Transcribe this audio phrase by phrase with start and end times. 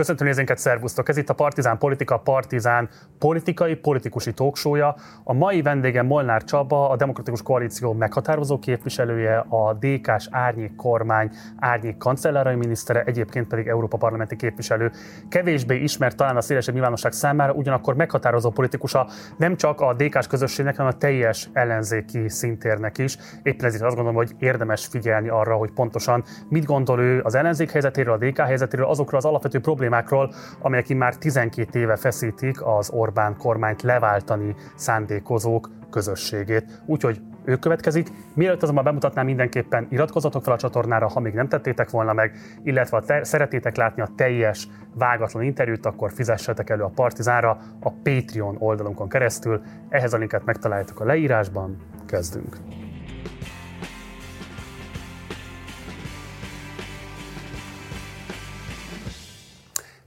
[0.00, 1.08] Köszöntöm nézőinket, szervusztok!
[1.08, 4.94] Ez itt a Partizán Politika, Partizán politikai, politikusi talksója.
[5.24, 11.96] A mai vendégem Molnár Csaba, a Demokratikus Koalíció meghatározó képviselője, a DK-s árnyék kormány árnyék
[11.96, 14.90] kancellárai minisztere, egyébként pedig Európa Parlamenti képviselő.
[15.28, 19.06] Kevésbé ismert talán a szélesebb nyilvánosság számára, ugyanakkor meghatározó politikusa
[19.36, 23.18] nem csak a DK-s közösségnek, hanem a teljes ellenzéki szintérnek is.
[23.42, 27.70] Éppen ezért azt gondolom, hogy érdemes figyelni arra, hogy pontosan mit gondol ő az ellenzék
[27.70, 32.90] helyzetéről, a DK helyzetéről, azokról az alapvető problémákról, problémákról, amelyek már 12 éve feszítik az
[32.90, 36.82] Orbán kormányt leváltani szándékozók közösségét.
[36.86, 38.08] Úgyhogy ő következik.
[38.34, 42.96] Mielőtt azonban bemutatnám mindenképpen iratkozatok fel a csatornára, ha még nem tettétek volna meg, illetve
[42.96, 48.56] ha te, szeretétek látni a teljes vágatlan interjút, akkor fizessetek elő a Partizánra a Patreon
[48.58, 49.60] oldalunkon keresztül.
[49.88, 51.76] Ehhez a linket megtaláljátok a leírásban.
[52.06, 52.79] Kezdünk!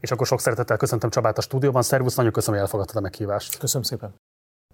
[0.03, 1.81] És akkor sok szeretettel köszöntöm Csabát a stúdióban.
[1.81, 3.57] Szervusz, nagyon köszönöm, hogy elfogadtad a meghívást.
[3.57, 4.15] Köszönöm szépen.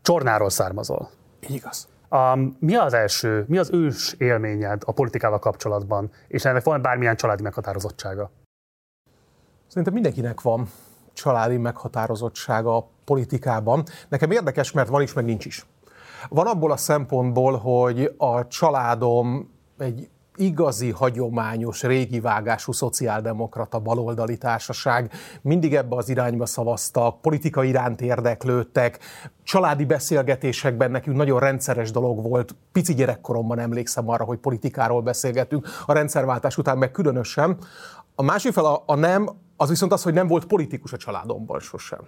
[0.02, 1.10] Csornáról származol.
[1.40, 1.88] Így igaz.
[2.10, 7.16] Um, mi az első, mi az ős élményed a politikával kapcsolatban, és ennek van bármilyen
[7.16, 8.32] családi meghatározottsága?
[9.68, 10.70] Szerintem mindenkinek van
[11.14, 13.84] családi meghatározottsága a politikában.
[14.08, 15.66] Nekem érdekes, mert van is, meg nincs is.
[16.30, 20.10] Van abból a szempontból, hogy a családom egy
[20.40, 25.12] igazi, hagyományos, régi vágású szociáldemokrata baloldali társaság.
[25.42, 29.00] Mindig ebbe az irányba szavaztak, politika iránt érdeklődtek,
[29.44, 32.56] családi beszélgetésekben nekünk nagyon rendszeres dolog volt.
[32.72, 37.58] Pici gyerekkoromban emlékszem arra, hogy politikáról beszélgetünk, a rendszerváltás után meg különösen.
[38.16, 41.60] A másik fel a, a nem, az viszont az, hogy nem volt politikus a családomban
[41.60, 42.00] sosem.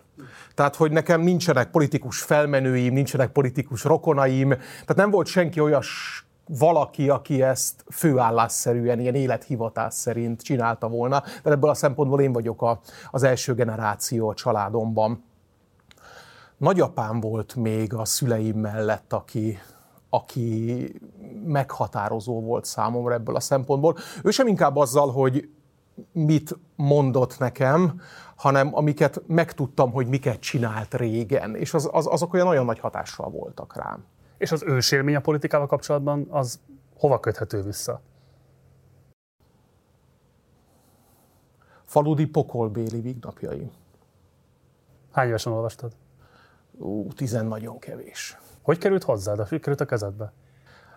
[0.55, 6.25] Tehát, hogy nekem nincsenek politikus felmenőim, nincsenek politikus rokonaim, tehát nem volt senki olyas
[6.57, 12.61] valaki, aki ezt főállásszerűen, ilyen élethivatás szerint csinálta volna, de ebből a szempontból én vagyok
[12.61, 12.79] a,
[13.11, 15.23] az első generáció a családomban.
[16.57, 19.59] Nagyapám volt még a szüleim mellett, aki,
[20.09, 20.93] aki
[21.45, 23.95] meghatározó volt számomra ebből a szempontból.
[24.23, 25.49] Ő sem inkább azzal, hogy
[26.11, 28.01] mit mondott nekem,
[28.35, 33.29] hanem amiket megtudtam, hogy miket csinált régen, és az, az, azok olyan nagyon nagy hatással
[33.29, 34.05] voltak rám.
[34.41, 36.59] És az ősélmény a politikával kapcsolatban az
[36.95, 38.01] hova köthető vissza?
[41.83, 43.71] Faludi pokolbéli vignapjai.
[45.11, 45.91] Hány évesen olvastad?
[46.77, 48.37] Ú, tizen nagyon kevés.
[48.61, 49.47] Hogy került hozzád?
[49.47, 50.33] Hogy került a kezedbe?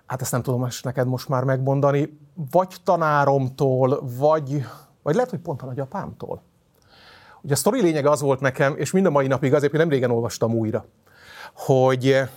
[0.06, 2.18] Hát ezt nem tudom ezt neked most már megmondani.
[2.50, 4.64] Vagy tanáromtól, vagy,
[5.02, 6.42] vagy lehet, hogy pont a nagyapámtól.
[7.42, 10.10] Ugye a sztori lényeg az volt nekem, és mind a mai napig azért, nem régen
[10.10, 10.84] olvastam újra,
[11.54, 12.28] hogy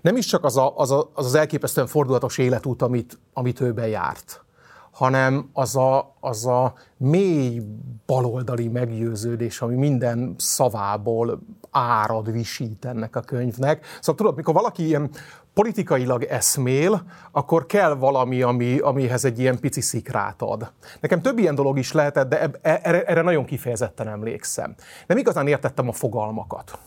[0.00, 3.72] nem is csak az a, az, a, az, az elképesztően fordulatos életút, amit, amit ő
[3.72, 4.44] bejárt,
[4.90, 7.62] hanem az a, az a mély
[8.06, 13.84] baloldali meggyőződés, ami minden szavából árad, visít ennek a könyvnek.
[14.00, 15.10] Szóval tudod, mikor valaki ilyen
[15.54, 20.72] politikailag eszmél, akkor kell valami, ami, amihez egy ilyen pici szikrát ad.
[21.00, 24.74] Nekem több ilyen dolog is lehetett, de e, erre, erre nagyon kifejezetten emlékszem.
[25.06, 26.78] Nem igazán értettem a fogalmakat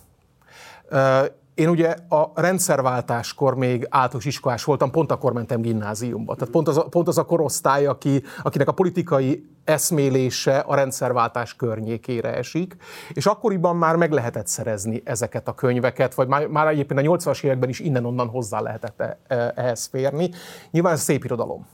[1.59, 6.36] én ugye a rendszerváltáskor még általános iskolás voltam, pont akkor mentem gimnáziumba.
[6.36, 11.56] Tehát pont az a, pont az a korosztály, aki, akinek a politikai eszmélése a rendszerváltás
[11.56, 12.75] környékére esik,
[13.14, 17.44] és akkoriban már meg lehetett szerezni ezeket a könyveket, vagy már, már egyébként a 80-as
[17.44, 20.30] években is innen-onnan hozzá lehetett e, ehhez férni.
[20.72, 21.66] Nyilván ez szép irodalom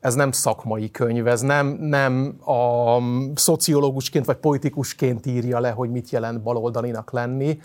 [0.00, 2.98] ez nem szakmai könyv, ez nem, nem a
[3.34, 7.58] szociológusként vagy politikusként írja le, hogy mit jelent baloldalinak lenni,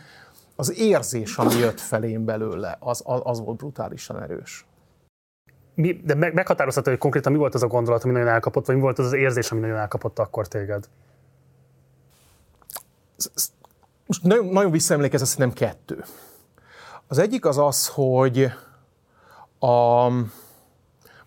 [0.59, 4.65] az érzés, ami jött felém belőle, az, az volt brutálisan erős.
[5.73, 8.75] Mi, de meg, meghatározható, hogy konkrétan mi volt az a gondolat, ami nagyon elkapott, vagy
[8.75, 10.89] mi volt az az érzés, ami nagyon elkapott akkor téged?
[14.05, 16.03] Most nagyon, nagyon visszaemlékez, azt nem kettő.
[17.07, 18.51] Az egyik az az, hogy
[19.59, 20.07] a...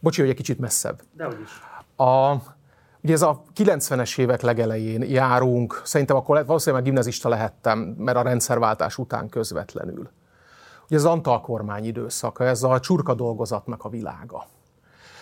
[0.00, 1.02] Bocsi, hogy egy kicsit messzebb.
[1.12, 1.50] Dehogy is.
[1.96, 2.32] A,
[3.02, 8.98] Ugye ez a 90-es évek legelején járunk, szerintem akkor valószínűleg gimnazista lehettem, mert a rendszerváltás
[8.98, 10.10] után közvetlenül.
[10.86, 14.46] Ugye az Antal kormány időszaka, ez a csurka dolgozatnak a világa.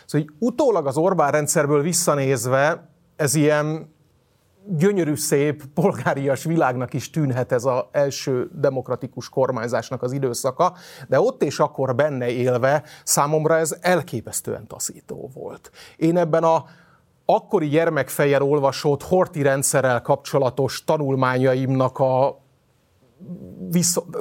[0.07, 3.97] Szóval így utólag az Orbán rendszerből visszanézve, ez ilyen
[4.67, 10.75] gyönyörű, szép, polgárias világnak is tűnhet ez az első demokratikus kormányzásnak az időszaka,
[11.09, 15.71] de ott és akkor benne élve számomra ez elképesztően taszító volt.
[15.97, 16.65] Én ebben a
[17.31, 22.39] akkori gyermekfejjel olvasott horti rendszerrel kapcsolatos tanulmányaimnak a
[23.71, 24.17] viszont,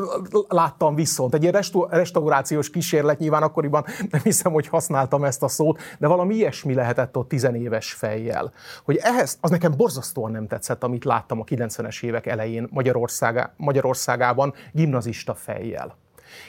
[0.47, 1.33] láttam viszont.
[1.33, 6.35] Egy ilyen restaurációs kísérlet nyilván akkoriban nem hiszem, hogy használtam ezt a szót, de valami
[6.35, 8.51] ilyesmi lehetett ott tizenéves fejjel.
[8.83, 14.53] Hogy ehhez, az nekem borzasztóan nem tetszett, amit láttam a 90-es évek elején Magyarországá, Magyarországában
[14.71, 15.95] gimnazista fejjel.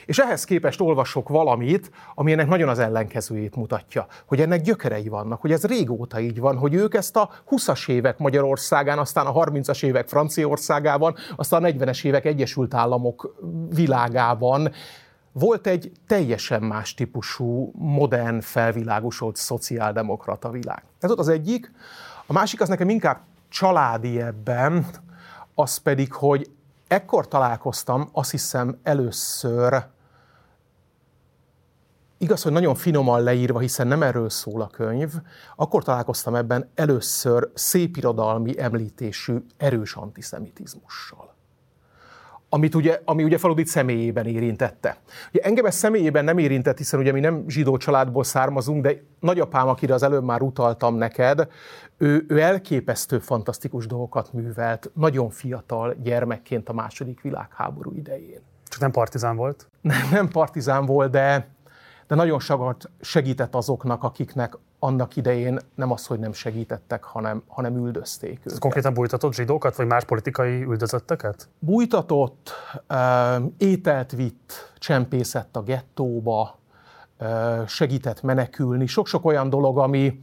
[0.05, 5.41] És ehhez képest olvasok valamit, ami ennek nagyon az ellenkezőjét mutatja, hogy ennek gyökerei vannak,
[5.41, 9.83] hogy ez régóta így van, hogy ők ezt a 20-as évek Magyarországán, aztán a 30-as
[9.83, 13.35] évek Franciaországában, aztán a 40-es évek Egyesült Államok
[13.69, 14.71] világában
[15.31, 20.83] volt egy teljesen más típusú, modern, felvilágosult szociáldemokrata világ.
[20.99, 21.71] Ez ott az egyik.
[22.25, 24.85] A másik az nekem inkább családi ebben,
[25.53, 26.49] az pedig, hogy
[26.89, 29.85] ekkor találkoztam, azt hiszem először,
[32.17, 35.13] igaz, hogy nagyon finoman leírva, hiszen nem erről szól a könyv,
[35.55, 41.37] akkor találkoztam ebben először szépirodalmi említésű erős antiszemitizmussal
[42.49, 44.97] amit ugye, ami ugye Faludit személyében érintette.
[45.33, 49.67] Ugye engem ez személyében nem érintett, hiszen ugye mi nem zsidó családból származunk, de nagyapám,
[49.67, 51.47] akire az előbb már utaltam neked,
[51.97, 58.41] ő, ő elképesztő, fantasztikus dolgokat művelt, nagyon fiatal gyermekként a második világháború idején.
[58.67, 59.67] Csak nem partizán volt?
[59.81, 61.47] Nem, nem partizán volt, de,
[62.07, 67.75] de nagyon sokat segített azoknak, akiknek annak idején nem az, hogy nem segítettek, hanem, hanem
[67.75, 68.51] üldözték őket.
[68.51, 71.49] Ez konkrétan bújtatott zsidókat, vagy más politikai üldözötteket?
[71.59, 72.51] Bújtatott,
[73.57, 76.57] ételt vitt, csempészett a gettóba,
[77.67, 78.85] segített menekülni.
[78.85, 80.21] Sok-sok olyan dolog, ami,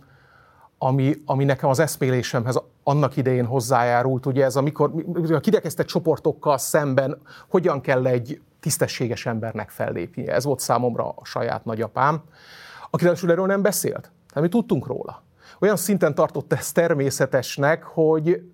[0.79, 4.93] ami, ami nekem az eszmélésemhez annak idején hozzájárult, ugye ez amikor
[5.32, 7.19] a kirekesztett csoportokkal szemben
[7.49, 10.35] hogyan kell egy tisztességes embernek fellépnie.
[10.35, 12.23] Ez volt számomra a saját nagyapám,
[12.91, 14.11] aki erről nem beszélt.
[14.37, 15.23] De mi tudtunk róla.
[15.61, 18.50] Olyan szinten tartott ezt természetesnek, hogy,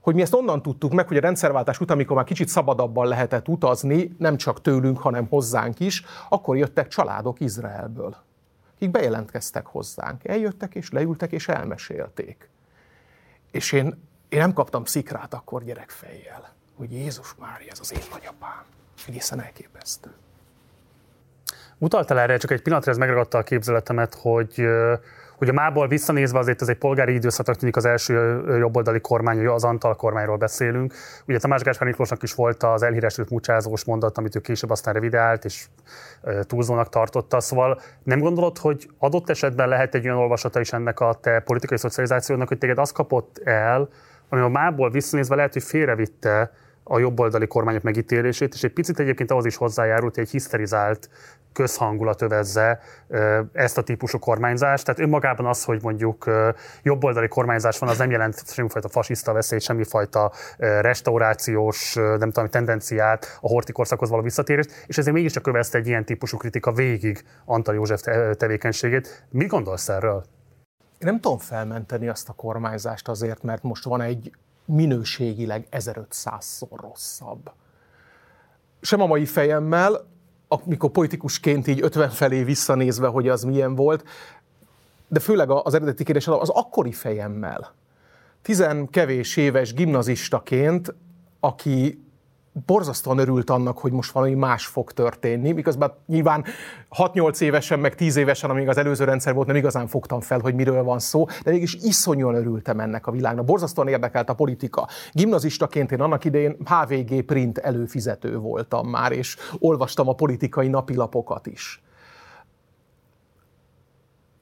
[0.00, 3.48] hogy mi ezt onnan tudtuk meg, hogy a rendszerváltás után, amikor már kicsit szabadabban lehetett
[3.48, 8.16] utazni, nem csak tőlünk, hanem hozzánk is, akkor jöttek családok Izraelből,
[8.74, 10.24] akik bejelentkeztek hozzánk.
[10.24, 12.48] Eljöttek és leültek és elmesélték.
[13.50, 18.64] És én, én nem kaptam szikrát akkor gyerekfejjel, hogy Jézus Mária, ez az én nagyapám.
[19.06, 20.10] Egészen elképesztő.
[21.78, 26.68] Utaltál erre, csak egy pillanatra ez megragadta a képzeletemet, hogy a mából visszanézve azért ez
[26.68, 30.94] egy polgári időszaknak tűnik az első jobboldali kormány, az Antal kormányról beszélünk.
[31.26, 35.44] Ugye Tamás Gáspár Miklósnak is volt az elhíresült mucsázós mondat, amit ő később aztán revidált,
[35.44, 35.66] és
[36.42, 37.40] túlzónak tartotta.
[37.40, 41.78] Szóval nem gondolod, hogy adott esetben lehet egy olyan olvasata is ennek a te politikai
[41.78, 43.88] szocializációnak, hogy téged az kapott el,
[44.28, 46.52] ami a mából visszanézve lehet, hogy félrevitte
[46.88, 51.08] a jobboldali kormányok megítélését, és egy picit egyébként ahhoz is hozzájárult, hogy egy hiszterizált
[51.56, 52.80] közhangulat övezze
[53.52, 54.84] ezt a típusú kormányzást.
[54.84, 56.30] Tehát önmagában az, hogy mondjuk
[56.82, 63.48] jobboldali kormányzás van, az nem jelent semmifajta fasiszta veszélyt, semmifajta restaurációs, nem tudom, tendenciát, a
[63.48, 68.00] horti korszakhoz való visszatérést, és ezért mégiscsak kövezte egy ilyen típusú kritika végig Antal József
[68.36, 69.26] tevékenységét.
[69.30, 70.24] Mit gondolsz erről?
[70.98, 74.30] Én nem tudom felmenteni azt a kormányzást azért, mert most van egy
[74.64, 77.50] minőségileg 1500-szor rosszabb.
[78.80, 80.14] Sem a mai fejemmel,
[80.48, 84.04] amikor politikusként így 50 felé visszanézve, hogy az milyen volt,
[85.08, 87.74] de főleg az eredeti kérdés az akkori fejemmel.
[88.42, 90.94] Tizen kevés éves gimnazistaként,
[91.40, 92.05] aki
[92.66, 96.44] borzasztóan örült annak, hogy most valami más fog történni, miközben nyilván
[96.96, 100.54] 6-8 évesen, meg 10 évesen, amíg az előző rendszer volt, nem igazán fogtam fel, hogy
[100.54, 103.44] miről van szó, de mégis iszonyúan örültem ennek a világnak.
[103.44, 104.88] Borzasztóan érdekelt a politika.
[105.12, 111.80] Gimnazistaként én annak idején HVG print előfizető voltam már, és olvastam a politikai napilapokat is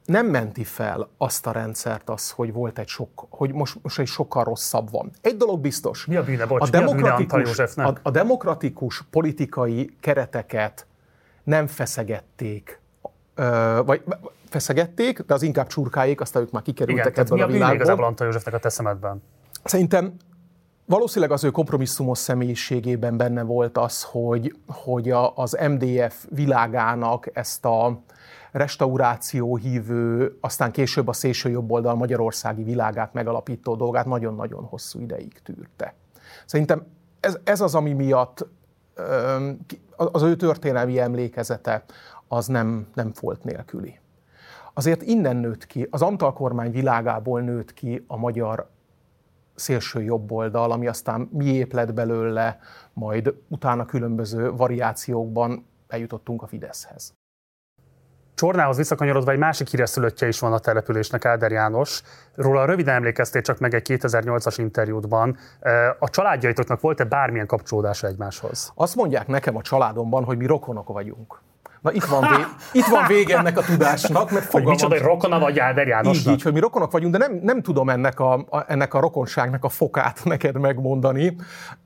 [0.04, 4.06] nem menti fel azt a rendszert az, hogy volt egy sok, hogy most, most egy
[4.06, 5.10] sokkal rosszabb van.
[5.20, 6.06] Egy dolog biztos.
[6.06, 10.86] Mi a bűne, bocs, a demokratikus, a, a, a demokratikus politikai kereteket
[11.42, 12.80] nem feszegették,
[13.34, 14.02] ö, vagy
[14.48, 17.74] feszegették, de az inkább csurkáik, aztán ők már kikerültek Igen, ebből a, a világból.
[17.74, 19.22] igazából Antal Józsefnek a teszemedben?
[19.64, 20.16] Szerintem
[20.84, 27.64] valószínűleg az ő kompromisszumos személyiségében benne volt az, hogy, hogy a, az MDF világának ezt
[27.64, 28.02] a,
[28.54, 35.42] restauráció hívő, aztán később a szélső jobb oldal magyarországi világát megalapító dolgát nagyon-nagyon hosszú ideig
[35.42, 35.94] tűrte.
[36.46, 36.86] Szerintem
[37.20, 38.46] ez, ez az, ami miatt
[39.96, 41.84] az ő történelmi emlékezete
[42.28, 43.98] az nem, nem volt nélküli.
[44.72, 48.68] Azért innen nőtt ki, az Antal kormány világából nőtt ki a magyar
[49.54, 52.58] szélső jobb oldal, ami aztán miép lett belőle,
[52.92, 57.14] majd utána különböző variációkban eljutottunk a Fideszhez.
[58.34, 62.02] Csornához visszakanyarodva egy másik híres szülöttje is van a településnek, Áder János.
[62.34, 65.36] Róla röviden emlékeztél csak meg egy 2008-as interjútban.
[65.98, 68.72] A családjaitoknak volt-e bármilyen kapcsolódása egymáshoz?
[68.74, 71.42] Azt mondják nekem a családomban, hogy mi rokonok vagyunk.
[71.80, 75.38] Na itt van, vé- itt van vége ennek a tudásnak, mert Hogy micsoda, hogy rokona
[75.38, 76.26] vagy Áder Jánosnak?
[76.26, 79.00] Így, így, hogy mi rokonok vagyunk, de nem, nem tudom ennek a, a, ennek a
[79.00, 81.36] rokonságnak a fokát neked megmondani.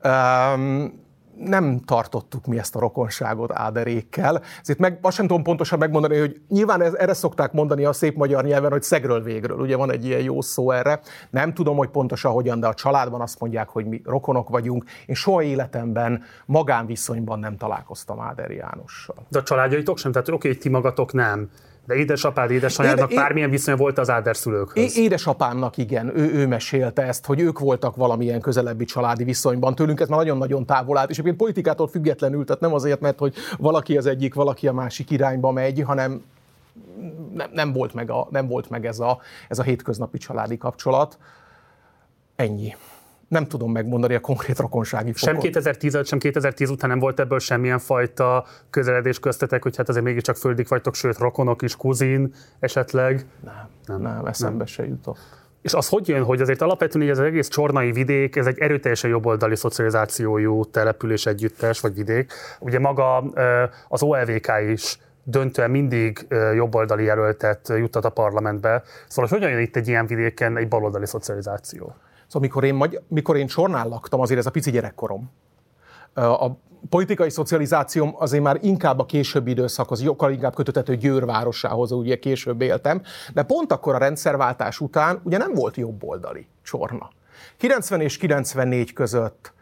[0.03, 1.07] Um,
[1.43, 4.41] nem tartottuk mi ezt a rokonságot áderékkel.
[4.61, 8.15] Ezért meg, azt sem tudom pontosan megmondani, hogy nyilván ez, erre szokták mondani a szép
[8.15, 9.59] magyar nyelven, hogy szegről végről.
[9.59, 10.99] Ugye van egy ilyen jó szó erre.
[11.29, 14.83] Nem tudom, hogy pontosan hogyan, de a családban azt mondják, hogy mi rokonok vagyunk.
[15.05, 19.15] Én soha életemben magánviszonyban nem találkoztam Áder Jánossal.
[19.29, 20.11] De a családjaitok sem?
[20.11, 21.49] Tehát oké, okay, ti magatok nem.
[21.89, 24.97] De édesapád, édesanyádnak Éde, bármilyen viszonya volt az Áder szülőkhöz?
[24.97, 29.75] Édesapámnak igen, ő, ő mesélte ezt, hogy ők voltak valamilyen közelebbi családi viszonyban.
[29.75, 33.33] Tőlünk ez már nagyon-nagyon távol állt, és egyébként politikától függetlenül, tehát nem azért, mert hogy
[33.57, 36.23] valaki az egyik, valaki a másik irányba megy, hanem
[37.33, 41.17] nem, nem volt meg, a, nem volt meg ez, a, ez a hétköznapi családi kapcsolat.
[42.35, 42.75] Ennyi
[43.29, 45.19] nem tudom megmondani a konkrét rokonsági fokot.
[45.19, 50.05] Sem 2010 sem 2010 után nem volt ebből semmilyen fajta közeledés köztetek, hogy hát azért
[50.05, 53.25] mégiscsak földig vagytok, sőt rokonok is, kuzin esetleg?
[53.43, 54.65] Nem, nem, nem eszembe nem.
[54.65, 55.17] se jutott.
[55.61, 59.09] És az hogy jön, hogy azért alapvetően így az egész csornai vidék, ez egy erőteljesen
[59.09, 62.33] jobboldali szocializációjú település együttes, vagy vidék.
[62.59, 63.17] Ugye maga
[63.87, 68.83] az OLVK is döntően mindig jobboldali jelöltet juttat a parlamentbe.
[69.07, 71.95] Szóval hogy hogyan jön itt egy ilyen vidéken egy baloldali szocializáció?
[72.29, 75.31] Szóval mikor én, magy- mikor én Csornál laktam, azért ez a pici gyerekkorom.
[76.13, 76.49] A
[76.89, 82.61] politikai szocializációm azért már inkább a későbbi időszakhoz, sokkal inkább kötötető Győr városához, ugye később
[82.61, 83.01] éltem,
[83.33, 87.09] de pont akkor a rendszerváltás után ugye nem volt jobboldali Csorna.
[87.57, 89.53] 90 és 94 között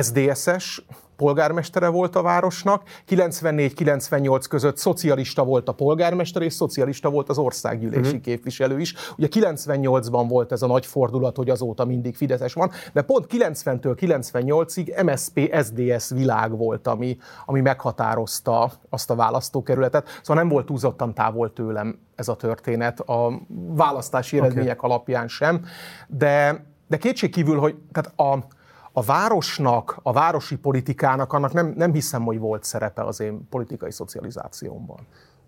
[0.00, 0.82] SDSS
[1.20, 8.00] polgármestere volt a városnak, 94-98 között szocialista volt a polgármester, és szocialista volt az országgyűlési
[8.00, 8.20] uh-huh.
[8.20, 8.94] képviselő is.
[9.16, 13.96] Ugye 98-ban volt ez a nagy fordulat, hogy azóta mindig Fideszes van, de pont 90-től
[14.00, 17.16] 98-ig MSP SDS világ volt, ami,
[17.46, 20.08] ami meghatározta azt a választókerületet.
[20.22, 24.48] Szóval nem volt túlzottan távol tőlem ez a történet, a választási okay.
[24.48, 25.64] eredmények alapján sem,
[26.08, 28.58] de, de kétségkívül, hogy tehát a,
[28.92, 33.92] a városnak, a városi politikának, annak nem, nem hiszem, hogy volt szerepe az én politikai
[33.92, 34.98] szocializációmban.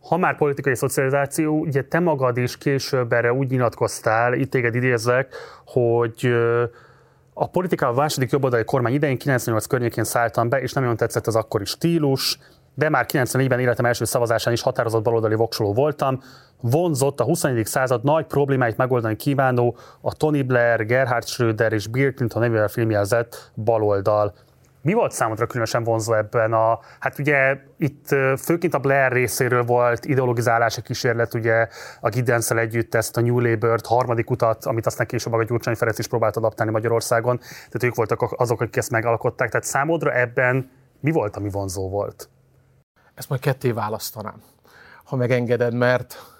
[0.02, 5.34] Ha már politikai szocializáció, ugye te magad is később erre úgy nyilatkoztál, itt téged idézek,
[5.66, 6.32] hogy
[7.34, 11.26] a politika a második jobboldali kormány idején 98 környékén szálltam be, és nem nagyon tetszett
[11.26, 12.38] az akkori stílus,
[12.74, 16.20] de már 94-ben életem első szavazásán is határozott baloldali voksoló voltam.
[16.62, 17.66] Vonzott a 21.
[17.66, 23.52] század nagy problémáit megoldani kívánó a Tony Blair, Gerhard Schröder és Bill Clinton nevével filmjelzett
[23.54, 24.34] baloldal.
[24.82, 30.04] Mi volt számodra különösen vonzó ebben a, hát ugye itt főként a Blair részéről volt
[30.04, 31.68] ideologizálási kísérlet, ugye
[32.00, 35.98] a giddens együtt ezt a New Labour-t, harmadik utat, amit aztán később a Gyurcsány Ferenc
[35.98, 39.48] is próbált adaptálni Magyarországon, tehát ők voltak azok, akik ezt megalkották.
[39.48, 42.28] Tehát számodra ebben mi volt, ami vonzó volt?
[43.14, 44.42] Ezt majd ketté választanám,
[45.04, 46.31] ha megengeded, mert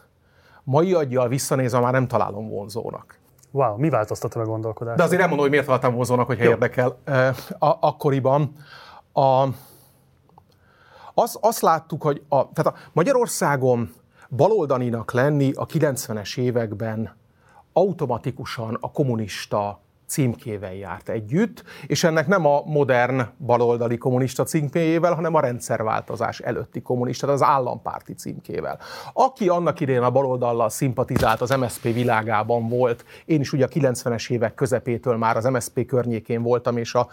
[0.65, 3.19] mai aggyal visszanézve már nem találom vonzónak.
[3.51, 4.97] Wow, mi változtatta a gondolkodást?
[4.97, 6.51] De azért nem mondom, hogy miért találtam vonzónak, hogyha Jó.
[6.51, 6.99] érdekel.
[7.59, 8.53] A, akkoriban
[9.13, 9.47] a,
[11.15, 13.95] az, azt láttuk, hogy a, tehát a Magyarországon
[14.31, 17.17] baloldalinak lenni a 90-es években
[17.73, 19.81] automatikusan a kommunista
[20.13, 26.83] címkével járt együtt, és ennek nem a modern baloldali kommunista címkéjével, hanem a rendszerváltozás előtti
[26.83, 28.79] kommunista, az állampárti címkével.
[29.13, 34.31] Aki annak idején a baloldallal szimpatizált, az MSZP világában volt, én is ugye a 90-es
[34.31, 37.09] évek közepétől már az MSZP környékén voltam, és a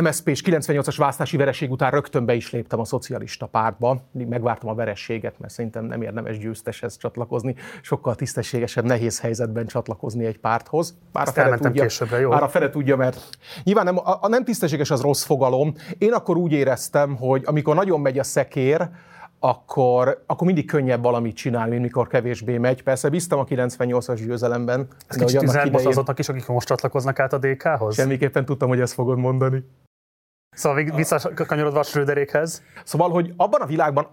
[0.00, 4.74] MSZP és 98-as választási vereség után rögtön be is léptem a szocialista pártba, megvártam a
[4.74, 10.96] verességet, mert szerintem nem érdemes győzteshez csatlakozni, sokkal tisztességesebb, nehéz helyzetben csatlakozni egy párthoz.
[11.12, 12.30] Bár a Fede tudja, későbbre, jó?
[12.30, 15.74] Bár a Fede tudja, mert nyilván nem, a, a nem tisztességes az rossz fogalom.
[15.98, 18.88] Én akkor úgy éreztem, hogy amikor nagyon megy a szekér,
[19.44, 22.82] akkor, akkor mindig könnyebb valamit csinálni, mint mikor kevésbé megy.
[22.82, 24.86] Persze bíztam a 98-as győzelemben.
[25.06, 25.74] Ez kicsit idején...
[25.74, 27.94] azoknak is, akik most csatlakoznak át a DK-hoz?
[27.94, 29.64] Semmiképpen tudtam, hogy ezt fogod mondani.
[30.50, 32.62] Szóval visszakanyarodva a Schröderékhez.
[32.84, 34.08] Szóval, hogy abban a világban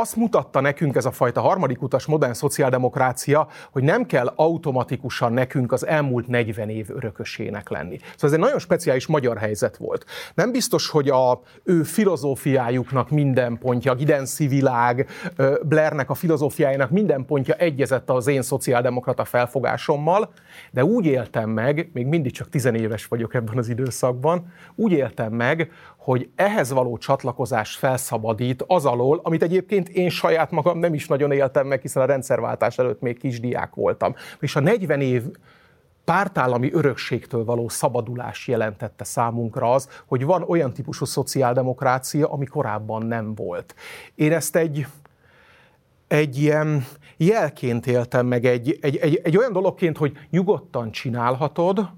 [0.00, 5.72] azt mutatta nekünk ez a fajta harmadik utas modern szociáldemokrácia, hogy nem kell automatikusan nekünk
[5.72, 7.98] az elmúlt 40 év örökösének lenni.
[7.98, 10.04] Szóval ez egy nagyon speciális magyar helyzet volt.
[10.34, 15.08] Nem biztos, hogy a ő filozófiájuknak minden pontja, Gidenszi világ,
[15.62, 20.32] Blairnek a filozófiájának minden pontja egyezett az én szociáldemokrata felfogásommal,
[20.70, 25.70] de úgy éltem meg, még mindig csak tizenéves vagyok ebben az időszakban, úgy éltem meg,
[26.08, 31.32] hogy ehhez való csatlakozás felszabadít az alól, amit egyébként én saját magam nem is nagyon
[31.32, 34.14] éltem meg, hiszen a rendszerváltás előtt még kisdiák voltam.
[34.40, 35.22] És a 40 év
[36.04, 43.34] pártállami örökségtől való szabadulás jelentette számunkra az, hogy van olyan típusú szociáldemokrácia, ami korábban nem
[43.34, 43.74] volt.
[44.14, 44.86] Én ezt egy,
[46.06, 46.84] egy ilyen
[47.16, 51.88] jelként éltem meg, egy, egy, egy, egy olyan dologként, hogy nyugodtan csinálhatod,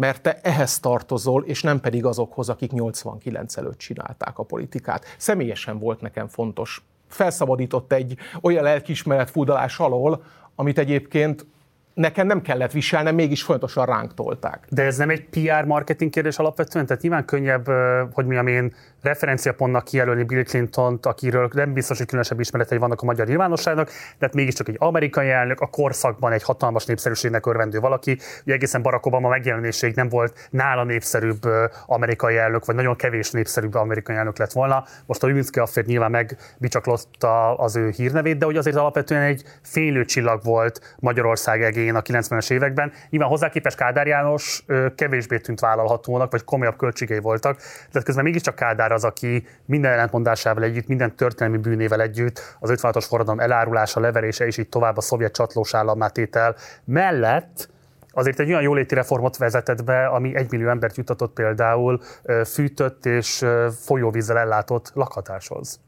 [0.00, 5.04] mert te ehhez tartozol, és nem pedig azokhoz, akik 89 előtt csinálták a politikát.
[5.18, 6.82] Személyesen volt nekem fontos.
[7.08, 10.22] Felszabadított egy olyan lelkismeret fúdalás alól,
[10.54, 11.46] amit egyébként
[11.94, 14.66] nekem nem kellett viselnem, mégis folyamatosan ránk tolták.
[14.68, 16.86] De ez nem egy PR marketing kérdés alapvetően?
[16.86, 17.66] Tehát nyilván könnyebb,
[18.12, 23.04] hogy mi én referenciapontnak kijelölni Bill Clinton-t, akiről nem biztos, hogy különösebb ismeretei vannak a
[23.04, 23.86] magyar nyilvánosságnak,
[24.18, 28.18] de hát mégiscsak egy amerikai elnök, a korszakban egy hatalmas népszerűségnek örvendő valaki.
[28.44, 31.40] Ugye egészen Barack Obama megjelenéséig nem volt nála népszerűbb
[31.86, 34.84] amerikai elnök, vagy nagyon kevés népszerűbb amerikai elnök lett volna.
[35.06, 37.24] Most a Lewinsky affér nyilván megbicsaklott
[37.56, 42.50] az ő hírnevét, de hogy azért alapvetően egy fénylő csillag volt Magyarország egén a 90-es
[42.50, 42.92] években.
[43.10, 47.60] Nyilván hozzá képest Kádár János kevésbé tűnt vállalhatónak, vagy komolyabb költségei voltak,
[47.92, 53.04] de közben mégiscsak Kádár az, aki minden ellentmondásával együtt, minden történelmi bűnével együtt, az 56-os
[53.08, 57.68] forradalom elárulása, leverése és így tovább a szovjet csatlós állammátétel mellett
[58.12, 62.00] azért egy olyan jóléti reformot vezetett be, ami egy millió embert jutatott például
[62.44, 63.44] fűtött és
[63.84, 65.80] folyóvízzel ellátott lakhatáshoz.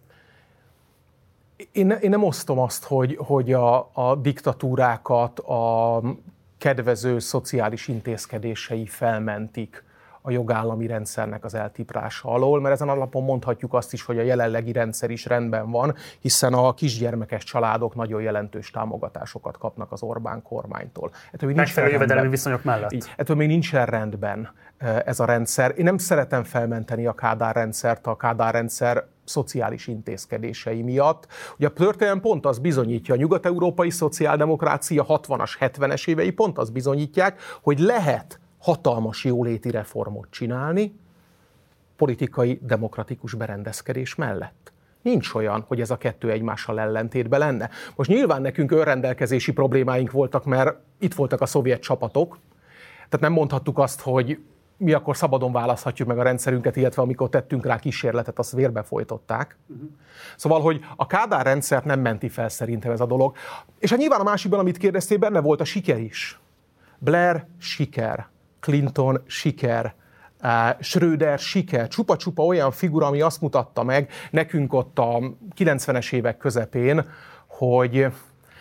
[1.73, 6.00] Én, én nem osztom azt, hogy, hogy a, a diktatúrákat a
[6.59, 9.85] kedvező szociális intézkedései felmentik
[10.22, 14.72] a jogállami rendszernek az eltiprása alól, mert ezen alapon mondhatjuk azt is, hogy a jelenlegi
[14.72, 21.10] rendszer is rendben van, hiszen a kisgyermekes családok nagyon jelentős támogatásokat kapnak az Orbán kormánytól.
[21.32, 22.92] Ettől még Megfelelő jövedelmi viszonyok mellett.
[22.92, 24.50] Így, ettől még nincsen rendben
[25.04, 25.74] ez a rendszer.
[25.76, 31.26] Én nem szeretem felmenteni a Kádár rendszert, a Kádár rendszer szociális intézkedései miatt.
[31.56, 37.40] Ugye a történelem pont az bizonyítja, a nyugat-európai szociáldemokrácia 60-as, 70-es évei pont az bizonyítják,
[37.62, 40.95] hogy lehet hatalmas jóléti reformot csinálni
[41.97, 44.73] politikai demokratikus berendezkedés mellett.
[45.02, 47.71] Nincs olyan, hogy ez a kettő egymással ellentétben lenne.
[47.97, 52.38] Most nyilván nekünk önrendelkezési problémáink voltak, mert itt voltak a szovjet csapatok,
[52.95, 54.38] tehát nem mondhattuk azt, hogy
[54.76, 59.57] mi akkor szabadon választhatjuk meg a rendszerünket, illetve amikor tettünk rá kísérletet, azt vérbe folytották.
[60.37, 63.37] Szóval, hogy a Kádár rendszert nem menti fel szerintem ez a dolog.
[63.79, 66.40] És a nyilván a másikban, amit kérdeztél, benne volt a siker is.
[66.98, 68.29] Blair siker.
[68.62, 69.94] Clinton siker,
[70.81, 75.18] Schröder siker, csupa-csupa olyan figura, ami azt mutatta meg nekünk ott a
[75.57, 77.05] 90-es évek közepén,
[77.46, 78.07] hogy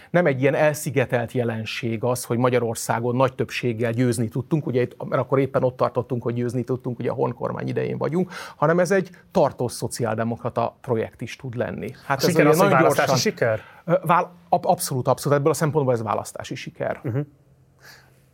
[0.10, 5.22] nem egy ilyen elszigetelt jelenség az, hogy Magyarországon nagy többséggel győzni tudtunk, ugye itt, mert
[5.22, 9.10] akkor éppen ott tartottunk, hogy győzni tudtunk, ugye a honkormány idején vagyunk, hanem ez egy
[9.32, 11.92] tartós szociáldemokrata projekt is tud lenni.
[12.06, 13.60] Hát a ez siker az, nagyon gyorsan, siker?
[14.02, 15.38] Vál, abszolút, abszolút.
[15.38, 17.00] Ebből a szempontból ez választási siker.
[17.04, 17.26] Uh-huh.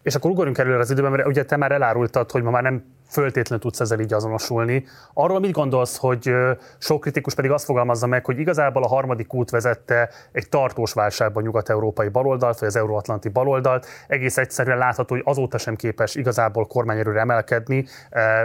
[0.08, 2.84] És akkor ugorjunk előre az időben, mert ugye te már elárultad, hogy ma már nem
[3.10, 4.86] föltétlenül tudsz ezzel így azonosulni.
[5.14, 6.34] Arról mit gondolsz, hogy
[6.78, 11.42] sok kritikus pedig azt fogalmazza meg, hogy igazából a harmadik út vezette egy tartós válságba
[11.42, 13.88] nyugat-európai baloldalt, vagy az euróatlanti baloldalt.
[14.08, 17.86] Egész egyszerűen látható, hogy azóta sem képes igazából kormányerőre emelkedni.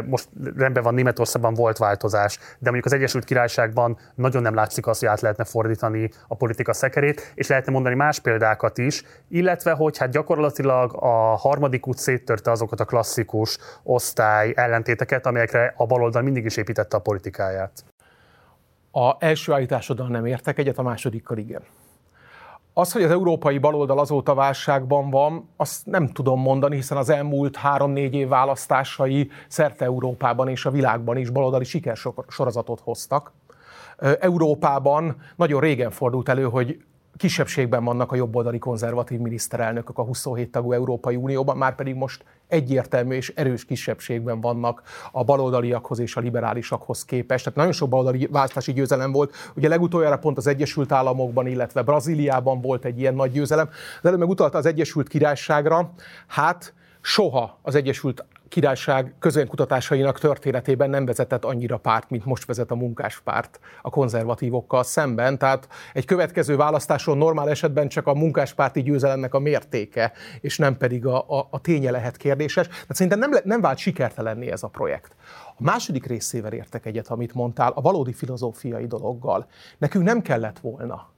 [0.07, 4.99] Most rendben van, Németországban volt változás, de mondjuk az Egyesült Királyságban nagyon nem látszik az,
[4.99, 9.99] hogy át lehetne fordítani a politika szekerét, és lehetne mondani más példákat is, illetve hogy
[9.99, 16.45] hát gyakorlatilag a harmadik út széttörte azokat a klasszikus osztály, ellentéteket, amelyekre a baloldal mindig
[16.45, 17.85] is építette a politikáját.
[18.91, 21.63] A első állításoddal nem értek egyet, a másodikkal igen.
[22.75, 27.57] Az, hogy az európai baloldal azóta válságban van, azt nem tudom mondani, hiszen az elmúlt
[27.57, 33.33] három-négy év választásai szerte Európában és a világban is baloldali sikersorozatot hoztak.
[34.21, 36.85] Európában nagyon régen fordult elő, hogy
[37.17, 43.15] kisebbségben vannak a jobboldali konzervatív miniszterelnökök a 27 tagú Európai Unióban, már pedig most egyértelmű
[43.15, 47.45] és erős kisebbségben vannak a baloldaliakhoz és a liberálisakhoz képest.
[47.45, 49.35] Tehát nagyon sok baloldali választási győzelem volt.
[49.55, 53.69] Ugye legutoljára pont az Egyesült Államokban, illetve Brazíliában volt egy ilyen nagy győzelem.
[54.01, 55.93] Az előbb meg utalta az Egyesült Királyságra.
[56.27, 62.75] Hát soha az Egyesült Királyság közönkutatásainak történetében nem vezetett annyira párt, mint most vezet a
[62.75, 65.39] munkáspárt a konzervatívokkal szemben.
[65.39, 71.07] Tehát egy következő választáson normál esetben csak a munkáspárti győzelemnek a mértéke, és nem pedig
[71.07, 72.67] a, a, a ténye lehet kérdéses.
[72.67, 75.15] Tehát szerintem nem, nem vált sikertelenni ez a projekt.
[75.57, 79.47] A második részével értek egyet, amit mondtál, a valódi filozófiai dologgal.
[79.79, 81.09] Nekünk nem kellett volna.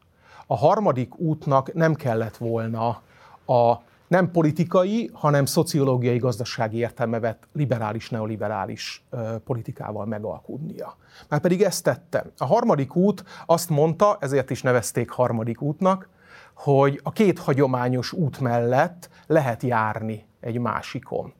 [0.46, 3.02] A harmadik útnak nem kellett volna
[3.46, 3.78] a
[4.14, 9.04] nem politikai, hanem szociológiai, gazdasági értelme vett liberális, neoliberális
[9.44, 10.96] politikával megalkudnia.
[11.28, 12.26] Már pedig ezt tette.
[12.38, 16.08] A harmadik út azt mondta, ezért is nevezték harmadik útnak,
[16.52, 21.32] hogy a két hagyományos út mellett lehet járni egy másikon.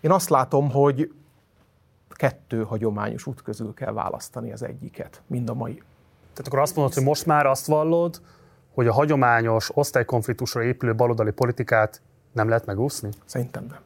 [0.00, 1.12] Én azt látom, hogy
[2.08, 5.82] kettő hagyományos út közül kell választani az egyiket, mind a mai.
[6.32, 8.20] Tehát akkor azt mondod, hogy most már azt vallod,
[8.74, 13.08] hogy a hagyományos osztálykonfliktusra épülő baloldali politikát nem lehet megúszni?
[13.24, 13.78] Szerintem nem.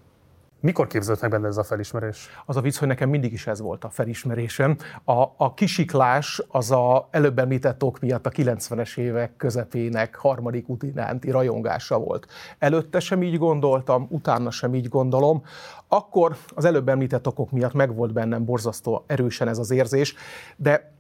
[0.65, 2.29] Mikor képződött meg benne ez a felismerés?
[2.47, 4.77] Az a vicc, hogy nekem mindig is ez volt a felismerésem.
[5.05, 10.83] A, a kisiklás az a előbb említett ok miatt a 90-es évek közepének harmadik út
[10.83, 12.27] iránti rajongása volt.
[12.59, 15.43] Előtte sem így gondoltam, utána sem így gondolom.
[15.89, 20.15] Akkor az előbb említett okok miatt megvolt bennem borzasztó erősen ez az érzés,
[20.57, 20.93] de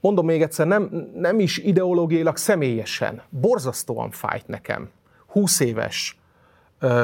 [0.00, 4.90] mondom még egyszer, nem, nem is ideológiailag személyesen, borzasztóan fájt nekem.
[5.26, 6.17] 20 éves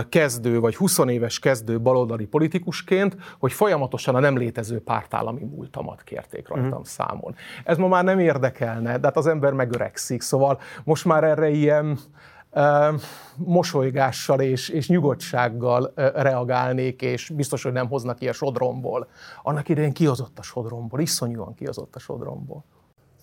[0.08, 6.48] kezdő vagy 20 éves kezdő baloldali politikusként, hogy folyamatosan a nem létező pártállami múltamat kérték
[6.48, 6.84] rajtam uh-huh.
[6.84, 7.34] számon.
[7.64, 11.98] Ez ma már nem érdekelne, de hát az ember megöregszik, szóval most már erre ilyen
[13.36, 19.08] mosolygással és, és nyugodtsággal reagálnék, és biztos, hogy nem hoznak ki a sodromból.
[19.42, 22.64] Annak idején kihozott a sodromból, iszonyúan kihozott a sodromból.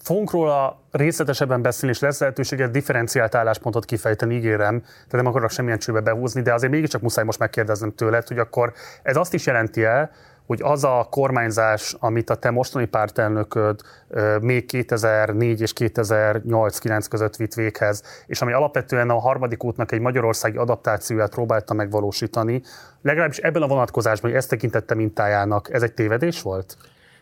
[0.03, 5.79] Fogunk róla részletesebben beszélni, és lesz lehetőséget differenciált álláspontot kifejteni, ígérem, tehát nem akarok semmilyen
[5.79, 9.83] csőbe behúzni, de azért mégiscsak muszáj most megkérdeznem tőled, hogy akkor ez azt is jelenti
[9.83, 10.11] el,
[10.45, 13.79] hogy az a kormányzás, amit a te mostani pártelnököd
[14.41, 20.57] még 2004 és 2008-9 között vitt véghez, és ami alapvetően a harmadik útnak egy magyarországi
[20.57, 22.61] adaptációját próbálta megvalósítani,
[23.01, 26.77] legalábbis ebben a vonatkozásban, hogy ezt tekintette mintájának, ez egy tévedés volt?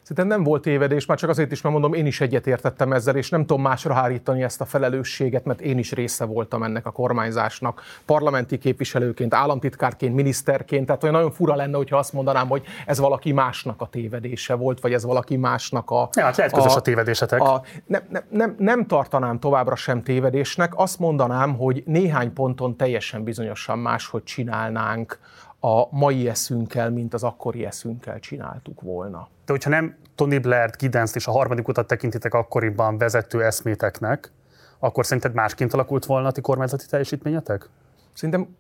[0.10, 3.30] Szerintem nem volt tévedés, már csak azért is, mert mondom, én is egyetértettem ezzel, és
[3.30, 7.82] nem tudom másra hárítani ezt a felelősséget, mert én is része voltam ennek a kormányzásnak,
[8.06, 13.32] parlamenti képviselőként, államtitkárként, miniszterként, tehát olyan nagyon fura lenne, hogyha azt mondanám, hogy ez valaki
[13.32, 16.10] másnak a tévedése volt, vagy ez valaki másnak a...
[16.14, 17.42] Ja, hát lehet közös a, a tévedésetek.
[17.42, 23.24] A, nem, nem, nem, nem tartanám továbbra sem tévedésnek, azt mondanám, hogy néhány ponton teljesen
[23.24, 25.20] bizonyosan máshogy csinálnánk
[25.60, 29.28] a mai eszünkkel, mint az akkori eszünkkel csináltuk volna.
[29.46, 34.32] De hogyha nem Tony Blair-t, Giddens és a harmadik utat tekintitek akkoriban vezető eszméteknek,
[34.80, 37.70] akkor szerinted másként alakult volna a ti kormányzati teljesítményetek?
[38.14, 38.56] Szerintem,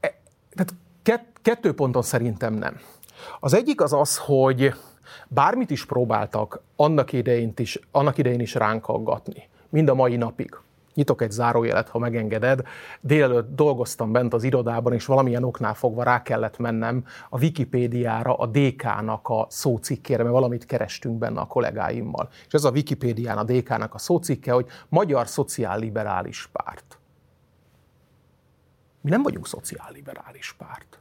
[0.00, 0.14] e,
[0.50, 2.80] tehát kett, kettő ponton szerintem nem.
[3.40, 4.74] Az egyik az az, hogy
[5.28, 10.56] bármit is próbáltak annak idején is, annak idején is ránk aggatni, mind a mai napig
[10.94, 12.62] nyitok egy zárójelet, ha megengeded.
[13.00, 18.46] Délelőtt dolgoztam bent az irodában, és valamilyen oknál fogva rá kellett mennem a Wikipédiára, a
[18.46, 22.28] DK-nak a szócikkére, mert valamit kerestünk benne a kollégáimmal.
[22.46, 26.98] És ez a Wikipédián a DK-nak a szócikke, hogy Magyar Szociálliberális Párt.
[29.04, 30.98] Mi nem vagyunk szociálliberális párt.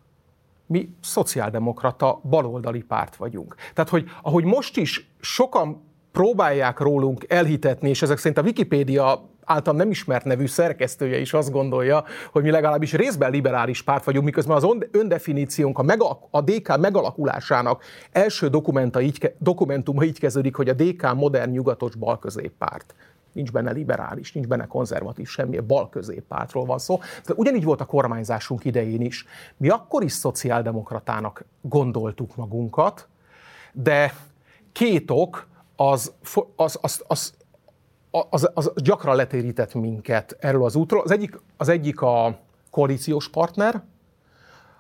[0.66, 3.56] Mi szociáldemokrata, baloldali párt vagyunk.
[3.74, 9.74] Tehát, hogy ahogy most is sokan próbálják rólunk elhitetni, és ezek szerint a Wikipédia által
[9.74, 14.56] nem ismert nevű szerkesztője is azt gondolja, hogy mi legalábbis részben liberális párt vagyunk, miközben
[14.56, 20.74] az öndefiníciónk a, megalak, a DK megalakulásának első dokumenta így, dokumentuma így kezdődik, hogy a
[20.74, 22.96] DK modern nyugatos balközéppárt
[23.34, 26.98] nincs benne liberális, nincs benne konzervatív, semmi, bal középpártról van szó.
[26.98, 29.26] Tehát ugyanígy volt a kormányzásunk idején is.
[29.58, 33.08] Mi akkor is szociáldemokratának gondoltuk magunkat,
[33.74, 34.14] de
[34.72, 36.14] két ok az,
[36.56, 37.34] az, az, az
[38.30, 41.02] az, az gyakran letérített minket erről az útról.
[41.02, 43.84] Az egyik, az egyik a koalíciós partner,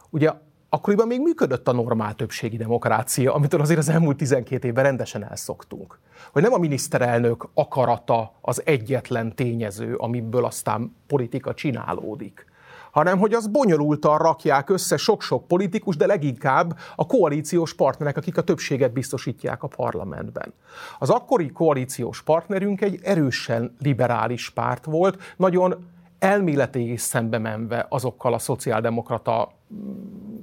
[0.09, 0.31] ugye
[0.69, 5.99] akkoriban még működött a normál többségi demokrácia, amitől azért az elmúlt 12 évben rendesen elszoktunk.
[6.31, 12.45] Hogy nem a miniszterelnök akarata az egyetlen tényező, amiből aztán politika csinálódik
[12.93, 18.41] hanem hogy az bonyolultan rakják össze sok-sok politikus, de leginkább a koalíciós partnerek, akik a
[18.41, 20.53] többséget biztosítják a parlamentben.
[20.99, 25.87] Az akkori koalíciós partnerünk egy erősen liberális párt volt, nagyon
[26.19, 30.35] elméleti szembe menve azokkal a szociáldemokrata mm,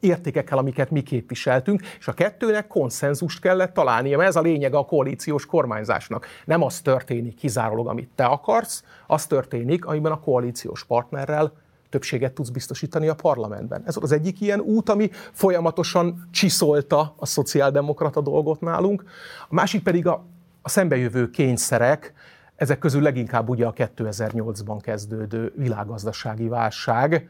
[0.00, 4.84] értékekkel, amiket mi képviseltünk, és a kettőnek konszenzust kellett találnia, mert ez a lényeg a
[4.84, 6.26] koalíciós kormányzásnak.
[6.44, 11.62] Nem az történik kizárólag, amit te akarsz, az történik, amiben a koalíciós partnerrel
[11.94, 13.82] többséget tudsz biztosítani a parlamentben.
[13.86, 19.04] Ez az egyik ilyen út, ami folyamatosan csiszolta a szociáldemokrata dolgot nálunk.
[19.48, 20.24] A másik pedig a,
[20.62, 22.12] a szembejövő kényszerek,
[22.56, 27.28] ezek közül leginkább ugye a 2008-ban kezdődő világgazdasági válság,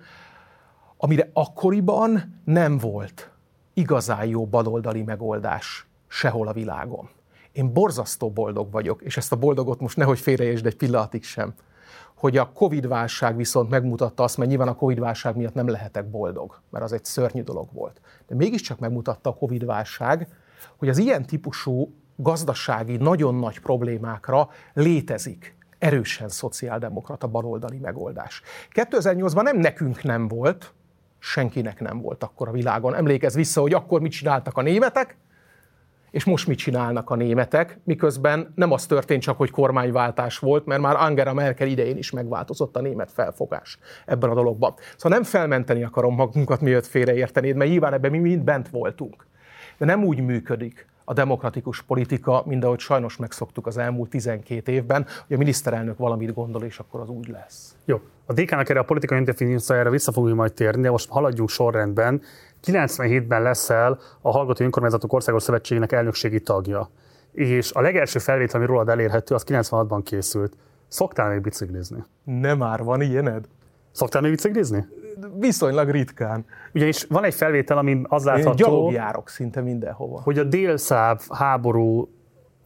[0.96, 3.30] amire akkoriban nem volt
[3.74, 7.08] igazán jó baloldali megoldás sehol a világon.
[7.52, 11.54] Én borzasztó boldog vagyok, és ezt a boldogot most nehogy félreértsd egy pillanatig sem
[12.14, 16.84] hogy a Covid-válság viszont megmutatta azt, mert nyilván a Covid-válság miatt nem lehetek boldog, mert
[16.84, 18.00] az egy szörnyű dolog volt.
[18.26, 20.28] De mégiscsak megmutatta a Covid-válság,
[20.76, 28.42] hogy az ilyen típusú gazdasági, nagyon nagy problémákra létezik erősen szociáldemokrata baloldali megoldás.
[28.72, 30.72] 2008-ban nem nekünk nem volt,
[31.18, 32.94] senkinek nem volt akkor a világon.
[32.94, 35.16] Emlékezz vissza, hogy akkor mit csináltak a németek,
[36.14, 40.80] és most mit csinálnak a németek, miközben nem az történt csak, hogy kormányváltás volt, mert
[40.80, 44.74] már Angela Merkel idején is megváltozott a német felfogás ebben a dologban.
[44.96, 49.26] Szóval nem felmenteni akarom magunkat, miért félreértenéd, mert nyilván ebben mi mind bent voltunk.
[49.78, 55.06] De nem úgy működik, a demokratikus politika, mint ahogy sajnos megszoktuk az elmúlt 12 évben,
[55.26, 57.76] hogy a miniszterelnök valamit gondol, és akkor az úgy lesz.
[57.84, 62.22] Jó, a DK-nak erre a politikai definíciójára vissza fogunk majd térni, de most haladjunk sorrendben.
[62.66, 66.90] 97-ben leszel a Hallgató Önkormányzatok Országos Szövetségének elnökségi tagja.
[67.32, 70.56] És a legelső felvétel, ami rólad elérhető, az 96-ban készült.
[70.88, 72.04] Szoktál még biciklizni?
[72.24, 73.44] Nem már van ilyened?
[73.92, 74.86] Szoktál még biciklizni?
[75.38, 76.44] Viszonylag ritkán.
[76.74, 80.20] Ugyanis van egy felvétel, ami az látható, Én járok szinte mindenhova.
[80.20, 82.08] hogy a délszáv háború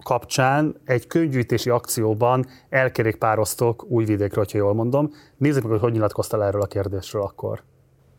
[0.03, 5.11] kapcsán egy könyvgyűjtési akcióban elkerékpároztok Újvidékről, ha jól mondom.
[5.37, 7.63] Nézzük meg, hogy hogy nyilatkoztál erről a kérdésről akkor.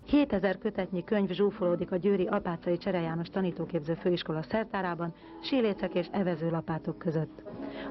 [0.10, 6.98] 7000 kötetnyi könyv zsúfolódik a Győri Apácai Csere János tanítóképző főiskola szertárában, sílécek és evezőlapátok
[6.98, 7.41] között.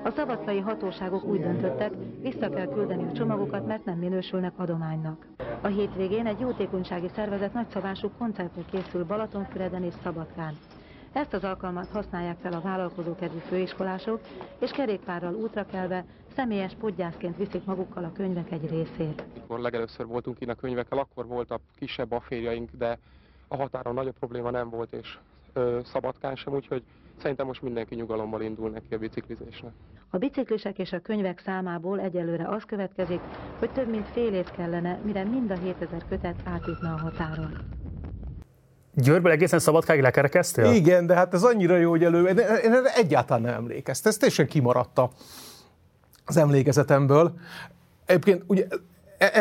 [0.05, 5.27] A szabadkai hatóságok úgy döntöttek, vissza kell küldeni a csomagokat, mert nem minősülnek adománynak.
[5.63, 10.55] A hétvégén egy jótékonysági szervezet nagyszabású koncertre készül Balatonfüreden és Szabadkán.
[11.13, 14.21] Ezt az alkalmat használják fel a vállalkozókedvű főiskolások,
[14.59, 19.25] és kerékpárral útra kelve személyes podgyászként viszik magukkal a könyvek egy részét.
[19.37, 22.99] Amikor legelőször voltunk itt a könyvekkel, akkor voltak kisebb afférjaink, de
[23.49, 25.19] a határon nagyobb probléma nem volt, és
[25.53, 26.83] ö, szabadkán sem, úgyhogy
[27.17, 29.73] szerintem most mindenki nyugalommal indul neki a biciklizésnek.
[30.11, 33.21] A biciklisek és a könyvek számából egyelőre az következik,
[33.59, 37.53] hogy több mint fél év kellene, mire mind a 7000 kötet átjutna a határon.
[39.03, 40.73] Győrből egészen Szabadkáig lekerekeztél?
[40.73, 42.27] Igen, de hát ez annyira jó, hogy elő...
[42.65, 44.11] Én egyáltalán nem emlékeztem.
[44.11, 45.11] Ez teljesen kimaradta
[46.25, 47.35] az emlékezetemből.
[48.07, 48.67] Egyébként ugye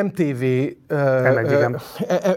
[0.03, 0.43] MTV
[0.89, 1.79] M1,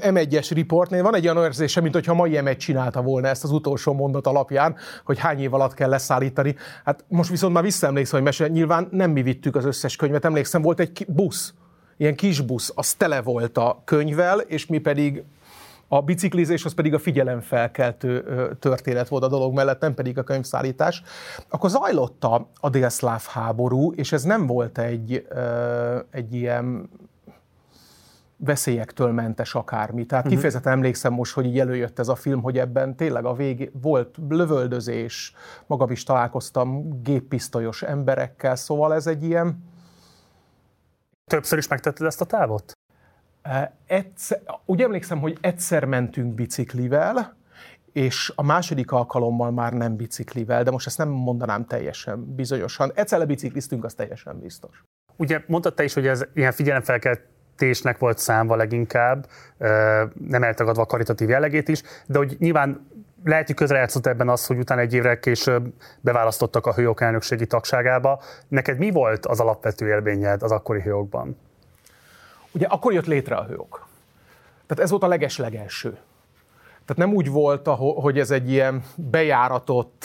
[0.01, 3.93] M1-es riportnél van egy olyan érzése, mint hogyha mai M1 csinálta volna ezt az utolsó
[3.93, 6.57] mondat alapján, hogy hány év alatt kell leszállítani.
[6.85, 10.25] Hát most viszont már visszaemlékszem, hogy mese, nyilván nem mi vittük az összes könyvet.
[10.25, 11.55] Emlékszem, volt egy busz,
[11.97, 15.25] ilyen kis busz, az tele volt a könyvvel, és mi pedig
[15.93, 18.25] a biciklizés az pedig a figyelemfelkeltő
[18.59, 21.03] történet volt a dolog mellett, nem pedig a könyvszállítás.
[21.49, 25.27] Akkor zajlott a, a délszláv háború, és ez nem volt egy,
[26.11, 26.91] egy ilyen
[28.37, 30.07] veszélyektől mentes akármi.
[30.07, 30.41] Tehát uh-huh.
[30.41, 34.17] kifejezetten emlékszem most, hogy így előjött ez a film, hogy ebben tényleg a vég volt
[34.29, 35.35] lövöldözés,
[35.67, 39.65] magam is találkoztam géppisztolyos emberekkel, szóval ez egy ilyen...
[41.31, 42.73] Többször is megtetted ezt a távot?
[43.87, 47.37] Egyszer, úgy emlékszem, hogy egyszer mentünk biciklivel,
[47.93, 52.93] és a második alkalommal már nem biciklivel, de most ezt nem mondanám teljesen bizonyosan.
[52.95, 54.85] Egyszer lebicikliztünk, az teljesen biztos.
[55.17, 59.27] Ugye mondtad te is, hogy ez ilyen figyelemfelkeltésnek volt számva leginkább,
[60.29, 62.87] nem eltagadva a karitatív jellegét is, de hogy nyilván
[63.25, 68.23] lehet, hogy közrejátszott ebben az, hogy utána egy évre később beválasztottak a hőok elnökségi tagságába.
[68.49, 71.37] Neked mi volt az alapvető élményed az akkori hőokban?
[72.53, 73.87] Ugye akkor jött létre a hőok.
[74.67, 75.99] Tehát ez volt a leges-legelső.
[76.91, 80.05] Tehát nem úgy volt, hogy ez egy ilyen bejáratott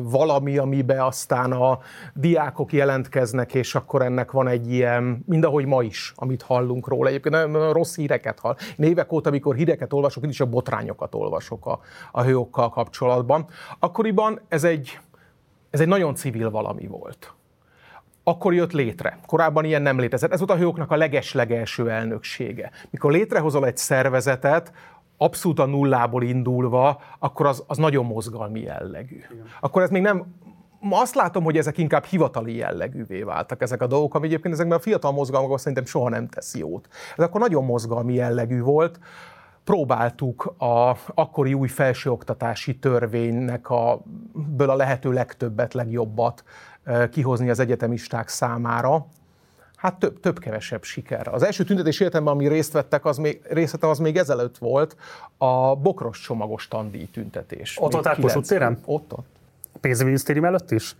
[0.00, 1.78] valami, amiben aztán a
[2.14, 7.08] diákok jelentkeznek, és akkor ennek van egy ilyen, mindahogy ma is, amit hallunk róla.
[7.08, 8.56] Egyébként nagyon rossz híreket hall.
[8.76, 11.80] Én évek óta, amikor híreket olvasok, is a botrányokat olvasok a,
[12.12, 13.46] a hőokkal kapcsolatban.
[13.78, 14.98] Akkoriban ez egy,
[15.70, 17.32] ez egy nagyon civil valami volt
[18.24, 19.18] akkor jött létre.
[19.26, 20.32] Korábban ilyen nem létezett.
[20.32, 22.70] Ez volt a hőoknak a leges-legelső elnöksége.
[22.90, 24.72] Mikor létrehozol egy szervezetet,
[25.16, 29.16] abszolút a nullából indulva, akkor az, az nagyon mozgalmi jellegű.
[29.16, 29.46] Igen.
[29.60, 30.26] Akkor ez még nem,
[30.80, 34.78] ma azt látom, hogy ezek inkább hivatali jellegűvé váltak ezek a dolgok, ami egyébként ezekben
[34.78, 36.88] a fiatal mozgalmakban szerintem soha nem tesz jót.
[37.16, 38.98] Ez akkor nagyon mozgalmi jellegű volt.
[39.64, 46.44] Próbáltuk a akkori új felsőoktatási törvénynek a, ből a lehető legtöbbet, legjobbat
[47.10, 49.06] kihozni az egyetemisták számára,
[49.76, 51.28] hát több, több kevesebb siker.
[51.28, 54.96] Az első tüntetés életemben, ami részt vettek, az még, részt az még ezelőtt volt,
[55.36, 57.78] a bokros csomagos tandíj tüntetés.
[57.80, 58.78] Ott volt Kossuth téren?
[58.84, 59.26] Ott, ott.
[59.72, 60.96] A pénzügyminisztérium előtt is?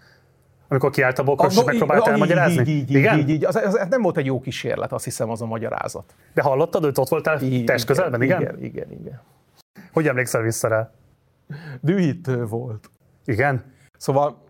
[0.68, 2.60] Amikor kiállt a bokros, és megpróbált elmagyarázni?
[2.60, 3.18] Így, így, Igen?
[3.18, 3.44] így, így.
[3.44, 6.14] Az, az, nem volt egy jó kísérlet, azt hiszem, az a magyarázat.
[6.34, 8.40] De hallottad, hogy ott voltál így, test közelben, igen?
[8.40, 9.20] Igen, igen, igen.
[9.92, 10.90] Hogy emlékszel vissza rá?
[11.80, 12.90] Dühítő volt.
[13.24, 13.72] Igen?
[13.96, 14.42] Szóval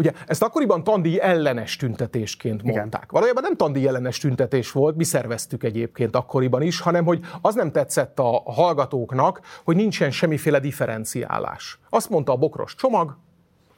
[0.00, 2.86] Ugye ezt akkoriban tandíj ellenes tüntetésként mondták.
[2.86, 3.08] Igen.
[3.08, 7.72] Valójában nem tandíj ellenes tüntetés volt, mi szerveztük egyébként akkoriban is, hanem hogy az nem
[7.72, 11.78] tetszett a hallgatóknak, hogy nincsen semmiféle differenciálás.
[11.88, 13.16] Azt mondta a bokros csomag,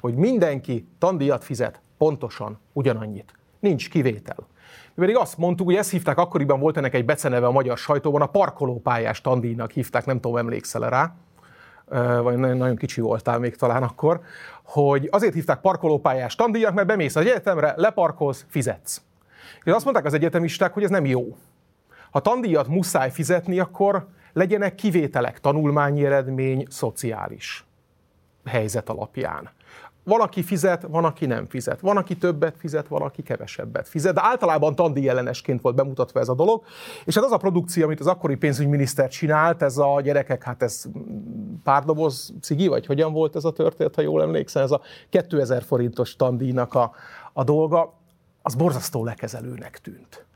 [0.03, 3.35] hogy mindenki tandíjat fizet pontosan ugyanannyit.
[3.61, 4.37] Nincs kivétel.
[4.95, 8.23] Mi pedig azt mondtuk, hogy ezt hívták, akkoriban volt ennek egy beceneve a magyar sajtóban,
[8.23, 11.15] a parkolópályás tandíjnak hívták, nem tudom, emlékszel rá,
[12.23, 14.21] vagy nagyon kicsi voltál még talán akkor,
[14.63, 19.03] hogy azért hívták parkolópályás tandíjak, mert bemész az egyetemre, leparkolsz, fizetsz.
[19.65, 21.37] És azt mondták az egyetemisták, hogy ez nem jó.
[22.11, 27.65] Ha tandíjat muszáj fizetni, akkor legyenek kivételek, tanulmányi eredmény, szociális
[28.45, 29.51] helyzet alapján.
[30.05, 31.81] Van, aki fizet, van, aki nem fizet.
[31.81, 34.15] Van, aki többet fizet, van, aki kevesebbet fizet.
[34.15, 36.65] De általában tandíj ellenesként volt bemutatva ez a dolog.
[37.05, 40.85] És hát az a produkció, amit az akkori pénzügyminiszter csinált, ez a gyerekek, hát ez
[41.63, 45.63] pár doboz cigi, vagy hogyan volt ez a történet, ha jól emlékszem, ez a 2000
[45.63, 46.93] forintos tandíjnak a,
[47.33, 47.95] a dolga,
[48.43, 50.27] az borzasztó lekezelőnek tűnt.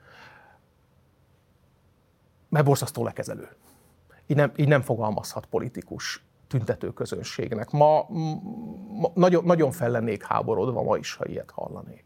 [2.49, 3.49] Mert borzasztó lekezelő.
[4.27, 7.71] Így nem, így nem fogalmazhat politikus tüntető közönségnek.
[7.71, 8.07] Ma,
[9.01, 12.05] ma nagyon, nagyon fel lennék háborodva ma is, ha ilyet hallanék.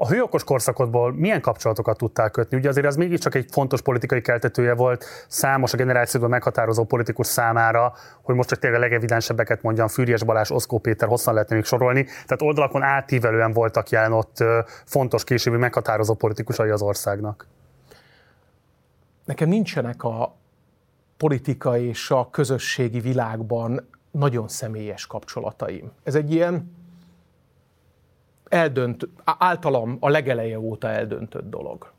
[0.00, 2.56] A hőokos korszakodból milyen kapcsolatokat tudtál kötni?
[2.56, 7.92] Ugye azért ez mégiscsak egy fontos politikai keltetője volt számos a generációban meghatározó politikus számára,
[8.22, 12.04] hogy most csak tényleg a legevidensebbeket mondjam, Fűrjes Balázs, Oszkó Péter, hosszan lehetne még sorolni.
[12.04, 14.44] Tehát oldalakon átívelően voltak jelen ott
[14.84, 17.46] fontos későbbi meghatározó politikusai az országnak.
[19.24, 20.34] Nekem nincsenek a,
[21.18, 25.92] politika és a közösségi világban nagyon személyes kapcsolataim.
[26.02, 26.76] Ez egy ilyen
[28.48, 31.92] eldönt, általam a legeleje óta eldöntött dolog.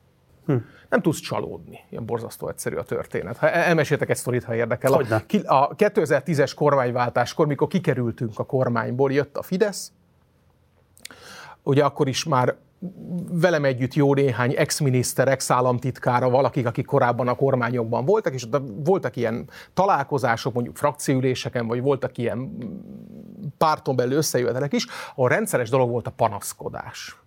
[0.45, 0.55] Hm.
[0.89, 1.79] Nem tudsz csalódni.
[1.89, 3.37] Ilyen borzasztó egyszerű a történet.
[3.37, 4.91] Ha elmeséltek egy sztorit, ha érdekel.
[4.91, 5.23] Hogyne.
[5.45, 9.91] A, a 2010-es kormányváltáskor, mikor kikerültünk a kormányból, jött a Fidesz.
[11.63, 12.55] Ugye akkor is már
[13.31, 18.47] velem együtt jó néhány ex-miniszter, ex-államtitkára, valakik, akik korábban a kormányokban voltak, és
[18.83, 22.57] voltak ilyen találkozások, mondjuk frakcióüléseken, vagy voltak ilyen
[23.57, 27.17] párton belül összejövetelek is, ahol rendszeres dolog volt a panaszkodás.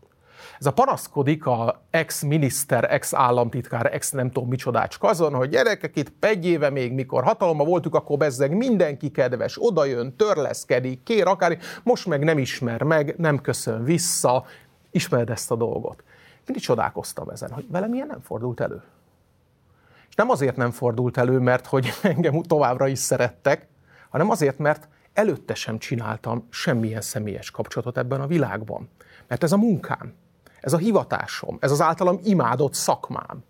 [0.59, 6.47] Ez a panaszkodik a ex-miniszter, ex-államtitkár, ex nem tudom micsodácska azon, hogy gyerekek itt egy
[6.47, 12.25] éve még, mikor hatalomban voltunk, akkor bezzeg mindenki kedves, odajön, törleszkedik, kér akár, most meg
[12.25, 14.45] nem ismer meg, nem köszön vissza,
[14.93, 16.03] ismered ezt a dolgot.
[16.47, 18.83] Mindig csodálkoztam ezen, hogy velem ilyen nem fordult elő.
[20.09, 23.69] És nem azért nem fordult elő, mert hogy engem továbbra is szerettek,
[24.09, 28.89] hanem azért, mert előtte sem csináltam semmilyen személyes kapcsolatot ebben a világban.
[29.27, 30.15] Mert ez a munkám,
[30.61, 33.45] ez a hivatásom, ez az általam imádott szakmám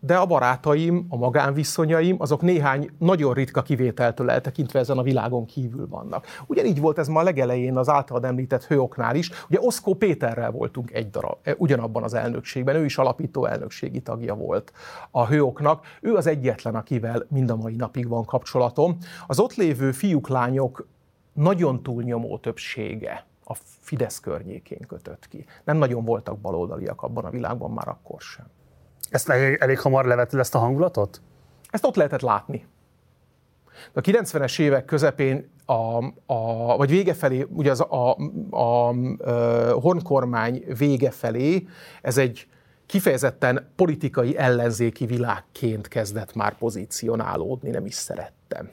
[0.00, 5.88] de a barátaim, a magánviszonyaim, azok néhány nagyon ritka kivételtől eltekintve ezen a világon kívül
[5.88, 6.26] vannak.
[6.46, 9.30] Ugyanígy volt ez ma a legelején az általad említett hőoknál is.
[9.48, 14.34] Ugye Oszkó Péterrel voltunk egy darab, e, ugyanabban az elnökségben, ő is alapító elnökségi tagja
[14.34, 14.72] volt
[15.10, 15.84] a hőoknak.
[16.00, 18.96] Ő az egyetlen, akivel mind a mai napig van kapcsolatom.
[19.26, 20.86] Az ott lévő fiúk, lányok
[21.32, 25.44] nagyon túlnyomó többsége a Fidesz környékén kötött ki.
[25.64, 28.46] Nem nagyon voltak baloldaliak abban a világban már akkor sem.
[29.10, 31.20] Ezt elég, elég hamar levetted ezt a hangulatot?
[31.70, 32.66] Ezt ott lehetett látni.
[33.92, 38.16] A 90-es évek közepén, a, a, vagy vége felé, ugye az a, a,
[38.50, 41.66] a, a honkormány vége felé,
[42.02, 42.46] ez egy
[42.86, 48.70] kifejezetten politikai ellenzéki világként kezdett már pozícionálódni, nem is szerettem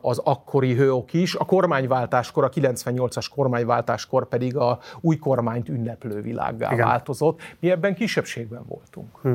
[0.00, 1.34] az akkori hőok is.
[1.34, 6.86] A kormányváltáskor, a 98-as kormányváltáskor pedig a új kormányt ünneplő világgá Igen.
[6.86, 7.40] változott.
[7.60, 9.18] Mi ebben kisebbségben voltunk.
[9.22, 9.32] Hm.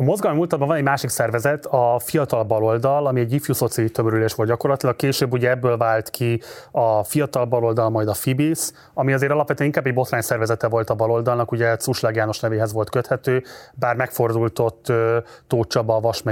[0.00, 4.34] A mozgalmi múltban van egy másik szervezet, a Fiatal Baloldal, ami egy ifjú szociális tömörülés
[4.34, 4.96] volt gyakorlatilag.
[4.96, 9.86] Később ugye ebből vált ki a Fiatal Baloldal, majd a Fibis, ami azért alapvetően inkább
[9.86, 13.42] egy botrány szervezete volt a baloldalnak, ugye Cuslág János nevéhez volt köthető,
[13.74, 14.92] bár megfordult ott
[15.46, 16.22] Tóth Csaba, a Vas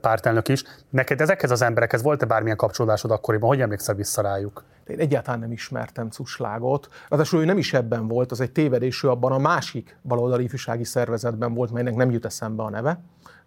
[0.00, 0.64] pártelnök is.
[0.90, 3.48] Neked ezekhez az emberekhez volt-e bármilyen kapcsolódásod akkoriban?
[3.48, 4.64] Hogy emlékszel vissza rájuk?
[4.88, 6.88] Én egyáltalán nem ismertem Cuslágot.
[7.08, 10.84] Ráadásul ő nem is ebben volt, az egy tévedés, ő abban a másik baloldali ifjúsági
[10.84, 13.00] szervezetben volt, melynek nem jut eszembe a neve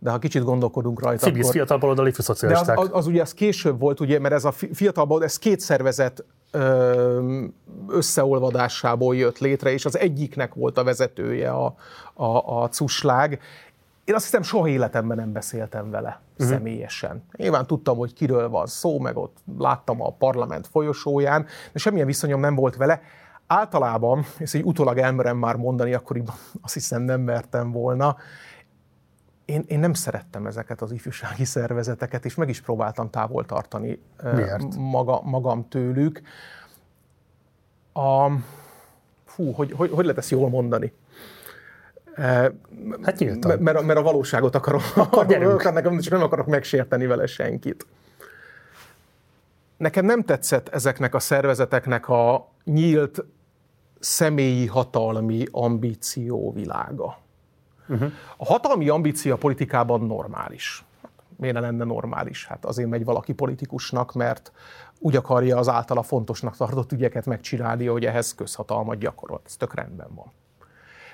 [0.03, 1.53] de ha kicsit gondolkodunk rajta, Fibis, akkor...
[1.53, 2.75] fiatal baloldali ifjúszocialisták.
[2.75, 5.37] De az, az, az, ugye az később volt, ugye, mert ez a fiatal baloldal, ez
[5.37, 6.23] két szervezet
[7.87, 11.75] összeolvadásából jött létre, és az egyiknek volt a vezetője a,
[12.13, 13.39] a, a cuslág.
[14.03, 16.47] Én azt hiszem, soha életemben nem beszéltem vele uh-huh.
[16.47, 17.23] személyesen.
[17.37, 22.39] Nyilván tudtam, hogy kiről van szó, meg ott láttam a parlament folyosóján, de semmilyen viszonyom
[22.39, 23.01] nem volt vele.
[23.47, 28.17] Általában, ezt egy utólag elmerem már mondani, akkoriban azt hiszem nem mertem volna,
[29.45, 33.99] én, én nem szerettem ezeket az ifjúsági szervezeteket, és meg is próbáltam távol tartani
[34.33, 34.75] Miért?
[34.75, 36.21] Maga, magam tőlük.
[37.93, 38.31] a,
[39.25, 40.93] fú, hogy, hogy, hogy lehet ezt jól mondani?
[43.01, 43.59] Hát nyíltan.
[43.59, 47.85] Mert, mert a valóságot akarom, akarom nekem csak nem akarok megsérteni vele senkit.
[49.77, 53.23] Nekem nem tetszett ezeknek a szervezeteknek a nyílt
[53.99, 57.17] személyi hatalmi ambíció világa.
[57.87, 58.11] Uh-huh.
[58.37, 60.85] A hatalmi ambíció a politikában normális.
[61.35, 62.45] Miért ne lenne normális?
[62.45, 64.51] Hát azért megy valaki politikusnak, mert
[64.99, 69.41] úgy akarja az általa fontosnak tartott ügyeket megcsinálni, hogy ehhez közhatalmat gyakorol.
[69.45, 70.31] Ez tök rendben van.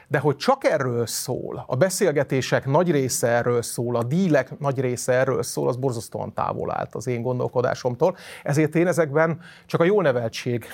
[0.07, 5.13] De hogy csak erről szól, a beszélgetések nagy része erről szól, a dílek nagy része
[5.13, 8.17] erről szól, az borzasztóan távol állt az én gondolkodásomtól.
[8.43, 10.65] Ezért én ezekben csak a jó neveltség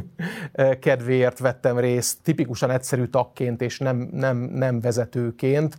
[0.80, 5.78] kedvéért vettem részt, tipikusan egyszerű tagként és nem, nem, nem vezetőként.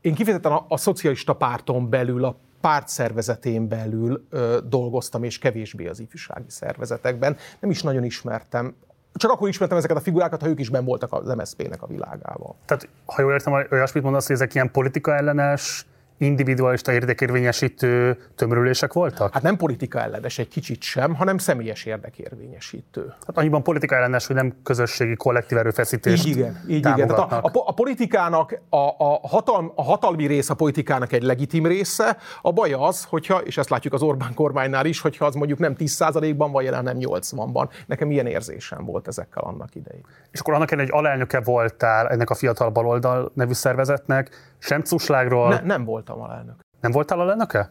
[0.00, 5.86] Én kifejezetten a, a szocialista párton belül, a párt szervezetén belül ö, dolgoztam, és kevésbé
[5.86, 7.36] az ifjúsági szervezetekben.
[7.60, 8.74] Nem is nagyon ismertem
[9.14, 12.54] csak akkor ismertem ezeket a figurákat, ha ők is ben voltak az MSZP-nek a világában.
[12.64, 15.86] Tehát, ha jól értem, olyasmit mondasz, hogy ezek ilyen politika ellenes
[16.20, 19.32] individualista érdekérvényesítő tömörülések voltak?
[19.32, 23.14] Hát nem politika ellenes egy kicsit sem, hanem személyes érdekérvényesítő.
[23.26, 27.08] Hát annyiban politika ellenes, hogy nem közösségi kollektív erőfeszítést Így igen, így igen.
[27.08, 31.66] Tehát a, a, a politikának, a, a, hatalm, a hatalmi rész a politikának egy legitim
[31.66, 35.58] része, a baj az, hogyha, és ezt látjuk az Orbán kormánynál is, hogyha az mondjuk
[35.58, 37.68] nem 10%-ban van jelen, nem 80-ban.
[37.86, 40.04] Nekem ilyen érzésem volt ezekkel annak idején.
[40.30, 45.48] És akkor annak egy alelnöke voltál ennek a fiatal baloldal nevű szervezetnek, sem cuslágról?
[45.48, 46.60] Ne, nem voltam alelnök.
[46.80, 47.70] Nem voltál alelnöke?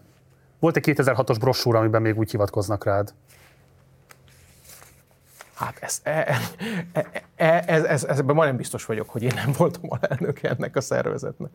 [0.60, 3.14] Volt egy 2006-os brossúra, amiben még úgy hivatkoznak rád?
[5.54, 6.38] Hát ez, e, e,
[6.92, 10.76] e, e, ez, ez, ez, ebben majdnem biztos vagyok, hogy én nem voltam alelnöke ennek
[10.76, 11.52] a szervezetnek.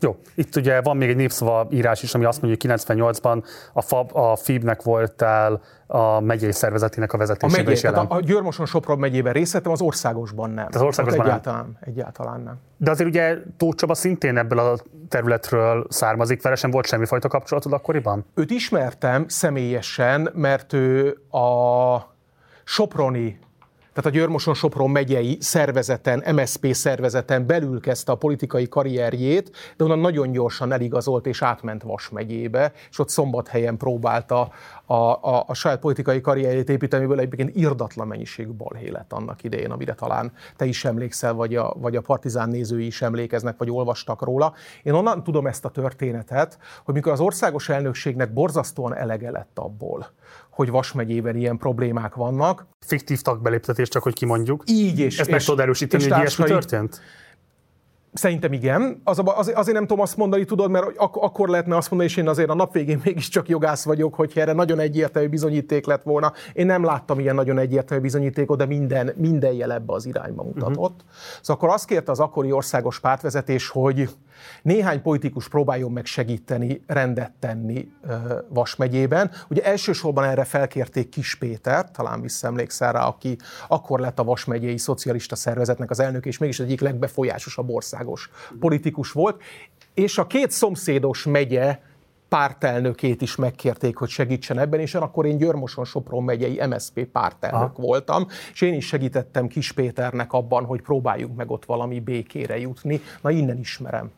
[0.00, 3.82] Jó, itt ugye van még egy népszava írás is, ami azt mondja, hogy 98-ban a,
[3.82, 8.06] FAB, a FIB-nek voltál a megyei szervezetének a vezetésébe a megyé, is jelen.
[8.06, 10.68] A, a Győrmoson Sopron megyében részt vettem, az országosban nem.
[10.72, 11.76] Az országosban egyáltalán, nem.
[11.80, 12.54] egyáltalán nem.
[12.76, 14.78] De azért ugye Tóth Csaba szintén ebből a
[15.08, 18.24] területről származik, vele sem volt semmifajta kapcsolatod akkoriban?
[18.34, 22.16] Őt ismertem személyesen, mert ő a
[22.64, 23.38] Soproni
[23.98, 29.98] tehát a Györmoson Sopron megyei szervezeten, MSP szervezeten belül kezdte a politikai karrierjét, de onnan
[29.98, 34.50] nagyon gyorsan eligazolt és átment Vas megyébe, és ott szombathelyen próbálta
[34.84, 39.70] a, a, a saját politikai karrierjét építeni, amiből egyébként irdatlan mennyiségű balhé lett annak idején,
[39.70, 44.22] amire talán te is emlékszel, vagy a, vagy a partizán nézői is emlékeznek, vagy olvastak
[44.22, 44.54] róla.
[44.82, 50.06] Én onnan tudom ezt a történetet, hogy mikor az országos elnökségnek borzasztóan elege lett abból,
[50.58, 52.66] hogy Vas megyében ilyen problémák vannak.
[52.86, 54.62] Fiktív tagbeléptetés, csak hogy kimondjuk.
[54.66, 55.18] Így és...
[55.18, 57.00] Ezt meg tudod erősíteni, hogy ilyesmi történt?
[58.12, 59.00] Szerintem igen.
[59.04, 62.16] Az, az, azért nem tudom azt mondani, tudod, mert ak- akkor lehetne azt mondani, és
[62.16, 66.32] én azért a nap végén mégiscsak jogász vagyok, hogy erre nagyon egyértelmű bizonyíték lett volna.
[66.52, 70.76] Én nem láttam ilyen nagyon egyértelmű bizonyítékot, de minden, minden jel ebbe az irányba mutatott.
[70.76, 71.10] Uh-huh.
[71.40, 74.08] Szóval akkor azt kérte az akkori országos pártvezetés, hogy
[74.62, 77.88] néhány politikus próbáljon meg segíteni, rendet tenni
[78.48, 79.30] Vas megyében.
[79.48, 83.36] Ugye elsősorban erre felkérték Kis Péter, talán visszaemlékszel rá, aki
[83.68, 88.30] akkor lett a Vas megyei szocialista szervezetnek az elnök, és mégis egyik legbefolyásosabb országos
[88.60, 89.42] politikus volt.
[89.94, 91.78] És a két szomszédos megye
[92.28, 97.82] pártelnökét is megkérték, hogy segítsen ebben, és akkor én Györmoson Sopron megyei MSP pártelnök Aha.
[97.82, 103.00] voltam, és én is segítettem Kis Péternek abban, hogy próbáljuk meg ott valami békére jutni.
[103.22, 104.10] Na innen ismerem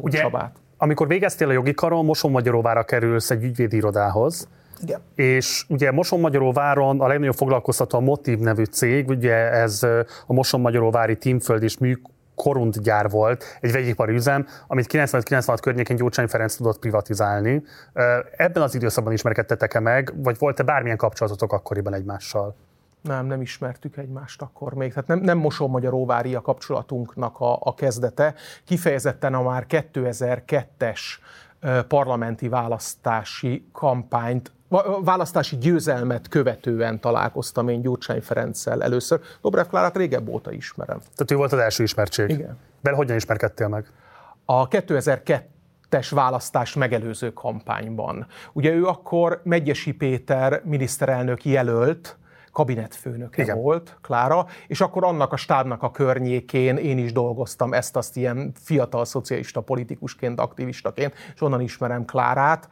[0.00, 0.56] Tóth Ugye, Csabát.
[0.76, 4.48] Amikor végeztél a jogi karon, Moson-Magyaróvára kerülsz egy ügyvédi irodához,
[4.82, 5.00] igen.
[5.14, 9.82] És ugye Moson-Magyaróváron a legnagyobb foglalkoztató a Motív nevű cég, ugye ez
[10.26, 11.96] a Moson-Magyaróvári Tímföld és Mű
[12.34, 17.62] korundgyár volt, egy vegyipari üzem, amit 95-96 környékén Gyurcsány Ferenc tudott privatizálni.
[18.36, 22.56] Ebben az időszakban ismerkedtetek-e meg, vagy volt-e bármilyen kapcsolatotok akkoriban egymással?
[23.00, 24.92] Nem, nem ismertük egymást akkor még.
[24.92, 28.34] Tehát nem, nem Moson-Magyaróvári a kapcsolatunknak a, a kezdete.
[28.64, 31.00] Kifejezetten a már 2002-es
[31.88, 34.52] parlamenti választási kampányt
[35.04, 39.20] választási győzelmet követően találkoztam én Gyurcsány Ferenccel először.
[39.42, 40.98] Dobrev Klárát régebb óta ismerem.
[40.98, 42.28] Tehát ő volt az első ismertség?
[42.28, 42.58] Igen.
[42.80, 43.86] Vele hogyan ismerkedtél meg?
[44.44, 45.42] A 2002
[45.88, 48.26] es választás megelőző kampányban.
[48.52, 52.16] Ugye ő akkor Megyesi Péter miniszterelnök jelölt,
[52.52, 53.60] kabinetfőnöke Igen.
[53.60, 59.04] volt, Klára, és akkor annak a stábnak a környékén én is dolgoztam ezt-azt ilyen fiatal
[59.04, 62.68] szocialista politikusként, aktivistaként, és onnan ismerem Klárát.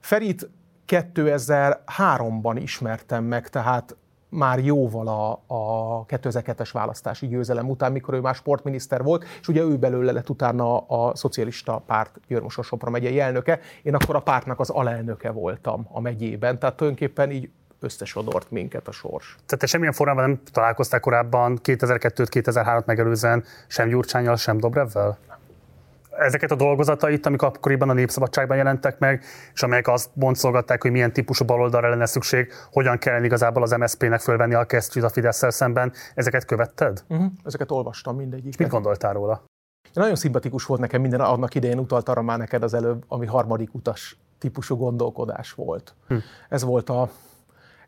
[0.00, 0.50] Ferit
[0.86, 3.96] 2003-ban ismertem meg, tehát
[4.28, 9.62] már jóval a, a 2002-es választási győzelem után, mikor ő már sportminiszter volt, és ugye
[9.62, 13.60] ő belőle lett utána a szocialista párt Györmoson Sopra megyei elnöke.
[13.82, 17.50] Én akkor a pártnak az alelnöke voltam a megyében, tehát tulajdonképpen így
[17.86, 19.36] összesodort minket a sors.
[19.46, 25.18] Tehát te semmilyen formában nem találkoztál korábban 2002-2003-at megelőzően sem Gyurcsányjal, sem Dobrevvel?
[26.18, 29.24] ezeket a dolgozatait, amik akkoriban a Népszabadságban jelentek meg,
[29.54, 34.20] és amelyek azt boncolgatták, hogy milyen típusú baloldalra lenne szükség, hogyan kellene igazából az MSZP-nek
[34.20, 37.04] fölvenni a kesztyűt a fidesz szemben, ezeket követted?
[37.08, 37.26] Uh-huh.
[37.44, 38.58] Ezeket olvastam mindegyik.
[38.58, 39.44] Mit gondoltál róla?
[39.92, 43.74] Nagyon szimpatikus volt nekem minden, annak idején utalt arra már neked az előbb, ami harmadik
[43.74, 45.94] utas típusú gondolkodás volt.
[46.08, 46.16] Hm.
[46.48, 47.10] Ez, volt a,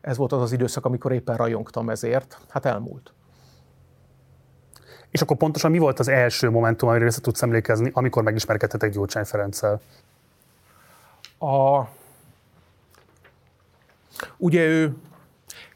[0.01, 2.37] ez volt az az időszak, amikor éppen rajongtam ezért.
[2.49, 3.13] Hát elmúlt.
[5.09, 9.23] És akkor pontosan mi volt az első momentum, amire vissza tudsz emlékezni, amikor megismerkedtetek Gyurcsány
[9.23, 9.81] Ferenccel?
[11.39, 11.83] A...
[14.37, 14.95] Ugye ő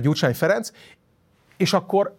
[0.00, 0.70] Gyurcsány Ferenc,
[1.56, 2.16] és akkor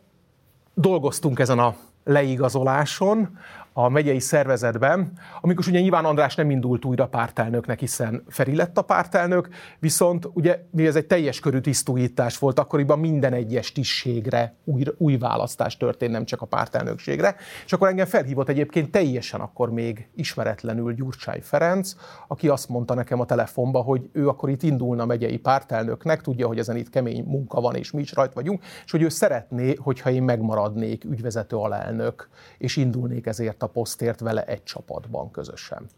[0.73, 3.37] dolgoztunk ezen a leigazoláson,
[3.73, 5.11] a megyei szervezetben,
[5.41, 9.47] amikor ugye nyilván András nem indult újra pártelnöknek, hiszen Feri lett a pártelnök,
[9.79, 15.17] viszont ugye mi ez egy teljes körű tisztújítás volt, akkoriban minden egyes tisztségre új, új
[15.17, 20.93] választás történt, nem csak a pártelnökségre, és akkor engem felhívott egyébként teljesen akkor még ismeretlenül
[20.93, 21.93] Gyurcsány Ferenc,
[22.27, 26.59] aki azt mondta nekem a telefonba, hogy ő akkor itt indulna megyei pártelnöknek, tudja, hogy
[26.59, 30.09] ezen itt kemény munka van, és mi is rajt vagyunk, és hogy ő szeretné, hogyha
[30.09, 35.89] én megmaradnék ügyvezető alelnök, és indulnék ezért a posztért vele egy csapatban közösen.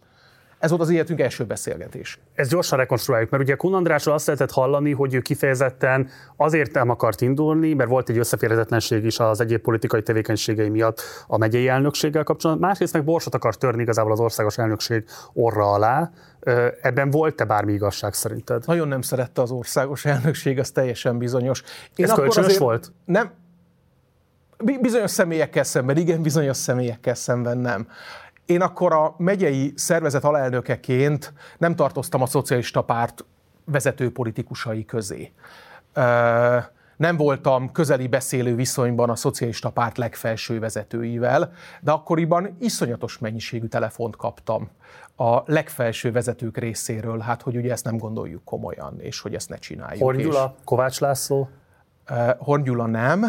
[0.59, 2.19] Ez volt az életünk első beszélgetés.
[2.33, 6.89] Ez gyorsan rekonstruáljuk, mert ugye Kun Andrásról azt lehetett hallani, hogy ő kifejezetten azért nem
[6.89, 12.23] akart indulni, mert volt egy összeférhetetlenség is az egyéb politikai tevékenységei miatt a megyei elnökséggel
[12.23, 12.67] kapcsolatban.
[12.67, 15.03] Másrészt meg borsot akart törni igazából az országos elnökség
[15.33, 16.11] orra alá.
[16.81, 18.63] Ebben volt-e bármi igazság szerinted?
[18.65, 21.63] Nagyon nem szerette az országos elnökség, az teljesen bizonyos.
[21.95, 22.91] Én Ez kölcsönös volt?
[23.05, 23.31] Nem,
[24.81, 27.87] Bizonyos személyekkel szemben igen, bizonyos személyekkel szemben nem.
[28.45, 33.25] Én akkor a megyei szervezet alelnökeként nem tartoztam a szocialista párt
[33.65, 35.31] vezető politikusai közé.
[36.97, 41.51] Nem voltam közeli beszélő viszonyban a szocialista párt legfelső vezetőivel,
[41.81, 44.69] de akkoriban iszonyatos mennyiségű telefont kaptam
[45.15, 49.55] a legfelső vezetők részéről, hát hogy ugye ezt nem gondoljuk komolyan, és hogy ezt ne
[49.55, 50.03] csináljuk.
[50.03, 51.49] Horn Kovács László?
[52.37, 53.25] Horn nem,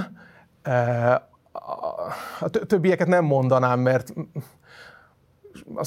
[2.41, 4.13] a többieket nem mondanám, mert
[5.75, 5.85] a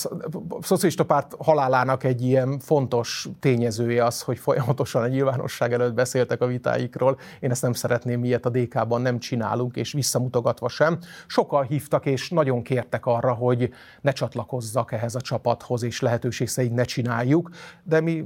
[0.61, 6.45] szocialista párt halálának egy ilyen fontos tényezője az, hogy folyamatosan a nyilvánosság előtt beszéltek a
[6.45, 7.19] vitáikról.
[7.39, 10.97] Én ezt nem szeretném, ilyet a DK-ban nem csinálunk, és visszamutogatva sem.
[11.27, 16.75] Sokan hívtak, és nagyon kértek arra, hogy ne csatlakozzak ehhez a csapathoz, és lehetőség szerint
[16.75, 17.49] ne csináljuk,
[17.84, 18.25] de mi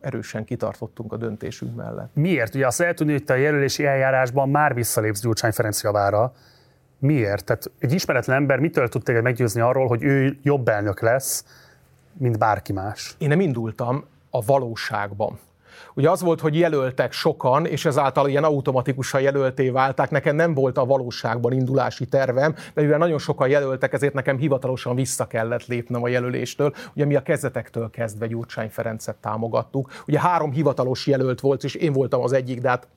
[0.00, 2.10] erősen kitartottunk a döntésünk mellett.
[2.14, 2.54] Miért?
[2.54, 6.32] Ugye azt lehet tudni, hogy te a jelölési eljárásban már visszalépsz Gyurcsány Ferenc javára.
[6.98, 7.44] Miért?
[7.44, 11.44] Tehát egy ismeretlen ember mitől tud téged meggyőzni arról, hogy ő jobb elnök lesz,
[12.12, 13.14] mint bárki más?
[13.18, 15.38] Én nem indultam a valóságban.
[15.98, 20.10] Ugye az volt, hogy jelöltek sokan, és ezáltal ilyen automatikusan jelölté válták.
[20.10, 24.94] Nekem nem volt a valóságban indulási tervem, de mivel nagyon sokan jelöltek, ezért nekem hivatalosan
[24.94, 26.72] vissza kellett lépnem a jelöléstől.
[26.94, 29.90] Ugye mi a kezdetektől kezdve Gyurcsány Ferencet támogattuk.
[30.06, 32.88] Ugye három hivatalos jelölt volt, és én voltam az egyik, de hát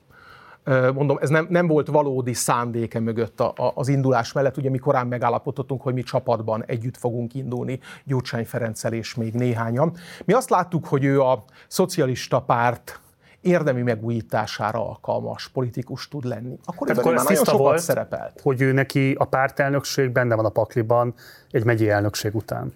[0.94, 4.58] mondom, ez nem, nem volt valódi szándéke mögött a, a, az indulás mellett.
[4.58, 9.96] Ugye mi korán megállapodtunk, hogy mi csapatban együtt fogunk indulni, Gyurcsány Ferenccel és még néhányan.
[10.26, 13.00] Mi azt láttuk, hogy ő a szocialista párt
[13.42, 16.58] érdemi megújítására alkalmas politikus tud lenni.
[16.66, 18.40] Akkor, Tehát akkor már nagyon sokat volt, szerepelt.
[18.42, 21.14] Hogy ő neki a pártelnökség benne van a pakliban
[21.52, 22.74] egy megyi elnökség után.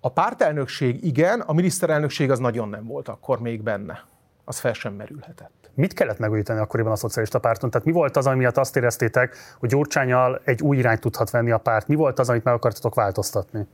[0.00, 4.04] A pártelnökség igen, a miniszterelnökség az nagyon nem volt akkor még benne.
[4.44, 5.61] Az fel sem merülhetett.
[5.74, 7.70] Mit kellett megújítani akkoriban a szocialista párton?
[7.70, 11.50] Tehát mi volt az, ami miatt azt éreztétek, hogy Gyurcsányal egy új irányt tudhat venni
[11.50, 11.88] a párt?
[11.88, 13.66] Mi volt az, amit meg akartatok változtatni?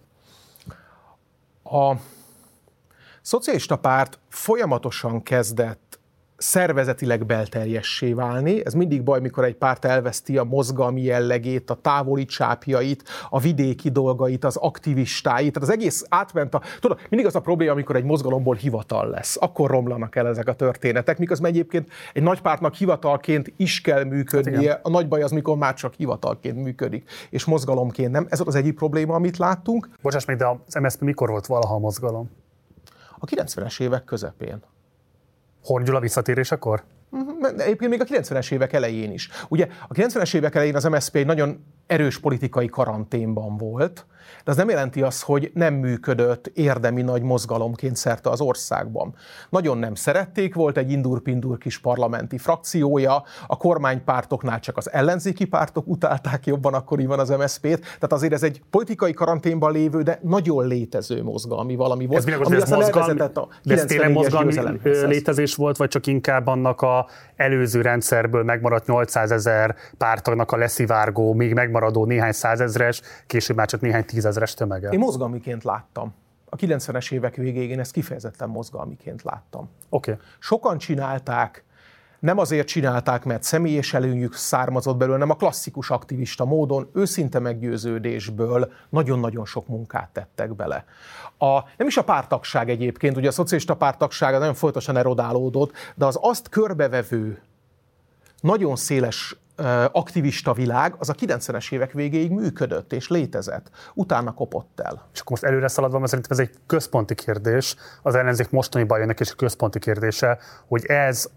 [1.65, 1.95] A
[3.23, 5.88] szocialista párt folyamatosan kezdett
[6.39, 8.67] szervezetileg belterjessé válni.
[8.67, 13.91] Ez mindig baj, mikor egy párt elveszti a mozgalmi jellegét, a távoli csápjait, a vidéki
[13.91, 15.53] dolgait, az aktivistáit.
[15.53, 16.63] Tehát az egész átment a...
[16.81, 19.37] Tudod, mindig az a probléma, amikor egy mozgalomból hivatal lesz.
[19.41, 24.71] Akkor romlanak el ezek a történetek, miközben egyébként egy nagy pártnak hivatalként is kell működnie.
[24.71, 28.27] Hát a nagy baj az, mikor már csak hivatalként működik, és mozgalomként nem.
[28.31, 29.89] Ez az egyik probléma, amit láttunk.
[30.03, 32.31] Bocsáss meg, de az MSZP mikor volt valaha a mozgalom?
[33.19, 34.63] A 90-es évek közepén.
[35.69, 36.83] Horn Gyula visszatérésekor?
[37.11, 39.29] Mhm, egyébként még a 90-es évek elején is.
[39.49, 44.07] Ugye a 90-es évek elején az MSZP egy nagyon erős politikai karanténban volt,
[44.45, 49.15] de az nem jelenti azt, hogy nem működött érdemi nagy mozgalomként szerte az országban.
[49.51, 55.87] Nagyon nem szerették, volt egy indur-pindur kis parlamenti frakciója, a kormánypártoknál csak az ellenzéki pártok
[55.87, 61.23] utálták jobban akkoriban az MSZP-t, tehát azért ez egy politikai karanténban lévő, de nagyon létező
[61.23, 64.55] mozgalmi valami volt, ez ami ez mozgalmi, a 90 mozgalmi
[65.07, 67.07] létezés volt, vagy csak inkább annak a
[67.37, 73.81] előző rendszerből megmaradt 800 ezer pártagnak a leszivárgó, még megmaradó néhány százezres, később már csak
[73.81, 74.89] néhány tízezres tömege.
[74.89, 76.15] Én mozgalmiként láttam.
[76.51, 79.69] A 90-es évek végéig én ezt kifejezetten mozgalmiként láttam.
[79.89, 80.11] Oké.
[80.11, 80.25] Okay.
[80.39, 81.65] Sokan csinálták,
[82.19, 88.73] nem azért csinálták, mert személyes előnyük származott belőle, hanem a klasszikus aktivista módon, őszinte meggyőződésből
[88.89, 90.85] nagyon-nagyon sok munkát tettek bele.
[91.39, 96.19] A, nem is a pártagság egyébként, ugye a szocialista pártagság nagyon folyamatosan erodálódott, de az
[96.21, 97.43] azt körbevevő,
[98.41, 99.37] nagyon széles
[99.93, 103.71] aktivista világ, az a 90-es évek végéig működött és létezett.
[103.95, 105.09] Utána kopott el.
[105.13, 109.21] És akkor most előre szaladva, mert szerintem ez egy központi kérdés, az ellenzék mostani bajának
[109.21, 111.29] is egy központi kérdése, hogy ez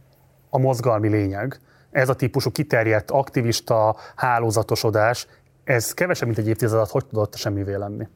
[0.50, 1.60] a mozgalmi lényeg,
[1.92, 5.28] ez a típusú kiterjedt aktivista hálózatosodás,
[5.64, 8.08] ez kevesebb, mint egy évtized alatt, hogy tudott semmivé lenni?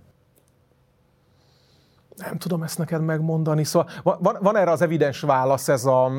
[2.15, 3.63] Nem tudom ezt neked megmondani.
[3.63, 6.11] Szóval van, van erre az evidens válasz, ez a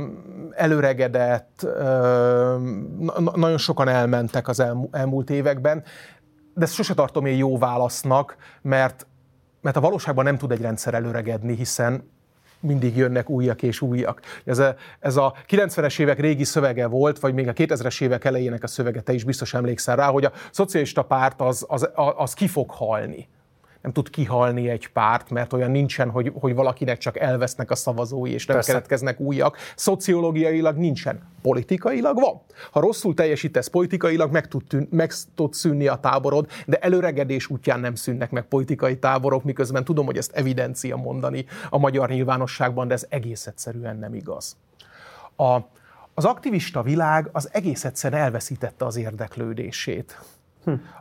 [0.51, 1.67] előregedett,
[3.35, 5.85] nagyon sokan elmentek az elmúlt években,
[6.55, 9.07] de ezt sose tartom én jó válasznak, mert,
[9.61, 12.11] mert a valóságban nem tud egy rendszer előregedni, hiszen
[12.61, 14.21] mindig jönnek újak és újak.
[14.45, 18.63] Ez a, ez a 90-es évek régi szövege volt, vagy még a 2000-es évek elejének
[18.63, 22.47] a szövege, te is biztos emlékszel rá, hogy a szocialista párt az, az, az ki
[22.47, 23.29] fog halni
[23.83, 28.33] nem tud kihalni egy párt, mert olyan nincsen, hogy, hogy valakinek csak elvesznek a szavazói,
[28.33, 28.73] és nem Persze.
[28.73, 29.57] keletkeznek újak.
[29.77, 31.23] Szociológiailag nincsen.
[31.43, 32.41] Politikailag van.
[32.71, 37.81] Ha rosszul teljesítesz politikailag, meg tud, tűn, meg tud szűnni a táborod, de előregedés útján
[37.81, 42.95] nem szűnnek meg politikai táborok, miközben tudom, hogy ezt evidencia mondani a magyar nyilvánosságban, de
[42.95, 44.57] ez egész egyszerűen nem igaz.
[45.37, 45.57] A,
[46.15, 50.19] az aktivista világ az egész egyszerűen elveszítette az érdeklődését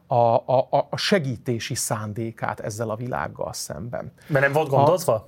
[0.07, 4.11] a, a, a segítési szándékát ezzel a világgal szemben.
[4.27, 5.13] Mert nem volt gondozva?
[5.13, 5.27] A,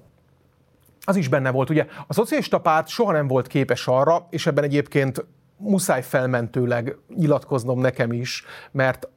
[1.01, 1.69] az is benne volt.
[1.69, 5.25] Ugye a szocialista párt soha nem volt képes arra, és ebben egyébként
[5.57, 9.07] muszáj felmentőleg nyilatkoznom nekem is, mert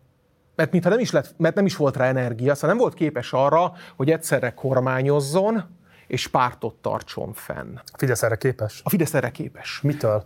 [0.54, 3.32] mert mintha nem is, lett, mert nem is volt rá energia, szóval nem volt képes
[3.32, 5.62] arra, hogy egyszerre kormányozzon,
[6.06, 7.76] és pártot tartson fenn.
[7.76, 8.80] A Fidesz erre képes?
[8.84, 9.80] A Fidesz erre képes.
[9.82, 10.24] Mitől?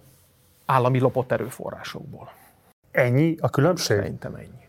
[0.67, 2.33] Állami lopott erőforrásokból.
[2.91, 3.97] Ennyi a különbség?
[3.97, 4.64] Szerintem ennyi.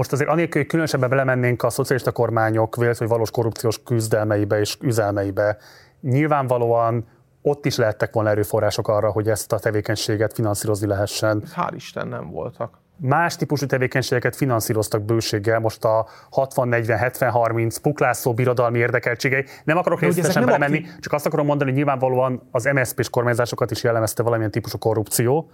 [0.00, 4.76] Most azért anélkül, hogy különösebben belemennénk a szocialista kormányok vélt, hogy valós korrupciós küzdelmeibe és
[4.80, 5.56] üzelmeibe,
[6.00, 7.06] nyilvánvalóan
[7.42, 11.42] ott is lehettek volna erőforrások arra, hogy ezt a tevékenységet finanszírozni lehessen.
[11.56, 12.78] Hál' Isten nem voltak.
[12.96, 19.44] Más típusú tevékenységeket finanszíroztak bőséggel, most a 60-40-70-30 puklászó birodalmi érdekeltségei.
[19.64, 20.98] Nem akarok részletesen belemenni, aktív...
[20.98, 25.50] csak azt akarom mondani, hogy nyilvánvalóan az MSZP-s kormányzásokat is jellemezte valamilyen típusú korrupció,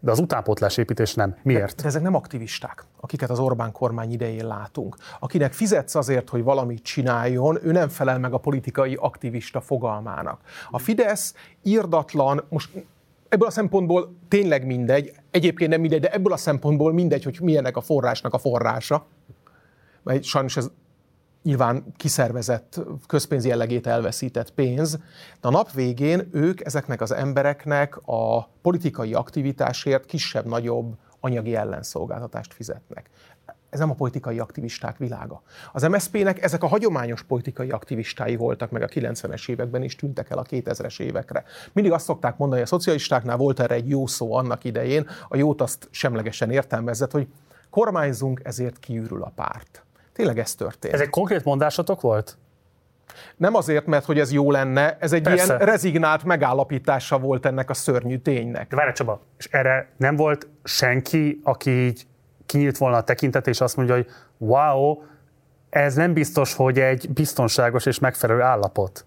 [0.00, 1.36] de az utánpótlás építés nem.
[1.42, 1.76] Miért?
[1.76, 4.96] De, de ezek nem aktivisták, akiket az Orbán kormány idején látunk.
[5.18, 10.40] Akinek fizetsz azért, hogy valamit csináljon, ő nem felel meg a politikai aktivista fogalmának.
[10.70, 12.70] A Fidesz írdatlan, most
[13.28, 17.76] ebből a szempontból tényleg mindegy, egyébként nem mindegy, de ebből a szempontból mindegy, hogy milyenek
[17.76, 19.06] a forrásnak a forrása.
[20.02, 20.70] Mert sajnos ez
[21.42, 24.98] nyilván kiszervezett közpénz jellegét elveszített pénz,
[25.40, 33.10] de a nap végén ők ezeknek az embereknek a politikai aktivitásért kisebb-nagyobb anyagi ellenszolgáltatást fizetnek.
[33.70, 35.42] Ez nem a politikai aktivisták világa.
[35.72, 40.38] Az MSZP-nek ezek a hagyományos politikai aktivistái voltak, meg a 90-es években is tűntek el
[40.38, 41.44] a 2000-es évekre.
[41.72, 45.36] Mindig azt szokták mondani, hogy a szocialistáknál volt erre egy jó szó annak idején, a
[45.36, 47.28] jót azt semlegesen értelmezett, hogy
[47.70, 49.84] kormányzunk, ezért kiürül a párt.
[50.20, 50.94] Tényleg ez történt.
[50.94, 52.38] Ez egy konkrét mondásatok volt?
[53.36, 55.44] Nem azért, mert hogy ez jó lenne, ez egy Persze.
[55.44, 58.68] ilyen rezignált megállapítása volt ennek a szörnyű ténynek.
[58.68, 62.06] De várj Csaba, és erre nem volt senki, aki így
[62.46, 64.06] kinyílt volna a tekintet, és azt mondja, hogy
[64.38, 65.02] wow,
[65.70, 69.04] ez nem biztos, hogy egy biztonságos és megfelelő állapot.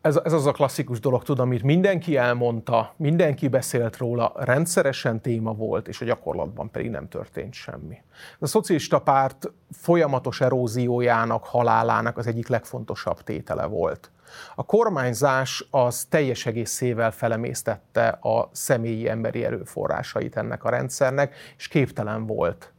[0.00, 5.52] Ez, ez az a klasszikus dolog, tudom, amit mindenki elmondta, mindenki beszélt róla, rendszeresen téma
[5.52, 8.02] volt, és a gyakorlatban pedig nem történt semmi.
[8.38, 14.10] A szocialista párt folyamatos eróziójának, halálának az egyik legfontosabb tétele volt.
[14.54, 22.26] A kormányzás az teljes egészével felemésztette a személyi emberi erőforrásait ennek a rendszernek, és képtelen
[22.26, 22.72] volt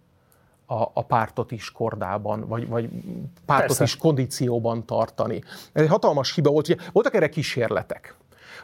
[0.71, 2.89] a, a pártot is kordában, vagy, vagy
[3.45, 3.83] pártot Persze.
[3.83, 5.43] is kondícióban tartani.
[5.73, 6.67] Ez egy hatalmas hiba volt.
[6.67, 8.15] Ugye, voltak erre kísérletek.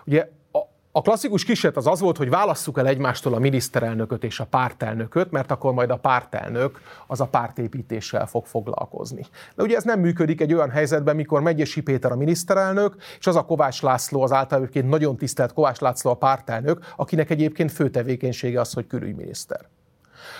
[0.05, 0.60] Ugye a,
[0.91, 5.32] a klasszikus kísérlet az az volt, hogy válasszuk el egymástól a miniszterelnököt és a pártelnököt,
[5.32, 9.26] mert akkor majd a pártelnök az a pártépítéssel fog foglalkozni.
[9.55, 13.36] De ugye ez nem működik egy olyan helyzetben, mikor Megyesi Péter a miniszterelnök, és az
[13.36, 17.89] a Kovács László, az által egyébként nagyon tisztelt Kovács László a pártelnök, akinek egyébként fő
[17.89, 19.62] tevékenysége az, hogy külügyminiszter.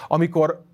[0.07, 0.65] Amikor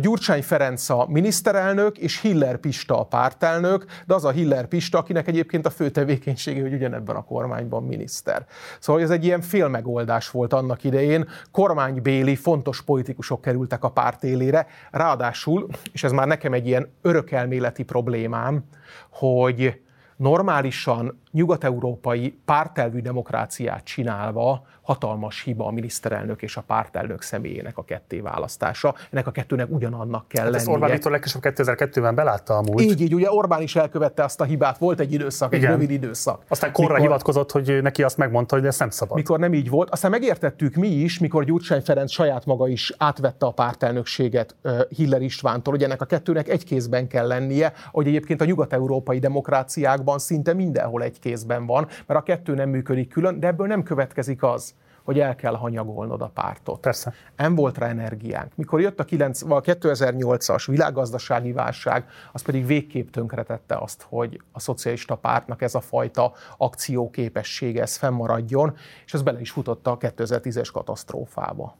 [0.00, 5.28] Gyurcsány Ferenc a miniszterelnök, és Hiller Pista a pártelnök, de az a Hiller Pista, akinek
[5.28, 8.46] egyébként a fő tevékenysége, hogy ugyanebben a kormányban miniszter.
[8.80, 11.28] Szóval ez egy ilyen félmegoldás volt annak idején.
[11.50, 17.82] Kormánybéli fontos politikusok kerültek a párt élére, ráadásul, és ez már nekem egy ilyen örökelméleti
[17.82, 18.64] problémám,
[19.10, 19.80] hogy
[20.16, 28.20] normálisan nyugat-európai pártelvű demokráciát csinálva hatalmas hiba a miniszterelnök és a pártelnök személyének a ketté
[28.20, 28.94] választása.
[29.10, 30.72] Ennek a kettőnek ugyanannak kell hát lennie.
[30.72, 32.80] Orbán Viktor legkisebb 2002-ben belátta amúgy.
[32.80, 35.64] Így, így, ugye Orbán is elkövette azt a hibát, volt egy időszak, Igen.
[35.64, 36.44] egy rövid időszak.
[36.48, 39.16] Aztán korra mikor, hivatkozott, hogy neki azt megmondta, hogy ez nem szabad.
[39.16, 39.90] Mikor nem így volt.
[39.90, 44.56] Aztán megértettük mi is, mikor Gyurcsány Ferenc saját maga is átvette a pártelnökséget
[44.88, 50.18] Hiller Istvántól, hogy ennek a kettőnek egy kézben kell lennie, hogy egyébként a nyugat-európai demokráciákban
[50.18, 54.42] szinte mindenhol egy kézben van, mert a kettő nem működik külön, de ebből nem következik
[54.42, 56.80] az, hogy el kell hanyagolnod a pártot.
[56.80, 57.12] Persze.
[57.36, 58.56] Nem volt rá energiánk.
[58.56, 64.60] Mikor jött a, 9, a 2008-as világgazdasági válság, az pedig végképp tönkretette azt, hogy a
[64.60, 70.68] szocialista pártnak ez a fajta akcióképessége ez fennmaradjon, és ez bele is futotta a 2010-es
[70.72, 71.76] katasztrófába.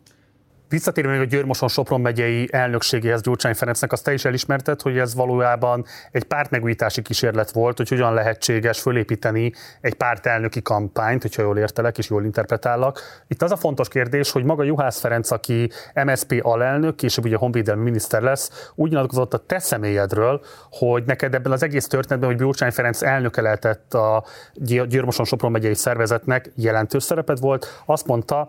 [0.71, 5.15] Visszatérve még a Győrmoson Sopron megyei elnökségéhez Gyurcsány Ferencnek, azt te is elismerted, hogy ez
[5.15, 11.99] valójában egy pártmegújítási kísérlet volt, hogy hogyan lehetséges fölépíteni egy pártelnöki kampányt, hogyha jól értelek
[11.99, 13.01] és jól interpretállak.
[13.29, 15.71] Itt az a fontos kérdés, hogy maga Juhász Ferenc, aki
[16.05, 20.41] MSP alelnök, később ugye honvédelmi miniszter lesz, úgy nyilatkozott a te személyedről,
[20.71, 25.75] hogy neked ebben az egész történetben, hogy Gyurcsány Ferenc elnöke lehetett a Győrmoson Sopron megyei
[25.75, 27.83] szervezetnek jelentős szerepet volt.
[27.87, 28.49] Azt mondta,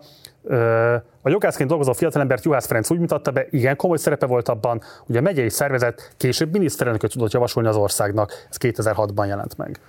[1.22, 5.18] a jogászként dolgozó fiatalembert Juhász Ferenc úgy mutatta be, igen komoly szerepe volt abban, hogy
[5.18, 8.48] a megyei szervezet később miniszterelnököt tudott javasolni az országnak.
[8.50, 9.80] Ez 2006-ban jelent meg.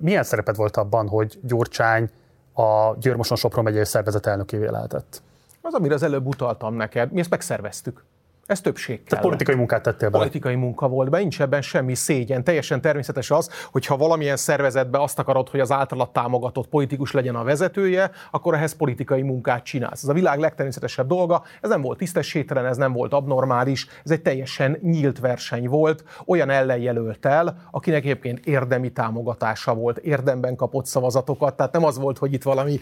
[0.00, 2.10] Milyen szerepet volt abban, hogy Gyurcsány
[2.52, 5.22] a Győrmoson Sopron megyei szervezet elnökévé lehetett?
[5.60, 8.04] Az, amire az előbb utaltam neked, mi ezt megszerveztük.
[8.46, 9.20] Ez többség kell.
[9.20, 10.22] politikai munkát tettél bele.
[10.22, 12.44] Politikai munka volt be, nincs ebben semmi szégyen.
[12.44, 17.34] Teljesen természetes az, hogy ha valamilyen szervezetbe azt akarod, hogy az általad támogatott politikus legyen
[17.34, 20.02] a vezetője, akkor ehhez politikai munkát csinálsz.
[20.02, 24.22] Ez a világ legtermészetesebb dolga, ez nem volt tisztességtelen, ez nem volt abnormális, ez egy
[24.22, 31.56] teljesen nyílt verseny volt, olyan ellenjelölt el, akinek egyébként érdemi támogatása volt, érdemben kapott szavazatokat,
[31.56, 32.78] tehát nem az volt, hogy itt valami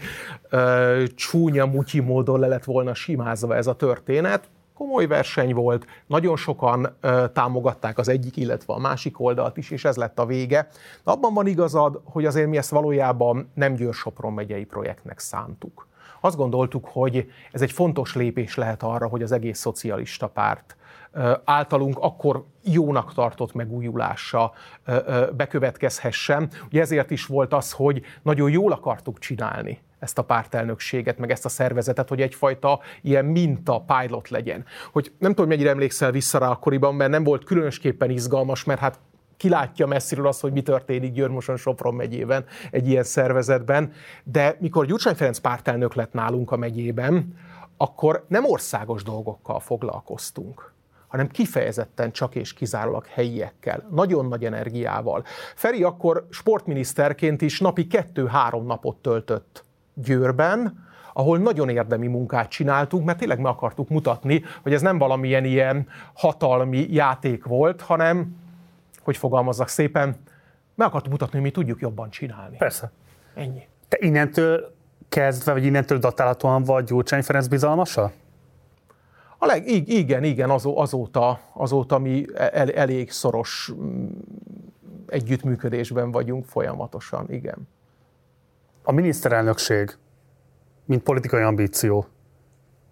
[0.49, 6.35] ö, csúnya, mutyi módon le lett volna simázva ez a történet, komoly verseny volt, nagyon
[6.35, 10.67] sokan ö, támogatták az egyik, illetve a másik oldalt is, és ez lett a vége.
[11.03, 15.87] De abban van igazad, hogy azért mi ezt valójában nem Győr-Sopron megyei projektnek szántuk.
[16.21, 20.75] Azt gondoltuk, hogy ez egy fontos lépés lehet arra, hogy az egész szocialista párt
[21.43, 24.53] általunk akkor jónak tartott megújulása
[25.35, 26.49] bekövetkezhessen.
[26.65, 31.45] Ugye ezért is volt az, hogy nagyon jól akartuk csinálni ezt a pártelnökséget, meg ezt
[31.45, 34.65] a szervezetet, hogy egyfajta ilyen minta, pilot legyen.
[34.91, 38.99] Hogy nem tudom, mennyire emlékszel vissza rá akkoriban, mert nem volt különösképpen izgalmas, mert hát
[39.37, 43.91] kilátja messziről azt, hogy mi történik Györmoson Sopron megyében egy ilyen szervezetben,
[44.23, 47.37] de mikor Gyurcsány Ferenc pártelnök lett nálunk a megyében,
[47.77, 50.73] akkor nem országos dolgokkal foglalkoztunk
[51.07, 55.23] hanem kifejezetten csak és kizárólag helyiekkel, nagyon nagy energiával.
[55.55, 59.64] Feri akkor sportminiszterként is napi kettő-három napot töltött
[59.95, 60.83] Győrben,
[61.13, 65.87] ahol nagyon érdemi munkát csináltunk, mert tényleg meg akartuk mutatni, hogy ez nem valamilyen ilyen
[66.13, 68.35] hatalmi játék volt, hanem,
[69.03, 70.15] hogy fogalmazzak szépen,
[70.75, 72.57] meg akartuk mutatni, hogy mi tudjuk jobban csinálni.
[72.57, 72.91] Persze.
[73.33, 73.67] Ennyi.
[73.87, 74.75] Te innentől
[75.09, 78.11] kezdve, vagy innentől datálhatóan vagy Gyurcsány Ferenc bizalmasa?
[79.37, 84.05] A leg, igen, igen, azóta, azóta mi el, elég szoros mm,
[85.07, 87.67] együttműködésben vagyunk folyamatosan, igen.
[88.87, 89.97] A miniszterelnökség,
[90.85, 92.07] mint politikai ambíció,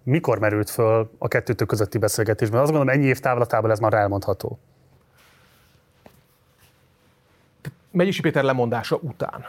[0.03, 2.61] mikor merült föl a kettőtök közötti beszélgetésben?
[2.61, 4.59] Azt gondolom, ennyi év távlatában ez már elmondható.
[7.91, 9.45] Megyesi Péter lemondása után.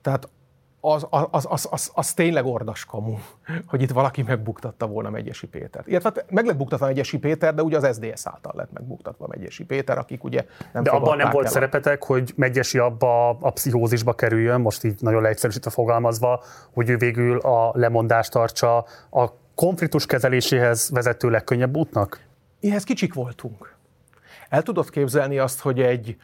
[0.00, 0.28] Tehát
[0.92, 3.16] az, az, az, az, az tényleg ordas kamu,
[3.66, 5.86] hogy itt valaki megbuktatta volna Megyesi Pétert.
[5.86, 9.64] Illetve hát meg lett buktatva Megyesi Péter, de ugye az SDS által lett megbuktatva Megyesi
[9.64, 11.50] Péter, akik ugye nem De abban nem volt el.
[11.52, 17.38] szerepetek, hogy Megyesi abba a pszichózisba kerüljön, most így nagyon leegyszerűsítve fogalmazva, hogy ő végül
[17.38, 18.76] a lemondást tartsa
[19.10, 22.20] a konfliktus kezeléséhez vezető legkönnyebb útnak?
[22.60, 23.74] Ihez kicsik voltunk.
[24.48, 26.16] El tudod képzelni azt, hogy egy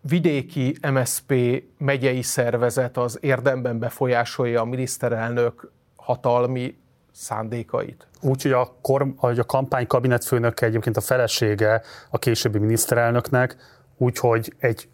[0.00, 1.34] vidéki MSP
[1.78, 6.78] megyei szervezet az érdemben befolyásolja a miniszterelnök hatalmi
[7.12, 8.06] szándékait.
[8.20, 13.56] Úgy, hogy a, korm, hogy a kampánykabinet főnöke egyébként a felesége a későbbi miniszterelnöknek,
[13.96, 14.88] úgyhogy egy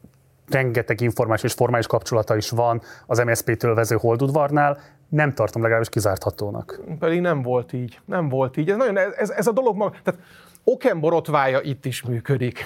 [0.48, 6.80] rengeteg informális és formális kapcsolata is van az MSZP-től vező holdudvarnál, nem tartom legalábbis kizárthatónak.
[6.98, 8.00] Pedig nem volt így.
[8.04, 8.70] Nem volt így.
[8.70, 9.96] Ez, nagyon, ez, ez a dolog maga.
[10.02, 10.20] Tehát
[10.68, 12.64] Oken borotvája itt is működik.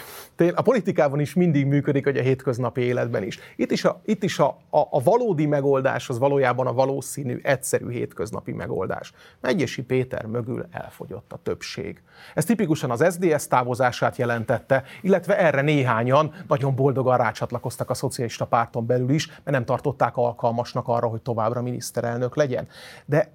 [0.54, 3.38] A politikában is mindig működik, hogy a hétköznapi életben is.
[3.56, 7.90] Itt is a, itt is a, a, a valódi megoldás az valójában a valószínű, egyszerű
[7.90, 9.12] hétköznapi megoldás.
[9.40, 12.02] Megyesi Péter mögül elfogyott a többség.
[12.34, 18.86] Ez tipikusan az SDS távozását jelentette, illetve erre néhányan nagyon boldogan rácsatlakoztak a szocialista párton
[18.86, 22.68] belül is, mert nem tartották alkalmasnak arra, hogy továbbra miniszterelnök legyen.
[23.04, 23.32] De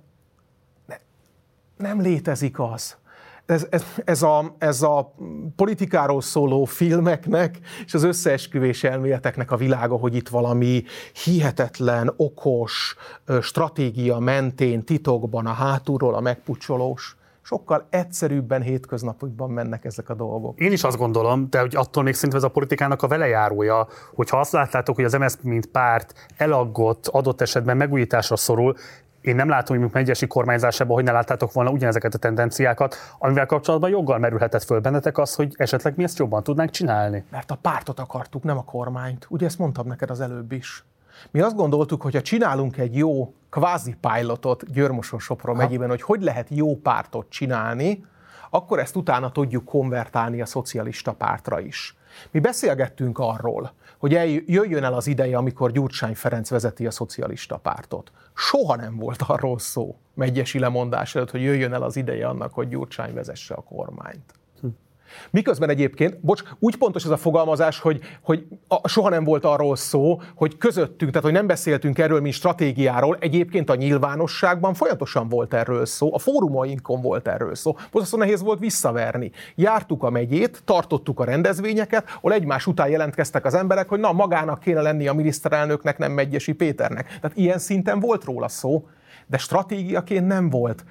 [1.77, 2.97] nem létezik az,
[3.45, 5.13] ez, ez, ez, a, ez a
[5.55, 10.83] politikáról szóló filmeknek és az összeesküvés elméleteknek a világa, hogy itt valami
[11.23, 12.95] hihetetlen, okos
[13.41, 20.59] stratégia mentén, titokban, a hátulról a megpucsolós, sokkal egyszerűbben, hétköznapokban mennek ezek a dolgok.
[20.59, 24.39] Én is azt gondolom, de hogy attól még szerintem ez a politikának a velejárója, hogyha
[24.39, 28.75] azt láttátok, hogy az MSZP mint párt elaggott, adott esetben megújításra szorul,
[29.25, 33.89] én nem látom, hogy megyesi kormányzásában, hogy ne láttátok volna ugyanezeket a tendenciákat, amivel kapcsolatban
[33.89, 37.23] joggal merülhetett föl bennetek az, hogy esetleg mi ezt jobban tudnánk csinálni.
[37.31, 39.25] Mert a pártot akartuk, nem a kormányt.
[39.29, 40.83] Ugye ezt mondtam neked az előbb is.
[41.31, 46.21] Mi azt gondoltuk, hogy ha csinálunk egy jó kvázi pilotot Györmoson Sopron megyében, hogy hogy
[46.21, 48.05] lehet jó pártot csinálni,
[48.49, 51.97] akkor ezt utána tudjuk konvertálni a szocialista pártra is.
[52.31, 54.11] Mi beszélgettünk arról, hogy
[54.45, 58.11] jöjjön el az ideje, amikor Gyurcsány Ferenc vezeti a szocialista pártot.
[58.33, 62.67] Soha nem volt arról szó megyesi lemondás előtt, hogy jöjjön el az ideje annak, hogy
[62.67, 64.33] Gyurcsány vezesse a kormányt.
[65.29, 69.75] Miközben egyébként, bocs, úgy pontos ez a fogalmazás, hogy, hogy a, soha nem volt arról
[69.75, 75.53] szó, hogy közöttünk, tehát hogy nem beszéltünk erről, mint stratégiáról, egyébként a nyilvánosságban folyamatosan volt
[75.53, 79.31] erről szó, a fórumainkon volt erről szó, borzasztó nehéz volt visszaverni.
[79.55, 84.59] Jártuk a megyét, tartottuk a rendezvényeket, ahol egymás után jelentkeztek az emberek, hogy na, magának
[84.59, 87.07] kéne lenni a miniszterelnöknek, nem Megyesi Péternek.
[87.07, 88.87] Tehát ilyen szinten volt róla szó,
[89.27, 90.85] de stratégiaként nem volt.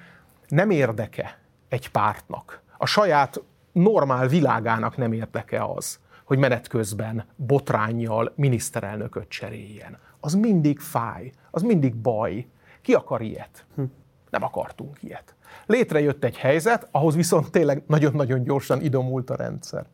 [0.47, 1.39] Nem érdeke
[1.69, 2.61] egy pártnak.
[2.77, 3.41] A saját
[3.75, 9.97] normál világának nem érdeke az, hogy menet közben botrányjal miniszterelnököt cseréljen.
[10.19, 12.47] Az mindig fáj, az mindig baj.
[12.81, 13.65] Ki akar ilyet?
[13.75, 13.83] Hm.
[14.29, 15.35] Nem akartunk ilyet.
[15.65, 19.85] Létrejött egy helyzet, ahhoz viszont tényleg nagyon-nagyon gyorsan idomult a rendszer.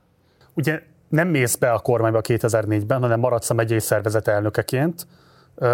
[0.53, 5.07] Ugye nem mész be a kormányba 2004-ben, hanem maradsz a megyei szervezet elnökeként,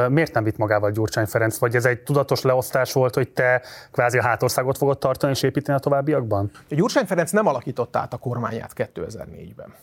[0.09, 1.57] miért nem vitt magával Gyurcsány Ferenc?
[1.57, 3.61] Vagy ez egy tudatos leosztás volt, hogy te
[3.91, 6.51] kvázi a hátországot fogod tartani és építeni a továbbiakban?
[6.69, 9.73] Gyurcsány Ferenc nem alakította át a kormányát 2004-ben.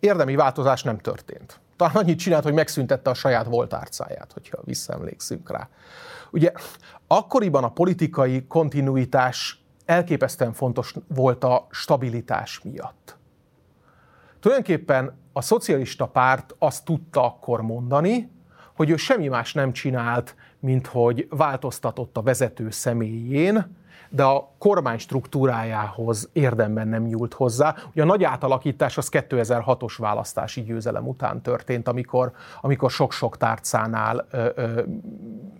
[0.00, 1.60] Érdemi változás nem történt.
[1.76, 5.68] Talán annyit csinált, hogy megszüntette a saját volt arcáját, hogyha visszaemlékszünk rá.
[6.30, 6.52] Ugye
[7.06, 13.16] akkoriban a politikai kontinuitás elképesztően fontos volt a stabilitás miatt.
[14.40, 18.30] Tulajdonképpen a szocialista párt azt tudta akkor mondani,
[18.78, 23.76] hogy ő semmi más nem csinált, mint hogy változtatott a vezető személyén,
[24.08, 27.74] de a kormány struktúrájához érdemben nem nyúlt hozzá.
[27.90, 34.48] Ugye a nagy átalakítás az 2006-os választási győzelem után történt, amikor, amikor sok-sok tárcánál ö,
[34.54, 34.82] ö,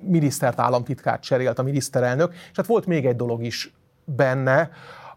[0.00, 3.72] minisztert, államtitkárt cserélt a miniszterelnök, és hát volt még egy dolog is
[4.04, 4.70] benne,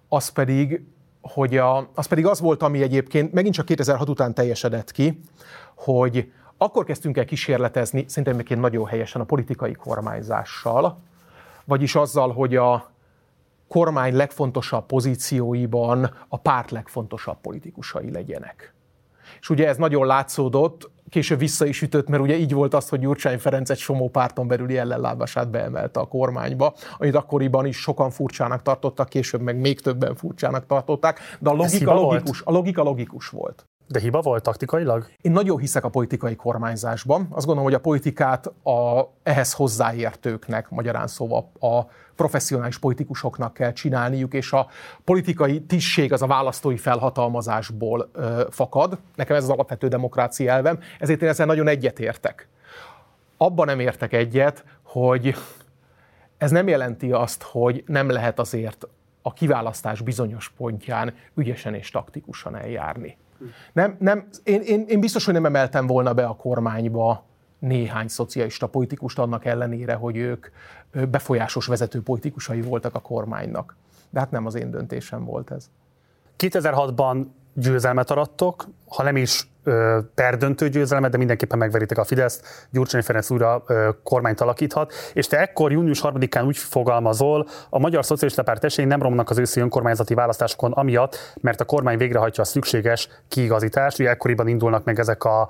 [0.08, 0.84] az pedig,
[1.22, 5.22] hogy a, az pedig az volt, ami egyébként megint csak 2006 után teljesedett ki,
[5.76, 6.32] hogy
[6.64, 10.98] akkor kezdtünk el kísérletezni, szerintem még nagyon helyesen a politikai kormányzással,
[11.66, 12.92] vagyis azzal, hogy a
[13.68, 18.74] kormány legfontosabb pozícióiban a párt legfontosabb politikusai legyenek.
[19.40, 23.00] És ugye ez nagyon látszódott, később vissza is ütött, mert ugye így volt az, hogy
[23.00, 28.62] Gyurcsány Ferenc egy somó párton belüli ellenlábását beemelte a kormányba, amit akkoriban is sokan furcsának
[28.62, 33.66] tartottak, később meg még többen furcsának tartották, de a logika logikus, a logika logikus volt.
[33.88, 35.08] De hiba volt taktikailag?
[35.22, 37.28] Én nagyon hiszek a politikai kormányzásban.
[37.30, 41.82] Azt gondolom, hogy a politikát a ehhez hozzáértőknek, magyarán szóval a
[42.16, 44.68] professzionális politikusoknak kell csinálniuk, és a
[45.04, 48.98] politikai tisztség az a választói felhatalmazásból ö, fakad.
[49.16, 52.48] Nekem ez az alapvető demokrácia elvem, ezért én ezzel nagyon egyetértek.
[53.38, 55.36] abban nem értek egyet, hogy
[56.38, 58.88] ez nem jelenti azt, hogy nem lehet azért
[59.22, 63.18] a kiválasztás bizonyos pontján ügyesen és taktikusan eljárni.
[63.74, 67.26] Nem, nem, én, én, én biztos, hogy nem emeltem volna be a kormányba
[67.60, 70.48] néhány szocialista politikust annak ellenére, hogy ők
[71.10, 73.76] befolyásos vezető politikusai voltak a kormánynak.
[74.10, 75.70] De hát nem az én döntésem volt ez.
[76.38, 79.51] 2006-ban győzelmet arattok, ha nem is
[80.16, 83.64] perdöntő győzelmet, de mindenképpen megveritek a Fidesz, Gyurcsány Ferenc újra
[84.04, 89.02] kormányt alakíthat, és te ekkor június 3-án úgy fogalmazol, a Magyar Szocialista Párt esély nem
[89.02, 94.48] romnak az őszi önkormányzati választásokon amiatt, mert a kormány végrehajtja a szükséges kiigazítást, ugye ekkoriban
[94.48, 95.50] indulnak meg ezek a,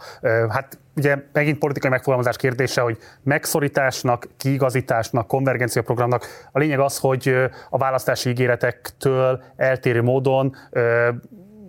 [0.49, 6.25] hát ugye megint politikai megfogalmazás kérdése, hogy megszorításnak, kiigazításnak, konvergencia programnak.
[6.51, 7.35] A lényeg az, hogy
[7.69, 10.55] a választási ígéretektől eltérő módon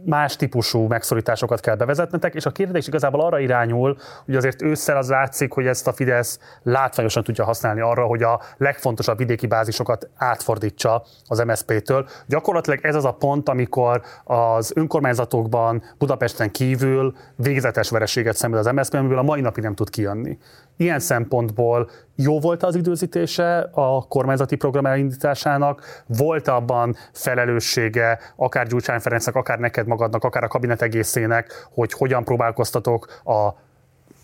[0.05, 5.09] más típusú megszorításokat kell bevezetnetek, és a kérdés igazából arra irányul, hogy azért ősszel az
[5.09, 11.05] látszik, hogy ezt a Fidesz látványosan tudja használni arra, hogy a legfontosabb vidéki bázisokat átfordítsa
[11.27, 12.09] az MSZP-től.
[12.27, 18.95] Gyakorlatilag ez az a pont, amikor az önkormányzatokban Budapesten kívül végzetes vereséget szenved az MSZP,
[18.95, 20.39] amiből a mai napig nem tud kijönni.
[20.77, 26.03] Ilyen szempontból jó volt az időzítése a kormányzati program elindításának?
[26.07, 32.25] Volt abban felelőssége akár Gyurcsány Ferencnek, akár neked magadnak, akár a kabinet egészének, hogy hogyan
[32.25, 33.49] próbálkoztatok a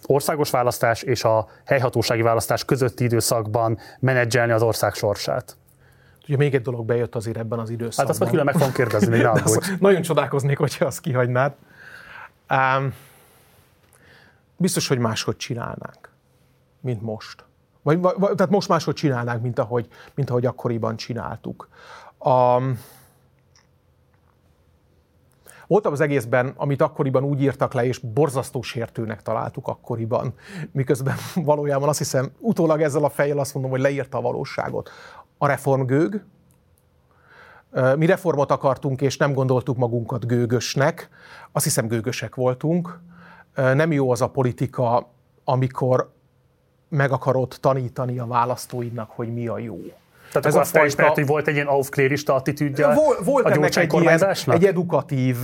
[0.06, 5.56] országos választás és a helyhatósági választás közötti időszakban menedzselni az ország sorsát?
[6.28, 8.04] Ugye még egy dolog bejött azért ebben az időszakban.
[8.04, 9.34] Hát azt majd külön meg fogom kérdezni, még nem
[9.80, 11.52] Nagyon csodálkoznék, hogyha azt kihagynád.
[12.50, 12.94] Um,
[14.56, 16.10] biztos, hogy máshogy csinálnánk,
[16.80, 17.44] mint most.
[17.88, 21.68] Vagy, vagy, tehát most máshogy csinálnánk, mint ahogy, mint ahogy akkoriban csináltuk.
[22.18, 22.60] A,
[25.66, 30.34] voltam az egészben, amit akkoriban úgy írtak le, és borzasztó sértőnek találtuk akkoriban,
[30.72, 31.14] miközben
[31.50, 34.90] valójában azt hiszem, utólag ezzel a fejjel azt mondom, hogy leírta a valóságot.
[35.38, 36.24] A reformgőg,
[37.96, 41.08] mi reformot akartunk, és nem gondoltuk magunkat gőgösnek.
[41.52, 43.00] Azt hiszem, gőgösek voltunk.
[43.54, 45.10] Nem jó az a politika,
[45.44, 46.16] amikor
[46.88, 49.78] meg akarod tanítani a választóidnak, hogy mi a jó.
[50.32, 50.86] Tehát ez a fajta...
[50.86, 55.36] ismert, hogy volt egy ilyen aufklérista attitűdje Volt, volt a ennek egy, ilyen, egy edukatív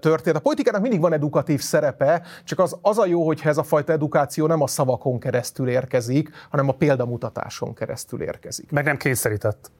[0.00, 0.36] történet.
[0.36, 3.92] A politikának mindig van edukatív szerepe, csak az, az a jó, hogyha ez a fajta
[3.92, 8.70] edukáció nem a szavakon keresztül érkezik, hanem a példamutatáson keresztül érkezik.
[8.70, 9.70] Meg nem kényszerített.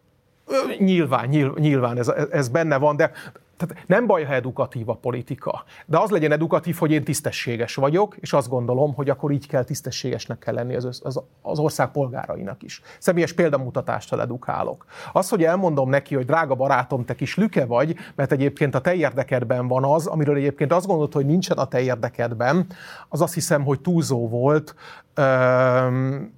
[0.79, 3.11] Nyilván, nyilván ez, ez benne van, de
[3.57, 8.17] tehát nem baj, ha edukatív a politika, de az legyen edukatív, hogy én tisztességes vagyok,
[8.21, 12.63] és azt gondolom, hogy akkor így kell tisztességesnek kell lenni az, az, az ország polgárainak
[12.63, 12.83] is.
[12.99, 14.85] Személyes példamutatással edukálok.
[15.13, 18.95] Az, hogy elmondom neki, hogy drága barátom, te kis lüke vagy, mert egyébként a te
[18.95, 22.67] érdekedben van az, amiről egyébként azt gondolod, hogy nincsen a te érdekedben,
[23.09, 24.75] az azt hiszem, hogy túlzó volt.
[25.15, 26.33] Üm,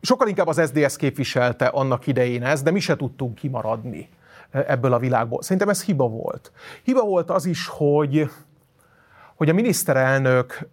[0.00, 4.08] sokkal inkább az SDS képviselte annak idején ezt, de mi se tudtunk kimaradni
[4.50, 5.42] ebből a világból.
[5.42, 6.52] Szerintem ez hiba volt.
[6.82, 8.30] Hiba volt az is, hogy,
[9.34, 10.68] hogy a miniszterelnök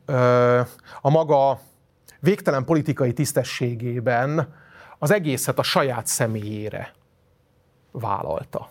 [1.02, 1.60] a maga
[2.20, 4.54] végtelen politikai tisztességében
[5.00, 6.94] az egészet a saját személyére
[7.92, 8.70] vállalta.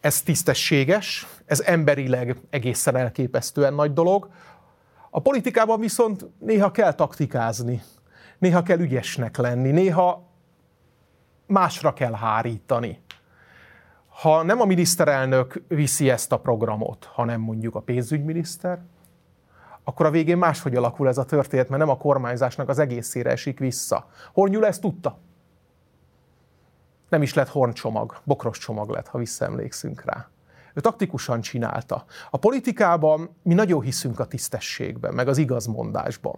[0.00, 4.28] Ez tisztességes, ez emberileg egészen elképesztően nagy dolog.
[5.10, 7.82] A politikában viszont néha kell taktikázni,
[8.38, 10.28] néha kell ügyesnek lenni, néha
[11.46, 13.02] másra kell hárítani
[14.14, 18.82] ha nem a miniszterelnök viszi ezt a programot, hanem mondjuk a pénzügyminiszter,
[19.84, 23.58] akkor a végén máshogy alakul ez a történet, mert nem a kormányzásnak az egészére esik
[23.58, 24.08] vissza.
[24.32, 25.18] Hornyul ezt tudta.
[27.08, 30.28] Nem is lett horncsomag, bokros csomag lett, ha visszaemlékszünk rá.
[30.74, 32.04] Ő taktikusan csinálta.
[32.30, 36.36] A politikában mi nagyon hiszünk a tisztességben, meg az igazmondásban.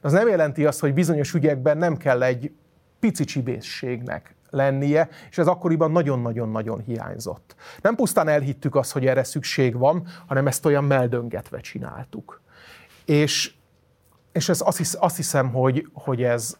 [0.00, 2.52] De az nem jelenti azt, hogy bizonyos ügyekben nem kell egy
[3.00, 7.54] pici csibészségnek lennie, és ez akkoriban nagyon-nagyon-nagyon hiányzott.
[7.80, 12.40] Nem pusztán elhittük azt, hogy erre szükség van, hanem ezt olyan meldöngetve csináltuk.
[13.04, 13.54] És,
[14.32, 16.56] és ez azt, hisz, azt hiszem, hogy, hogy ez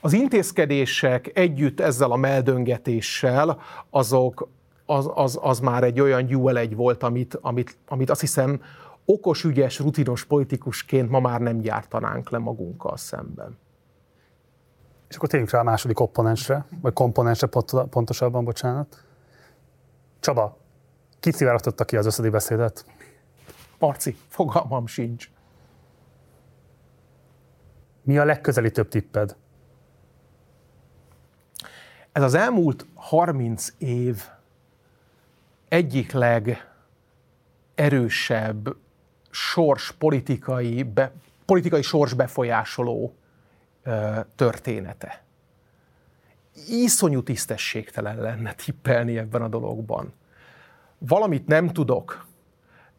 [0.00, 4.48] az intézkedések együtt ezzel a meldöngetéssel, azok,
[4.86, 8.60] az, az, az már egy olyan dual egy volt, amit, amit, amit azt hiszem
[9.04, 13.58] okos, ügyes, rutinos politikusként ma már nem gyártanánk le magunkkal szemben.
[15.08, 17.46] És akkor térjünk rá a második komponensre, vagy komponensre
[17.90, 19.04] pontosabban, bocsánat.
[20.20, 20.58] Csaba,
[21.20, 22.84] ki szivárogtatta ki az összedi beszédet?
[23.78, 25.30] Marci, fogalmam sincs.
[28.02, 29.36] Mi a legközeli több tipped?
[32.12, 34.28] Ez az elmúlt 30 év
[35.68, 36.12] egyik
[37.74, 38.76] legerősebb
[39.30, 41.12] sors politikai be,
[41.44, 43.14] politikai sorsbefolyásoló
[44.36, 45.24] története.
[46.68, 50.12] Iszonyú tisztességtelen lenne tippelni ebben a dologban.
[50.98, 52.26] Valamit nem tudok,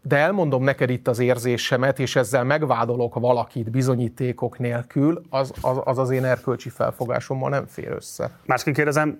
[0.01, 5.97] de elmondom neked itt az érzésemet, és ezzel megvádolok valakit bizonyítékok nélkül, az az, az,
[5.97, 8.31] az én erkölcsi felfogásommal nem fér össze.
[8.45, 9.19] Másként kérdezem,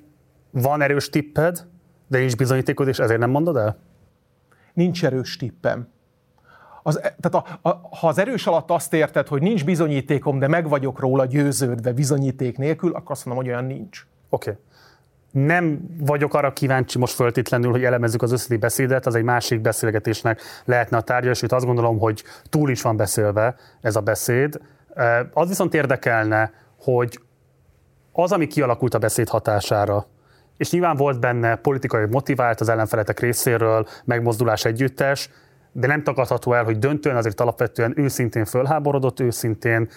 [0.51, 1.65] van erős tipped,
[2.07, 3.78] de nincs bizonyítékod, és ezért nem mondod el?
[4.74, 5.88] Nincs erős tippem.
[6.88, 10.48] Az, e, tehát a, a, ha az erős alatt azt érted, hogy nincs bizonyítékom, de
[10.48, 14.06] meg vagyok róla győződve bizonyíték nélkül, akkor azt mondom, hogy olyan nincs.
[14.30, 14.50] Oké.
[14.50, 14.62] Okay
[15.32, 20.42] nem vagyok arra kíváncsi most föltétlenül, hogy elemezzük az összedi beszédet, az egy másik beszélgetésnek
[20.66, 24.60] lehetne a tárgya, itt azt gondolom, hogy túl is van beszélve ez a beszéd.
[25.34, 27.20] Az viszont érdekelne, hogy
[28.12, 30.06] az, ami kialakult a beszéd hatására,
[30.58, 35.30] és nyilván volt benne politikai motivált az ellenfeletek részéről, megmozdulás együttes,
[35.80, 39.89] de nem tagadható el, hogy döntően azért alapvetően őszintén fölháborodott, őszintén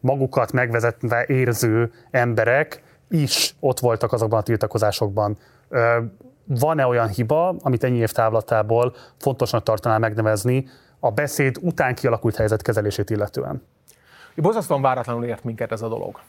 [0.00, 5.38] magukat megvezetve érző emberek is ott voltak azokban a tiltakozásokban.
[6.44, 10.68] Van-e olyan hiba, amit ennyi év távlatából fontosnak tartanál megnevezni
[11.00, 13.62] a beszéd után kialakult helyzet kezelését illetően?
[14.34, 16.20] Bozasztóan váratlanul ért minket ez a dolog.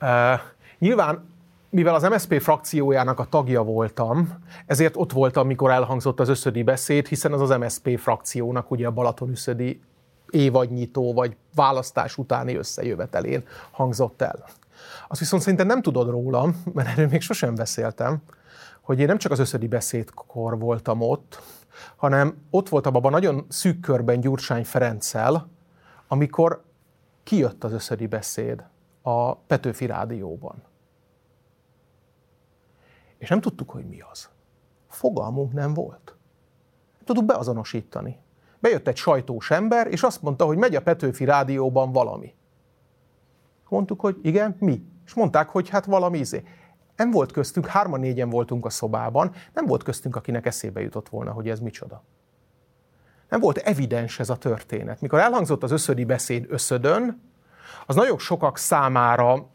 [0.00, 0.40] Uh,
[0.78, 1.24] nyilván
[1.70, 7.06] mivel az MSZP frakciójának a tagja voltam, ezért ott voltam, mikor elhangzott az összödi beszéd,
[7.06, 9.80] hiszen az az MSZP frakciónak ugye a Balaton-összödi
[10.30, 14.44] évadnyitó vagy választás utáni összejövetelén hangzott el.
[15.08, 18.22] Azt viszont szerintem nem tudod rólam, mert erről még sosem beszéltem,
[18.80, 21.42] hogy én nem csak az összödi beszédkor voltam ott,
[21.96, 25.48] hanem ott voltam abban nagyon szűk körben Gyurcsány Ferenccel,
[26.08, 26.62] amikor
[27.22, 28.64] kijött az összödi beszéd
[29.02, 30.69] a Petőfi Rádióban.
[33.20, 34.28] És nem tudtuk, hogy mi az.
[34.88, 36.16] Fogalmunk nem volt.
[36.94, 38.18] Nem tudtuk beazonosítani.
[38.58, 42.34] Bejött egy sajtós ember, és azt mondta, hogy megy a Petőfi Rádióban valami.
[43.68, 44.84] Mondtuk, hogy igen, mi?
[45.06, 46.44] És mondták, hogy hát valami izé.
[46.96, 51.32] Nem volt köztünk, hárman négyen voltunk a szobában, nem volt köztünk, akinek eszébe jutott volna,
[51.32, 52.02] hogy ez micsoda.
[53.28, 55.00] Nem volt evidens ez a történet.
[55.00, 57.20] Mikor elhangzott az összödi beszéd összödön,
[57.86, 59.48] az nagyon sokak számára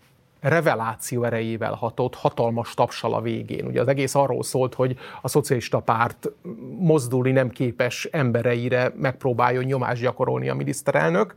[0.47, 3.65] reveláció erejével hatott, hatalmas tapsal a végén.
[3.65, 6.31] Ugye az egész arról szólt, hogy a szocialista párt
[6.79, 11.35] mozdulni nem képes embereire megpróbáljon nyomást gyakorolni a miniszterelnök,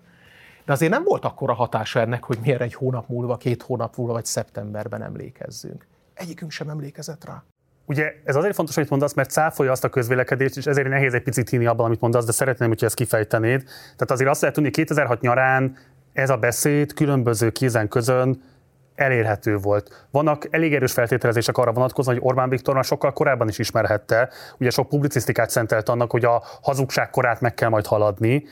[0.65, 4.13] de azért nem volt akkora hatása ennek, hogy miért egy hónap múlva, két hónap múlva,
[4.13, 5.87] vagy szeptemberben emlékezzünk.
[6.15, 7.43] Egyikünk sem emlékezett rá.
[7.87, 11.23] Ugye ez azért fontos, hogy mondasz, mert cáfolja azt a közvélekedést, és ezért nehéz egy
[11.23, 13.63] picit hinni abban, amit mondasz, de szeretném, hogy ezt kifejtenéd.
[13.63, 15.77] Tehát azért azt lehet tudni, hogy 2006 nyarán
[16.13, 18.43] ez a beszéd különböző kézen közön
[18.99, 20.07] elérhető volt.
[20.11, 24.29] Vannak elég erős feltételezések arra vonatkozóan, hogy Orbán Viktor már sokkal korábban is ismerhette.
[24.59, 28.45] Ugye sok publicisztikát szentelt annak, hogy a hazugság korát meg kell majd haladni,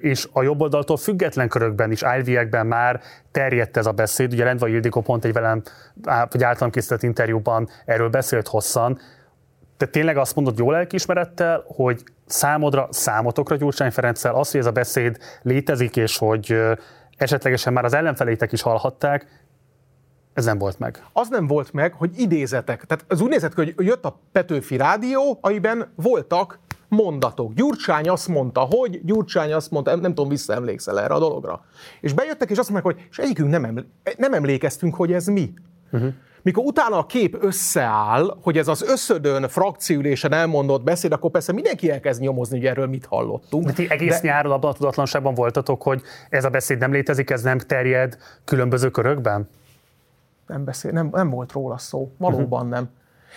[0.00, 4.32] és a jobboldaltól független körökben is, álviekben már terjedt ez a beszéd.
[4.32, 5.62] Ugye Rendva Ildikó pont egy velem,
[6.30, 8.98] vagy általam készített interjúban erről beszélt hosszan.
[9.76, 14.70] Te tényleg azt mondod jó lelkiismerettel, hogy számodra, számotokra Gyurcsány Ferenccel az, hogy ez a
[14.70, 16.56] beszéd létezik, és hogy
[17.16, 19.26] esetlegesen már az ellenfelétek is hallhatták,
[20.36, 21.04] ez nem volt meg.
[21.12, 22.84] Az nem volt meg, hogy idézetek.
[22.84, 26.58] Tehát az úgy nézett hogy jött a Petőfi Rádió, amiben voltak
[26.88, 27.52] mondatok.
[27.52, 31.64] Gyurcsány azt mondta, hogy, Gyurcsány azt mondta, nem, nem tudom, visszaemlékszel erre a dologra.
[32.00, 35.52] És bejöttek, és azt mondták, hogy és egyikünk nem, emlé- nem emlékeztünk, hogy ez mi.
[35.92, 36.12] Uh-huh.
[36.42, 41.90] Mikor utána a kép összeáll, hogy ez az összödön frakciülésen elmondott beszéd, akkor persze mindenki
[41.90, 43.66] elkezd nyomozni, hogy erről mit hallottunk.
[43.66, 44.28] De ti egész de...
[44.28, 48.90] nyáron abban a tudatlanságban voltatok, hogy ez a beszéd nem létezik, ez nem terjed különböző
[48.90, 49.48] körökben?
[50.46, 52.12] Nem, beszél, nem, nem volt róla szó.
[52.18, 52.74] Valóban uh-huh.
[52.74, 52.90] nem.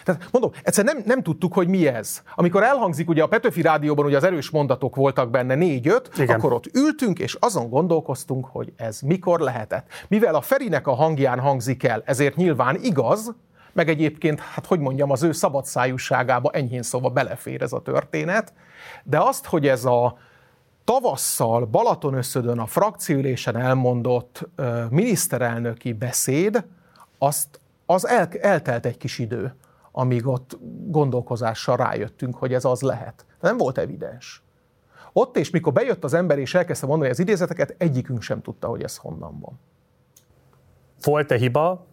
[0.04, 2.22] Tehát mondom, egyszer nem, nem tudtuk, hogy mi ez.
[2.36, 6.76] Amikor elhangzik, ugye a Petőfi Rádióban ugye az erős mondatok voltak benne négy-öt, akkor ott
[6.76, 9.88] ültünk, és azon gondolkoztunk, hogy ez mikor lehetett.
[10.08, 13.36] Mivel a Ferinek a hangján hangzik el, ezért nyilván igaz,
[13.74, 18.54] meg egyébként, hát hogy mondjam, az ő szabadszájúságába enyhén szóval belefér ez a történet,
[19.04, 20.18] de azt, hogy ez a
[20.84, 26.64] tavasszal Balatonösszödön a frakciülésen elmondott uh, miniszterelnöki beszéd,
[27.20, 29.56] azt, az el, eltelt egy kis idő,
[29.92, 33.26] amíg ott gondolkozással rájöttünk, hogy ez az lehet.
[33.40, 34.44] De nem volt evidens.
[35.14, 38.84] Ott és mikor bejött az ember és elkezdte mondani az idézeteket, egyikünk sem tudta, hogy
[38.84, 39.60] ez honnan van.
[41.04, 41.86] Volt-e hiba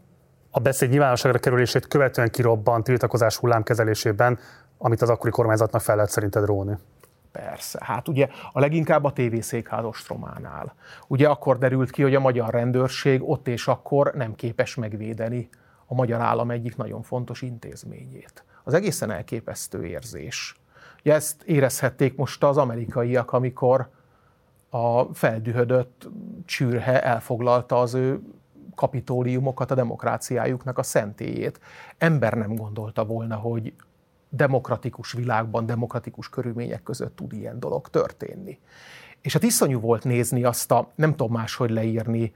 [0.51, 4.39] a beszéd nyilvánosságra kerülését követően kirobbant tiltakozás hullámkezelésében,
[4.79, 6.77] amit az akkori kormányzatnak fel lehet szerinted róni?
[7.37, 10.75] Persze, hát ugye a leginkább a TV székház ostrománál.
[11.07, 15.49] Ugye akkor derült ki, hogy a magyar rendőrség ott és akkor nem képes megvédeni
[15.87, 18.45] a magyar állam egyik nagyon fontos intézményét.
[18.65, 20.57] Az egészen elképesztő érzés.
[21.01, 23.89] Ugye ezt érezhették most az amerikaiak, amikor
[24.71, 26.09] a feldühödött
[26.45, 28.21] csürhe elfoglalta az ő
[28.75, 31.61] kapitóliumokat, a demokráciájuknak a szentélyét.
[31.99, 33.73] Ember nem gondolta volna, hogy
[34.29, 38.59] demokratikus világban, demokratikus körülmények között tud ilyen dolog történni.
[39.21, 42.33] És hát iszonyú volt nézni azt a, nem tudom máshogy leírni,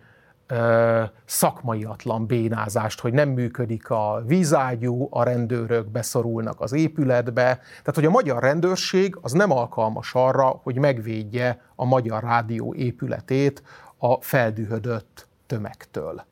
[1.24, 7.42] szakmaiatlan bénázást, hogy nem működik a vízágyú, a rendőrök beszorulnak az épületbe.
[7.68, 13.62] Tehát, hogy a magyar rendőrség az nem alkalmas arra, hogy megvédje a magyar rádió épületét
[13.96, 16.24] a feldühödött tömegtől.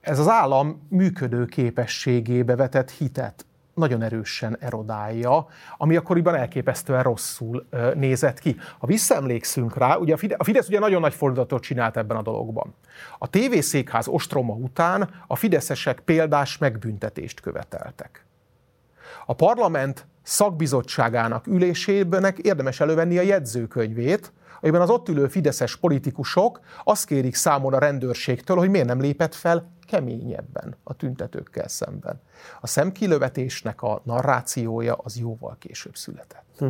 [0.00, 3.46] Ez az állam működő képességébe vetett hitet
[3.78, 5.46] nagyon erősen erodálja,
[5.76, 8.56] ami akkoriban elképesztően rosszul nézett ki.
[8.78, 12.74] Ha visszaemlékszünk rá, ugye a Fidesz ugye nagyon nagy fordulatot csinált ebben a dologban.
[13.18, 18.26] A tévészékház ostroma után a fideszesek példás megbüntetést követeltek.
[19.26, 27.06] A parlament szakbizottságának ülésében érdemes elővenni a jegyzőkönyvét, amiben az ott ülő fideszes politikusok azt
[27.06, 32.20] kérik számon a rendőrségtől, hogy miért nem lépett fel keményebben a tüntetőkkel szemben.
[32.60, 36.44] A szemkilövetésnek a narrációja az jóval később született.
[36.58, 36.66] Hm.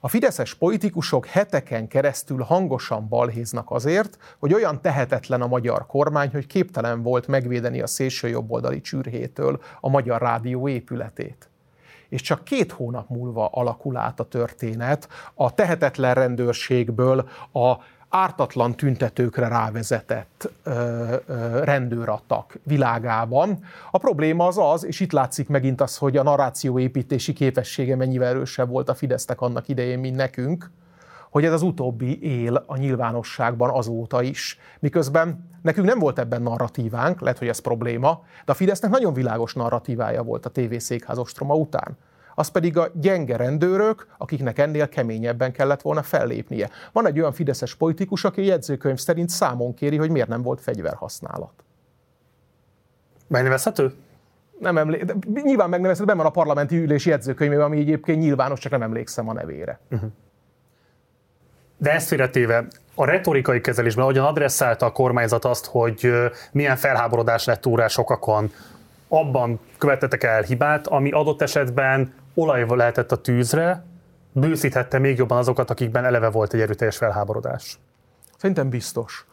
[0.00, 6.46] A fideszes politikusok heteken keresztül hangosan balhéznak azért, hogy olyan tehetetlen a magyar kormány, hogy
[6.46, 11.47] képtelen volt megvédeni a szélső jobboldali csürhétől a magyar rádió épületét
[12.08, 17.76] és csak két hónap múlva alakul át a történet a tehetetlen rendőrségből a
[18.08, 23.58] ártatlan tüntetőkre rávezetett ö, ö, rendőrattak világában.
[23.90, 28.28] A probléma az az, és itt látszik megint az, hogy a narráció építési képessége mennyivel
[28.28, 30.70] erősebb volt a Fidesznek annak idején, mint nekünk,
[31.30, 34.58] hogy ez az utóbbi él a nyilvánosságban azóta is.
[34.80, 39.54] Miközben nekünk nem volt ebben narratívánk, lehet, hogy ez probléma, de a Fidesznek nagyon világos
[39.54, 41.96] narratívája volt a tévészékház ostroma után
[42.38, 46.70] az pedig a gyenge rendőrök, akiknek ennél keményebben kellett volna fellépnie.
[46.92, 51.64] Van egy olyan fideszes politikus, aki jegyzőkönyv szerint számon kéri, hogy miért nem volt fegyverhasználat.
[53.26, 53.94] Megnevezhető?
[54.58, 54.96] Nem emlé...
[55.26, 59.28] De nyilván megnevezhető, ben van a parlamenti ülés jegyzőkönyvében, ami egyébként nyilvános, csak nem emlékszem
[59.28, 59.80] a nevére.
[59.90, 60.10] Uh-huh.
[61.78, 66.12] De ezt félretéve, a retorikai kezelésben, ahogyan adresszálta a kormányzat azt, hogy
[66.52, 68.52] milyen felháborodás lett túrás sokakon,
[69.08, 73.84] abban követetek el hibát, ami adott esetben olaj lehetett a tűzre,
[74.32, 77.78] bőszíthette még jobban azokat, akikben eleve volt egy erőteljes felháborodás.
[78.36, 79.26] Szerintem biztos.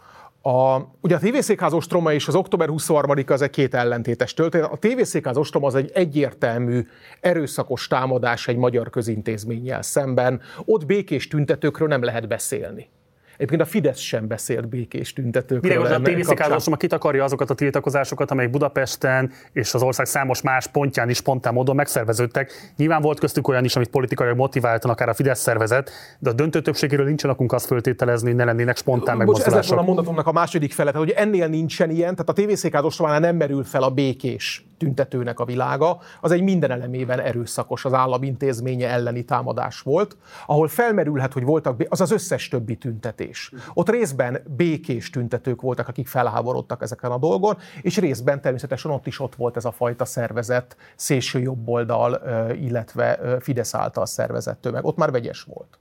[0.48, 4.72] A, ugye a tévészékház ostroma és az október 23 az egy két ellentétes történet.
[4.72, 6.88] A tévészékház ostroma az egy egyértelmű,
[7.20, 10.42] erőszakos támadás egy magyar közintézménnyel szemben.
[10.66, 12.90] Ott békés tüntetőkről nem lehet beszélni.
[13.36, 15.82] Egyébként a Fidesz sem beszélt békés tüntetőkről.
[15.82, 21.10] Mire a tévészikázásommal kitakarja azokat a tiltakozásokat, amelyek Budapesten és az ország számos más pontján
[21.10, 22.74] is spontán módon megszerveződtek.
[22.78, 26.62] Nyilván volt köztük olyan is, amit politikai motiváltan akár a Fidesz szervezet, de a döntő
[26.62, 29.74] többségéről nincsen akunk azt föltételezni, hogy ne lennének spontán megmozdulások.
[29.74, 33.64] Ez a mondatomnak a második fele, hogy ennél nincsen ilyen, tehát a tévészékház nem merül
[33.64, 39.26] fel a békés tüntetőnek a világa, az egy minden elemében erőszakos, az állam intézménye elleni
[39.26, 43.52] támadás volt, ahol felmerülhet, hogy voltak, az az összes többi tüntetés.
[43.73, 49.19] Ott részben békés tüntetők voltak, akik felháborodtak ezeken a dolgon, és részben természetesen ott is
[49.19, 52.22] ott volt ez a fajta szervezet, szélső jobboldal,
[52.53, 54.85] illetve Fidesz által szervezett tömeg.
[54.85, 55.77] Ott már vegyes volt.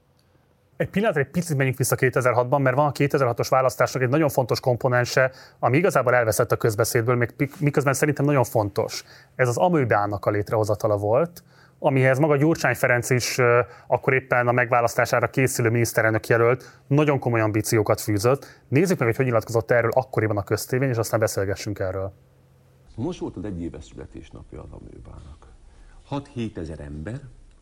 [0.77, 4.59] Egy pillanatra egy picit menjünk vissza 2006-ban, mert van a 2006-os választásnak egy nagyon fontos
[4.59, 9.03] komponense, ami igazából elveszett a közbeszédből, még miközben szerintem nagyon fontos.
[9.35, 11.43] Ez az amőbának a létrehozatala volt,
[11.79, 13.37] amihez maga Gyurcsány Ferenc is
[13.87, 18.61] akkor éppen a megválasztására készülő miniszterelnök jelölt nagyon komoly ambíciókat fűzött.
[18.67, 22.13] Nézzük meg, hogy hogy nyilatkozott erről akkoriban a köztévén, és aztán beszélgessünk erről.
[22.95, 25.47] Most volt az egy éves születésnapja az amőbának.
[26.35, 27.19] 6-7 ezer ember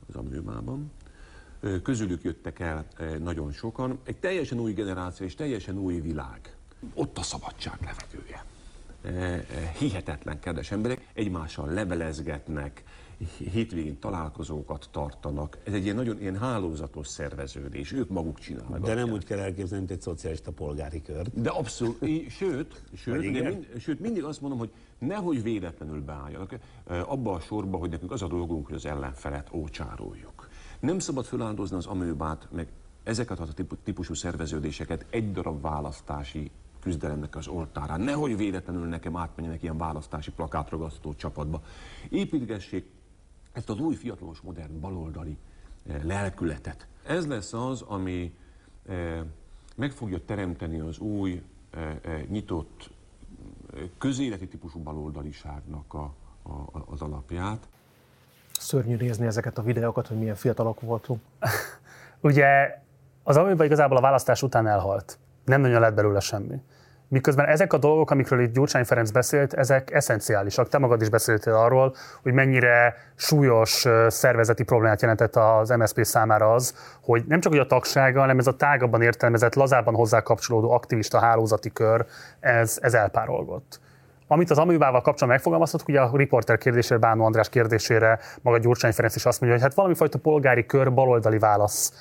[0.08, 0.92] az amőbában,
[1.84, 2.86] közülük jöttek el
[3.20, 4.00] nagyon sokan.
[4.04, 6.56] Egy teljesen új generáció és teljesen új világ.
[6.94, 8.46] Ott a szabadság levegője.
[9.78, 12.84] Hihetetlen kedves emberek, egymással levelezgetnek,
[13.38, 15.58] hétvégén találkozókat tartanak.
[15.64, 18.80] Ez egy ilyen nagyon ilyen hálózatos szerveződés, ők maguk csinálnak.
[18.80, 21.28] De nem úgy kell elképzelni, mint egy szocialista polgári kör.
[21.34, 21.98] De abszolút,
[22.30, 26.56] sőt, sőt, mind, sőt, mindig azt mondom, hogy nehogy véletlenül beálljanak
[26.88, 30.33] abba a sorba, hogy nekünk az a dolgunk, hogy az ellenfelet ócsároljuk.
[30.84, 32.68] Nem szabad feláldozni az amőbát, meg
[33.04, 33.48] ezeket a
[33.84, 38.02] típusú szerveződéseket egy darab választási küzdelemnek az oltárán.
[38.02, 41.64] Nehogy véletlenül nekem átmenjenek ilyen választási plakátragasztó csapatba.
[42.10, 42.86] Építgessék
[43.52, 45.38] ezt az új fiatalos, modern, baloldali
[45.86, 46.88] eh, lelkületet.
[47.06, 48.36] Ez lesz az, ami
[48.86, 49.22] eh,
[49.76, 52.90] meg fogja teremteni az új, eh, nyitott,
[53.98, 57.68] közéleti típusú baloldaliságnak a, a, az alapját
[58.60, 61.22] szörnyű nézni ezeket a videókat, hogy milyen fiatalok voltunk.
[62.22, 62.82] Ugye
[63.24, 65.18] Az amiben igazából a választás után elhalt.
[65.46, 66.62] Nem nagyon lett belőle semmi.
[67.08, 70.70] Miközben ezek a dolgok, amikről itt Gyurcsány Ferenc beszélt, ezek eszenciálisak.
[70.70, 76.76] Te magad is beszéltél arról, hogy mennyire súlyos szervezeti problémát jelentett az MSZP számára az,
[77.02, 81.20] hogy nem csak hogy a tagsága, hanem ez a tágabban értelmezett, lazában hozzá kapcsolódó aktivista
[81.20, 82.06] hálózati kör,
[82.40, 83.80] ez, ez elpárolgott.
[84.34, 89.16] Amit az aművával kapcsolatban megfogalmaztatok, ugye a riporter kérdésére, Bánó András kérdésére maga Gyurcsány Ferenc
[89.16, 91.94] is azt mondja, hogy hát valami fajta polgári kör baloldali válasz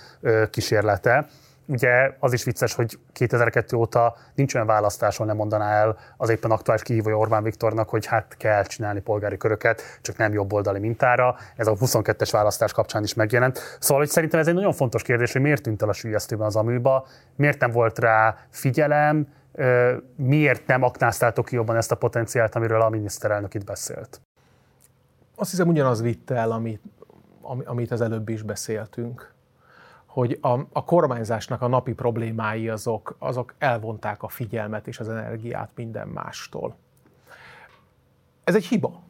[0.50, 1.26] kísérlete.
[1.66, 6.28] Ugye az is vicces, hogy 2002 óta nincs olyan választás, ahol nem mondaná el az
[6.28, 11.36] éppen aktuális kihívója Orbán Viktornak, hogy hát kell csinálni polgári köröket, csak nem jobboldali mintára.
[11.56, 13.76] Ez a 22-es választás kapcsán is megjelent.
[13.80, 16.56] Szóval, hogy szerintem ez egy nagyon fontos kérdés, hogy miért tűnt el a sülyeztőben az
[16.56, 17.06] aműba,
[17.36, 19.26] miért nem volt rá figyelem,
[20.16, 24.20] miért nem aknáztátok ki jobban ezt a potenciált, amiről a miniszterelnök itt beszélt?
[25.34, 26.82] Azt hiszem ugyanaz vitte el, amit,
[27.64, 29.32] amit az előbb is beszéltünk,
[30.06, 35.70] hogy a, a kormányzásnak a napi problémái azok, azok elvonták a figyelmet és az energiát
[35.74, 36.76] minden mástól.
[38.44, 39.02] Ez egy hiba.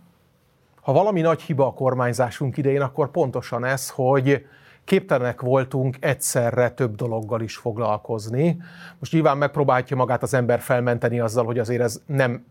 [0.80, 4.46] Ha valami nagy hiba a kormányzásunk idején, akkor pontosan ez, hogy
[4.84, 8.62] képtelenek voltunk egyszerre több dologgal is foglalkozni.
[8.98, 12.44] Most nyilván megpróbálja magát az ember felmenteni azzal, hogy azért ez nem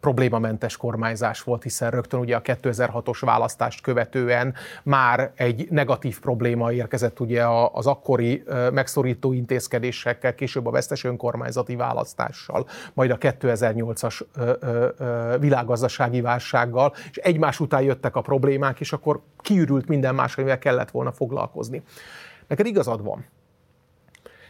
[0.00, 7.20] problémamentes kormányzás volt, hiszen rögtön ugye a 2006-os választást követően már egy negatív probléma érkezett
[7.20, 8.42] ugye az akkori
[8.72, 14.20] megszorító intézkedésekkel, később a vesztes önkormányzati választással, majd a 2008-as
[15.40, 20.90] világgazdasági válsággal, és egymás után jöttek a problémák, és akkor kiürült minden más, amivel kellett
[20.90, 21.82] volna foglalkozni.
[22.46, 23.24] Neked igazad van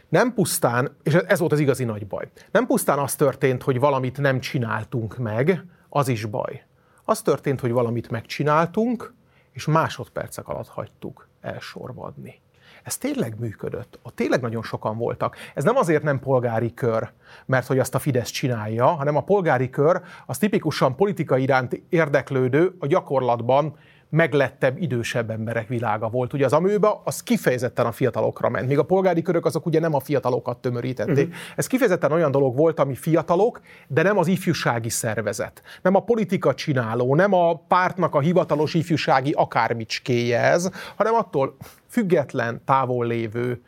[0.09, 4.17] nem pusztán, és ez volt az igazi nagy baj, nem pusztán az történt, hogy valamit
[4.17, 6.63] nem csináltunk meg, az is baj.
[7.03, 9.13] Az történt, hogy valamit megcsináltunk,
[9.51, 12.41] és másodpercek alatt hagytuk elsorvadni.
[12.83, 13.99] Ez tényleg működött.
[14.01, 15.35] Ott tényleg nagyon sokan voltak.
[15.53, 17.11] Ez nem azért nem polgári kör,
[17.45, 22.75] mert hogy azt a Fidesz csinálja, hanem a polgári kör az tipikusan politika iránt érdeklődő,
[22.79, 23.75] a gyakorlatban
[24.09, 26.33] meglettebb, idősebb emberek világa volt.
[26.33, 28.67] Ugye az amőba az kifejezetten a fiatalokra ment.
[28.67, 31.27] Még a polgári körök azok ugye nem a fiatalokat tömörítették.
[31.27, 31.41] Uh-huh.
[31.55, 35.61] Ez kifejezetten olyan dolog volt, ami fiatalok, de nem az ifjúsági szervezet.
[35.81, 41.55] Nem a politika csináló, nem a pártnak a hivatalos ifjúsági akármicskéje ez, hanem attól
[41.87, 43.61] független, távol lévő,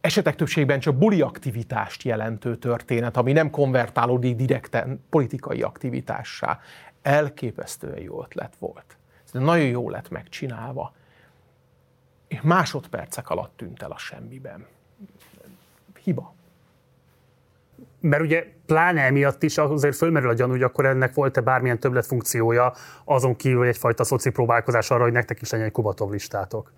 [0.00, 6.58] esetek többségben csak buli aktivitást jelentő történet, ami nem konvertálódik direkten politikai aktivitássá.
[7.02, 8.96] Elképesztően jó ötlet volt
[9.38, 10.94] de nagyon jó lett megcsinálva.
[12.28, 14.66] És másodpercek alatt tűnt el a semmiben.
[16.02, 16.34] Hiba.
[18.00, 22.06] Mert ugye pláne emiatt is azért fölmerül a gyanú, hogy akkor ennek volt-e bármilyen többlet
[22.06, 22.72] funkciója,
[23.04, 26.72] azon kívül egyfajta szoci próbálkozás arra, hogy nektek is legyen egy Kubatov listátok.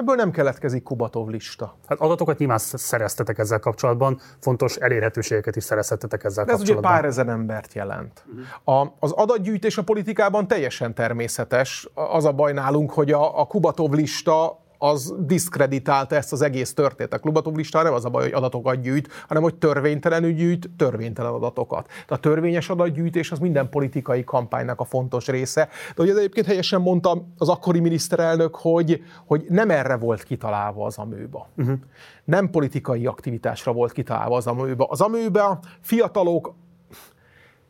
[0.00, 1.76] Ebből nem keletkezik Kubatov lista.
[1.88, 6.90] Hát adatokat nyilván szereztetek ezzel kapcsolatban, fontos elérhetőségeket is szereztetek ezzel De ez kapcsolatban.
[6.90, 8.24] ugye pár ezer embert jelent.
[8.64, 11.88] A, az adatgyűjtés a politikában teljesen természetes.
[11.94, 17.12] Az a baj nálunk, hogy a, a Kubatov lista az diszkreditálta ezt az egész történet.
[17.12, 21.32] A Klubatov lista nem az a baj, hogy adatokat gyűjt, hanem hogy törvénytelenül gyűjt törvénytelen
[21.32, 21.86] adatokat.
[22.08, 25.68] De a törvényes adatgyűjtés az minden politikai kampánynak a fontos része.
[25.96, 30.98] De ugye egyébként helyesen mondta az akkori miniszterelnök, hogy, hogy nem erre volt kitalálva az
[30.98, 31.48] amőba.
[31.56, 31.78] Uh-huh.
[32.24, 34.86] Nem politikai aktivitásra volt kitalálva az amőba.
[34.88, 36.54] Az amőba fiatalok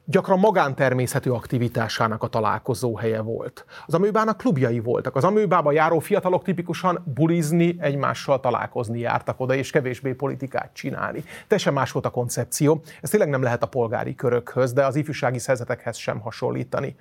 [0.05, 3.65] gyakran magántermészetű aktivitásának a találkozó helye volt.
[3.87, 5.17] Az amőbának klubjai voltak.
[5.17, 11.25] Az amőbába járó fiatalok tipikusan bulizni, egymással találkozni jártak oda, és kevésbé politikát csinálni.
[11.47, 12.83] Teljesen más volt a koncepció.
[13.01, 16.97] Ez tényleg nem lehet a polgári körökhöz, de az ifjúsági szerzetekhez sem hasonlítani.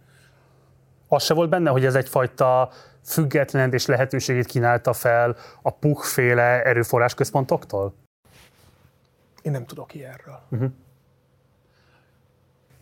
[1.07, 2.69] Az se volt benne, hogy ez egyfajta
[3.03, 7.93] független és lehetőségét kínálta fel a puhféle erőforrásközpontoktól?
[9.41, 10.39] Én nem tudok ilyenről.
[10.49, 10.71] Uh-huh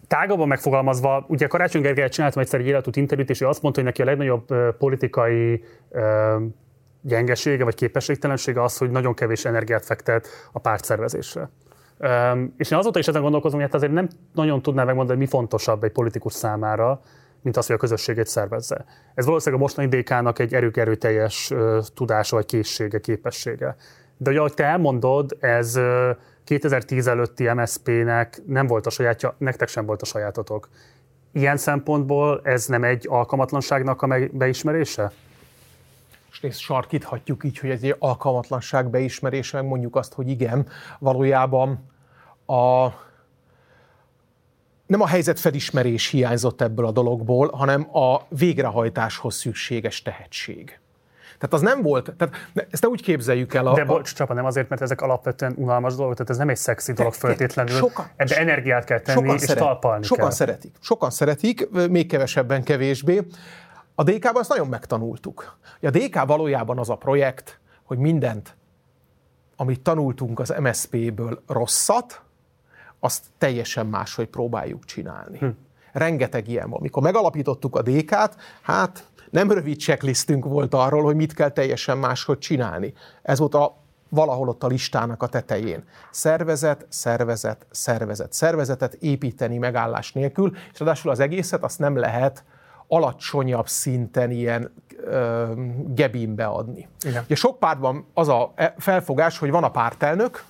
[0.08, 3.90] tágabban megfogalmazva, ugye Karácsony Gergelyet csináltam egyszer egy életút interjút, és ő azt mondta, hogy
[3.90, 5.64] neki a legnagyobb politikai
[7.02, 11.50] gyengesége vagy képességtelensége az, hogy nagyon kevés energiát fektet a pártszervezésre.
[12.00, 15.26] Um, és én azóta is ezen gondolkozom, hogy hát azért nem nagyon tudná megmondani, mi
[15.26, 17.02] fontosabb egy politikus számára,
[17.42, 18.86] mint az, hogy a közösségét szervezze.
[19.16, 23.76] Ez valószínűleg a mostani DK-nak egy erők erőteljes uh, tudása vagy készsége, képessége.
[24.18, 25.80] De ugye, ahogy te elmondod, ez
[26.48, 30.70] 2010 előtti MSZP-nek nem volt a sajátja, nektek sem volt a sajátotok.
[31.32, 35.12] Ilyen szempontból ez nem egy alkalmatlanságnak a beismerése?
[36.32, 40.68] És nézd, sarkíthatjuk így, hogy ez egy alkalmatlanság beismerése, meg mondjuk azt, hogy igen,
[41.00, 41.90] valójában
[42.46, 42.88] a,
[44.86, 50.80] nem a helyzet felismerés hiányzott ebből a dologból, hanem a végrehajtáshoz szükséges tehetség.
[51.38, 52.36] Tehát az nem volt, tehát
[52.70, 53.68] ezt ne úgy képzeljük el.
[53.68, 56.58] A, De bocs, Csapa, nem azért, mert ezek alapvetően unalmas dolgok, tehát ez nem egy
[56.58, 57.76] szexi dolog föltétlenül.
[57.76, 60.34] Sokan, Ebbe energiát kell tenni, sokan és szeret, talpalni Sokan kell.
[60.34, 60.76] szeretik.
[60.80, 63.28] Sokan szeretik, még kevesebben kevésbé.
[63.96, 65.58] A DK-ban ezt nagyon megtanultuk.
[65.82, 68.56] A DK valójában az a projekt, hogy mindent,
[69.56, 72.22] amit tanultunk az MSZP-ből rosszat,
[73.00, 75.38] azt teljesen máshogy próbáljuk csinálni.
[75.38, 75.48] Hm.
[75.92, 76.80] Rengeteg ilyen van.
[76.82, 82.38] Mikor megalapítottuk a DK-t, hát nem rövid checklistünk volt arról, hogy mit kell teljesen máshogy
[82.38, 82.94] csinálni.
[83.22, 83.76] Ez volt a
[84.10, 85.84] valahol ott a listának a tetején.
[86.12, 88.34] Szervezet, szervezet, szervezet.
[88.34, 92.44] Szervezetet építeni megállás nélkül, és ráadásul az egészet azt nem lehet
[92.88, 94.74] alacsonyabb szinten ilyen
[95.04, 95.52] ö,
[95.88, 96.88] gebinbe adni.
[97.06, 97.24] Igen.
[97.24, 100.44] Ugye sok pártban az a e, felfogás, hogy van a pártelnök,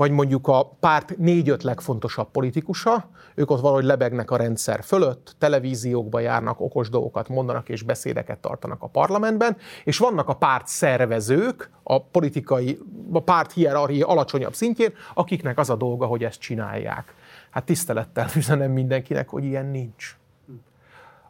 [0.00, 6.20] vagy mondjuk a párt négy-öt legfontosabb politikusa, ők ott valahogy lebegnek a rendszer fölött, televíziókba
[6.20, 12.02] járnak, okos dolgokat mondanak és beszédeket tartanak a parlamentben, és vannak a párt szervezők, a
[12.02, 12.78] politikai,
[13.12, 17.14] a párt hierarchia alacsonyabb szintjén, akiknek az a dolga, hogy ezt csinálják.
[17.50, 20.16] Hát tisztelettel üzenem mindenkinek, hogy ilyen nincs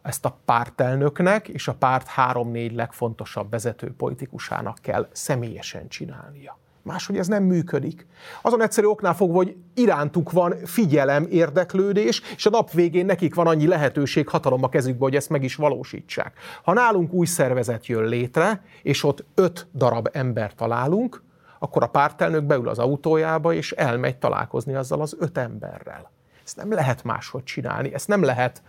[0.01, 6.60] ezt a pártelnöknek és a párt három-négy legfontosabb vezető politikusának kell személyesen csinálnia.
[6.83, 8.07] Máshogy ez nem működik.
[8.41, 13.47] Azon egyszerű oknál fogva, hogy irántuk van figyelem, érdeklődés, és a nap végén nekik van
[13.47, 16.37] annyi lehetőség, hatalom a kezükbe, hogy ezt meg is valósítsák.
[16.63, 21.23] Ha nálunk új szervezet jön létre, és ott öt darab ember találunk,
[21.59, 26.11] akkor a pártelnök beül az autójába, és elmegy találkozni azzal az öt emberrel.
[26.43, 28.61] Ezt nem lehet máshogy csinálni, ezt nem lehet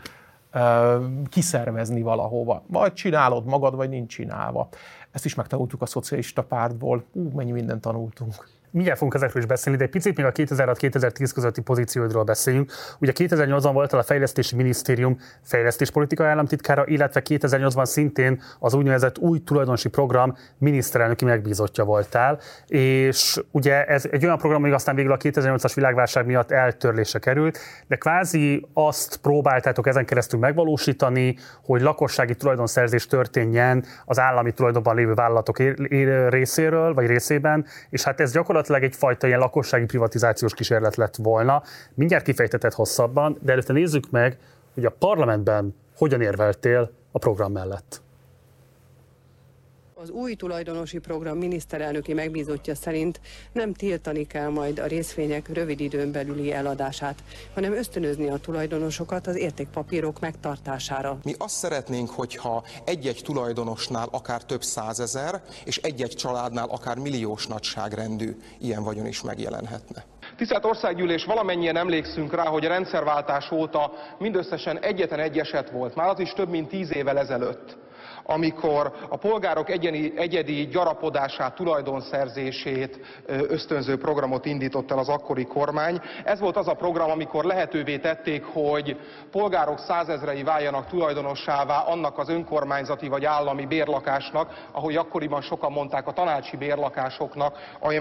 [1.28, 2.62] kiszervezni valahova.
[2.66, 4.68] Vagy csinálod magad, vagy nincs csinálva.
[5.12, 7.04] Ezt is megtanultuk a szocialista pártból.
[7.12, 11.30] Ú, mennyi mindent tanultunk mindjárt fogunk ezekről is beszélni, de egy picit még a 2006-2010
[11.34, 12.72] közötti pozícióidról beszéljünk.
[12.98, 19.88] Ugye 2008-ban volt a Fejlesztési Minisztérium fejlesztéspolitikai államtitkára, illetve 2008-ban szintén az úgynevezett új tulajdonosi
[19.88, 25.72] program miniszterelnöki megbízottja voltál, és ugye ez egy olyan program, hogy aztán végül a 2008-as
[25.74, 33.84] világválság miatt eltörlése került, de kvázi azt próbáltátok ezen keresztül megvalósítani, hogy lakossági tulajdonszerzés történjen
[34.04, 35.58] az állami tulajdonban lévő vállalatok
[36.28, 41.62] részéről, vagy részében, és hát ez gyakorlatilag gyakorlatilag egyfajta ilyen lakossági privatizációs kísérlet lett volna.
[41.94, 44.38] Mindjárt kifejtetett hosszabban, de előtte nézzük meg,
[44.74, 48.02] hogy a parlamentben hogyan érveltél a program mellett.
[50.02, 53.20] Az új tulajdonosi program miniszterelnöki megbízottja szerint
[53.52, 57.14] nem tiltani kell majd a részvények rövid időn belüli eladását,
[57.54, 61.18] hanem ösztönözni a tulajdonosokat az értékpapírok megtartására.
[61.22, 68.36] Mi azt szeretnénk, hogyha egy-egy tulajdonosnál akár több százezer, és egy-egy családnál akár milliós nagyságrendű
[68.58, 70.04] ilyen vagyon is megjelenhetne.
[70.36, 76.08] Tisztelt Országgyűlés, valamennyien emlékszünk rá, hogy a rendszerváltás óta mindösszesen egyetlen egy eset volt, már
[76.08, 77.80] az is több mint tíz évvel ezelőtt
[78.24, 86.00] amikor a polgárok egyeni, egyedi gyarapodását, tulajdonszerzését ösztönző programot indított el az akkori kormány.
[86.24, 88.96] Ez volt az a program, amikor lehetővé tették, hogy
[89.30, 96.12] polgárok százezrei váljanak tulajdonossává annak az önkormányzati vagy állami bérlakásnak, ahogy akkoriban sokan mondták a
[96.12, 97.58] tanácsi bérlakásoknak,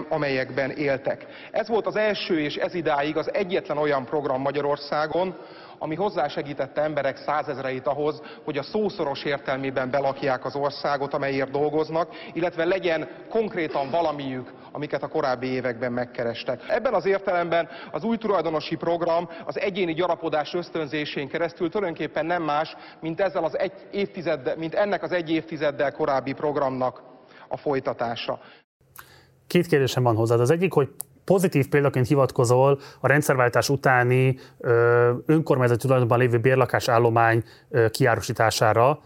[0.10, 1.26] amelyekben éltek.
[1.52, 5.35] Ez volt az első és ez idáig az egyetlen olyan program Magyarországon,
[5.84, 12.66] ami hozzásegítette emberek százezreit ahhoz, hogy a szószoros értelmében belakják az országot, amelyért dolgoznak, illetve
[12.66, 16.62] legyen konkrétan valamiük, amiket a korábbi években megkerestek.
[16.68, 22.76] Ebben az értelemben az új tulajdonosi program az egyéni gyarapodás ösztönzésén keresztül tulajdonképpen nem más,
[22.99, 27.03] mint, ezzel az egy évtizeddel, mint ennek az egy évtizeddel korábbi programnak
[27.48, 28.40] a folytatása.
[29.48, 30.40] Két kérdésem van hozzád.
[30.40, 30.90] Az egyik, hogy
[31.32, 34.38] pozitív példaként hivatkozol a rendszerváltás utáni
[35.26, 37.44] önkormányzati tulajdonban lévő bérlakás állomány
[37.90, 38.99] kiárusítására,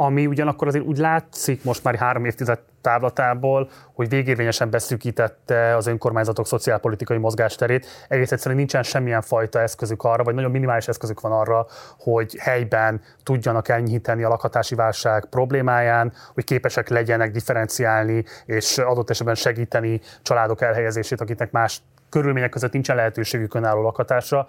[0.00, 6.46] ami ugyanakkor azért úgy látszik most már három évtized távlatából, hogy végérvényesen beszűkítette az önkormányzatok
[6.46, 7.86] szociálpolitikai mozgásterét.
[8.08, 11.66] Egész egyszerűen nincsen semmilyen fajta eszközük arra, vagy nagyon minimális eszközük van arra,
[11.98, 19.34] hogy helyben tudjanak enyhíteni a lakhatási válság problémáján, hogy képesek legyenek differenciálni és adott esetben
[19.34, 24.46] segíteni családok elhelyezését, akiknek más körülmények között nincsen lehetőségük önálló lakhatásra.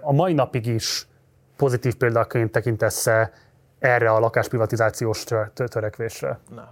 [0.00, 1.06] A mai napig is
[1.56, 3.06] pozitív példaként tekintesz
[3.82, 6.38] erre a lakásprivatizációs törekvésre?
[6.54, 6.68] Nem.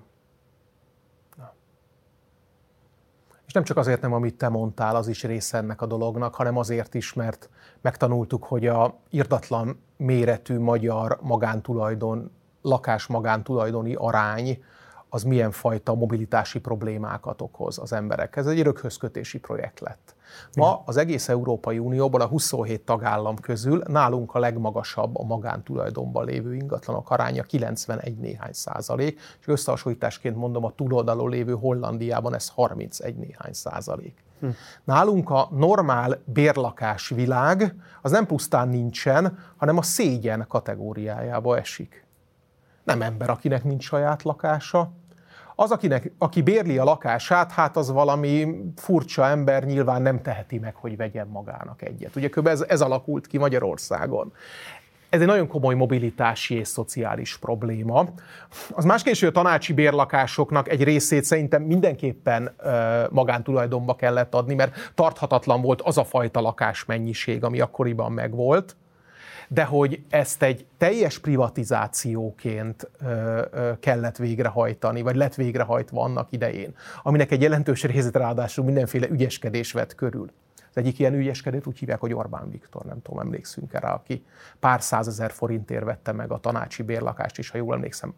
[3.46, 6.56] És nem csak azért nem, amit te mondtál, az is része ennek a dolognak, hanem
[6.56, 7.48] azért is, mert
[7.80, 12.30] megtanultuk, hogy a irdatlan méretű magyar magántulajdon,
[12.62, 14.64] lakás magántulajdoni arány
[15.08, 18.46] az milyen fajta mobilitási problémákat okoz az emberekhez.
[18.46, 20.14] Ez egy röghözkötési projekt lett.
[20.54, 26.54] Ma az egész Európai Unióban a 27 tagállam közül nálunk a legmagasabb a magántulajdonban lévő
[26.54, 33.52] ingatlanok aránya 91 néhány százalék, és összehasonlításként mondom, a túloldalon lévő Hollandiában ez 31 néhány
[33.52, 34.22] százalék.
[34.40, 34.48] Hm.
[34.84, 42.04] Nálunk a normál bérlakás világ az nem pusztán nincsen, hanem a szégyen kategóriájába esik.
[42.84, 44.92] Nem ember, akinek nincs saját lakása,
[45.60, 50.74] az, akinek, aki bérli a lakását, hát az valami furcsa ember nyilván nem teheti meg,
[50.74, 52.16] hogy vegyen magának egyet.
[52.16, 52.46] Ugye kb.
[52.46, 54.32] ez, ez alakult ki Magyarországon.
[55.08, 58.04] Ez egy nagyon komoly mobilitási és szociális probléma.
[58.70, 62.56] Az másképp, hogy a tanácsi bérlakásoknak egy részét szerintem mindenképpen
[63.10, 68.76] magántulajdonba kellett adni, mert tarthatatlan volt az a fajta lakásmennyiség, ami akkoriban megvolt
[69.52, 72.90] de hogy ezt egy teljes privatizációként
[73.80, 79.94] kellett végrehajtani, vagy lett végrehajtva annak idején, aminek egy jelentős részét ráadásul mindenféle ügyeskedés vett
[79.94, 80.30] körül.
[80.56, 84.24] Az egyik ilyen ügyeskedőt úgy hívják, hogy Orbán Viktor, nem tudom, emlékszünk erre, aki
[84.60, 88.14] pár százezer forintért vette meg a tanácsi bérlakást is, ha jól emlékszem,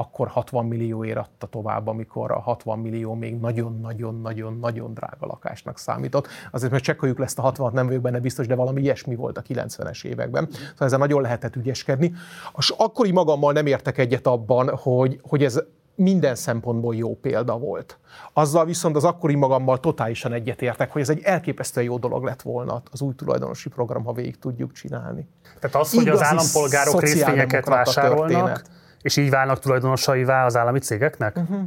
[0.00, 6.28] akkor 60 millióért adta tovább, amikor a 60 millió még nagyon-nagyon-nagyon-nagyon drága lakásnak számított.
[6.50, 9.42] Azért mert csekkoljuk lesz a 60 nem vagyok benne biztos, de valami ilyesmi volt a
[9.42, 10.48] 90-es években.
[10.50, 12.12] Szóval ezzel nagyon lehetett ügyeskedni.
[12.56, 15.62] És akkori magammal nem értek egyet abban, hogy, hogy ez
[15.94, 17.98] minden szempontból jó példa volt.
[18.32, 22.82] Azzal viszont az akkori magammal totálisan egyetértek, hogy ez egy elképesztően jó dolog lett volna
[22.92, 25.28] az új tulajdonosi program, ha végig tudjuk csinálni.
[25.60, 30.78] Tehát az, hogy Igazi az állampolgárok részvényeket vásárolnak, történet és így válnak tulajdonosaivá az állami
[30.78, 31.36] cégeknek?
[31.36, 31.60] Uh-huh.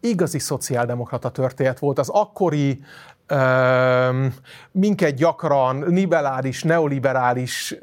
[0.00, 1.98] Igazi szociáldemokrata történet volt.
[1.98, 2.80] Az akkori
[4.70, 7.76] minket gyakran liberális, neoliberális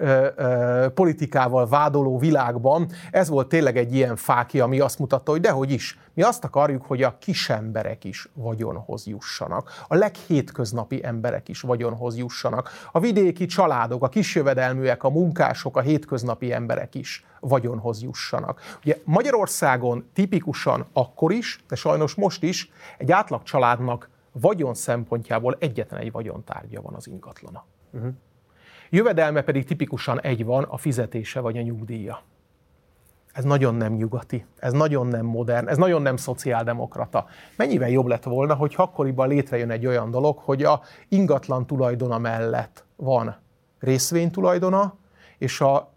[0.94, 5.98] politikával vádoló világban ez volt tényleg egy ilyen fáki, ami azt mutatta, hogy dehogy is,
[6.14, 12.18] mi azt akarjuk, hogy a kis emberek is vagyonhoz jussanak, a leghétköznapi emberek is vagyonhoz
[12.18, 18.62] jussanak, a vidéki családok, a kisjövedelműek, a munkások, a hétköznapi emberek is vagyonhoz jussanak.
[18.84, 26.00] Ugye Magyarországon tipikusan akkor is, de sajnos most is egy átlag családnak vagyon szempontjából egyetlen
[26.00, 27.66] egy vagyontárgya van az ingatlana.
[27.92, 28.14] Uh-huh.
[28.90, 32.22] Jövedelme pedig tipikusan egy van, a fizetése vagy a nyugdíja.
[33.34, 37.26] Ez nagyon nem nyugati, ez nagyon nem modern, ez nagyon nem szociáldemokrata.
[37.56, 42.86] Mennyivel jobb lett volna, hogy akkoriban létrejön egy olyan dolog, hogy a ingatlan tulajdona mellett
[42.96, 43.36] van
[43.80, 44.96] részvénytulajdona,
[45.38, 45.94] és a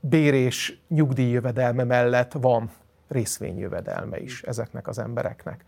[0.00, 2.70] bér és nyugdíjjövedelme mellett van
[3.08, 5.64] részvényjövedelme is ezeknek az embereknek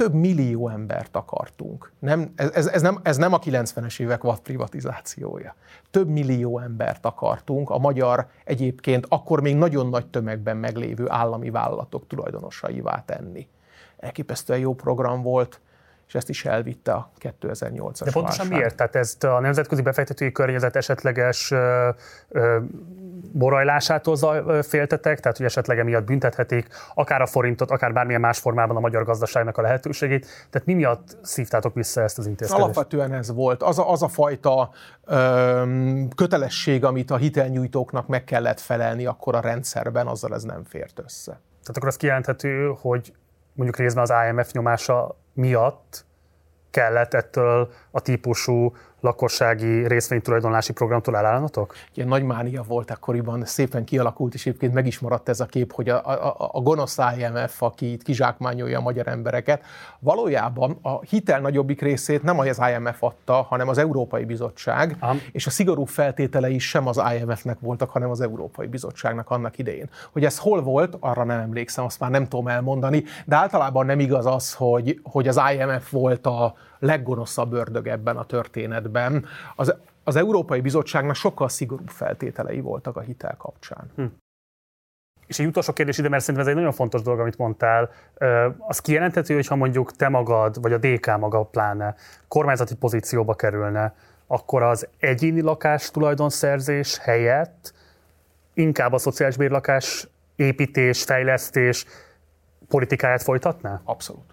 [0.00, 1.92] több millió embert akartunk.
[1.98, 5.54] Nem, ez, ez, nem, ez nem a 90-es évek vad privatizációja.
[5.90, 12.06] Több millió embert akartunk a magyar egyébként akkor még nagyon nagy tömegben meglévő állami vállalatok
[12.06, 13.48] tulajdonosaivá tenni.
[13.96, 15.60] Elképesztően jó program volt,
[16.10, 18.48] és ezt is elvitte a 2008-as De pontosan válság.
[18.48, 18.76] miért?
[18.76, 21.88] Tehát ezt a nemzetközi befektetői környezet esetleges ö,
[22.28, 22.58] ö,
[23.32, 24.16] borajlásától
[24.62, 29.04] féltetek, tehát hogy esetleg emiatt büntethetik akár a forintot, akár bármilyen más formában a magyar
[29.04, 30.26] gazdaságnak a lehetőségét.
[30.50, 32.64] Tehát mi miatt szívtátok vissza ezt az intézkedést?
[32.64, 33.62] Alapvetően ez volt.
[33.62, 34.70] Az a, az a fajta
[35.04, 40.98] ö, kötelesség, amit a hitelnyújtóknak meg kellett felelni akkor a rendszerben, azzal ez nem fért
[40.98, 41.30] össze.
[41.30, 43.12] Tehát akkor az kijelenthető, hogy
[43.52, 46.04] mondjuk részben az IMF nyomása miatt
[46.70, 51.74] kellett ettől a típusú lakossági részvénytulajdonlási programtól elállnotok?
[51.94, 55.72] Ilyen nagy mánia volt akkoriban, szépen kialakult, és egyébként meg is maradt ez a kép,
[55.72, 59.62] hogy a, a, a gonosz IMF, aki itt kizsákmányolja a magyar embereket,
[59.98, 65.20] valójában a hitel nagyobbik részét nem az IMF adta, hanem az Európai Bizottság, Am.
[65.32, 69.90] és a szigorú feltételei sem az IMF-nek voltak, hanem az Európai Bizottságnak annak idején.
[70.12, 74.00] Hogy ez hol volt, arra nem emlékszem, azt már nem tudom elmondani, de általában nem
[74.00, 79.26] igaz az, hogy, hogy az IMF volt a leggonoszabb ördög ebben a történetben.
[79.56, 79.74] Az,
[80.04, 83.90] az Európai Bizottságnak sokkal szigorúbb feltételei voltak a hitel kapcsán.
[83.96, 84.04] Hm.
[85.26, 87.90] És egy utolsó kérdés ide, mert szerintem ez egy nagyon fontos dolog, amit mondtál.
[88.58, 91.94] Az kijelenthető, hogy ha mondjuk te magad, vagy a DK maga pláne
[92.28, 93.94] kormányzati pozícióba kerülne,
[94.26, 97.74] akkor az egyéni lakás tulajdonszerzés helyett
[98.54, 101.86] inkább a szociális bérlakás építés, fejlesztés
[102.68, 103.80] politikáját folytatná?
[103.84, 104.29] Abszolút.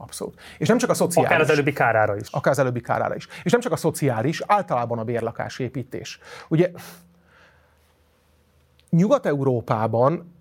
[0.00, 0.40] Abszolút.
[0.58, 1.30] És nem csak a szociális.
[1.30, 2.28] Akár az előbbi kárára is.
[2.30, 3.26] Akár az előbbi kárára is.
[3.42, 6.18] És nem csak a szociális, általában a bérlakásépítés.
[6.48, 6.70] Ugye
[8.90, 10.34] Nyugat-Európában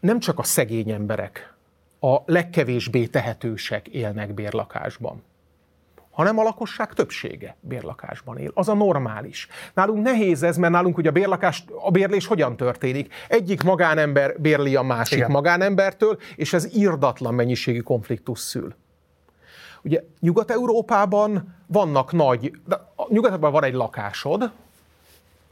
[0.00, 1.54] nem csak a szegény emberek,
[2.00, 5.22] a legkevésbé tehetősek élnek bérlakásban,
[6.18, 8.50] hanem a lakosság többsége bérlakásban él.
[8.54, 9.48] Az a normális.
[9.74, 13.14] Nálunk nehéz ez, mert nálunk ugye a, bérlakás, a bérlés hogyan történik?
[13.28, 15.30] Egyik magánember bérli a másik Igen.
[15.30, 18.74] magánembertől, és ez irdatlan mennyiségű konfliktus szül.
[19.82, 24.50] Ugye Nyugat-Európában vannak nagy, de Nyugat-Európában van egy lakásod,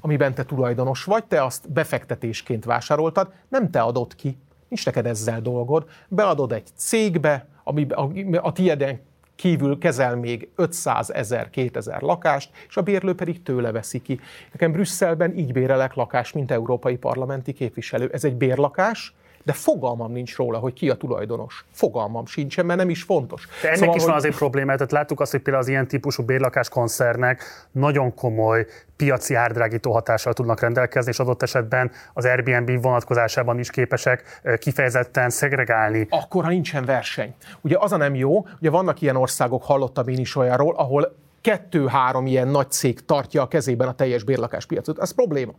[0.01, 4.39] amiben te tulajdonos vagy, te azt befektetésként vásároltad, nem te adod ki,
[4.69, 8.11] nincs neked ezzel dolgod, beadod egy cégbe, ami a,
[8.41, 9.01] a tieden
[9.37, 14.21] kívül kezel még 500 ezer, 2000 lakást, és a bérlő pedig tőle veszi ki.
[14.53, 18.11] Nekem Brüsszelben így bérelek lakást, mint európai parlamenti képviselő.
[18.13, 19.15] Ez egy bérlakás,
[19.47, 21.65] de fogalmam nincs róla, hogy ki a tulajdonos.
[21.73, 23.49] Fogalmam sincsen, mert nem is fontos.
[23.63, 24.21] De ennek szóval, is van hogy...
[24.21, 27.43] azért probléma, tehát láttuk azt, hogy például az ilyen típusú bérlakás koncernek
[27.73, 28.67] nagyon komoly
[28.97, 36.07] piaci árdrágító hatással tudnak rendelkezni, és adott esetben az Airbnb vonatkozásában is képesek kifejezetten szegregálni.
[36.11, 37.35] Akkor, ha nincsen verseny.
[37.61, 41.17] Ugye az a nem jó, ugye vannak ilyen országok, hallottam én is olyanról, ahol
[41.47, 44.99] kettő-három ilyen nagy cég tartja a kezében a teljes bérlakáspiacot.
[44.99, 45.53] Ez probléma.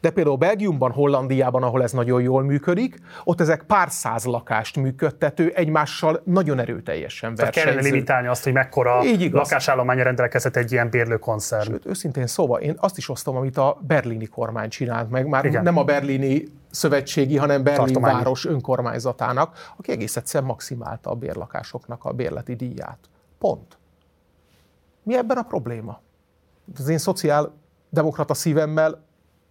[0.00, 5.52] De például Belgiumban, Hollandiában, ahol ez nagyon jól működik, ott ezek pár száz lakást működtető,
[5.54, 7.60] egymással nagyon erőteljesen versenyző.
[7.60, 11.62] Tehát kellene limitálni azt, hogy mekkora lakásállománya rendelkezett egy ilyen bérlőkoncern.
[11.62, 15.62] Sőt, őszintén szóval én azt is osztom, amit a berlini kormány csinált meg, már Igen.
[15.62, 18.16] nem a berlini szövetségi, hanem Berlin Tartományi.
[18.16, 22.98] város önkormányzatának, aki egész egyszerűen maximálta a bérlakásoknak a bérleti díját.
[23.38, 23.75] Pont.
[25.06, 26.00] Mi ebben a probléma?
[26.78, 29.04] Az én szociáldemokrata szívemmel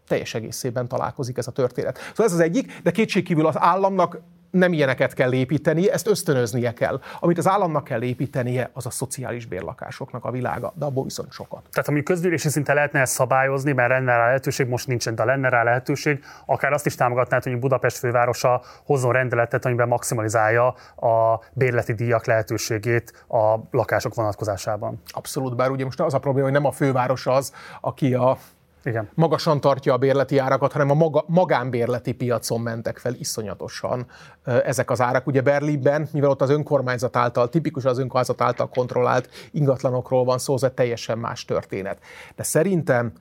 [0.08, 1.98] teljes egészében találkozik ez a történet.
[1.98, 4.22] Szóval ez az egyik, de kétségkívül az államnak
[4.56, 7.00] nem ilyeneket kell építeni, ezt ösztönöznie kell.
[7.20, 11.62] Amit az államnak kell építenie, az a szociális bérlakásoknak a világa, de abból viszont sokat.
[11.72, 15.50] Tehát ami közgyűlési szinten lehetne ezt szabályozni, mert lenne rá lehetőség, most nincsen, de lenne
[15.50, 21.94] rá lehetőség, akár azt is támogatná, hogy Budapest fővárosa hozzon rendeletet, amiben maximalizálja a bérleti
[21.94, 25.02] díjak lehetőségét a lakások vonatkozásában.
[25.08, 28.38] Abszolút, bár ugye most az a probléma, hogy nem a főváros az, aki a
[28.86, 29.10] igen.
[29.14, 34.06] magasan tartja a bérleti árakat, hanem a maga, magánbérleti piacon mentek fel iszonyatosan
[34.44, 35.28] ezek az árak.
[35.28, 40.54] Ugye Berlinben, mivel ott az önkormányzat által, tipikus az önkormányzat által kontrollált ingatlanokról van szó,
[40.54, 42.00] ez teljesen más történet.
[42.36, 43.12] De szerintem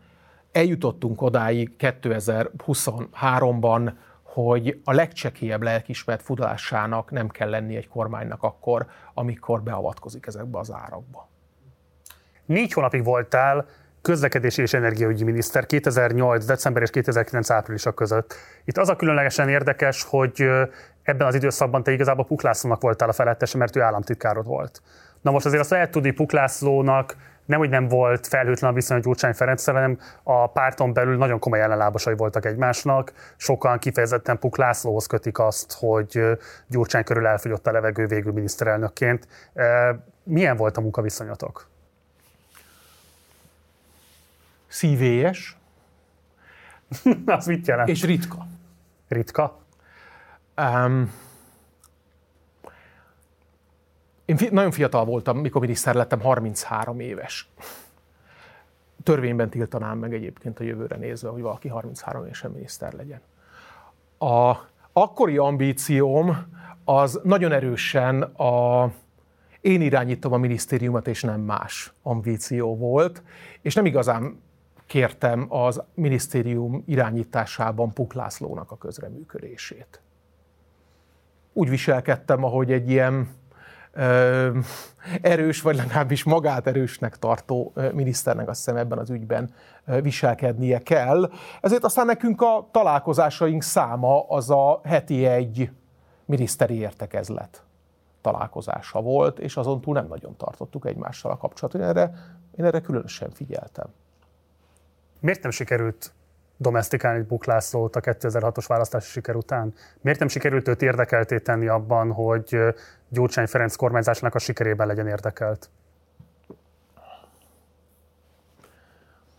[0.52, 3.92] eljutottunk odáig 2023-ban,
[4.22, 10.72] hogy a legcsekélyebb lelkismert fudásának nem kell lenni egy kormánynak akkor, amikor beavatkozik ezekbe az
[10.72, 11.28] árakba.
[12.44, 13.66] Négy hónapig voltál
[14.04, 16.44] közlekedési és energiaügyi miniszter 2008.
[16.44, 17.50] december és 2009.
[17.50, 18.34] áprilisa között.
[18.64, 20.50] Itt az a különlegesen érdekes, hogy
[21.02, 24.82] ebben az időszakban te igazából Puklászlónak voltál a felettese, mert ő államtitkárod volt.
[25.20, 29.32] Na most azért azt lehet tudni, Puklászlónak nem, hogy nem volt felhőtlen a viszony Gyurcsány
[29.32, 33.12] Ferenc, hanem a párton belül nagyon komoly ellenlábasai voltak egymásnak.
[33.36, 39.28] Sokan kifejezetten Puk Lászlóhoz kötik azt, hogy Gyurcsány körül elfogyott a levegő végül miniszterelnökként.
[40.22, 41.72] Milyen volt a munkaviszonyatok?
[44.74, 45.56] Szívélyes.
[47.26, 47.88] Az mit jelent?
[47.88, 48.46] És ritka.
[49.08, 49.60] Ritka?
[50.56, 51.12] Um,
[54.24, 57.48] én fi- nagyon fiatal voltam, mikor miniszter lettem, 33 éves.
[59.02, 63.20] Törvényben tiltanám meg egyébként a jövőre nézve, hogy valaki 33 évesen miniszter legyen.
[64.18, 64.56] A
[64.92, 66.46] akkori ambícióm
[66.84, 68.90] az nagyon erősen a
[69.60, 73.22] én irányítom a minisztériumot, és nem más ambíció volt,
[73.60, 74.42] és nem igazán
[74.94, 80.00] kértem az minisztérium irányításában Puk Lászlónak a közreműködését.
[81.52, 83.28] Úgy viselkedtem, ahogy egy ilyen
[83.92, 84.58] ö,
[85.20, 89.54] erős, vagy legalábbis magát erősnek tartó miniszternek azt hiszem ebben az ügyben
[90.02, 91.30] viselkednie kell.
[91.60, 95.70] Ezért aztán nekünk a találkozásaink száma az a heti egy
[96.24, 97.62] miniszteri értekezlet
[98.20, 101.80] találkozása volt, és azon túl nem nagyon tartottuk egymással a kapcsolatot.
[101.80, 102.12] Én erre,
[102.56, 103.86] én erre különösen figyeltem.
[105.24, 106.12] Miért nem sikerült
[106.56, 109.74] domestikálni Buk Lászlót a 2006-os választási siker után?
[110.00, 112.58] Miért nem sikerült őt érdekelté tenni abban, hogy
[113.08, 115.70] Gyurcsány Ferenc kormányzásnak a sikerében legyen érdekelt?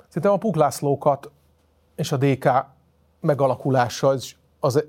[0.07, 1.31] Szerintem a Puk Lászlókat
[1.95, 2.49] és a DK
[3.19, 4.83] megalakulása az, az,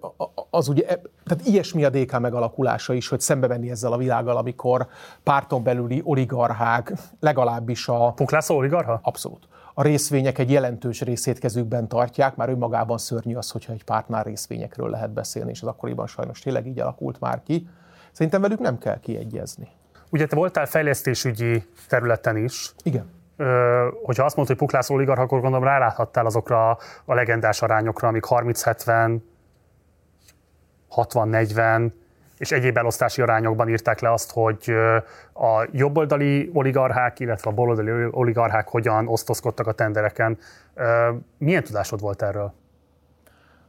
[0.51, 0.85] az ugye,
[1.25, 4.87] tehát ilyesmi a DK megalakulása is, hogy szembe menni ezzel a világgal, amikor
[5.23, 8.13] párton belüli oligarchák, legalábbis a...
[8.13, 9.01] Puk László oligarha?
[9.03, 9.49] Abszolút
[9.79, 14.91] a részvények egy jelentős részét kezükben tartják, már önmagában szörnyű az, hogyha egy pártnál részvényekről
[14.91, 17.69] lehet beszélni, és az akkoriban sajnos tényleg így alakult már ki.
[18.13, 19.69] Szerintem velük nem kell kiegyezni.
[20.11, 22.73] Ugye te voltál fejlesztésügyi területen is.
[22.83, 23.11] Igen.
[23.37, 26.71] Ö, hogyha azt mondod, hogy Puklász oligarch, akkor gondolom ráláthattál azokra
[27.05, 29.19] a legendás arányokra, amik 30-70,
[30.97, 31.91] 60-40,
[32.39, 34.71] és egyéb elosztási arányokban írták le azt, hogy
[35.35, 40.39] a jobboldali oligarchák, illetve a baloldali oligarchák hogyan osztozkodtak a tendereken.
[41.39, 42.53] Milyen tudásod volt erről?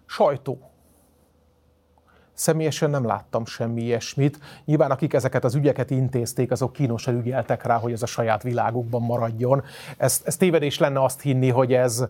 [0.06, 0.72] Sajtó.
[2.34, 4.40] Személyesen nem láttam semmi ilyesmit.
[4.66, 9.02] Nyilván akik ezeket az ügyeket intézték, azok kínosan ügyeltek rá, hogy ez a saját világukban
[9.02, 9.64] maradjon.
[9.98, 12.08] Ez, ez tévedés lenne azt hinni, hogy ez,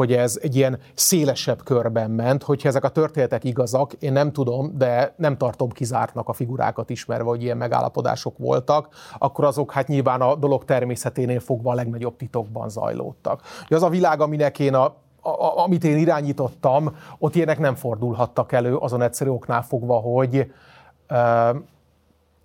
[0.00, 4.72] hogy ez egy ilyen szélesebb körben ment, hogyha ezek a történetek igazak, én nem tudom,
[4.76, 10.20] de nem tartom kizártnak a figurákat ismerve, hogy ilyen megállapodások voltak, akkor azok hát nyilván
[10.20, 13.42] a dolog természeténél fogva a legnagyobb titokban zajlódtak.
[13.68, 18.76] Az a világ, aminek én a a, amit én irányítottam, ott ilyenek nem fordulhattak elő
[18.76, 20.52] azon egyszerű oknál fogva, hogy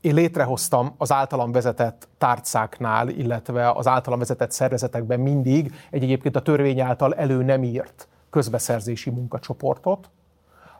[0.05, 6.41] én létrehoztam az általam vezetett tárcáknál, illetve az általam vezetett szervezetekben mindig egy egyébként a
[6.41, 10.09] törvény által elő nem írt közbeszerzési munkacsoportot,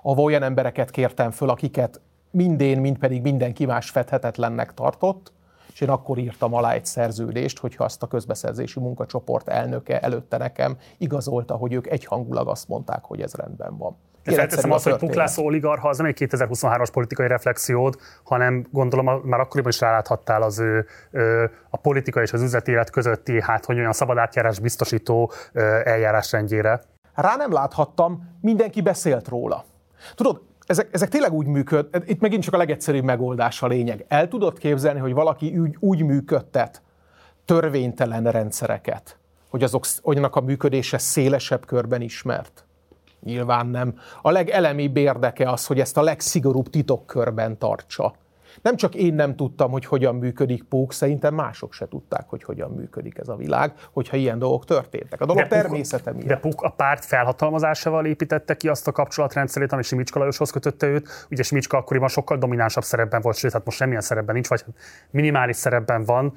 [0.02, 5.32] ahol olyan embereket kértem föl, akiket mindén, mind pedig mindenki más fedhetetlennek tartott,
[5.74, 10.78] és én akkor írtam alá egy szerződést, hogyha azt a közbeszerzési munkacsoport elnöke előtte nekem
[10.98, 13.96] igazolta, hogy ők egyhangulag azt mondták, hogy ez rendben van.
[14.26, 19.40] De felteszem azt, hogy Puklászó oligarha az nem egy 2023-as politikai reflexiód, hanem gondolom már
[19.40, 20.88] akkoriban is ráláthattál az ő
[21.70, 25.32] a politika és az üzleti élet közötti, hát hogy olyan szabad átjárás biztosító
[25.84, 26.82] eljárásrendjére.
[27.14, 29.66] Rá nem láthattam, mindenki beszélt róla.
[30.16, 34.06] Tudod, ezek, ezek tényleg úgy működ, itt megint csak a legegyszerűbb megoldás a lényeg.
[34.08, 36.82] El tudod képzelni, hogy valaki úgy, úgy működtet
[37.46, 39.18] törvénytelen rendszereket,
[39.50, 42.65] hogy azok, olyanak a működése szélesebb körben ismert?
[43.26, 44.00] Nyilván nem.
[44.22, 48.16] A legelemibb érdeke az, hogy ezt a legszigorúbb titokkörben tartsa.
[48.62, 52.72] Nem csak én nem tudtam, hogy hogyan működik Pók, szerintem mások se tudták, hogy hogyan
[52.72, 55.22] működik ez a világ, hogyha ilyen dolgok történtek.
[55.22, 56.28] A dolog de természete miatt.
[56.28, 61.28] De Pók a párt felhatalmazásával építette ki azt a kapcsolatrendszerét, ami Simicska Lajoshoz kötötte őt.
[61.30, 64.64] Ugye Simicska akkoriban sokkal dominánsabb szerepben volt, sőt, hát most semmilyen szerepben nincs, vagy
[65.12, 66.34] minimális szerepben van.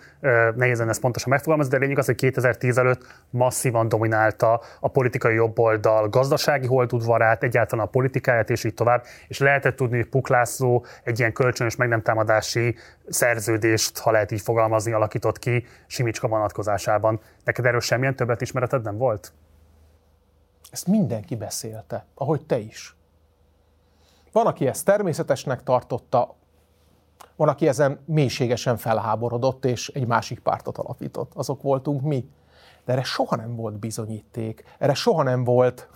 [0.57, 6.09] Nehéz ezt pontosan megfogalmazni, de lényeg az, hogy 2010 előtt masszívan dominálta a politikai jobboldal
[6.09, 9.05] gazdasági holdudvarát, egyáltalán a politikáját, és így tovább.
[9.29, 12.77] És lehetett tudni, hogy Puk László egy ilyen kölcsönös meg nem támadási
[13.09, 17.21] szerződést, ha lehet így fogalmazni, alakított ki Simicska vonatkozásában.
[17.45, 19.33] Neked erről semmilyen többet ismereted nem volt?
[20.71, 22.97] Ezt mindenki beszélte, ahogy te is.
[24.33, 26.35] Van, aki ezt természetesnek tartotta,
[27.37, 31.33] van, aki ezen mélységesen felháborodott, és egy másik pártot alapított.
[31.35, 32.29] Azok voltunk mi.
[32.85, 35.89] De erre soha nem volt bizonyíték, erre soha nem volt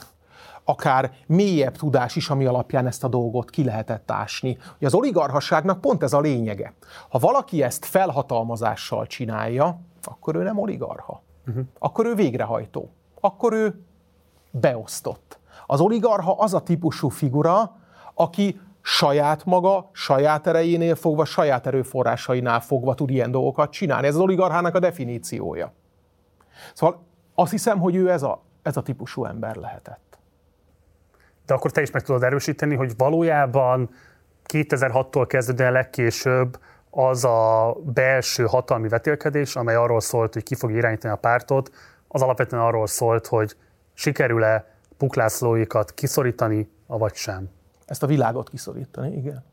[0.64, 4.58] akár mélyebb tudás is, ami alapján ezt a dolgot ki lehetett ásni.
[4.78, 6.74] Hogy az oligarhaságnak pont ez a lényege.
[7.08, 11.22] Ha valaki ezt felhatalmazással csinálja, akkor ő nem oligarha.
[11.46, 11.64] Uh-huh.
[11.78, 12.90] Akkor ő végrehajtó.
[13.20, 13.84] Akkor ő
[14.50, 15.38] beosztott.
[15.66, 17.76] Az oligarha az a típusú figura,
[18.14, 24.06] aki saját maga, saját erejénél fogva, saját erőforrásainál fogva tud ilyen dolgokat csinálni.
[24.06, 25.72] Ez az oligarchának a definíciója.
[26.74, 27.02] Szóval
[27.34, 30.11] azt hiszem, hogy ő ez a, ez a típusú ember lehetett
[31.52, 33.90] de akkor te is meg tudod erősíteni, hogy valójában
[34.52, 36.58] 2006-tól kezdődően legkésőbb
[36.90, 41.70] az a belső hatalmi vetélkedés, amely arról szólt, hogy ki fog irányítani a pártot,
[42.08, 43.56] az alapvetően arról szólt, hogy
[43.94, 47.50] sikerül-e puklászlóikat kiszorítani, avagy sem.
[47.86, 49.44] Ezt a világot kiszorítani, igen.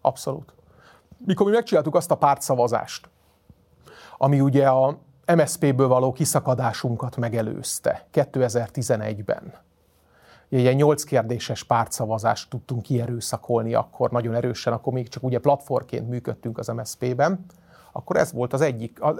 [0.00, 0.54] Abszolút.
[1.26, 3.08] Mikor mi megcsináltuk azt a pártszavazást,
[4.16, 4.98] ami ugye a
[5.34, 9.52] MSZP-ből való kiszakadásunkat megelőzte 2011-ben,
[10.48, 16.58] ilyen nyolc kérdéses pártszavazást tudtunk kierőszakolni akkor nagyon erősen, akkor még csak ugye platformként működtünk
[16.58, 17.44] az MSZP-ben,
[17.92, 19.02] akkor ez volt az egyik.
[19.02, 19.14] A,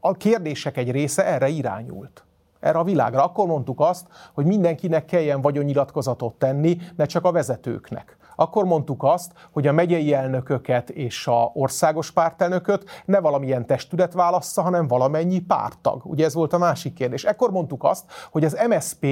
[0.00, 2.24] a kérdések egy része erre irányult
[2.64, 3.24] erre a világra.
[3.24, 8.16] Akkor mondtuk azt, hogy mindenkinek kelljen vagyonnyilatkozatot tenni, ne csak a vezetőknek.
[8.36, 14.62] Akkor mondtuk azt, hogy a megyei elnököket és a országos pártelnököt ne valamilyen testület válassza,
[14.62, 16.00] hanem valamennyi pártag.
[16.04, 17.24] Ugye ez volt a másik kérdés.
[17.24, 19.06] Ekkor mondtuk azt, hogy az MSP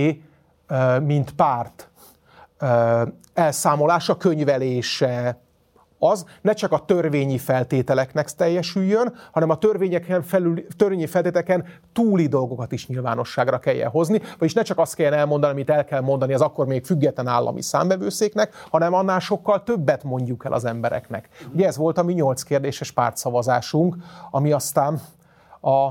[1.02, 1.90] mint párt
[3.34, 5.40] elszámolása, könyvelése,
[6.04, 12.72] az ne csak a törvényi feltételeknek teljesüljön, hanem a törvényeken felül, törvényi feltételeken túli dolgokat
[12.72, 16.40] is nyilvánosságra kelljen hozni, vagyis ne csak azt kell elmondani, amit el kell mondani az
[16.40, 21.28] akkor még független állami számbevőszéknek, hanem annál sokkal többet mondjuk el az embereknek.
[21.52, 23.96] Ugye ez volt a mi nyolc kérdéses pártszavazásunk,
[24.30, 25.00] ami aztán
[25.60, 25.90] a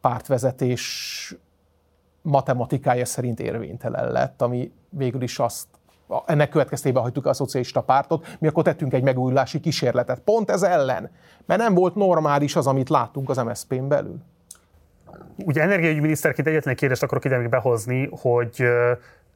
[0.00, 1.34] pártvezetés
[2.28, 5.66] matematikája szerint érvénytelen lett, ami végül is azt
[6.26, 10.18] ennek következtében hagytuk a szocialista pártot, mi akkor tettünk egy megújulási kísérletet.
[10.18, 11.10] Pont ez ellen,
[11.46, 14.18] mert nem volt normális az, amit láttunk az MSZP-n belül.
[15.44, 18.64] Ugye energiaügyi miniszterként egyetlen egy kérdést akarok ide még behozni, hogy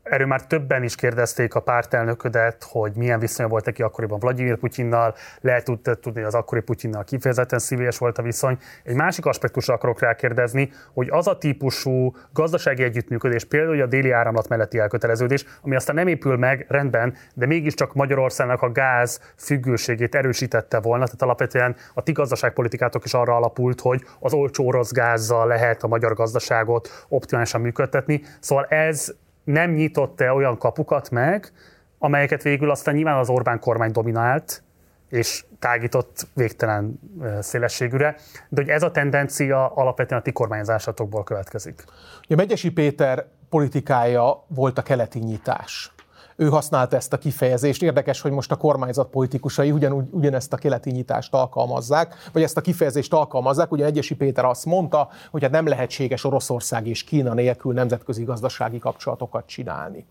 [0.03, 5.15] Erről már többen is kérdezték a pártelnöködet, hogy milyen viszonya volt neki akkoriban Vladimir Putyinnal,
[5.41, 5.71] lehet
[6.01, 8.59] tudni, az akkori Putyinnal kifejezetten szívélyes volt a viszony.
[8.85, 14.49] Egy másik aspektusra akarok rákérdezni, hogy az a típusú gazdasági együttműködés, például a déli áramlat
[14.49, 20.81] melletti elköteleződés, ami aztán nem épül meg rendben, de mégiscsak Magyarországnak a gáz függőségét erősítette
[20.81, 25.83] volna, tehát alapvetően a ti gazdaságpolitikátok is arra alapult, hogy az olcsó orosz gázzal lehet
[25.83, 28.23] a magyar gazdaságot optimálisan működtetni.
[28.41, 31.53] Szóval ez nem nyitott-e olyan kapukat meg,
[31.99, 34.63] amelyeket végül aztán nyilván az Orbán kormány dominált,
[35.09, 37.01] és tágított végtelen
[37.41, 38.17] szélességűre,
[38.49, 41.85] de hogy ez a tendencia alapvetően a ti kormányzásatokból következik.
[42.25, 45.93] Ugye Megyesi Péter politikája volt a keleti nyitás.
[46.37, 47.83] Ő használta ezt a kifejezést.
[47.83, 52.61] Érdekes, hogy most a kormányzat politikusai ugyanúgy, ugyanezt a keleti nyitást alkalmazzák, vagy ezt a
[52.61, 53.73] kifejezést alkalmazzák.
[53.73, 58.79] Ugye Egyesi Péter azt mondta, hogy hát nem lehetséges Oroszország és Kína nélkül nemzetközi gazdasági
[58.79, 60.07] kapcsolatokat csinálni.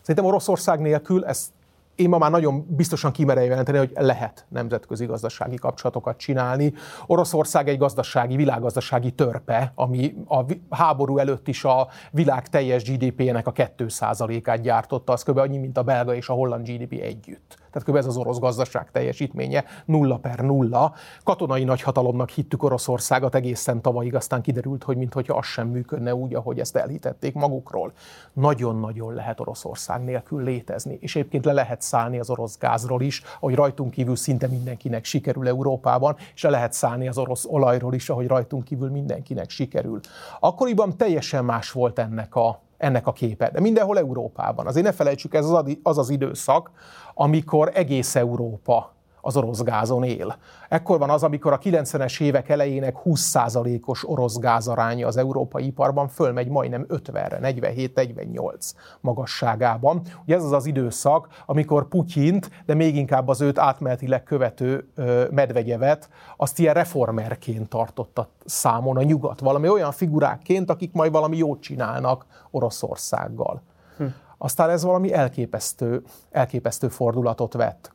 [0.00, 1.50] Szerintem Oroszország nélkül ezt
[1.94, 6.72] én ma már nagyon biztosan kimerem jelenteni, hogy lehet nemzetközi gazdasági kapcsolatokat csinálni.
[7.06, 13.52] Oroszország egy gazdasági, világgazdasági törpe, ami a háború előtt is a világ teljes GDP-nek a
[13.52, 15.38] 2%-át gyártotta, az kb.
[15.38, 17.96] annyi, mint a belga és a holland GDP együtt tehát kb.
[17.96, 20.94] ez az orosz gazdaság teljesítménye, nulla per nulla.
[21.24, 26.60] Katonai nagyhatalomnak hittük Oroszországot egészen tavalyig, aztán kiderült, hogy mintha az sem működne úgy, ahogy
[26.60, 27.92] ezt elhitették magukról.
[28.32, 33.54] Nagyon-nagyon lehet Oroszország nélkül létezni, és egyébként le lehet szállni az orosz gázról is, ahogy
[33.54, 38.26] rajtunk kívül szinte mindenkinek sikerül Európában, és le lehet szállni az orosz olajról is, ahogy
[38.26, 40.00] rajtunk kívül mindenkinek sikerül.
[40.40, 43.50] Akkoriban teljesen más volt ennek a ennek a képe.
[43.50, 44.66] De mindenhol Európában.
[44.66, 45.44] Azért ne felejtsük, ez
[45.82, 46.70] az az, időszak,
[47.14, 48.93] amikor egész Európa
[49.24, 50.36] az orosz gázon él.
[50.68, 56.48] Ekkor van az, amikor a 90-es évek elejének 20%-os orosz gázaránya az európai iparban fölmegy
[56.48, 58.70] majdnem 50-re, 47-48
[59.00, 60.02] magasságában.
[60.24, 64.88] Ugye ez az az időszak, amikor Putyint, de még inkább az őt átmenetileg követő
[65.30, 71.60] Medvegyevet, azt ilyen reformerként tartotta számon a nyugat, valami olyan figurákként, akik majd valami jót
[71.60, 73.62] csinálnak Oroszországgal.
[73.96, 74.04] Hm.
[74.38, 77.92] Aztán ez valami elképesztő, elképesztő fordulatot vett.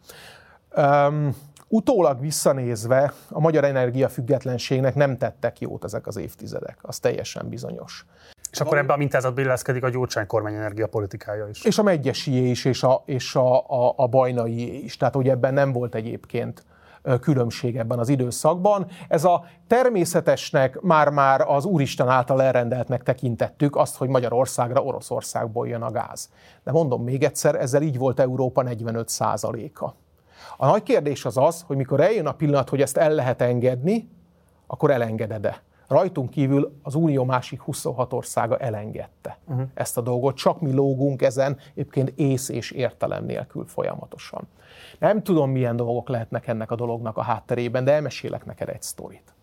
[0.78, 1.36] Um,
[1.68, 8.06] utólag visszanézve a magyar energiafüggetlenségnek nem tettek jót ezek az évtizedek, az teljesen bizonyos.
[8.52, 11.64] És akkor ebben a mintázatban illeszkedik a Gyurcsány kormány energiapolitikája is.
[11.64, 14.98] És a Megyesié is, és a, és a, a, a Bajnai is.
[14.98, 16.64] Tehát, hogy ebben nem volt egyébként
[17.22, 18.86] különbség ebben az időszakban.
[19.08, 25.92] Ez a természetesnek már-már az Úristen által elrendeltnek tekintettük azt, hogy Magyarországra Oroszországból jön a
[25.92, 26.30] gáz.
[26.64, 29.10] De mondom még egyszer, ezzel így volt Európa 45
[29.74, 29.96] a
[30.62, 34.10] A nagy kérdés az az, hogy mikor eljön a pillanat, hogy ezt el lehet engedni,
[34.68, 35.62] akkor elengeded-e?
[35.88, 39.68] Rajtunk kívül az Unió másik 26 országa elengedte uh-huh.
[39.74, 40.36] ezt a dolgot.
[40.36, 44.48] Csak mi lógunk ezen, egyébként ész és értelem nélkül folyamatosan.
[45.00, 49.34] Nem tudom, milyen dolgok lehetnek ennek a dolognak a hátterében, de elmesélek neked egy sztorit.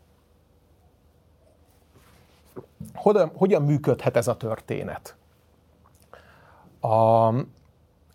[2.94, 5.16] Hogyan, hogyan működhet ez a történet?
[6.80, 7.28] A,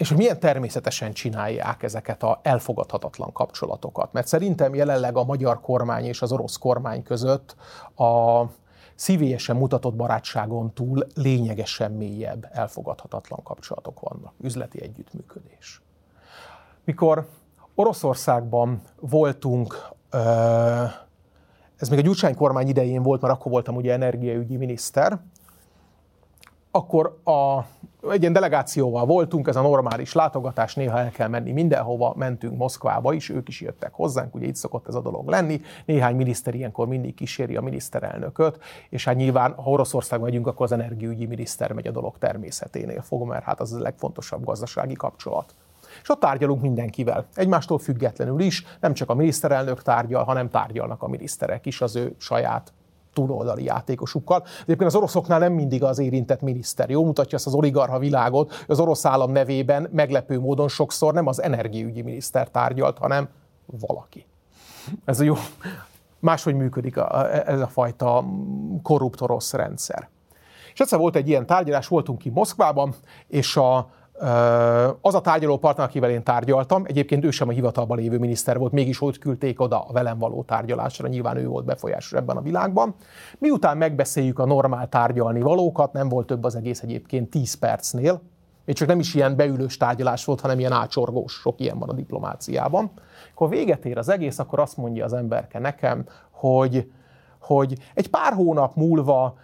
[0.01, 4.13] és hogy milyen természetesen csinálják ezeket a elfogadhatatlan kapcsolatokat.
[4.13, 7.55] Mert szerintem jelenleg a magyar kormány és az orosz kormány között
[7.95, 8.43] a
[8.95, 14.33] szívélyesen mutatott barátságon túl lényegesen mélyebb, elfogadhatatlan kapcsolatok vannak.
[14.39, 15.81] Üzleti együttműködés.
[16.83, 17.27] Mikor
[17.75, 19.89] Oroszországban voltunk,
[21.77, 25.19] ez még a Gyurcsány kormány idején volt, mert akkor voltam ugye energiaügyi miniszter,
[26.71, 27.59] akkor a,
[28.11, 33.13] egy ilyen delegációval voltunk, ez a normális látogatás, néha el kell menni mindenhova, mentünk Moszkvába
[33.13, 36.87] is, ők is jöttek hozzánk, ugye itt szokott ez a dolog lenni, néhány miniszter ilyenkor
[36.87, 41.87] mindig kíséri a miniszterelnököt, és hát nyilván, ha Oroszországba megyünk, akkor az energiaügyi miniszter megy
[41.87, 45.55] a dolog természeténél fog, mert hát az a legfontosabb gazdasági kapcsolat
[46.01, 47.25] és ott tárgyalunk mindenkivel.
[47.33, 52.15] Egymástól függetlenül is, nem csak a miniszterelnök tárgyal, hanem tárgyalnak a miniszterek is az ő
[52.17, 52.73] saját
[53.13, 54.43] túloldali játékosukkal.
[54.61, 56.89] Egyébként az oroszoknál nem mindig az érintett miniszter.
[56.89, 61.41] Jó mutatja azt az oligarha világot, az orosz állam nevében meglepő módon sokszor nem az
[61.41, 63.29] energiaügyi miniszter tárgyalt, hanem
[63.65, 64.25] valaki.
[65.05, 65.35] Ez a jó,
[66.19, 68.25] máshogy működik a, ez a fajta
[68.83, 70.09] korrupt orosz rendszer.
[70.73, 72.93] És egyszer volt egy ilyen tárgyalás, voltunk ki Moszkvában,
[73.27, 73.89] és a,
[75.01, 78.71] az a tárgyaló partner, akivel én tárgyaltam, egyébként ő sem a hivatalban lévő miniszter volt,
[78.71, 82.95] mégis ott küldték oda a velem való tárgyalásra, nyilván ő volt befolyásos ebben a világban.
[83.37, 88.21] Miután megbeszéljük a normál tárgyalni valókat, nem volt több az egész egyébként 10 percnél,
[88.65, 91.93] még csak nem is ilyen beülős tárgyalás volt, hanem ilyen ácsorgós, sok ilyen van a
[91.93, 92.91] diplomáciában.
[93.33, 96.91] Akkor véget ér az egész, akkor azt mondja az emberke nekem, hogy,
[97.39, 99.37] hogy egy pár hónap múlva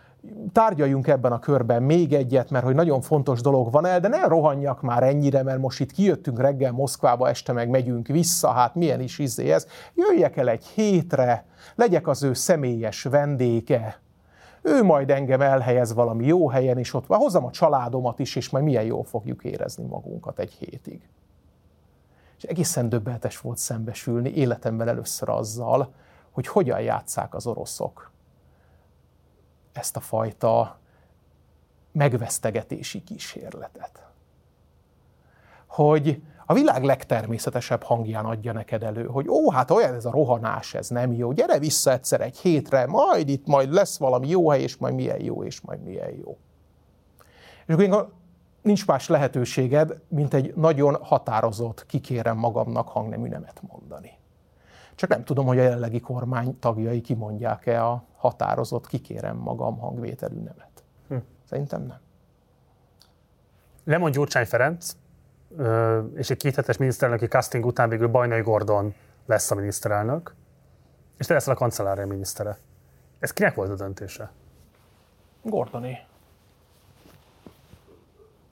[0.52, 4.28] tárgyaljunk ebben a körben még egyet, mert hogy nagyon fontos dolog van el, de ne
[4.28, 9.02] rohanjak már ennyire, mert most itt kijöttünk reggel Moszkvába, este meg megyünk vissza, hát milyen
[9.02, 9.68] is izé ez.
[9.96, 11.46] Jöjjek el egy hétre,
[11.76, 14.02] legyek az ő személyes vendége,
[14.62, 18.64] ő majd engem elhelyez valami jó helyen, és ott hozzam a családomat is, és majd
[18.64, 21.10] milyen jól fogjuk érezni magunkat egy hétig.
[22.38, 25.94] És egészen döbbenetes volt szembesülni életemben először azzal,
[26.32, 28.12] hogy hogyan játszák az oroszok
[29.78, 30.80] ezt a fajta
[31.92, 34.06] megvesztegetési kísérletet.
[35.68, 40.74] Hogy a világ legtermészetesebb hangján adja neked elő, hogy ó, hát olyan ez a rohanás,
[40.74, 44.62] ez nem jó, gyere vissza egyszer egy hétre, majd itt majd lesz valami jó hely,
[44.62, 46.38] és majd milyen jó, és majd milyen jó.
[47.66, 48.14] És akkor
[48.62, 54.17] nincs más lehetőséged, mint egy nagyon határozott, kikérem magamnak hangnemű nemet mondani.
[54.98, 60.84] Csak nem tudom, hogy a jelenlegi kormány tagjai kimondják-e a határozott, kikérem magam hangvételű nemet.
[61.08, 61.16] Hm.
[61.50, 62.00] Szerintem nem.
[63.84, 64.96] Lemond Gyurcsány Ferenc,
[66.16, 68.94] és egy kéthetes miniszterelnöki casting után végül Bajnai Gordon
[69.26, 70.36] lesz a miniszterelnök,
[71.18, 72.58] és te leszel a kancellária minisztere.
[73.20, 74.32] Ez kinek volt a döntése?
[75.42, 75.98] Gordoné.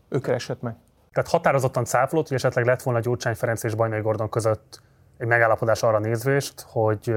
[0.09, 0.75] Ő keresett meg.
[1.11, 4.81] Tehát határozottan cáfolott, hogy esetleg lett volna Gyurcsány Ferenc és Bajnai Gordon között
[5.17, 7.15] egy megállapodás arra nézvést, hogy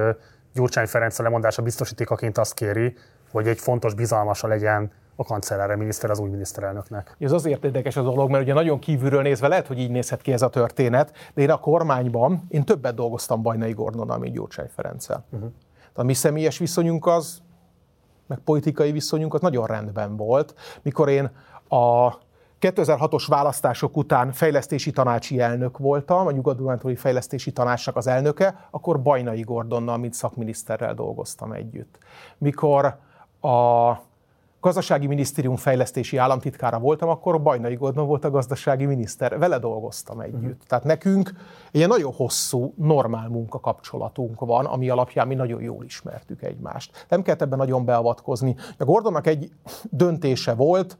[0.55, 2.95] Gyurcsány Ferenc a lemondása biztosítékaként azt kéri,
[3.31, 7.17] hogy egy fontos bizalmasa legyen a kancellárra miniszter az új miniszterelnöknek.
[7.19, 10.33] Ez azért érdekes a dolog, mert ugye nagyon kívülről nézve lehet, hogy így nézhet ki
[10.33, 15.25] ez a történet, de én a kormányban, én többet dolgoztam Bajnai Gordonnal, mint Gyurcsány Ferenccel.
[15.31, 15.51] Uh-huh.
[15.93, 17.43] A mi személyes viszonyunk az,
[18.27, 20.55] meg politikai viszonyunk az nagyon rendben volt.
[20.83, 21.31] Mikor én
[21.69, 22.13] a
[22.61, 26.61] 2006-os választások után fejlesztési tanácsi elnök voltam, a nyugat
[26.97, 31.99] fejlesztési tanácsnak az elnöke, akkor Bajnai Gordonnal, mint szakminiszterrel dolgoztam együtt.
[32.39, 32.99] Mikor
[33.41, 33.93] a
[34.61, 39.39] gazdasági minisztérium fejlesztési államtitkára voltam, akkor Bajnai Gordon volt a gazdasági miniszter.
[39.39, 40.43] Vele dolgoztam együtt.
[40.43, 40.67] Uh-huh.
[40.67, 41.33] Tehát nekünk
[41.73, 47.07] egy nagyon hosszú, normál munkakapcsolatunk van, ami alapján mi nagyon jól ismertük egymást.
[47.09, 48.57] Nem kellett ebben nagyon beavatkozni.
[48.79, 49.51] A Gordonnak egy
[49.91, 50.99] döntése volt,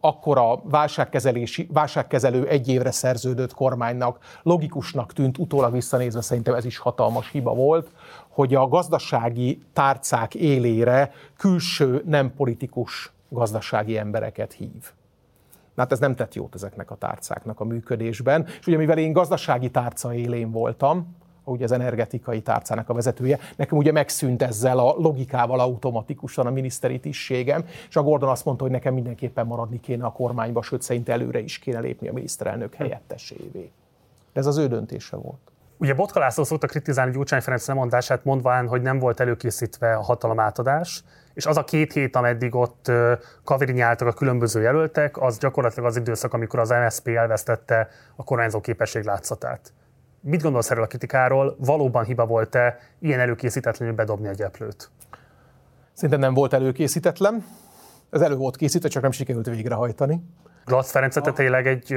[0.00, 6.78] akkor a válságkezelési, válságkezelő egy évre szerződött kormánynak logikusnak tűnt, utólag visszanézve szerintem ez is
[6.78, 7.90] hatalmas hiba volt,
[8.28, 14.92] hogy a gazdasági tárcák élére külső, nem politikus gazdasági embereket hív.
[15.76, 18.46] Hát ez nem tett jót ezeknek a tárcáknak a működésben.
[18.60, 21.16] És ugye mivel én gazdasági tárca élén voltam,
[21.50, 23.38] ugye az energetikai tárcának a vezetője.
[23.56, 28.62] Nekem ugye megszűnt ezzel a logikával automatikusan a miniszteri tisztségem, és a Gordon azt mondta,
[28.62, 32.74] hogy nekem mindenképpen maradni kéne a kormányba, sőt szerint előre is kéne lépni a miniszterelnök
[32.74, 33.70] helyettesévé.
[34.32, 35.38] Ez az ő döntése volt.
[35.76, 40.40] Ugye Botka László szokta kritizálni Gyurcsány Ferenc lemondását, mondván, hogy nem volt előkészítve a hatalom
[40.40, 41.04] átadás,
[41.34, 42.90] és az a két hét, ameddig ott
[43.44, 49.04] kavirinyáltak a különböző jelöltek, az gyakorlatilag az időszak, amikor az MSZP elvesztette a kormányzó képesség
[49.04, 49.72] látszatát.
[50.28, 51.56] Mit gondolsz erről a kritikáról?
[51.58, 54.90] Valóban hiba volt-e ilyen előkészítetlenül bedobni a gyeplőt?
[55.92, 57.44] Szerintem nem volt előkészítetlen.
[58.10, 60.22] Ez elő volt készítve, csak nem sikerült végrehajtani.
[60.64, 61.94] Glatz Ferencet te tényleg egy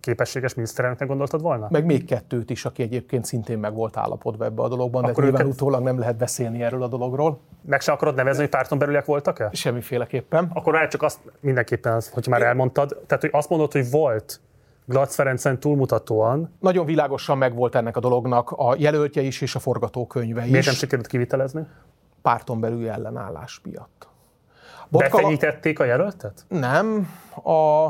[0.00, 1.66] képességes miniszterelnöknek gondoltad volna?
[1.70, 5.22] Meg még kettőt is, aki egyébként szintén meg volt állapodva ebbe a dologban, Akkor de
[5.22, 5.54] nyilván őket...
[5.54, 7.40] utólag nem lehet beszélni erről a dologról.
[7.66, 9.50] Meg se akarod nevezni, hogy párton belüliek voltak-e?
[9.52, 10.50] Semmiféleképpen.
[10.54, 14.40] Akkor már csak azt mindenképpen, hogy már elmondtad, tehát hogy azt mondod, hogy volt
[14.84, 16.54] Glatz Ferencen túlmutatóan.
[16.60, 20.50] Nagyon világosan megvolt ennek a dolognak a jelöltje is és a forgatókönyve is.
[20.50, 21.66] Miért nem sikerült kivitelezni?
[22.22, 24.08] Párton belül ellenállás miatt.
[24.88, 25.16] Botka...
[25.16, 26.44] Befenyítették a jelöltet?
[26.48, 27.08] Nem.
[27.44, 27.88] A...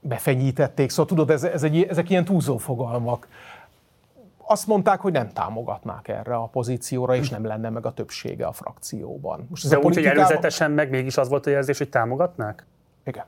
[0.00, 3.28] Befenyítették, szóval tudod, ez, ez egy, ezek ilyen túlzó fogalmak.
[4.46, 8.52] Azt mondták, hogy nem támogatnák erre a pozícióra, és nem lenne meg a többsége a
[8.52, 9.46] frakcióban.
[9.50, 12.66] Most ez De a úgy, hogy előzetesen meg mégis az volt a jelzés, hogy támogatnák?
[13.04, 13.24] Igen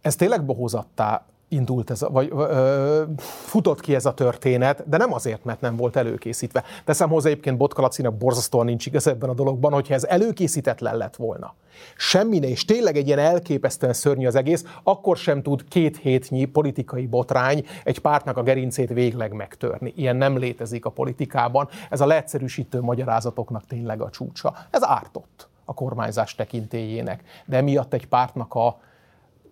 [0.00, 5.44] ez tényleg bohózattá indult ez, vagy ö, futott ki ez a történet, de nem azért,
[5.44, 6.64] mert nem volt előkészítve.
[6.84, 11.54] Teszem hozzá egyébként Botkalacinak borzasztóan nincs igaz ebben a dologban, hogyha ez előkészítetlen lett volna.
[11.96, 17.06] Semmi és tényleg egy ilyen elképesztően szörnyű az egész, akkor sem tud két hétnyi politikai
[17.06, 19.92] botrány egy pártnak a gerincét végleg megtörni.
[19.96, 21.68] Ilyen nem létezik a politikában.
[21.90, 24.54] Ez a leegyszerűsítő magyarázatoknak tényleg a csúcsa.
[24.70, 27.22] Ez ártott a kormányzás tekintélyének.
[27.44, 28.78] De emiatt egy pártnak a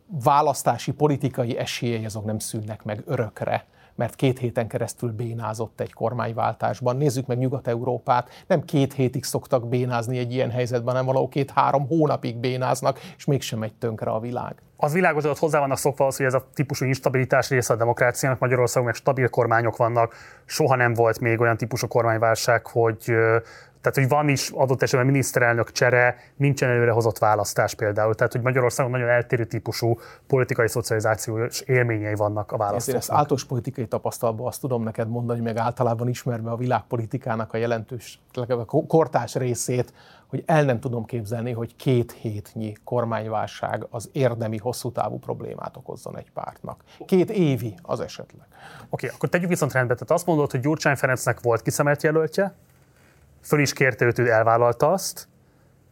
[0.06, 3.64] választási politikai esélyei azok nem szűnnek meg örökre,
[3.94, 6.96] mert két héten keresztül bénázott egy kormányváltásban.
[6.96, 12.36] Nézzük meg Nyugat-Európát, nem két hétig szoktak bénázni egy ilyen helyzetben, hanem valahol két-három hónapig
[12.36, 14.54] bénáznak, és mégsem megy tönkre a világ.
[14.76, 18.38] Az világos, hogy hozzá vannak szokva az, hogy ez a típusú instabilitás része a demokráciának.
[18.38, 20.14] Magyarországon meg stabil kormányok vannak,
[20.44, 23.12] soha nem volt még olyan típusú kormányválság, hogy
[23.86, 28.14] Tehát, hogy van is adott esetben miniszterelnök csere, nincsen előrehozott választás például.
[28.14, 32.78] Tehát, hogy Magyarországon nagyon eltérő típusú politikai szocializációs élményei vannak a választóknak.
[32.78, 37.56] Ezért ezt általános politikai tapasztalatban azt tudom neked mondani, meg általában ismerve a világpolitikának a
[37.56, 39.92] jelentős, a kortás részét,
[40.26, 46.18] hogy el nem tudom képzelni, hogy két hétnyi kormányválság az érdemi, hosszú távú problémát okozzon
[46.18, 46.84] egy pártnak.
[47.06, 48.46] Két évi az esetleg.
[48.50, 49.94] Oké, okay, akkor tegyük viszont rendbe.
[49.94, 52.54] Tehát azt mondod, hogy Gyurcsány Ferencnek volt kiszemelt jelöltje,
[53.46, 55.28] föl is kérte őt, ő elvállalta azt,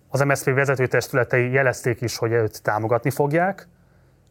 [0.09, 3.69] az MSZP vezetőtestületei jelezték is, hogy őt támogatni fogják,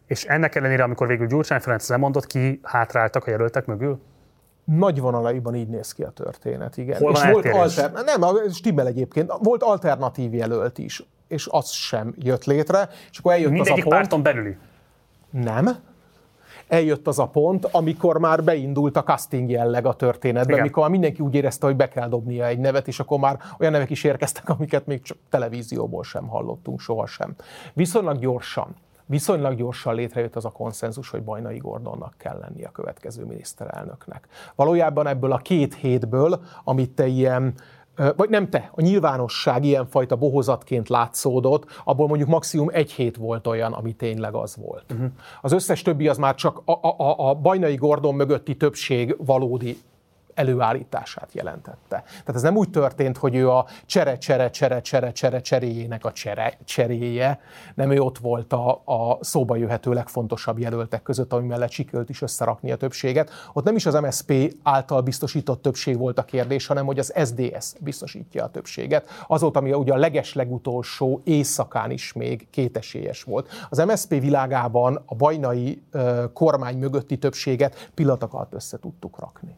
[0.08, 4.02] és ennek ellenére, amikor végül Gyurcsány Ferenc lemondott, ki hátráltak a jelöltek mögül?
[4.64, 6.98] Nagy vonalaiban így néz ki a történet, igen.
[6.98, 7.78] Hol és volt eltérés?
[7.78, 8.04] alter...
[8.04, 9.34] Nem, stimmel egyébként.
[9.40, 13.84] Volt alternatív jelölt is, és az sem jött létre, és akkor eljött Mindegyik az a
[13.84, 13.96] pont...
[13.96, 14.58] párton belüli.
[15.30, 15.78] Nem.
[16.68, 21.22] Eljött az a pont, amikor már beindult a casting jelleg a történetben, amikor már mindenki
[21.22, 24.50] úgy érezte, hogy be kell dobnia egy nevet, és akkor már olyan nevek is érkeztek,
[24.50, 27.36] amiket még csak televízióból sem hallottunk sohasem.
[27.74, 28.76] Viszonylag gyorsan,
[29.06, 34.28] viszonylag gyorsan létrejött az a konszenzus, hogy Bajnai Gordonnak kell lenni a következő miniszterelnöknek.
[34.56, 37.54] Valójában ebből a két hétből, amit te ilyen
[38.16, 43.74] vagy nem te, a nyilvánosság ilyenfajta bohozatként látszódott, abból mondjuk maximum egy hét volt olyan,
[43.74, 44.92] ami tényleg az volt.
[44.92, 45.10] Uh-huh.
[45.42, 49.78] Az összes többi az már csak a, a, a- Bajnai Gordon mögötti többség valódi
[50.34, 52.04] előállítását jelentette.
[52.06, 56.12] Tehát ez nem úgy történt, hogy ő a csere, csere, csere, csere, csere, cseréjének a
[56.12, 57.40] csere, cseréje,
[57.76, 62.22] nem ő ott volt a, a szóba jöhető legfontosabb jelöltek között, ami mellett sikerült is
[62.22, 63.32] összerakni a többséget.
[63.54, 67.74] Ott nem is az MSP által biztosított többség volt a kérdés, hanem hogy az SDS
[67.80, 69.10] biztosítja a többséget.
[69.28, 73.50] Az volt, ami ugye a leges legutolsó éjszakán is még kétesélyes volt.
[73.70, 79.56] Az MSP világában a bajnai ö, kormány mögötti többséget pillanatok alatt össze tudtuk rakni.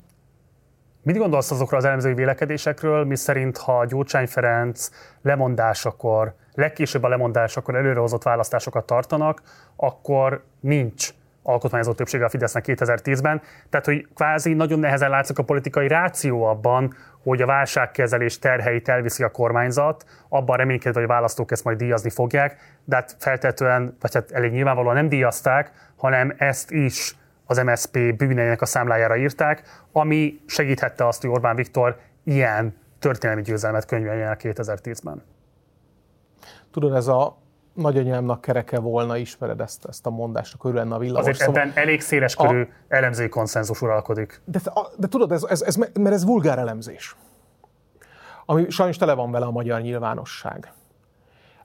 [1.06, 4.90] Mit gondolsz azokról az elemzői vélekedésekről, mi szerint, ha Gyurcsány Ferenc
[5.22, 9.42] lemondásakor, legkésőbb a lemondásakor előrehozott választásokat tartanak,
[9.76, 11.10] akkor nincs
[11.44, 13.42] alkotmányozó többsége a Fidesznek 2010-ben.
[13.70, 19.24] Tehát, hogy kvázi nagyon nehezen látszik a politikai ráció abban, hogy a válságkezelés terheit elviszi
[19.24, 24.14] a kormányzat, abban reménykedve, hogy a választók ezt majd díjazni fogják, de hát feltetően, vagy
[24.14, 27.16] hát elég nyilvánvalóan nem díjazták, hanem ezt is
[27.46, 33.86] az MSZP bűneinek a számlájára írták, ami segíthette azt, hogy Orbán Viktor ilyen történelmi győzelmet
[33.86, 35.24] könyveljen el 2010-ben.
[36.72, 37.38] Tudod, ez a
[37.74, 41.60] nagyanyámnak kereke volna, ismered ezt, ezt a mondást, akkor ő lenne a villamos Azért szoba.
[41.60, 44.42] ebben elég széles körű elemzői konszenzus uralkodik.
[44.46, 44.60] De,
[44.98, 47.16] de tudod, ez, ez, ez, mert ez vulgár elemzés.
[48.46, 50.72] Ami sajnos tele van vele a magyar nyilvánosság.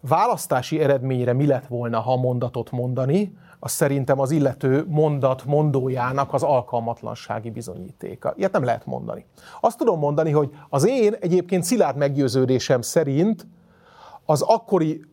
[0.01, 6.43] Választási eredményre mi lett volna, ha mondatot mondani, az szerintem az illető mondat mondójának az
[6.43, 8.35] alkalmatlansági bizonyítéka.
[8.37, 9.27] Ilyet nem lehet mondani.
[9.61, 13.47] Azt tudom mondani, hogy az én egyébként szilárd meggyőződésem szerint
[14.25, 15.05] az akkori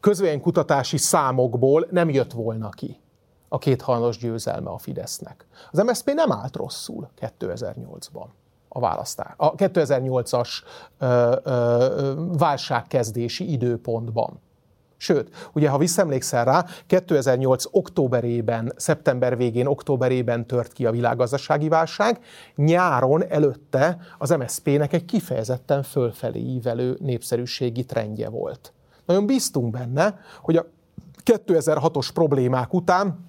[0.00, 3.00] közvéleménykutatási számokból nem jött volna ki
[3.48, 5.46] a kétharmados győzelme a Fidesznek.
[5.70, 8.26] Az MSZP nem állt rosszul 2008-ban
[8.68, 9.32] a választás.
[9.36, 10.48] A 2008-as
[10.98, 14.40] ö, ö, válságkezdési időpontban.
[14.96, 17.64] Sőt, ugye ha visszaemlékszel rá, 2008.
[17.70, 22.18] októberében, szeptember végén, októberében tört ki a világgazdasági válság,
[22.54, 28.72] nyáron előtte az MSZP-nek egy kifejezetten fölfelé ívelő népszerűségi trendje volt.
[29.06, 30.66] Nagyon bíztunk benne, hogy a
[31.24, 33.24] 2006-os problémák után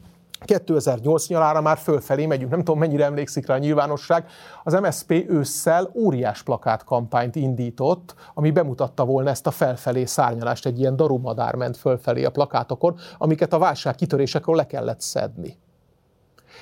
[0.45, 4.25] 2008 nyalára már fölfelé megyünk, nem tudom mennyire emlékszik rá a nyilvánosság,
[4.63, 10.79] az MSP ősszel óriás plakát kampányt indított, ami bemutatta volna ezt a felfelé szárnyalást, egy
[10.79, 15.57] ilyen darumadár ment fölfelé a plakátokon, amiket a válság kitörésekor le kellett szedni.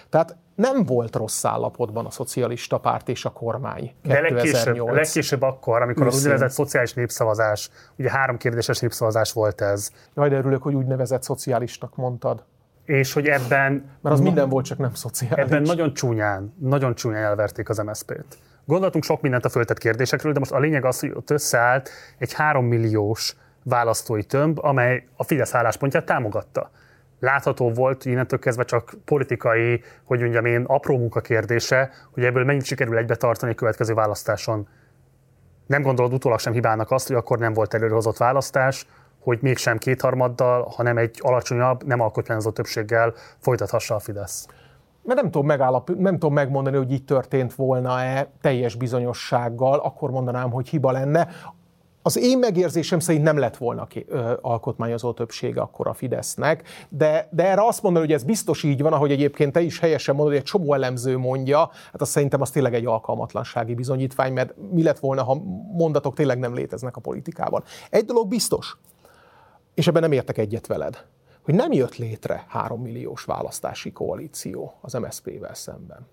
[0.10, 3.94] Tehát nem volt rossz állapotban a szocialista párt és a kormány.
[4.04, 4.96] De legkésőbb, 2008.
[4.96, 6.26] legkésőbb akkor, amikor az Őszén.
[6.26, 11.96] úgynevezett szociális népszavazás, ugye három kérdéses népszavazás volt ez, Jaj, de örülök, hogy úgynevezett szocialistnak
[11.96, 12.44] mondtad.
[12.86, 13.72] És hogy ebben
[14.02, 15.46] Mert az minden volt, csak nem szociális.
[15.46, 18.38] Ebben nagyon csúnyán, nagyon csúnyán elverték az MSZP-t.
[18.66, 22.34] Gondoltunk sok mindent a föltett kérdésekről, de most a lényeg az, hogy ott összeállt egy
[22.34, 26.72] három milliós választói tömb, amely a Fidesz álláspontját támogatta.
[27.20, 32.66] Látható volt, innentől kezdve csak politikai, hogy mondjam én, apró munka kérdése, hogy ebből mennyit
[32.66, 34.68] sikerül egybe tartani a következő választáson.
[35.68, 38.88] Nem gondolod utólag sem hibának azt, hogy akkor nem volt előrehozott választás,
[39.26, 44.48] hogy mégsem kétharmaddal, hanem egy alacsonyabb, nem alkotmányozó többséggel folytathassa a Fidesz.
[45.04, 50.52] mert nem tudom, megállap, nem tudom megmondani, hogy így történt volna-e teljes bizonyossággal, akkor mondanám,
[50.52, 51.28] hogy hiba lenne.
[52.02, 57.28] az én megérzésem szerint nem lett volna ki, ö, alkotmányozó többsége akkor a Fidesznek, de,
[57.32, 60.34] de erre azt mondani, hogy ez biztos így van, ahogy egyébként te is helyesen mondod,
[60.34, 64.84] hogy egy csomó elemző mondja, hát azt szerintem az tényleg egy alkalmatlansági bizonyítvány, mert mi
[64.84, 65.42] lett volna, ha
[65.72, 67.64] mondatok tényleg nem léteznek a politikában.
[67.90, 68.78] Egy dolog biztos,
[69.76, 71.06] és ebben nem értek egyet veled,
[71.42, 76.08] hogy nem jött létre három milliós választási koalíció az MSZP-vel szemben.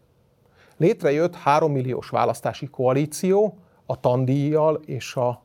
[0.77, 5.43] Létrejött három milliós választási koalíció a tandíjjal és a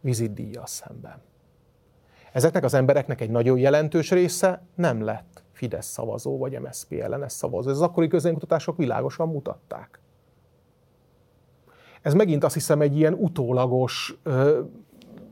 [0.00, 1.22] vizitdíjjal szemben.
[2.32, 7.70] Ezeknek az embereknek egy nagyon jelentős része nem lett Fidesz szavazó vagy MSZP ellenes szavazó.
[7.70, 10.00] Ez az akkori közönkutatások világosan mutatták.
[12.02, 14.18] Ez megint azt hiszem egy ilyen utólagos,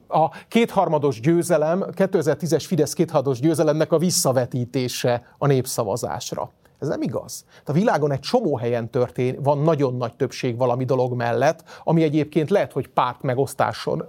[0.09, 6.51] a kétharmados győzelem, 2010-es Fidesz kétharmados győzelemnek a visszavetítése a népszavazásra.
[6.79, 7.45] Ez nem igaz.
[7.65, 12.51] A világon egy csomó helyen történ, van nagyon nagy többség valami dolog mellett, ami egyébként
[12.51, 14.05] lehet, hogy párt megosztáson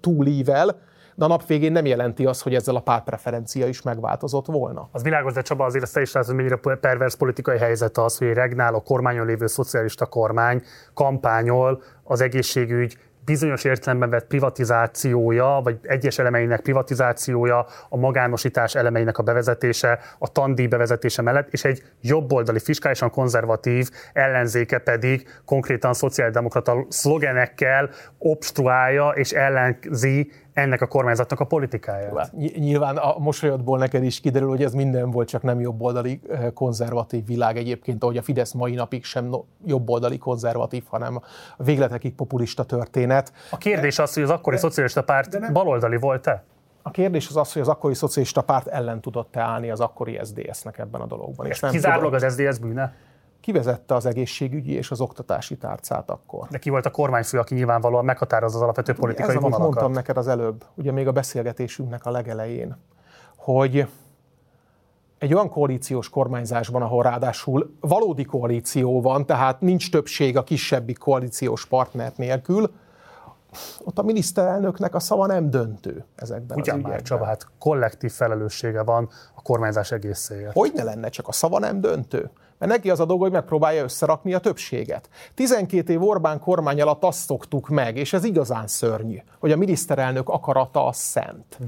[0.00, 0.80] túlível,
[1.14, 4.88] de a nap végén nem jelenti azt, hogy ezzel a pártpreferencia is megváltozott volna.
[4.92, 8.26] Az világos, de Csaba azért ezt is látod, hogy mennyire pervers politikai helyzet az, hogy
[8.26, 10.62] egy regnáló kormányon lévő szocialista kormány
[10.94, 12.98] kampányol az egészségügy
[13.30, 20.66] bizonyos értelemben vett privatizációja, vagy egyes elemeinek privatizációja, a magánosítás elemeinek a bevezetése, a tandíj
[20.66, 30.32] bevezetése mellett, és egy jobboldali, fiskálisan konzervatív ellenzéke pedig konkrétan szociáldemokrata szlogenekkel obstruálja és ellenzi
[30.52, 32.32] ennek a kormányzatnak a politikáját.
[32.58, 37.26] Nyilván a mosolyodból neked is kiderül, hogy ez minden volt, csak nem jobboldali eh, konzervatív
[37.26, 41.20] világ egyébként, ahogy a Fidesz mai napig sem jobboldali konzervatív, hanem
[41.56, 43.32] a végletekig populista történet.
[43.50, 46.44] A kérdés az, hogy az akkori de, szocialista párt nem, baloldali volt-e?
[46.82, 50.78] A kérdés az az, hogy az akkori szocialista párt ellen tudott-e állni az akkori SDS-nek
[50.78, 51.46] ebben a dologban.
[51.46, 52.22] És nem kizárólag tudott.
[52.22, 52.94] az SDS bűne?
[53.50, 56.48] Kivezette az egészségügyi és az oktatási tárcát akkor.
[56.48, 59.64] De ki volt a kormányfő, aki nyilvánvalóan meghatározza az alapvető politikai Ez, vonalakat?
[59.64, 62.76] mondtam neked az előbb, ugye még a beszélgetésünknek a legelején,
[63.36, 63.86] hogy
[65.18, 71.66] egy olyan koalíciós kormányzásban, ahol ráadásul valódi koalíció van, tehát nincs többség a kisebbi koalíciós
[71.66, 72.70] partner nélkül,
[73.84, 78.82] ott a miniszterelnöknek a szava nem döntő ezekben Ugyan az már, Csaba, hát kollektív felelőssége
[78.82, 80.52] van a kormányzás egészéért.
[80.52, 82.30] Hogy ne lenne, csak a szava nem döntő?
[82.58, 85.08] Mert neki az a dolga, hogy megpróbálja összerakni a többséget.
[85.34, 90.28] 12 év Orbán kormány alatt azt szoktuk meg, és ez igazán szörnyű, hogy a miniszterelnök
[90.28, 91.58] akarata a szent.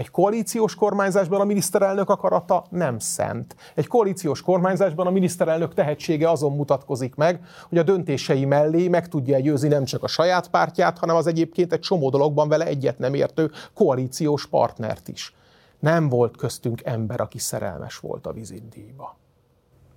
[0.00, 3.56] Egy koalíciós kormányzásban a miniszterelnök akarata nem szent.
[3.74, 9.38] Egy koalíciós kormányzásban a miniszterelnök tehetsége azon mutatkozik meg, hogy a döntései mellé meg tudja
[9.38, 13.14] győzni nem csak a saját pártját, hanem az egyébként egy csomó dologban vele egyet nem
[13.14, 15.34] értő koalíciós partnert is.
[15.78, 19.16] Nem volt köztünk ember, aki szerelmes volt a vizindíjba.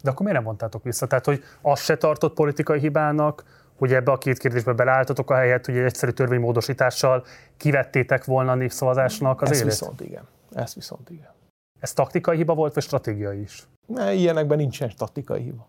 [0.01, 1.07] De akkor miért nem mondtátok vissza?
[1.07, 3.43] Tehát, hogy azt se tartott politikai hibának,
[3.77, 7.25] hogy ebbe a két kérdésbe beleálltatok a helyet, hogy egy egyszerű törvénymódosítással
[7.57, 9.69] kivettétek volna a népszavazásnak az Ez élét?
[9.69, 10.27] viszont igen.
[10.51, 11.31] Ez viszont igen.
[11.79, 13.67] Ez taktikai hiba volt, vagy stratégiai is?
[13.85, 15.67] Ne, ilyenekben nincsen taktikai hiba.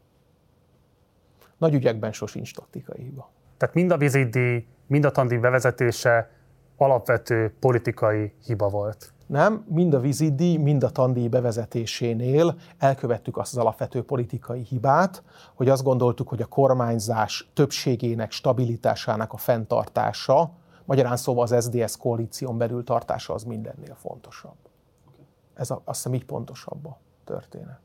[1.59, 3.31] Nagy ügyekben sosincs taktikai hiba.
[3.57, 6.31] Tehát mind a vizidi, mind a tandíj bevezetése
[6.77, 9.14] alapvető politikai hiba volt.
[9.27, 15.23] Nem, mind a vizidi, mind a tandíj bevezetésénél elkövettük azt az alapvető politikai hibát,
[15.55, 20.51] hogy azt gondoltuk, hogy a kormányzás többségének, stabilitásának a fenntartása,
[20.85, 24.57] magyarán szóval az SDS koalíción belül tartása az mindennél fontosabb.
[25.55, 27.79] Ez a, azt hiszem így pontosabb a történet.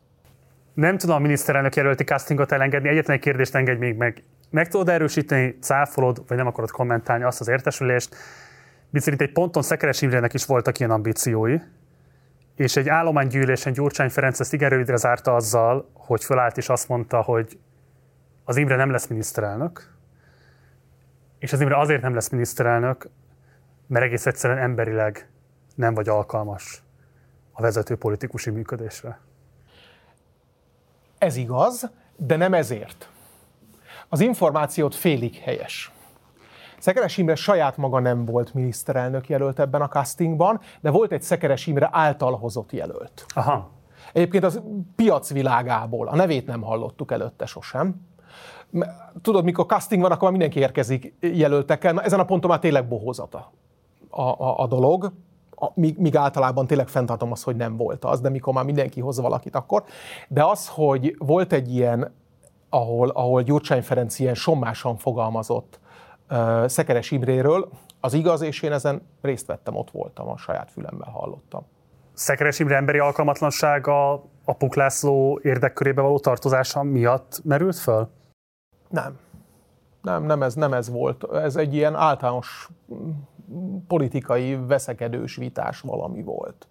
[0.74, 4.24] Nem tudom a miniszterelnök jelölti castingot elengedni, egyetlen egy kérdést engedj még meg.
[4.50, 8.16] Meg tudod erősíteni, cáfolod, vagy nem akarod kommentálni azt az értesülést,
[8.90, 11.58] Miszerint egy ponton Szekeres Imrének is voltak ilyen ambíciói,
[12.56, 17.22] és egy állománygyűlésen Gyurcsány Ferenc ezt igen rövidre zárta azzal, hogy fölállt és azt mondta,
[17.22, 17.60] hogy
[18.44, 19.94] az Imre nem lesz miniszterelnök,
[21.40, 23.10] és az Imre azért nem lesz miniszterelnök,
[23.88, 25.30] mert egész egyszerűen emberileg
[25.76, 26.84] nem vagy alkalmas
[27.52, 29.20] a vezető politikusi működésre.
[31.18, 33.10] Ez igaz, de nem ezért.
[34.10, 35.92] Az információt félig helyes.
[36.80, 41.68] Szekeres Imre saját maga nem volt miniszterelnök jelölt ebben a castingban, de volt egy Szekeres
[41.68, 43.26] Imre által hozott jelölt.
[43.28, 43.70] Aha.
[44.14, 44.62] Egyébként az
[44.96, 48.08] piacvilágából, a nevét nem hallottuk előtte sosem.
[49.22, 51.94] Tudod, mikor casting van, akkor mindenki érkezik jelöltekkel.
[51.94, 53.52] Na, ezen a ponton már tényleg bohózata
[54.10, 55.12] a, a, a dolog.
[55.56, 59.00] A, míg, míg általában tényleg fenntartom azt, hogy nem volt az, de mikor már mindenki
[59.00, 59.84] hoz valakit akkor.
[60.28, 62.16] De az, hogy volt egy ilyen,
[62.70, 65.80] ahol, ahol Gyurcsány Ferenc ilyen sommásan fogalmazott,
[66.66, 67.70] Szekeres Imréről.
[68.00, 71.66] Az igaz, és én ezen részt vettem, ott voltam, a saját fülemmel hallottam.
[72.14, 74.12] Szekeres Imre emberi alkalmatlansága
[74.46, 78.10] a Puklászló érdekkörébe való tartozása miatt merült föl?
[78.90, 79.18] Nem.
[80.02, 81.34] Nem, nem ez, nem ez volt.
[81.34, 82.70] Ez egy ilyen általános
[83.88, 86.68] politikai veszekedős vitás valami volt.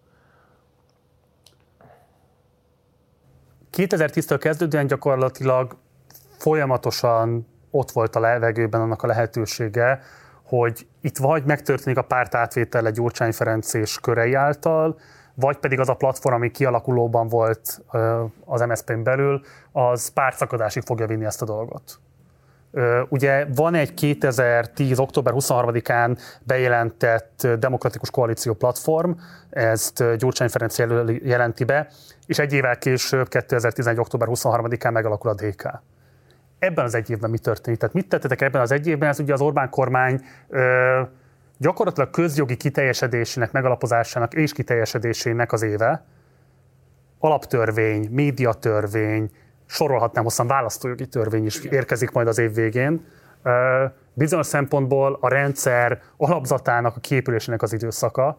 [3.73, 5.77] 2010-től kezdődően gyakorlatilag
[6.39, 7.47] folyamatosan
[7.79, 10.01] ott volt a levegőben annak a lehetősége,
[10.43, 14.99] hogy itt vagy megtörténik a párt egy Gyurcsány Ferenc és körei által,
[15.35, 17.83] vagy pedig az a platform, ami kialakulóban volt
[18.45, 19.41] az MSZP-n belül,
[19.73, 21.99] az pártszakadásig fogja vinni ezt a dolgot.
[23.09, 24.99] Ugye van egy 2010.
[24.99, 29.11] október 23-án bejelentett demokratikus koalíció platform,
[29.51, 30.79] ezt Gyurcsány Ferenc
[31.23, 31.89] jelenti be,
[32.27, 33.99] és egy évvel később, 2011.
[33.99, 35.83] október 23-án megalakul a DK.
[36.59, 37.79] Ebben az egy évben mi történt?
[37.79, 39.09] Tehát mit tettetek ebben az egy évben?
[39.09, 41.01] Ez ugye az Orbán kormány ö,
[41.59, 46.05] gyakorlatilag közjogi kiteljesedésének, megalapozásának és kiteljesedésének az éve.
[47.19, 49.31] Alaptörvény, médiatörvény,
[49.67, 53.05] sorolhatnám hosszan választójogi törvény is érkezik majd az év végén.
[54.13, 58.39] Bizonyos szempontból a rendszer alapzatának a képülésének az időszaka,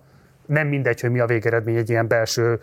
[0.49, 2.59] nem mindegy, hogy mi a végeredmény egy ilyen belső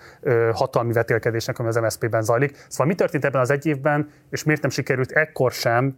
[0.52, 2.64] hatalmi vetélkedésnek, ami az MSZP-ben zajlik.
[2.68, 5.96] Szóval mi történt ebben az egy évben, és miért nem sikerült ekkor sem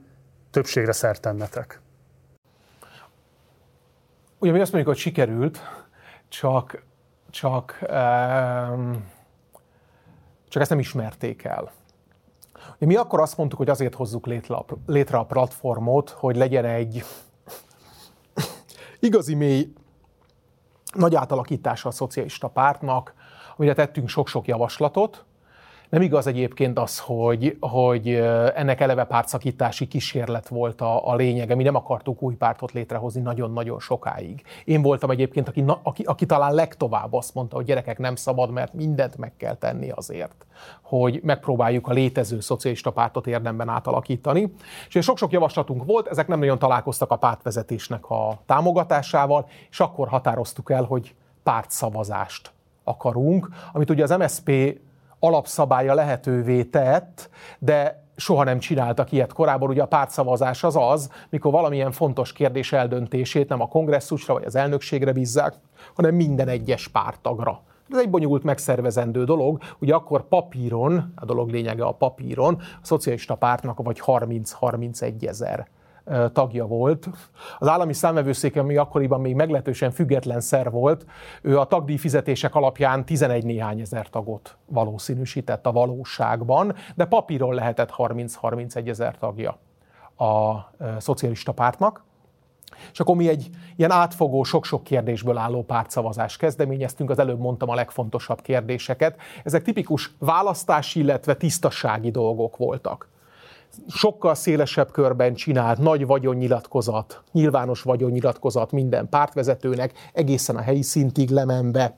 [0.50, 1.80] többségre szert tennetek?
[4.38, 5.60] Ugye mi azt mondjuk, hogy sikerült,
[6.28, 6.82] csak,
[7.30, 9.04] csak, um,
[10.48, 11.72] csak ezt nem ismerték el.
[12.78, 17.04] Mi akkor azt mondtuk, hogy azért hozzuk létre a, létre a platformot, hogy legyen egy
[19.00, 19.72] igazi mély
[20.94, 23.14] nagy átalakítása a szocialista pártnak,
[23.56, 25.24] amire tettünk sok-sok javaslatot,
[25.88, 28.08] nem igaz egyébként az, hogy, hogy
[28.54, 31.54] ennek eleve pártszakítási kísérlet volt a, a lényege.
[31.54, 34.42] Mi nem akartuk új pártot létrehozni nagyon-nagyon sokáig.
[34.64, 38.74] Én voltam egyébként, aki, aki, aki talán legtovább azt mondta, hogy gyerekek nem szabad, mert
[38.74, 40.46] mindent meg kell tenni azért,
[40.82, 44.52] hogy megpróbáljuk a létező szocialista pártot érdemben átalakítani.
[44.88, 50.70] És sok-sok javaslatunk volt, ezek nem nagyon találkoztak a pártvezetésnek a támogatásával, és akkor határoztuk
[50.70, 52.52] el, hogy pártszavazást
[52.84, 54.78] akarunk, amit ugye az MSP
[55.20, 59.68] alapszabálya lehetővé tett, de soha nem csináltak ilyet korábban.
[59.68, 64.56] Ugye a pártszavazás az az, mikor valamilyen fontos kérdés eldöntését nem a kongresszusra vagy az
[64.56, 65.54] elnökségre bízzák,
[65.94, 67.62] hanem minden egyes pártagra.
[67.90, 69.62] Ez egy bonyolult megszervezendő dolog.
[69.78, 75.68] Ugye akkor papíron, a dolog lényege a papíron, a szocialista pártnak vagy 30-31 ezer
[76.32, 77.08] tagja volt.
[77.58, 81.06] Az állami számvevőszék, ami akkoriban még meglehetősen független szer volt,
[81.42, 87.94] ő a tagdíj fizetések alapján 11 néhány ezer tagot valószínűsített a valóságban, de papíron lehetett
[87.96, 89.58] 30-31 ezer tagja
[90.16, 90.54] a
[90.98, 92.06] szocialista pártnak.
[92.92, 97.74] És akkor mi egy ilyen átfogó, sok-sok kérdésből álló pártszavazást kezdeményeztünk, az előbb mondtam a
[97.74, 99.20] legfontosabb kérdéseket.
[99.44, 103.08] Ezek tipikus választási, illetve tisztasági dolgok voltak
[103.88, 111.96] sokkal szélesebb körben csinált nagy vagyonnyilatkozat, nyilvános vagyonnyilatkozat minden pártvezetőnek, egészen a helyi szintig lemenve.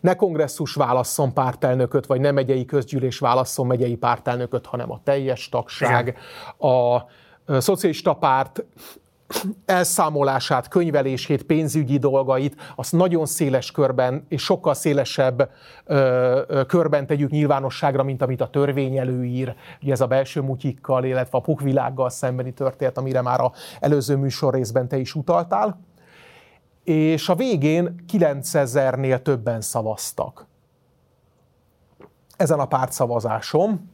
[0.00, 6.18] Ne kongresszus válasszon pártelnököt, vagy nem megyei közgyűlés válasszon megyei pártelnököt, hanem a teljes tagság.
[6.58, 6.98] A
[7.58, 8.64] szocialista párt
[9.64, 15.50] elszámolását, könyvelését, pénzügyi dolgait, azt nagyon széles körben és sokkal szélesebb
[15.84, 19.54] ö, ö, körben tegyük nyilvánosságra, mint amit a törvény előír.
[19.82, 24.54] Ugye ez a belső mutyikkal, illetve a pukvilággal szembeni történet, amire már a előző műsor
[24.54, 25.80] részben te is utaltál.
[26.84, 30.46] És a végén 9000-nél többen szavaztak.
[32.36, 33.93] Ezen a pártszavazásom,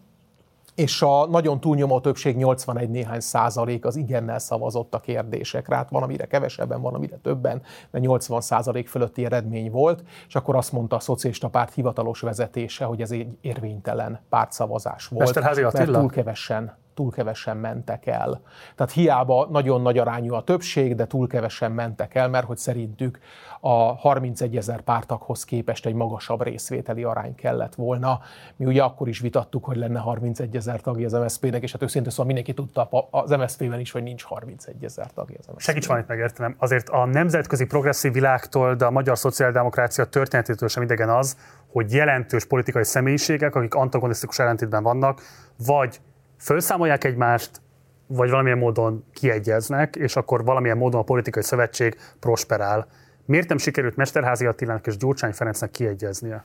[0.81, 5.77] és a nagyon túlnyomó többség 81 néhány százalék az igennel szavazott a kérdésekre.
[5.77, 10.57] Hát van, amire kevesebben, van, amire többen, de 80 százalék fölötti eredmény volt, és akkor
[10.57, 16.11] azt mondta a szocialista párt hivatalos vezetése, hogy ez egy érvénytelen pártszavazás volt, mert túl
[16.11, 18.41] kevesen túl kevesen mentek el.
[18.77, 23.19] Tehát hiába nagyon nagy arányú a többség, de túl kevesen mentek el, mert hogy szerintük
[23.61, 28.21] a 31 ezer pártakhoz képest egy magasabb részvételi arány kellett volna.
[28.57, 32.11] Mi ugye akkor is vitattuk, hogy lenne 31 ezer tagja az MSZP-nek, és hát őszintén
[32.11, 35.61] szóval mindenki tudta az MSZP-ben is, hogy nincs 31 ezer tagja az MSZP-nek.
[35.61, 36.55] Segíts valamit megértenem.
[36.59, 41.37] Azért a nemzetközi progresszív világtól, de a magyar szociáldemokrácia történetétől sem idegen az,
[41.73, 45.21] hogy jelentős politikai személyiségek, akik antagonisztikus ellentétben vannak,
[45.67, 46.01] vagy
[46.41, 47.61] felszámolják egymást,
[48.07, 52.87] vagy valamilyen módon kiegyeznek, és akkor valamilyen módon a politikai szövetség prosperál.
[53.25, 56.45] Miért nem sikerült Mesterházi Attilának és Gyurcsány Ferencnek kiegyeznie?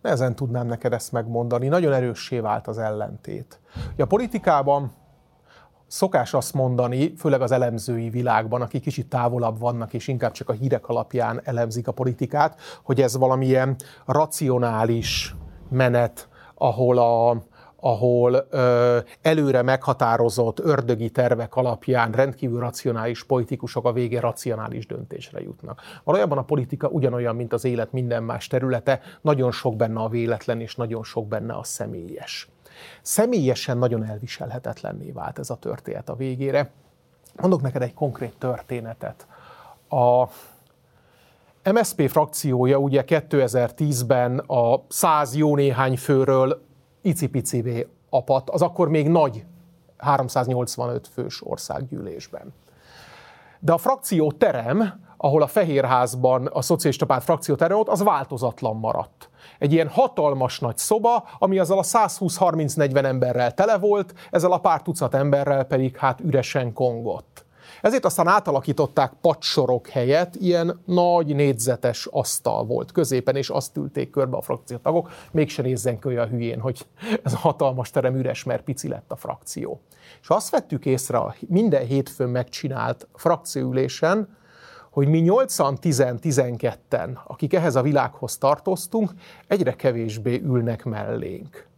[0.00, 1.68] Nehezen tudnám neked ezt megmondani.
[1.68, 3.60] Nagyon erőssé vált az ellentét.
[3.96, 4.92] a politikában
[5.86, 10.52] szokás azt mondani, főleg az elemzői világban, akik kicsit távolabb vannak, és inkább csak a
[10.52, 15.34] hírek alapján elemzik a politikát, hogy ez valamilyen racionális
[15.68, 17.42] menet, ahol a,
[17.84, 25.80] ahol ö, előre meghatározott ördögi tervek alapján rendkívül racionális politikusok a vége racionális döntésre jutnak.
[26.04, 30.60] Valójában a politika ugyanolyan, mint az élet minden más területe, nagyon sok benne a véletlen,
[30.60, 32.48] és nagyon sok benne a személyes.
[33.02, 36.70] Személyesen nagyon elviselhetetlenné vált ez a történet a végére.
[37.40, 39.26] Mondok neked egy konkrét történetet.
[39.88, 40.28] A
[41.72, 46.70] MSP frakciója ugye 2010-ben a 100 jó néhány főről
[47.02, 49.44] icipicivé apat, az akkor még nagy
[49.96, 52.54] 385 fős országgyűlésben.
[53.58, 58.76] De a frakció terem, ahol a Fehérházban a szocialista párt frakció terem volt, az változatlan
[58.76, 59.30] maradt.
[59.58, 64.82] Egy ilyen hatalmas nagy szoba, ami azzal a 120-30-40 emberrel tele volt, ezzel a pár
[64.82, 67.41] tucat emberrel pedig hát üresen kongott.
[67.82, 74.36] Ezért aztán átalakították padsorok helyett, ilyen nagy négyzetes asztal volt középen, és azt ülték körbe
[74.36, 76.86] a frakciótagok, mégse nézzen ki olyan hülyén, hogy
[77.22, 79.80] ez a hatalmas terem üres, mert pici lett a frakció.
[80.20, 84.36] És azt vettük észre a minden hétfőn megcsinált frakcióülésen,
[84.90, 89.10] hogy mi 8-10-12-en, akik ehhez a világhoz tartoztunk,
[89.46, 91.70] egyre kevésbé ülnek mellénk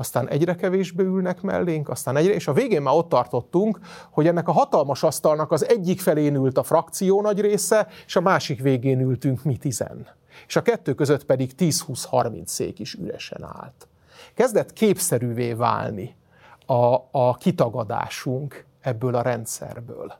[0.00, 3.78] aztán egyre kevésbé ülnek mellénk, aztán egyre, és a végén már ott tartottunk,
[4.10, 8.20] hogy ennek a hatalmas asztalnak az egyik felén ült a frakció nagy része, és a
[8.20, 10.06] másik végén ültünk mi tizen.
[10.46, 13.88] És a kettő között pedig 10-20-30 szék is üresen állt.
[14.34, 16.16] Kezdett képszerűvé válni
[16.66, 20.12] a, a kitagadásunk ebből a rendszerből.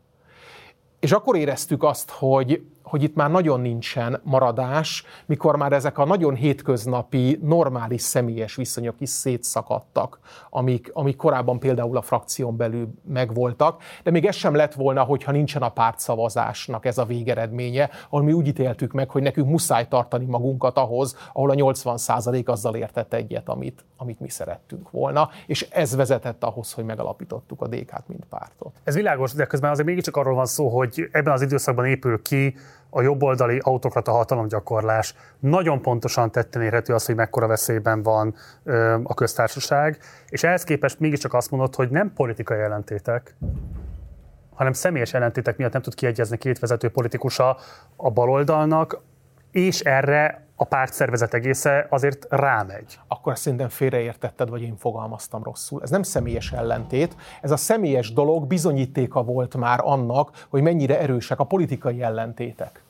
[0.98, 6.04] És akkor éreztük azt, hogy hogy itt már nagyon nincsen maradás, mikor már ezek a
[6.04, 10.18] nagyon hétköznapi, normális személyes viszonyok is szétszakadtak,
[10.50, 15.32] amik, amik korábban például a frakción belül megvoltak, de még ez sem lett volna, hogyha
[15.32, 20.24] nincsen a pártszavazásnak ez a végeredménye, ahol mi úgy ítéltük meg, hogy nekünk muszáj tartani
[20.24, 25.96] magunkat ahhoz, ahol a 80% azzal értett egyet, amit, amit mi szerettünk volna, és ez
[25.96, 28.72] vezetett ahhoz, hogy megalapítottuk a DK-t, mint pártot.
[28.84, 32.54] Ez világos, de közben azért mégiscsak arról van szó, hogy ebben az időszakban épül ki
[32.90, 35.14] a jobboldali autokrata hatalomgyakorlás.
[35.38, 38.34] Nagyon pontosan tetten érhető az, hogy mekkora veszélyben van
[38.64, 39.98] ö, a köztársaság,
[40.28, 43.36] és ehhez képest mégiscsak azt mondod, hogy nem politikai ellentétek,
[44.54, 47.56] hanem személyes ellentétek miatt nem tud kiegyezni két vezető politikusa
[47.96, 49.00] a baloldalnak,
[49.50, 52.98] és erre a pártszervezet egésze azért rámegy.
[53.08, 55.82] Akkor szerintem félreértetted, vagy én fogalmaztam rosszul.
[55.82, 61.40] Ez nem személyes ellentét, ez a személyes dolog bizonyítéka volt már annak, hogy mennyire erősek
[61.40, 62.82] a politikai ellentétek.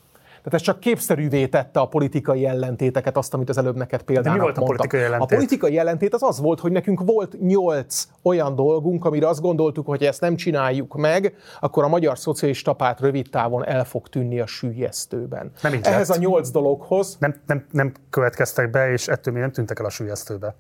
[0.42, 4.42] Tehát ez csak képszerűvé tette a politikai ellentéteket, azt, amit az előbb neked például De
[4.42, 5.30] mi volt a politikai ellentét?
[5.30, 9.86] A politikai ellentét az az volt, hogy nekünk volt nyolc olyan dolgunk, amire azt gondoltuk,
[9.86, 14.40] hogy ezt nem csináljuk meg, akkor a magyar szocialista párt rövid távon el fog tűnni
[14.40, 15.52] a sűjesztőben.
[15.62, 16.18] Nem így Ehhez lett.
[16.18, 17.16] a nyolc dologhoz.
[17.18, 20.54] Nem, nem, nem következtek be, és ettől még nem tűntek el a sűjesztőbe.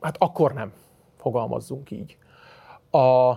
[0.00, 0.72] Hát akkor nem,
[1.16, 2.16] fogalmazzunk így.
[2.90, 3.32] A,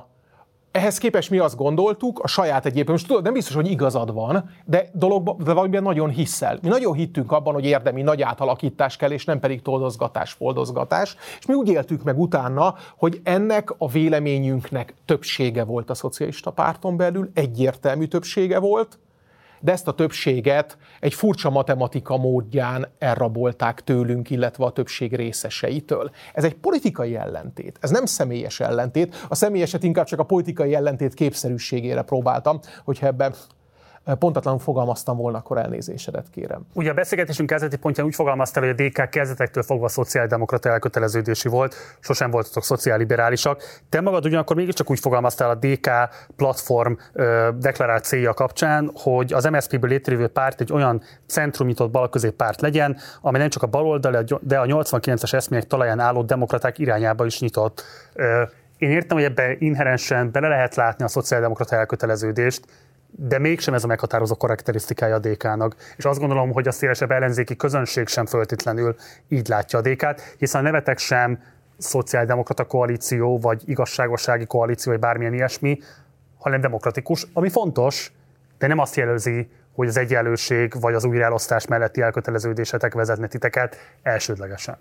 [0.71, 4.49] ehhez képest mi azt gondoltuk, a saját egyébként, most tudod, nem biztos, hogy igazad van,
[4.65, 6.59] de dologban, de valamiben nagyon hiszel.
[6.61, 11.15] Mi nagyon hittünk abban, hogy érdemi nagy átalakítás kell, és nem pedig toldozgatás, foldozgatás.
[11.39, 16.97] És mi úgy éltük meg utána, hogy ennek a véleményünknek többsége volt a szocialista párton
[16.97, 18.99] belül, egyértelmű többsége volt,
[19.59, 26.11] de ezt a többséget egy furcsa matematika módján elrabolták tőlünk, illetve a többség részeseitől.
[26.33, 29.25] Ez egy politikai ellentét, ez nem személyes ellentét.
[29.29, 33.33] A személyeset inkább csak a politikai ellentét képszerűségére próbáltam, hogyha ebben
[34.15, 36.65] pontatlanul fogalmaztam volna, akkor elnézésedet kérem.
[36.73, 41.75] Ugye a beszélgetésünk kezdeti pontján úgy fogalmaztál, hogy a DK kezdetektől fogva szociáldemokrata elköteleződési volt,
[41.99, 43.63] sosem voltatok szociálliberálisak.
[43.89, 45.89] Te magad ugyanakkor mégiscsak úgy fogalmaztál a DK
[46.35, 52.61] platform ö, deklarált célja kapcsán, hogy az MSZP-ből létrejövő párt egy olyan centrumnyitott balközép párt
[52.61, 57.39] legyen, amely nem csak a baloldali, de a 89-es eszmények talaján álló demokraták irányába is
[57.39, 57.83] nyitott.
[58.77, 62.65] Én értem, hogy ebben inherensen bele lehet látni a szociáldemokrata elköteleződést,
[63.11, 65.75] de mégsem ez a meghatározó karakterisztikája a DK-nak.
[65.97, 68.95] És azt gondolom, hogy a szélesebb ellenzéki közönség sem föltétlenül
[69.27, 71.39] így látja a DK-t, hiszen a nevetek sem
[71.77, 75.79] szociáldemokrata koalíció, vagy igazságossági koalíció, vagy bármilyen ilyesmi,
[76.37, 78.11] hanem demokratikus, ami fontos,
[78.57, 84.77] de nem azt jelözi, hogy az egyenlőség vagy az újraelosztás melletti elköteleződésetek vezetne titeket elsődlegesen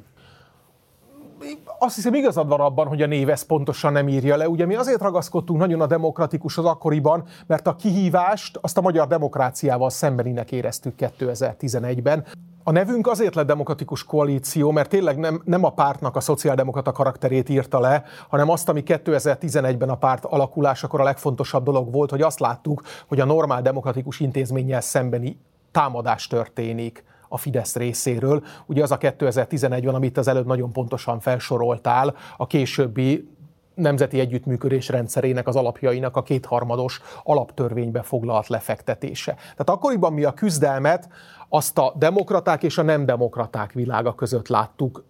[1.79, 4.49] azt hiszem igazad van abban, hogy a név ezt pontosan nem írja le.
[4.49, 9.07] Ugye mi azért ragaszkodtunk nagyon a demokratikus az akkoriban, mert a kihívást azt a magyar
[9.07, 12.25] demokráciával szembeninek éreztük 2011-ben.
[12.65, 17.49] A nevünk azért lett demokratikus koalíció, mert tényleg nem, nem a pártnak a szociáldemokrata karakterét
[17.49, 22.41] írta le, hanem azt, ami 2011-ben a párt alakulásakor a legfontosabb dolog volt, hogy azt
[22.41, 25.39] láttuk, hogy a normál demokratikus intézménnyel szembeni
[25.71, 28.43] támadás történik a Fidesz részéről.
[28.67, 33.29] Ugye az a 2011 van, amit az előbb nagyon pontosan felsoroltál, a későbbi
[33.75, 39.33] nemzeti együttműködés rendszerének az alapjainak a kétharmados alaptörvénybe foglalt lefektetése.
[39.33, 41.09] Tehát akkoriban mi a küzdelmet
[41.49, 45.05] azt a demokraták és a nem demokraták világa között láttuk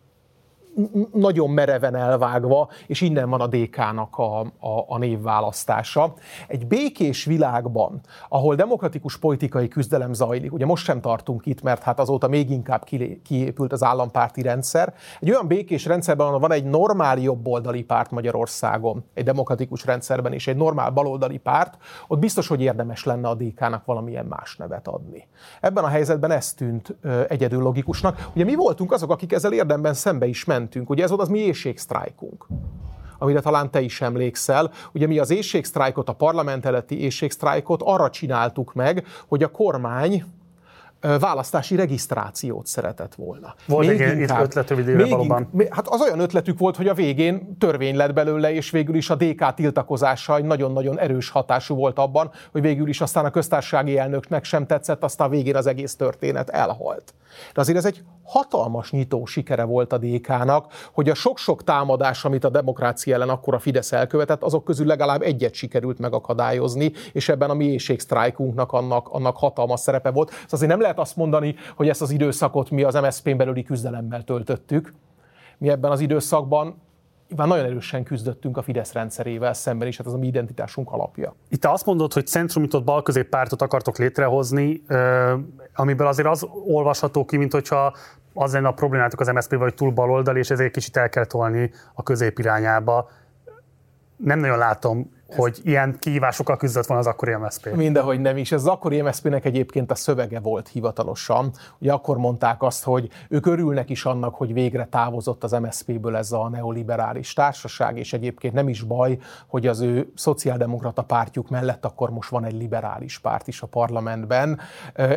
[1.13, 6.15] nagyon mereven elvágva, és innen van a DK-nak a, a, a névválasztása.
[6.47, 12.01] Egy békés világban, ahol demokratikus politikai küzdelem zajlik, ugye most sem tartunk itt, mert hát
[12.01, 12.85] azóta még inkább
[13.23, 19.05] kiépült az állampárti rendszer, egy olyan békés rendszerben, ahol van egy normál jobboldali párt Magyarországon,
[19.15, 21.79] egy demokratikus rendszerben és egy normál baloldali párt,
[22.09, 25.29] ott biztos, hogy érdemes lenne a DK-nak valamilyen más nevet adni.
[25.61, 26.97] Ebben a helyzetben ez tűnt
[27.29, 28.29] egyedül logikusnak.
[28.35, 30.91] Ugye mi voltunk azok, akik ezzel érdemben szembe is ment mentünk.
[30.91, 32.47] Ugye ez volt az mi éjségsztrájkunk
[33.21, 34.71] amire talán te is emlékszel.
[34.93, 40.25] Ugye mi az éjségsztrájkot, a parlament előtti éjségsztrájkot arra csináltuk meg, hogy a kormány
[41.01, 43.55] választási regisztrációt szeretett volna.
[43.67, 45.51] Volt még egy inkább, ötlet rövid valóban.
[45.71, 49.15] Hát az olyan ötletük volt, hogy a végén törvény lett belőle, és végül is a
[49.15, 54.67] DK tiltakozása nagyon-nagyon erős hatású volt abban, hogy végül is aztán a köztársasági elnöknek sem
[54.67, 57.15] tetszett, aztán a végén az egész történet elhalt.
[57.55, 62.45] De azért ez egy hatalmas nyitó sikere volt a DK-nak, hogy a sok-sok támadás, amit
[62.45, 67.51] a demokrácia ellen akkor a Fidesz elkövetett, azok közül legalább egyet sikerült megakadályozni, és ebben
[67.51, 70.29] a mi éjségsztrájkunknak annak, annak hatalmas szerepe volt.
[70.29, 74.25] Szóval azért nem lehet azt mondani, hogy ezt az időszakot mi az MSZP-n belüli küzdelemmel
[74.25, 74.93] töltöttük.
[75.59, 76.81] Mi ebben az időszakban
[77.37, 81.35] már nagyon erősen küzdöttünk a Fidesz rendszerével szemben is, hát ez a mi identitásunk alapja.
[81.49, 84.83] Itt azt mondod, hogy centrumitot balközép pártot akartok létrehozni,
[85.75, 87.97] amiből azért az olvasható ki, mint hogyha
[88.35, 91.71] az lenne a problémátok az MSZP vagy túl baloldali, és ezért kicsit el kell tolni
[91.95, 93.11] a közép irányába.
[94.17, 97.75] Nem nagyon látom hogy ilyen kihívásokkal küzdött volna az akkori MSZP.
[97.75, 98.53] Mindenhogy nem is.
[98.53, 101.53] Ez az akkori MSZP-nek egyébként a szövege volt hivatalosan.
[101.79, 106.33] Ugye akkor mondták azt, hogy ők örülnek is annak, hogy végre távozott az MSZP-ből ez
[106.33, 112.11] a neoliberális társaság, és egyébként nem is baj, hogy az ő szociáldemokrata pártjuk mellett akkor
[112.11, 114.61] most van egy liberális párt is a parlamentben.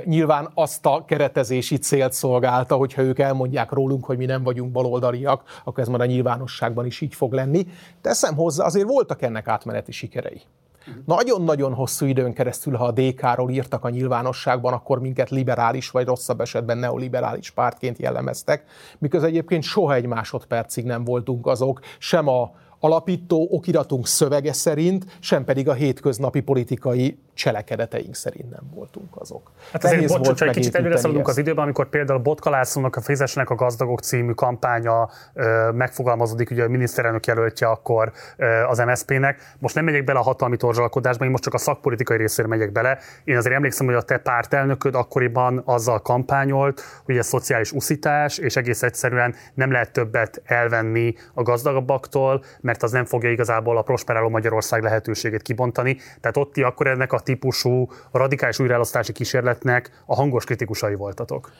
[0.05, 5.43] Nyilván azt a keretezési célt szolgálta, hogyha ők elmondják rólunk, hogy mi nem vagyunk baloldaliak,
[5.63, 7.67] akkor ez már a nyilvánosságban is így fog lenni.
[8.01, 10.41] Teszem hozzá, azért voltak ennek átmeneti sikerei.
[11.05, 16.41] Nagyon-nagyon hosszú időn keresztül, ha a DK-ról írtak a nyilvánosságban, akkor minket liberális, vagy rosszabb
[16.41, 18.63] esetben neoliberális pártként jellemeztek,
[18.97, 25.43] miközben egyébként soha egy másodpercig nem voltunk azok, sem a alapító okiratunk szövege szerint, sem
[25.43, 29.51] pedig a hétköznapi politikai cselekedeteink szerint nem voltunk azok.
[29.71, 33.01] Hát azért bocs, volt egy kicsit előre szaladunk az időben, amikor például Botka Lászlónak a
[33.01, 39.55] Fizesnek a gazdagok című kampánya ö, megfogalmazódik, ugye a miniszterelnök jelöltje akkor ö, az MSZP-nek.
[39.59, 42.97] Most nem megyek bele a hatalmi torzsalkodásba, én most csak a szakpolitikai részére megyek bele.
[43.23, 48.55] Én azért emlékszem, hogy a te pártelnököd akkoriban azzal kampányolt, hogy ez szociális uszítás, és
[48.55, 54.29] egész egyszerűen nem lehet többet elvenni a gazdagabbaktól, mert az nem fogja igazából a prosperáló
[54.29, 55.97] Magyarország lehetőségét kibontani.
[56.19, 61.51] Tehát ott ti akkor ennek a típusú radikális újraelosztási kísérletnek a hangos kritikusai voltatok?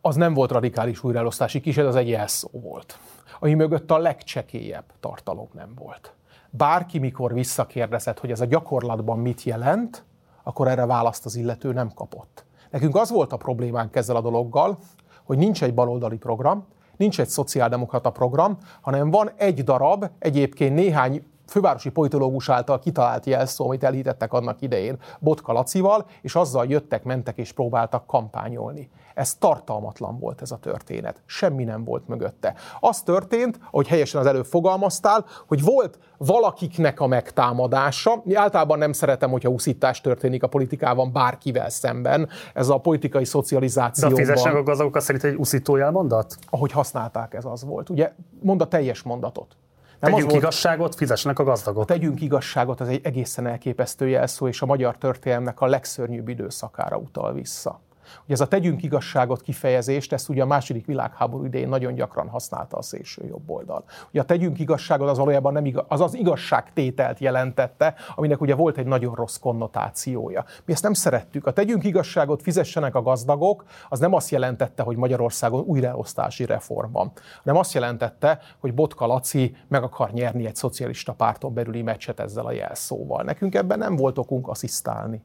[0.00, 2.98] Az nem volt radikális újraelosztási kísérlet, az egy jelszó volt,
[3.40, 6.12] ami mögött a legcsekélyebb tartalom nem volt.
[6.50, 10.04] Bárki, mikor visszakérdezett, hogy ez a gyakorlatban mit jelent,
[10.42, 12.44] akkor erre választ az illető nem kapott.
[12.70, 14.78] Nekünk az volt a problémánk ezzel a dologgal,
[15.24, 16.66] hogy nincs egy baloldali program,
[16.96, 23.64] nincs egy szociáldemokrata program, hanem van egy darab, egyébként néhány fővárosi politológus által kitalált jelszó,
[23.64, 28.90] amit elhitettek annak idején Botka Lacival, és azzal jöttek, mentek és próbáltak kampányolni.
[29.14, 31.22] Ez tartalmatlan volt ez a történet.
[31.26, 32.54] Semmi nem volt mögötte.
[32.80, 38.20] Az történt, ahogy helyesen az előbb fogalmaztál, hogy volt valakiknek a megtámadása.
[38.24, 42.28] Mi általában nem szeretem, hogyha uszítás történik a politikában bárkivel szemben.
[42.54, 44.08] Ez a politikai szocializáció.
[44.08, 46.36] De a fizessenek a gazdagokat szerint egy uszító jelmondat?
[46.50, 47.90] Ahogy használták, ez az volt.
[47.90, 48.12] Ugye,
[48.42, 49.56] mond a teljes mondatot.
[50.00, 51.84] Nem tegyünk volt, igazságot, fizessenek a gazdagok.
[51.84, 57.32] Tegyünk igazságot, az egy egészen elképesztő jelszó, és a magyar történelmnek a legszörnyűbb időszakára utal
[57.32, 57.80] vissza.
[58.24, 62.76] Ugye ez a tegyünk igazságot kifejezést, ezt ugye a második világháború idején nagyon gyakran használta
[62.76, 63.84] a szélső jobb oldal.
[64.10, 68.78] Ugye a tegyünk igazságot az valójában nem igaz, az az igazságtételt jelentette, aminek ugye volt
[68.78, 70.44] egy nagyon rossz konnotációja.
[70.64, 71.46] Mi ezt nem szerettük.
[71.46, 77.12] A tegyünk igazságot, fizessenek a gazdagok, az nem azt jelentette, hogy Magyarországon újraelosztási reform van,
[77.44, 82.46] hanem azt jelentette, hogy Botka Laci meg akar nyerni egy szocialista párton belüli meccset ezzel
[82.46, 83.22] a jelszóval.
[83.22, 85.22] Nekünk ebben nem volt okunk asszisztálni.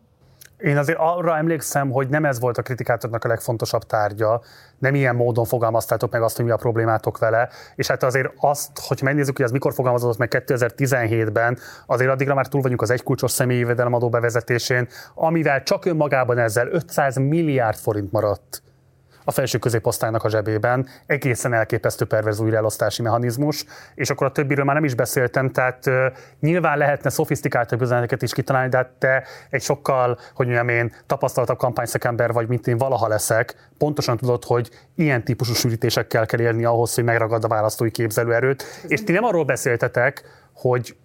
[0.57, 4.41] Én azért arra emlékszem, hogy nem ez volt a kritikátoknak a legfontosabb tárgya,
[4.77, 8.71] nem ilyen módon fogalmaztátok meg azt, hogy mi a problémátok vele, és hát azért azt,
[8.87, 13.31] hogy megnézzük, hogy az mikor fogalmazott meg 2017-ben, azért addigra már túl vagyunk az egykulcsos
[13.31, 18.63] személyi jövedelemadó bevezetésén, amivel csak önmagában ezzel 500 milliárd forint maradt
[19.25, 20.87] a felső középosztálynak a zsebében.
[21.05, 23.65] Egészen elképesztő perverz újraelosztási mechanizmus,
[23.95, 26.05] és akkor a többiről már nem is beszéltem, tehát uh,
[26.39, 31.57] nyilván lehetne szofisztikáltabb üzeneteket is kitalálni, de hát te egy sokkal, hogy mondjam én, tapasztaltabb
[31.57, 36.95] kampányszekember vagy, mint én valaha leszek, pontosan tudod, hogy ilyen típusú sűrítésekkel kell élni ahhoz,
[36.95, 38.63] hogy megragad a választói képzelőerőt.
[38.87, 40.23] És ti nem arról beszéltetek,
[40.53, 40.95] hogy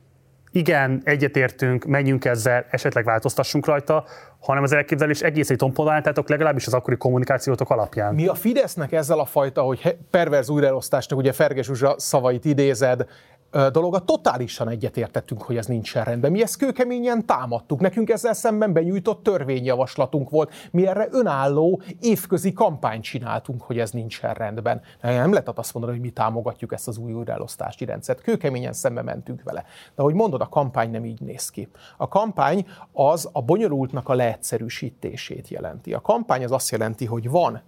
[0.52, 4.04] igen, egyetértünk, menjünk ezzel, esetleg változtassunk rajta,
[4.40, 8.14] hanem az elképzelés egész egy tomponáltátok, legalábbis az akkori kommunikációtok alapján.
[8.14, 13.06] Mi a Fidesznek ezzel a fajta, hogy perverz újraelosztásnak, ugye Ferges Zsuzsa szavait idézed,
[13.50, 16.30] dolog, a totálisan egyetértettünk, hogy ez nincsen rendben.
[16.30, 17.80] Mi ezt kőkeményen támadtuk.
[17.80, 20.52] Nekünk ezzel szemben benyújtott törvényjavaslatunk volt.
[20.70, 24.80] Mi erre önálló évközi kampányt csináltunk, hogy ez nincsen rendben.
[25.00, 28.20] Nem lehet azt mondani, hogy mi támogatjuk ezt az új újraelosztási rendszert.
[28.20, 29.64] Kőkeményen szembe mentünk vele.
[29.94, 31.68] De ahogy mondod, a kampány nem így néz ki.
[31.96, 35.92] A kampány az a bonyolultnak a leegyszerűsítését jelenti.
[35.92, 37.62] A kampány az azt jelenti, hogy van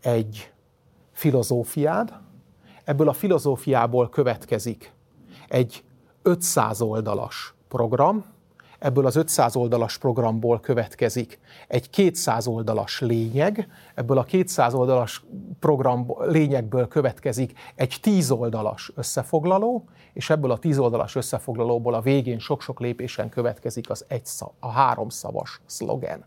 [0.00, 0.52] egy
[1.12, 2.12] filozófiád,
[2.84, 4.93] ebből a filozófiából következik
[5.54, 5.84] egy
[6.22, 8.24] 500 oldalas program,
[8.78, 15.24] ebből az 500 oldalas programból következik egy 200 oldalas lényeg, ebből a 200 oldalas
[15.60, 22.38] program lényegből következik egy 10 oldalas összefoglaló, és ebből a 10 oldalas összefoglalóból a végén
[22.38, 26.24] sok-sok lépésen következik az egy szav, a háromszavas szlogen.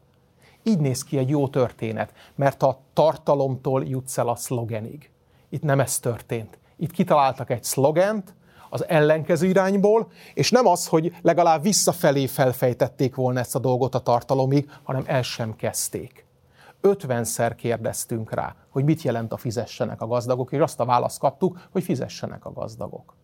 [0.64, 5.10] Így néz ki egy jó történet, mert a tartalomtól jutsz el a szlogenig.
[5.50, 6.58] Itt nem ez történt.
[6.78, 8.36] Itt kitaláltak egy szlogent,
[8.70, 14.00] az ellenkező irányból, és nem az, hogy legalább visszafelé felfejtették volna ezt a dolgot a
[14.00, 16.26] tartalomig, hanem el sem kezdték.
[16.84, 21.60] 50-szer kérdeztünk rá, hogy mit jelent a fizessenek a gazdagok, és azt a választ kaptuk,
[21.72, 23.16] hogy fizessenek a gazdagok.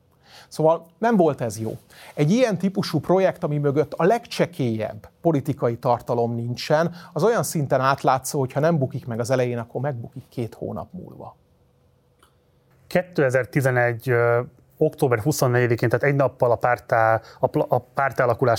[0.47, 1.77] Szóval nem volt ez jó.
[2.13, 8.39] Egy ilyen típusú projekt, ami mögött a legcsekélyebb politikai tartalom nincsen, az olyan szinten átlátszó,
[8.39, 11.35] hogy ha nem bukik meg az elején, akkor megbukik két hónap múlva.
[12.87, 14.13] 2011
[14.77, 17.85] október 24-én, tehát egy nappal a, pártá, a, a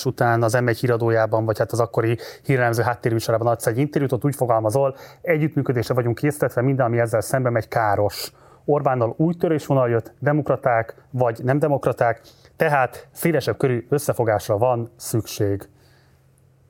[0.05, 4.36] után az M1 híradójában, vagy hát az akkori hírelemző háttérműsorában adsz egy interjút, ott úgy
[4.36, 8.32] fogalmazol, együttműködésre vagyunk készítve, minden, ami ezzel szemben megy káros.
[8.65, 12.20] Orbánnal új törésvonal jött, demokraták vagy nem demokraták,
[12.57, 15.69] tehát szélesebb körű összefogásra van szükség.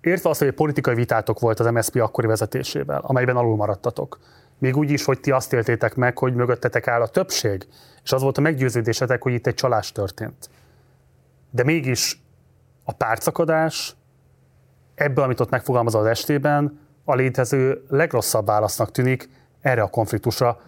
[0.01, 4.19] Értve azt, hogy politikai vitátok volt az MSZP akkori vezetésével, amelyben alul maradtatok.
[4.59, 7.67] Még úgy is, hogy ti azt éltétek meg, hogy mögöttetek áll a többség,
[8.05, 10.51] és az volt a meggyőződésetek, hogy itt egy csalás történt.
[11.51, 12.23] De mégis
[12.85, 13.97] a párcakadás
[14.95, 19.29] ebből, amit ott megfogalmazol az estében, a létező legrosszabb válasznak tűnik
[19.61, 20.61] erre a konfliktusra.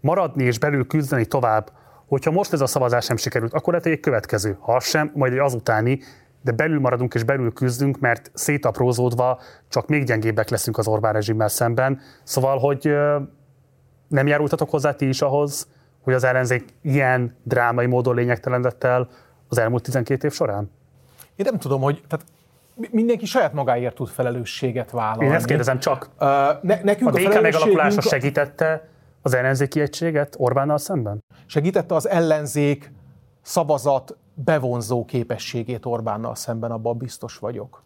[0.00, 1.72] Maradni és belül küzdeni tovább,
[2.06, 4.56] hogyha most ez a szavazás sem sikerült, akkor lehet egy következő.
[4.60, 6.00] Ha sem, majd egy azutáni,
[6.44, 11.48] de belül maradunk és belül küzdünk, mert szétaprózódva csak még gyengébbek leszünk az Orbán rezsimmel
[11.48, 12.00] szemben.
[12.22, 12.94] Szóval, hogy
[14.08, 15.68] nem járultatok hozzá ti is ahhoz,
[16.02, 19.08] hogy az ellenzék ilyen drámai módon lényegtelen lett el
[19.48, 20.70] az elmúlt 12 év során?
[21.36, 22.26] Én nem tudom, hogy tehát
[22.90, 25.24] mindenki saját magáért tud felelősséget vállalni.
[25.24, 26.10] Én ezt kérdezem csak.
[26.20, 26.28] Uh,
[26.62, 28.88] ne, nekünk a, DK megalakulása segítette
[29.22, 31.24] az ellenzéki egységet Orbánnal szemben?
[31.46, 32.92] Segítette az ellenzék
[33.42, 37.82] szavazat bevonzó képességét Orbánnal szemben, abban biztos vagyok.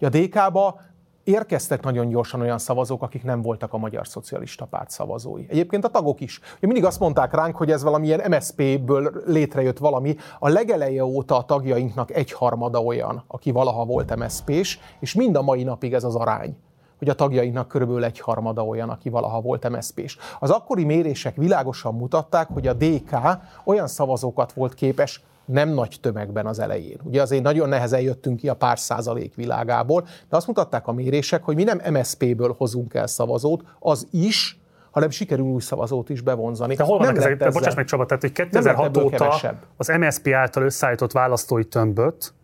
[0.00, 0.80] a DK-ba
[1.24, 5.44] érkeztek nagyon gyorsan olyan szavazók, akik nem voltak a Magyar Szocialista Párt szavazói.
[5.48, 6.40] Egyébként a tagok is.
[6.56, 10.16] Ugye mindig azt mondták ránk, hogy ez valamilyen MSZP-ből létrejött valami.
[10.38, 15.62] A legeleje óta a tagjainknak egyharmada olyan, aki valaha volt MSZP-s, és mind a mai
[15.62, 16.56] napig ez az arány
[16.98, 20.18] hogy a tagjainak körülbelül egy harmada olyan, aki valaha volt MSZP-s.
[20.40, 23.16] Az akkori mérések világosan mutatták, hogy a DK
[23.64, 26.98] olyan szavazókat volt képes nem nagy tömegben az elején.
[27.02, 31.42] Ugye azért nagyon nehezen jöttünk ki a pár százalék világából, de azt mutatták a mérések,
[31.42, 34.58] hogy mi nem MSZP-ből hozunk el szavazót, az is,
[34.90, 36.74] hanem sikerül új szavazót is bevonzani.
[36.74, 37.32] De hol vannak ezek?
[37.32, 39.56] Ezzel, bocsáss meg Csaba, tehát hogy 2006 óta kevesebb.
[39.76, 42.34] az MSZP által összeállított választói tömböt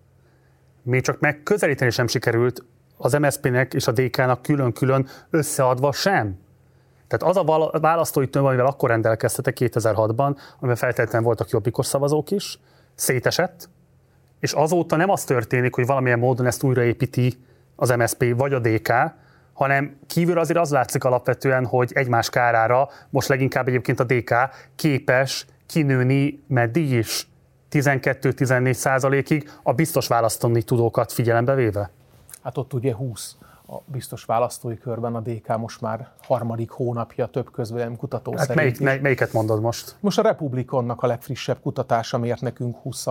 [0.83, 2.65] még csak megközelíteni sem sikerült
[2.97, 6.39] az MSZP-nek és a DK-nak külön-külön összeadva sem.
[7.08, 12.58] Tehát az a választói tömb, amivel akkor rendelkeztetek 2006-ban, amivel feltétlenül voltak jobbikos szavazók is,
[13.00, 13.68] szétesett,
[14.40, 17.44] és azóta nem az történik, hogy valamilyen módon ezt újraépíti
[17.76, 18.92] az MSP vagy a DK,
[19.52, 24.34] hanem kívül azért az látszik alapvetően, hogy egymás kárára most leginkább egyébként a DK
[24.74, 27.28] képes kinőni meddig is
[27.70, 31.90] 12-14 százalékig a biztos választani tudókat figyelembe véve?
[32.42, 33.36] Hát ott ugye 20
[33.70, 38.81] a biztos választói körben a DK most már harmadik hónapja több közvélemény kutató hát szerint.
[38.81, 39.97] Melyik, melyiket mondod most?
[40.00, 43.07] Most a Republikonnak a legfrissebb kutatása mért nekünk 20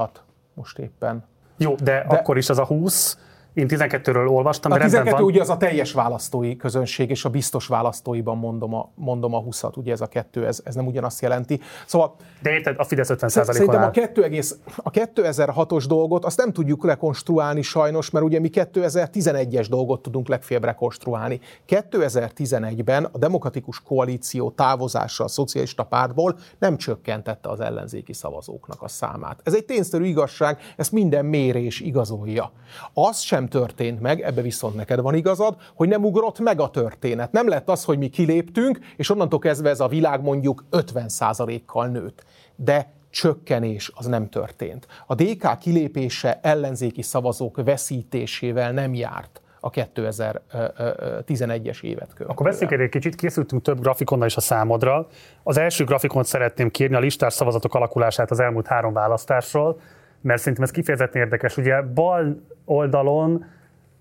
[0.53, 1.23] most éppen.
[1.57, 3.17] Jó, de, de akkor is az a 20,
[3.59, 5.31] Én 12-ről olvastam, A de rendben 12 van.
[5.31, 9.77] ugye az a teljes választói közönség, és a biztos választóiban mondom a, mondom a 20-at,
[9.77, 11.59] ugye ez a kettő, ez, ez nem ugyanazt jelenti.
[11.85, 13.87] Szóval De érted, a Fidesz 50 Szerintem áll.
[13.87, 19.65] a, 2, egész- a 2006-os dolgot azt nem tudjuk lekonstruálni sajnos, mert ugye mi 2011-es
[19.69, 21.39] dolgot tudunk legfeljebb rekonstruálni.
[21.67, 29.39] 2011-ben a demokratikus koalíció távozása a szocialista pártból nem csökkentette az ellenzéki szavazóknak a számát.
[29.43, 32.51] Ez egy tényszerű igazság, ezt minden mérés igazolja.
[32.93, 37.31] Az sem történt meg, ebbe viszont neked van igazad, hogy nem ugrott meg a történet.
[37.31, 42.23] Nem lett az, hogy mi kiléptünk, és onnantól kezdve ez a világ mondjuk 50%-kal nőtt.
[42.55, 44.87] De csökkenés az nem történt.
[45.07, 52.29] A DK kilépése ellenzéki szavazók veszítésével nem járt a 2011-es évet követően.
[52.29, 55.07] Akkor beszéljünk egy kicsit, készültünk több grafikonnal is a számodra.
[55.43, 59.79] Az első grafikont szeretném kérni a listás szavazatok alakulását az elmúlt három választásról,
[60.21, 61.57] mert szerintem ez kifejezetten érdekes.
[61.57, 63.45] Ugye bal oldalon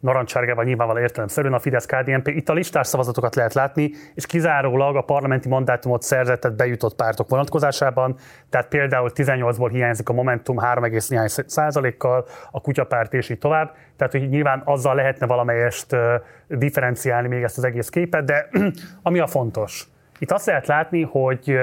[0.01, 2.29] narancsárgával nyilvánvalóan értelemszerűen a fidesz KDNP.
[2.29, 7.29] Itt a listás szavazatokat lehet látni, és kizárólag a parlamenti mandátumot szerzett, tehát bejutott pártok
[7.29, 8.17] vonatkozásában.
[8.51, 13.75] Tehát például 18-ból hiányzik a Momentum 3, néhány százalékkal, a kutyapárt és így tovább.
[13.97, 15.97] Tehát, hogy nyilván azzal lehetne valamelyest
[16.49, 18.49] differenciálni még ezt az egész képet, de
[19.03, 19.87] ami a fontos.
[20.19, 21.59] Itt azt lehet látni, hogy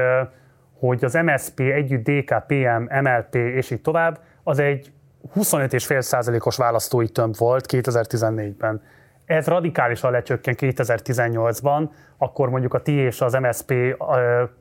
[0.79, 4.91] hogy az MSP együtt DK, PM, MLP és így tovább, az egy
[5.35, 8.81] 25,5%-os választói tömb volt 2014-ben.
[9.25, 13.73] Ez radikálisan lecsökken 2018-ban, akkor mondjuk a TI és az MSP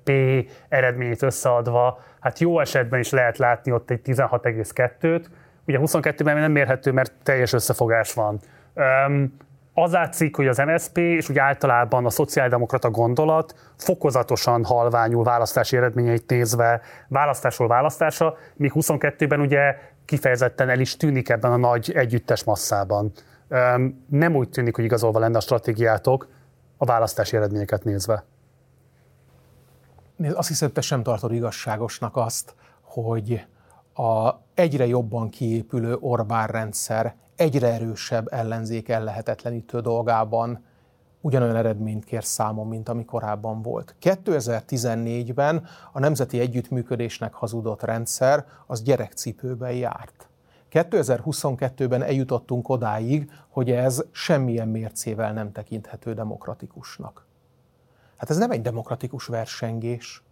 [0.05, 0.11] P
[0.69, 5.25] eredményét összeadva, hát jó esetben is lehet látni ott egy 16,2-t,
[5.67, 8.41] ugye 22-ben nem mérhető, mert teljes összefogás van.
[9.77, 16.31] Az látszik, hogy az MSP és úgy általában a szociáldemokrata gondolat fokozatosan halványul választási eredményeit
[16.31, 23.13] nézve választásról választásra, míg 22-ben ugye kifejezetten el is tűnik ebben a nagy együttes masszában.
[24.09, 26.29] Nem úgy tűnik, hogy igazolva lenne a stratégiátok
[26.77, 28.25] a választási eredményeket nézve.
[30.17, 33.47] Nézd, azt hiszem, te sem tartod igazságosnak azt, hogy
[33.95, 40.65] a egyre jobban kiépülő Orbán rendszer egyre erősebb ellenzék ellehetetlenítő dolgában
[41.21, 43.95] ugyanolyan eredményt kér számon, mint ami korábban volt.
[44.01, 50.29] 2014-ben a nemzeti együttműködésnek hazudott rendszer az gyerekcipőben járt.
[50.73, 57.27] 2022-ben eljutottunk odáig, hogy ez semmilyen mércével nem tekinthető demokratikusnak.
[58.17, 60.23] Hát ez nem egy demokratikus versengés.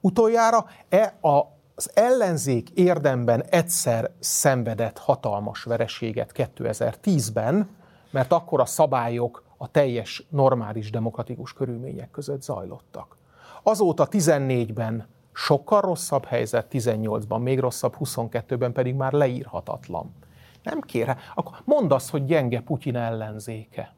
[0.00, 1.40] Utoljára e a,
[1.74, 7.68] az ellenzék érdemben egyszer szenvedett hatalmas vereséget 2010-ben,
[8.10, 13.16] mert akkor a szabályok a teljes normális demokratikus körülmények között zajlottak.
[13.62, 20.14] Azóta 14-ben sokkal rosszabb helyzet, 18-ban még rosszabb, 22-ben pedig már leírhatatlan.
[20.62, 23.94] Nem kérhe, akkor mondd azt, hogy gyenge Putyin ellenzéke.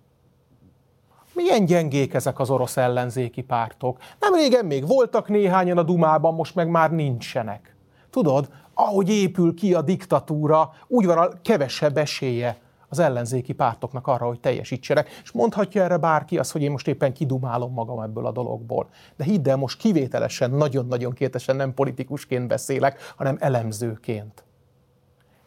[1.34, 3.98] Milyen gyengék ezek az orosz ellenzéki pártok?
[4.20, 7.76] Nem régen még voltak néhányan a Dumában, most meg már nincsenek.
[8.10, 12.56] Tudod, ahogy épül ki a diktatúra, úgy van a kevesebb esélye
[12.88, 15.08] az ellenzéki pártoknak arra, hogy teljesítsenek.
[15.22, 18.88] És mondhatja erre bárki azt, hogy én most éppen kidumálom magam ebből a dologból.
[19.16, 24.44] De hidd el, most kivételesen, nagyon-nagyon kétesen nem politikusként beszélek, hanem elemzőként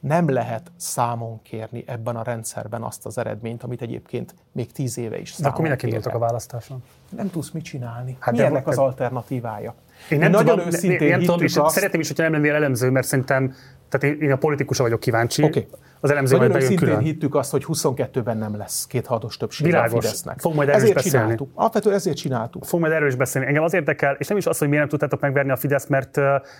[0.07, 5.19] nem lehet számon kérni ebben a rendszerben azt az eredményt, amit egyébként még tíz éve
[5.19, 6.83] is De számon akkor minek indultak a választáson?
[7.09, 8.17] Nem tudsz mit csinálni.
[8.19, 9.75] Hát de Milyennek van- az alternatívája?
[10.09, 12.89] Én nem nagyon tudom, őszintén nem tudom, és azt, szeretném is, hogyha nem lennél elemző,
[12.89, 13.53] mert szerintem,
[13.89, 15.43] tehát én, én a politikusa vagyok kíváncsi.
[15.43, 15.67] Oké.
[16.05, 17.13] Az elemző majd nagyon bejön őszintén külön.
[17.13, 20.03] hittük azt, hogy 22-ben nem lesz kéthatos többség a Világos.
[20.03, 20.39] Fidesznek.
[20.39, 21.19] Fog majd erről ezért beszélni.
[21.19, 21.49] csináltuk.
[21.53, 22.65] Alapvetően ezért csináltuk.
[22.65, 23.47] Fog majd erről is beszélni.
[23.47, 26.17] Engem az érdekel, és nem is az, hogy miért nem tudtátok megverni a Fideszt, mert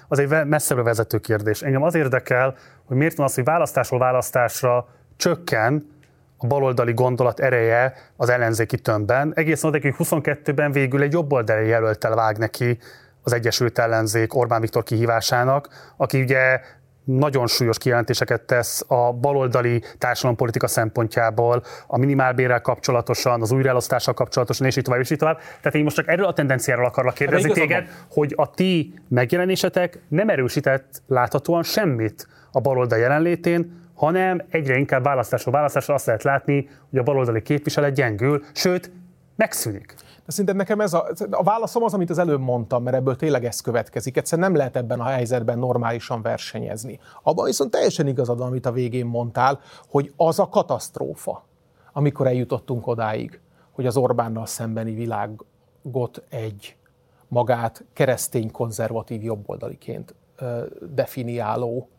[0.08, 1.62] az egy messzebbre vezető kérdés.
[1.62, 5.94] Engem az érdekel, hogy miért van az, hogy választásról választásra csökken
[6.38, 9.32] a baloldali gondolat ereje az ellenzéki tömbben.
[9.36, 12.78] Egészen odaig, hogy 22-ben végül egy jobboldali jelöltel vág neki
[13.22, 16.60] az Egyesült Ellenzék Orbán Viktor kihívásának, aki ugye
[17.06, 24.76] nagyon súlyos kijelentéseket tesz a baloldali társadalompolitika szempontjából, a minimálbérrel kapcsolatosan, az újraelosztással kapcsolatosan, és
[24.76, 25.38] így tovább, és így tovább.
[25.38, 28.94] Tehát én most csak erről a tendenciáról akarlak kérdezni Ebben igazad téged, hogy a ti
[29.08, 36.24] megjelenésetek nem erősített láthatóan semmit a baloldal jelenlétén, hanem egyre inkább választásról választásra azt lehet
[36.24, 38.92] látni, hogy a baloldali képviselet gyengül, sőt,
[39.36, 39.96] megszűnik.
[40.26, 43.46] De szerintem nekem ez a, a válaszom az, amit az előbb mondtam, mert ebből tényleg
[43.46, 44.18] ez következik.
[44.18, 47.00] Egyszerűen nem lehet ebben a helyzetben normálisan versenyezni.
[47.24, 51.44] Abban viszont teljesen igazad van, amit a végén mondtál, hogy az a katasztrófa,
[51.94, 53.40] amikor eljutottunk odáig,
[53.72, 56.78] hogy az Orbánnal szembeni világot egy
[57.28, 60.16] magát keresztény konzervatív jobboldaliként
[60.94, 61.90] definiáló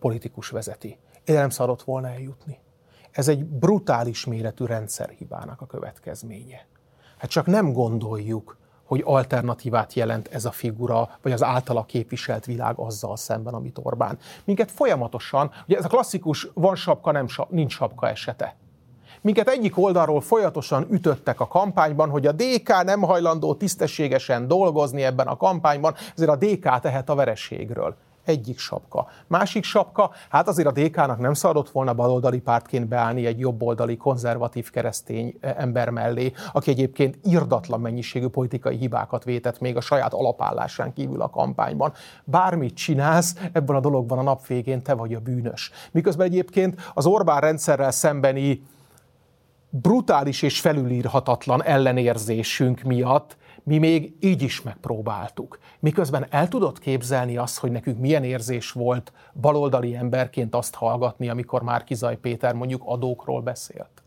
[0.00, 0.98] politikus vezeti.
[1.24, 2.58] Ide nem szarott volna eljutni.
[3.10, 6.66] ez egy brutális méretű rendszerhibának a következménye.
[7.18, 12.78] Hát csak nem gondoljuk, hogy alternatívát jelent ez a figura, vagy az általa képviselt világ
[12.78, 14.18] azzal szemben, amit Orbán.
[14.44, 18.56] Minket folyamatosan, ugye ez a klasszikus van sapka, nem sa, nincs sapka esete.
[19.20, 25.26] Minket egyik oldalról folyamatosan ütöttek a kampányban, hogy a DK nem hajlandó tisztességesen dolgozni ebben
[25.26, 27.96] a kampányban, ezért a DK tehet a vereségről
[28.26, 29.06] egyik sapka.
[29.26, 34.70] Másik sapka, hát azért a DK-nak nem szabadott volna baloldali pártként beállni egy jobboldali, konzervatív
[34.70, 40.92] keresztény eh, ember mellé, aki egyébként irdatlan mennyiségű politikai hibákat vétett még a saját alapállásán
[40.92, 41.92] kívül a kampányban.
[42.24, 45.70] Bármit csinálsz, ebben a dologban a nap végén te vagy a bűnös.
[45.90, 48.62] Miközben egyébként az Orbán rendszerrel szembeni
[49.70, 55.58] brutális és felülírhatatlan ellenérzésünk miatt mi még így is megpróbáltuk.
[55.80, 61.62] Miközben el tudod képzelni azt, hogy nekünk milyen érzés volt baloldali emberként azt hallgatni, amikor
[61.62, 64.02] már Kizaj Péter mondjuk adókról beszélt.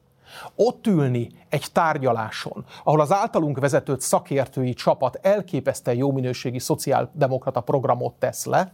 [0.55, 8.13] Ott ülni egy tárgyaláson, ahol az általunk vezetett szakértői csapat elképesztően jó minőségi szociáldemokrata programot
[8.13, 8.73] tesz le,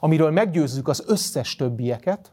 [0.00, 2.32] amiről meggyőzzük az összes többieket,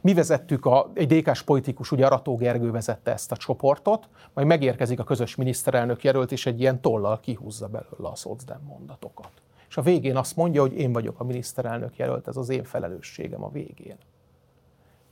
[0.00, 5.00] mi vezettük, a, egy DK-s politikus, ugye Arató Gergő vezette ezt a csoportot, majd megérkezik
[5.00, 9.30] a közös miniszterelnök jelölt, és egy ilyen tollal kihúzza belőle a szocdem mondatokat.
[9.68, 13.44] És a végén azt mondja, hogy én vagyok a miniszterelnök jelölt, ez az én felelősségem
[13.44, 13.96] a végén.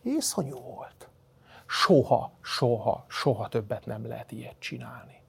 [0.03, 1.09] Észonyú volt.
[1.67, 5.21] Soha, soha, soha többet nem lehet ilyet csinálni.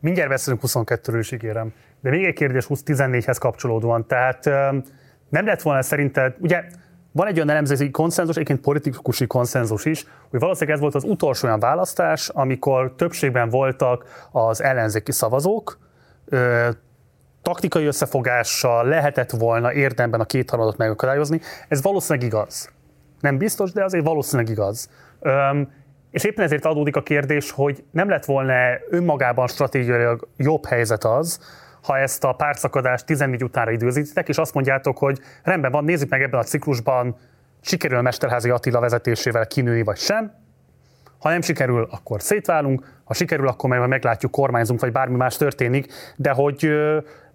[0.00, 1.74] Mindjárt beszélünk 22-ről is ígérem.
[2.00, 4.06] De még egy kérdés 20-14-hez kapcsolódóan.
[4.06, 4.44] Tehát
[5.28, 6.64] nem lett volna szerinted, ugye
[7.12, 11.46] van egy olyan elemzői konszenzus, egyébként politikusi konszenzus is, hogy valószínűleg ez volt az utolsó
[11.46, 15.78] olyan választás, amikor többségben voltak az ellenzéki szavazók,
[16.24, 16.68] ö,
[17.42, 21.40] taktikai összefogással lehetett volna érdemben a kétharmadot megakadályozni.
[21.68, 22.70] Ez valószínűleg igaz.
[23.20, 24.90] Nem biztos, de azért valószínűleg igaz.
[25.20, 25.72] Öm,
[26.10, 28.54] és éppen ezért adódik a kérdés, hogy nem lett volna
[28.90, 31.40] önmagában stratégiailag jobb helyzet az,
[31.82, 36.22] ha ezt a párszakadást 14 utánra időzítitek, és azt mondjátok, hogy rendben van, nézzük meg
[36.22, 37.16] ebben a ciklusban,
[37.60, 40.32] sikerül a Mesterházi Attila vezetésével kinőni, vagy sem.
[41.18, 45.92] Ha nem sikerül, akkor szétválunk, ha sikerül, akkor majd meglátjuk, kormányzunk, vagy bármi más történik,
[46.16, 46.70] de hogy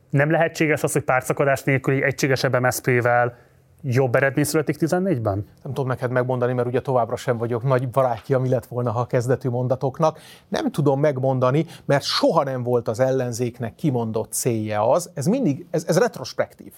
[0.10, 3.38] nem lehetséges az, hogy párszakadás nélküli egységesebb MSZP-vel
[3.82, 5.46] jobb eredmény születik 14-ben?
[5.64, 9.00] Nem tudom neked megmondani, mert ugye továbbra sem vagyok nagy barátja, mi lett volna, ha
[9.00, 10.20] a kezdetű mondatoknak.
[10.48, 15.86] Nem tudom megmondani, mert soha nem volt az ellenzéknek kimondott célja az, ez mindig, ez,
[15.88, 16.74] ez retrospektív.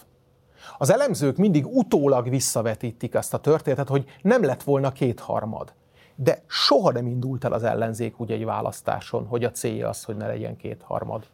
[0.78, 5.74] Az elemzők mindig utólag visszavetítik ezt a történetet, hogy nem lett volna kétharmad.
[6.16, 10.18] De soha nem indult el az ellenzék úgy egy választáson, hogy a célja az, hogy
[10.18, 11.26] ne legyen kétharmad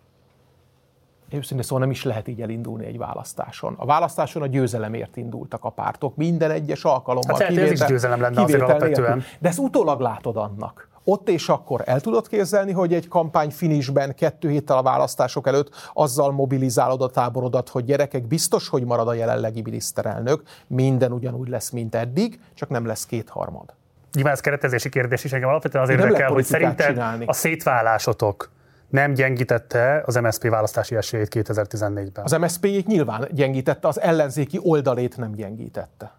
[1.30, 3.74] őszintén szóval nem is lehet így elindulni egy választáson.
[3.78, 7.38] A választáson a győzelemért indultak a pártok, minden egyes alkalommal.
[7.40, 9.24] Hát kivétel, ez is győzelem lenne azért alapvetően.
[9.40, 10.88] De ezt utólag látod annak.
[11.08, 15.90] Ott és akkor el tudod képzelni, hogy egy kampány finisben kettő héttel a választások előtt
[15.94, 21.70] azzal mobilizálod a táborodat, hogy gyerekek, biztos, hogy marad a jelenlegi miniszterelnök, minden ugyanúgy lesz,
[21.70, 23.74] mint eddig, csak nem lesz kétharmad.
[24.14, 27.26] Nyilván ez keretezési kérdés is engem alapvetően azért érdekel, hogy szerinted csinálni.
[27.26, 28.50] a szétválásotok
[28.96, 32.24] nem gyengítette az MSZP választási esélyét 2014-ben.
[32.24, 36.12] Az MSZP-jét nyilván gyengítette, az ellenzéki oldalét nem gyengítette.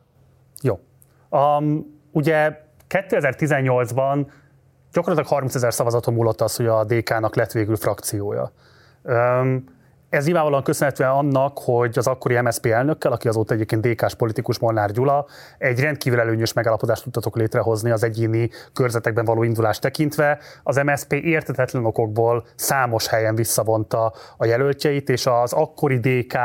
[0.63, 0.81] Jó.
[1.31, 4.27] Um, ugye 2018-ban
[4.93, 8.53] gyakorlatilag 30 ezer szavazaton múlott az, hogy a DK-nak lett végül frakciója.
[9.03, 9.65] Um,
[10.09, 14.91] ez nyilvánvalóan köszönhetően annak, hogy az akkori MSZP elnökkel, aki azóta egyébként DK-s politikus Molnár
[14.91, 15.27] Gyula,
[15.59, 20.39] egy rendkívül előnyös megállapodást tudtatok létrehozni az egyéni körzetekben való indulást tekintve.
[20.63, 26.39] Az MSZP értetetlen okokból számos helyen visszavonta a jelöltjeit, és az akkori DK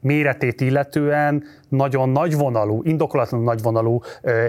[0.00, 4.00] méretét illetően nagyon nagyvonalú, indokolatlan nagyvonalú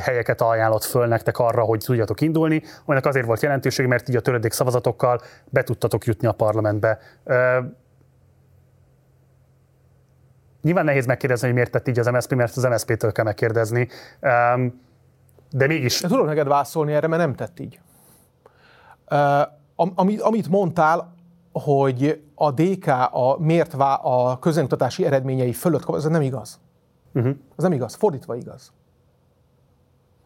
[0.01, 4.21] helyeket ajánlott föl nektek arra, hogy tudjatok indulni, aminek azért volt jelentőség, mert így a
[4.21, 6.99] töredék szavazatokkal be tudtatok jutni a parlamentbe.
[10.61, 13.87] Nyilván nehéz megkérdezni, hogy miért tett így az MSZP, mert az MSZP-től kell megkérdezni.
[15.51, 16.01] De mégis.
[16.01, 17.79] De tudom neked válaszolni erre, mert nem tett így.
[19.75, 21.13] Amit, amit mondtál,
[21.53, 26.59] hogy a DK a mért vá, a közönkutatási eredményei fölött, ez nem igaz.
[27.13, 27.35] Uh-huh.
[27.57, 28.71] Ez nem igaz, fordítva igaz.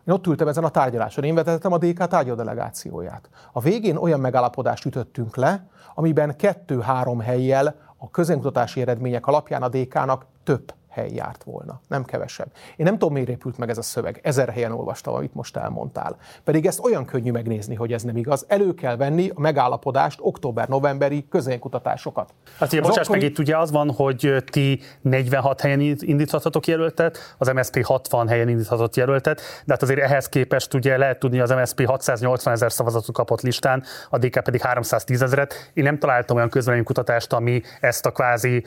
[0.07, 3.29] Én ott ültem ezen a tárgyaláson, én vezettem a DK tárgyadelegációját.
[3.51, 10.25] A végén olyan megállapodást ütöttünk le, amiben kettő-három helyjel a közönkutatási eredmények alapján a DK-nak
[10.43, 12.47] több hely járt volna, nem kevesebb.
[12.75, 14.19] Én nem tudom, miért épült meg ez a szöveg.
[14.23, 16.17] Ezer helyen olvastam, amit most elmondtál.
[16.43, 18.45] Pedig ezt olyan könnyű megnézni, hogy ez nem igaz.
[18.47, 22.33] Elő kell venni a megállapodást, október-novemberi közénkutatásokat.
[22.59, 23.19] Hát ugye, bocsáss akkori...
[23.19, 28.49] meg, itt ugye az van, hogy ti 46 helyen indíthatatok jelöltet, az MSP 60 helyen
[28.49, 33.15] indíthatott jelöltet, de hát azért ehhez képest ugye lehet tudni, az MSP 680 ezer szavazatot
[33.15, 35.71] kapott listán, a DK pedig 310 ezeret.
[35.73, 38.63] Én nem találtam olyan közvéleménykutatást, ami ezt a kvázi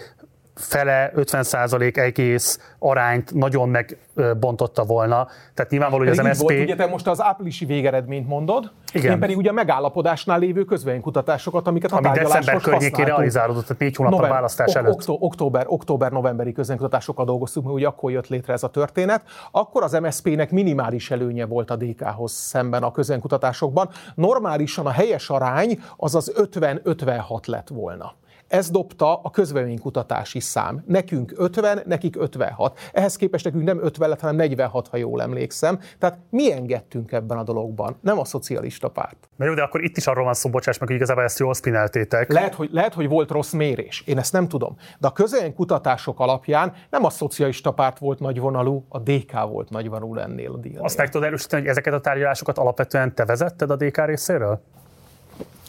[0.59, 5.27] fele, 50 százalék egész arányt nagyon megbontotta volna.
[5.55, 6.41] Tehát nyilvánvaló, hogy az MSZP...
[6.41, 9.13] Volt, ugye te most az áprilisi végeredményt mondod, Igen.
[9.13, 13.97] én pedig ugye a megállapodásnál lévő közvénykutatásokat, amiket a Ami december környékén realizálódott, tehát négy
[13.97, 14.93] hónap a választás előtt.
[14.93, 19.23] Októ, október, október-novemberi közvénykutatásokkal dolgoztuk, mert ugye akkor jött létre ez a történet.
[19.51, 23.89] Akkor az MSZP-nek minimális előnye volt a DK-hoz szemben a közvénykutatásokban.
[24.15, 28.15] Normálisan a helyes arány az az 50-56 lett volna.
[28.49, 30.83] Ez dobta a közvéleménykutatási szám.
[30.87, 32.79] Nekünk 50, nekik 56.
[32.93, 35.79] Ehhez képest nekünk nem 50 lett, hanem 46, ha jól emlékszem.
[35.99, 39.29] Tehát mi engedtünk ebben a dologban, nem a szocialista párt.
[39.37, 41.55] Na jó, de akkor itt is arról van szó, bocsáss meg, hogy igazából ezt jól
[41.55, 42.33] spineltétek.
[42.33, 44.77] Lehet hogy, lehet, hogy volt rossz mérés, én ezt nem tudom.
[44.99, 45.13] De a
[45.55, 50.83] kutatások alapján nem a szocialista párt volt nagyvonalú, a DK volt nagyvonalú ennél a díjnél.
[50.83, 54.61] Azt meg tudod erősíteni, hogy ezeket a tárgyalásokat alapvetően te vezetted a DK részéről?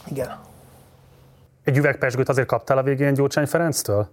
[0.06, 0.48] Igen.
[1.63, 4.09] Egy üvegpesgőt azért kaptál a végén Gyurcsány Ferenctől?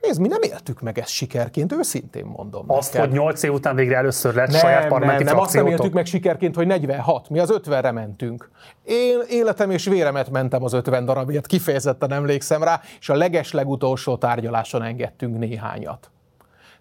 [0.00, 2.64] Nézd, mi nem éltük meg ezt sikerként, őszintén mondom.
[2.66, 3.08] Azt, neked.
[3.08, 5.92] hogy 8 év után végre először lett nem, saját parlamenti nem, nem, azt nem éltük
[5.92, 8.50] meg sikerként, hogy 46, mi az 50-re mentünk.
[8.82, 14.16] Én életem és véremet mentem az 50 darabért, kifejezetten emlékszem rá, és a leges legutolsó
[14.16, 16.10] tárgyaláson engedtünk néhányat.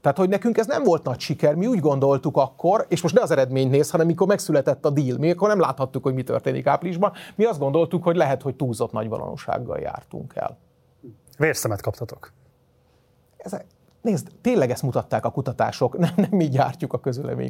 [0.03, 3.22] Tehát, hogy nekünk ez nem volt nagy siker, mi úgy gondoltuk akkor, és most ne
[3.22, 6.67] az eredmény néz, hanem mikor megszületett a deal, mi akkor nem láthattuk, hogy mi történik
[6.67, 10.57] áprilisban, mi azt gondoltuk, hogy lehet, hogy túlzott nagy valósággal jártunk el.
[11.38, 12.32] Vérszemet kaptatok.
[13.38, 13.65] Ezek,
[14.03, 16.99] Nézd, tényleg ezt mutatták a kutatások, nem, nem mi gyártjuk a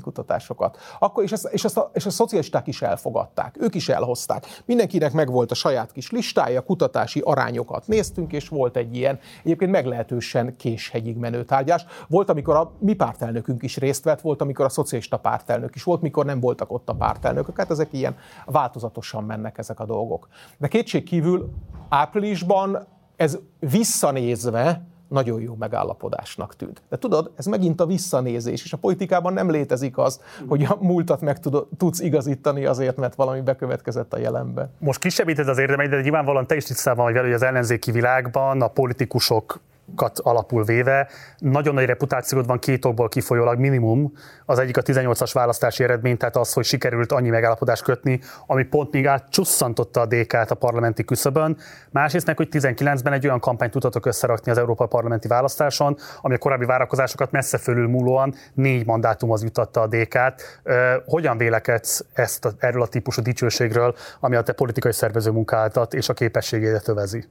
[0.01, 0.77] kutatásokat.
[0.99, 4.61] Akkor, és, ezt, és, ezt a, és a szocialisták is elfogadták, ők is elhozták.
[4.65, 10.55] Mindenkinek megvolt a saját kis listája, kutatási arányokat néztünk, és volt egy ilyen, egyébként meglehetősen
[10.57, 11.85] késhegyig menő tárgyás.
[12.07, 16.01] Volt, amikor a mi pártelnökünk is részt vett, volt, amikor a szocialista pártelnök is volt,
[16.01, 17.57] mikor nem voltak ott a pártelnökök.
[17.57, 18.15] Hát ezek ilyen
[18.45, 20.27] változatosan mennek ezek a dolgok.
[20.57, 21.49] De kétség kívül
[21.89, 24.81] áprilisban ez visszanézve,
[25.13, 26.81] nagyon jó megállapodásnak tűnt.
[26.89, 31.21] De tudod, ez megint a visszanézés, és a politikában nem létezik az, hogy a múltat
[31.21, 31.39] meg
[31.77, 34.69] tudsz igazítani azért, mert valami bekövetkezett a jelenbe.
[34.79, 38.61] Most kisebbíted az érdemeid, de nyilvánvalóan te is tisztában vagy vele, hogy az ellenzéki világban
[38.61, 39.59] a politikusok
[39.95, 41.07] kat alapul véve.
[41.37, 44.13] Nagyon nagy reputációd van két okból kifolyólag minimum.
[44.45, 48.91] Az egyik a 18-as választási eredmény, tehát az, hogy sikerült annyi megállapodást kötni, ami pont
[48.91, 51.57] még átcsusszantotta a DK-t a parlamenti küszöbön.
[51.89, 56.37] Másrészt meg, hogy 19-ben egy olyan kampányt tudtatok összerakni az Európa parlamenti választáson, ami a
[56.37, 60.61] korábbi várakozásokat messze fölül múlóan négy mandátumhoz jutatta a DK-t.
[61.05, 66.09] Hogyan vélekedsz ezt a, erről a típusú dicsőségről, ami a te politikai szervező munkáltat és
[66.09, 67.25] a képességédet övezi?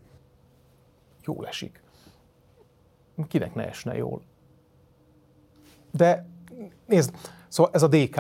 [1.25, 1.81] Jól esik
[3.29, 4.23] kinek ne esne jól.
[5.91, 6.27] De
[6.87, 7.15] nézd,
[7.49, 8.17] szóval ez a DK.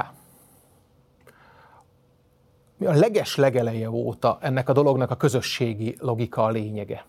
[2.79, 7.05] A leges legeleje óta ennek a dolognak a közösségi logika a lényege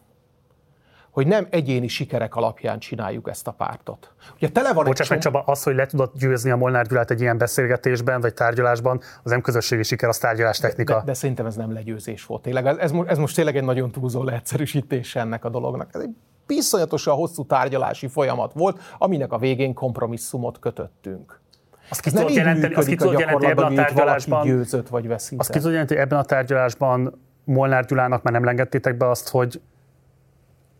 [1.13, 4.13] hogy nem egyéni sikerek alapján csináljuk ezt a pártot.
[4.35, 7.21] Ugye tele van Bocsáss meg Csaba, az, hogy le tudod győzni a Molnár Gyulát egy
[7.21, 10.93] ilyen beszélgetésben vagy tárgyalásban, az nem közösségi siker, az tárgyalás technika.
[10.93, 12.41] De, de, de szerintem ez nem legyőzés volt.
[12.41, 15.89] Tényleg, ez, ez most tényleg egy nagyon túlzó leegyszerűsítése ennek a dolognak.
[15.93, 16.15] Ez egy
[16.47, 21.41] viszonyatosan hosszú tárgyalási folyamat volt, aminek a végén kompromisszumot kötöttünk.
[21.89, 25.39] Azt ki tudod jelenteni, azt ki tudod jelenteni ebben a tárgyalásban, győzött vagy veszített.
[25.39, 29.61] Azt ki tudod jelenteni, ebben a tárgyalásban Molnár Gyulának már nem engedtétek be azt, hogy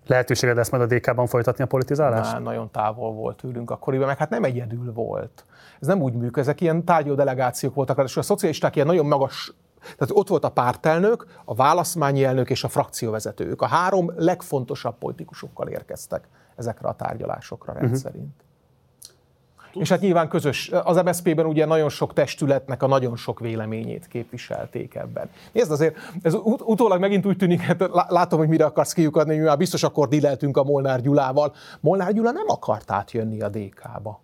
[0.07, 2.31] lehetőséged lesz majd a DK-ban folytatni a politizálást?
[2.31, 5.45] Már nagyon távol volt tőlünk akkoriban, meg hát nem egyedül volt.
[5.79, 9.53] Ez nem úgy működik, ezek ilyen tárgyaló delegációk voltak, és a szocialisták ilyen nagyon magas
[9.83, 13.45] tehát ott volt a pártelnök, a válaszmányi elnök és a frakcióvezető.
[13.45, 18.23] Ők a három legfontosabb politikusokkal érkeztek ezekre a tárgyalásokra rendszerint.
[18.23, 19.81] Uh-huh.
[19.81, 24.95] És hát nyilván közös, az MSZP-ben ugye nagyon sok testületnek a nagyon sok véleményét képviselték
[24.95, 25.29] ebben.
[25.51, 29.43] Nézd azért, ez ut- utólag megint úgy tűnik, hát látom, hogy mire akarsz kiukadni, mi
[29.43, 31.53] már biztos akkor dileltünk a Molnár Gyulával.
[31.79, 34.21] Molnár Gyula nem akart átjönni a DK-ba.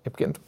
[0.00, 0.40] Egyébként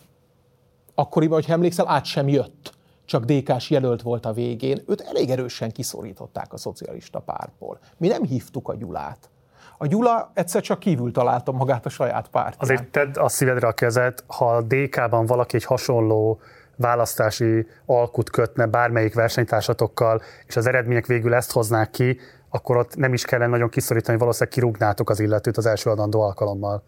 [0.94, 2.72] akkoriban, hogyha emlékszel, át sem jött
[3.04, 7.78] csak DK-s jelölt volt a végén, őt elég erősen kiszorították a szocialista pártból.
[7.96, 9.28] Mi nem hívtuk a Gyulát.
[9.78, 12.60] A Gyula egyszer csak kívül találta magát a saját pártján.
[12.60, 16.40] Azért tedd a szívedre a kezed, ha a DK-ban valaki egy hasonló
[16.76, 22.18] választási alkut kötne bármelyik versenytársatokkal, és az eredmények végül ezt hoznák ki,
[22.48, 26.82] akkor ott nem is kellene nagyon kiszorítani, valószínűleg kirúgnátok az illetőt az első adandó alkalommal.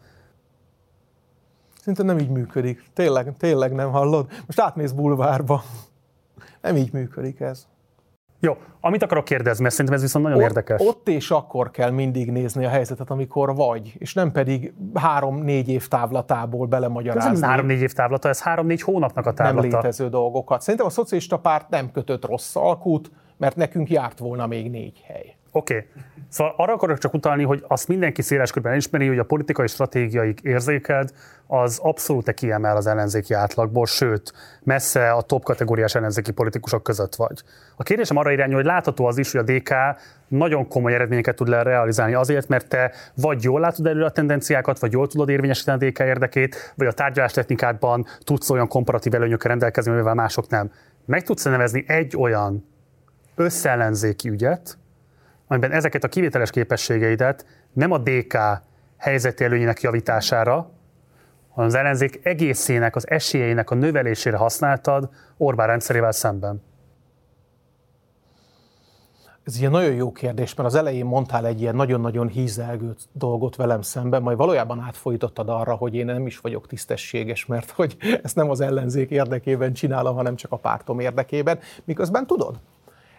[1.82, 2.82] Szinte nem így működik.
[2.94, 4.30] Tényleg, tényleg nem hallod?
[4.46, 5.62] Most átmész bulvárba.
[6.66, 7.66] Nem így működik ez.
[8.40, 10.80] Jó, amit akarok kérdezni, mert szerintem ez viszont nagyon ott, érdekes.
[10.80, 15.88] Ott és akkor kell mindig nézni a helyzetet, amikor vagy, és nem pedig három-négy év
[15.88, 17.30] távlatából belemagyarázni.
[17.30, 19.66] Ez nem három-négy év távlata, ez három-négy hónapnak a távlata.
[19.66, 20.60] Nem létező dolgokat.
[20.60, 25.35] Szerintem a szocialista párt nem kötött rossz alkut, mert nekünk járt volna még négy hely.
[25.56, 25.74] Oké.
[25.76, 26.04] Okay.
[26.28, 30.40] Szóval arra akarok csak utalni, hogy azt mindenki széles körben ismeri, hogy a politikai stratégiaik
[30.40, 31.10] érzéked
[31.46, 37.42] az abszolút kiemel az ellenzéki átlagból, sőt, messze a top kategóriás ellenzéki politikusok között vagy.
[37.76, 39.74] A kérdésem arra irányul, hogy látható az is, hogy a DK
[40.28, 44.92] nagyon komoly eredményeket tud realizálni azért, mert te vagy jól látod előre a tendenciákat, vagy
[44.92, 49.92] jól tudod érvényesíteni a DK érdekét, vagy a tárgyalás technikádban tudsz olyan komparatív előnyökkel rendelkezni,
[49.92, 50.70] mivel mások nem.
[51.06, 52.66] Meg tudsz nevezni egy olyan
[53.34, 54.78] összellenzéki ügyet,
[55.46, 58.38] amiben ezeket a kivételes képességeidet nem a DK
[58.96, 60.70] helyzeti előnyének javítására,
[61.48, 66.62] hanem az ellenzék egészének, az esélyeinek a növelésére használtad Orbán rendszerével szemben?
[69.46, 73.82] Ez ilyen nagyon jó kérdés, mert az elején mondtál egy ilyen nagyon-nagyon hízelgő dolgot velem
[73.82, 78.50] szemben, majd valójában átfolyítottad arra, hogy én nem is vagyok tisztességes, mert hogy ezt nem
[78.50, 81.58] az ellenzék érdekében csinálom, hanem csak a pártom érdekében.
[81.84, 82.60] Miközben tudod,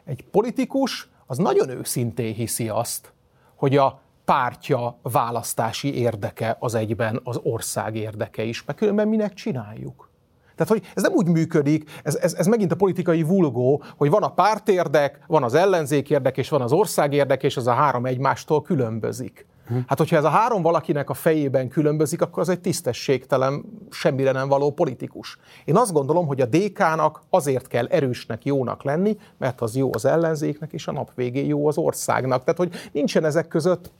[0.05, 3.13] egy politikus az nagyon őszintén hiszi azt,
[3.55, 10.09] hogy a pártja választási érdeke az egyben az ország érdeke is, mert különben minek csináljuk.
[10.55, 14.23] Tehát, hogy ez nem úgy működik, ez, ez, ez megint a politikai vulgó, hogy van
[14.23, 18.05] a pártérdek, van az ellenzék érdek, és van az ország érdek, és az a három
[18.05, 19.45] egymástól különbözik.
[19.87, 24.47] Hát, hogyha ez a három valakinek a fejében különbözik, akkor az egy tisztességtelen, semmire nem
[24.47, 25.37] való politikus.
[25.65, 30.05] Én azt gondolom, hogy a DK-nak azért kell erősnek, jónak lenni, mert az jó az
[30.05, 32.43] ellenzéknek, és a nap végén jó az országnak.
[32.43, 33.91] Tehát, hogy nincsen ezek között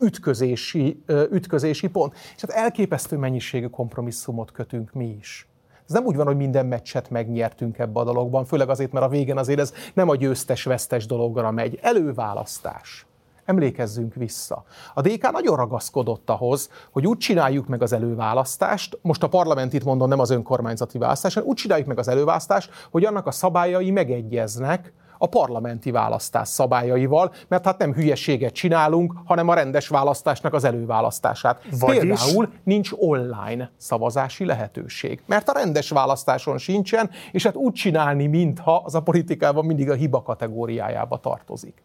[0.00, 2.14] ütközési, ütközési pont.
[2.34, 5.46] És hát elképesztő mennyiségű kompromisszumot kötünk mi is.
[5.84, 9.08] Ez nem úgy van, hogy minden meccset megnyertünk ebbe a dologban, főleg azért, mert a
[9.08, 11.78] végén azért ez nem a győztes-vesztes dologra megy.
[11.82, 13.06] Előválasztás
[13.44, 14.64] Emlékezzünk vissza.
[14.94, 20.08] A DK nagyon ragaszkodott ahhoz, hogy úgy csináljuk meg az előválasztást, most a parlamentit mondom,
[20.08, 24.92] nem az önkormányzati választás, hanem úgy csináljuk meg az előválasztást, hogy annak a szabályai megegyeznek
[25.22, 31.62] a parlamenti választás szabályaival, mert hát nem hülyeséget csinálunk, hanem a rendes választásnak az előválasztását.
[31.78, 32.00] Vagyis?
[32.00, 38.82] Például nincs online szavazási lehetőség, mert a rendes választáson sincsen, és hát úgy csinálni, mintha
[38.84, 41.82] az a politikában mindig a hiba kategóriájába tartozik.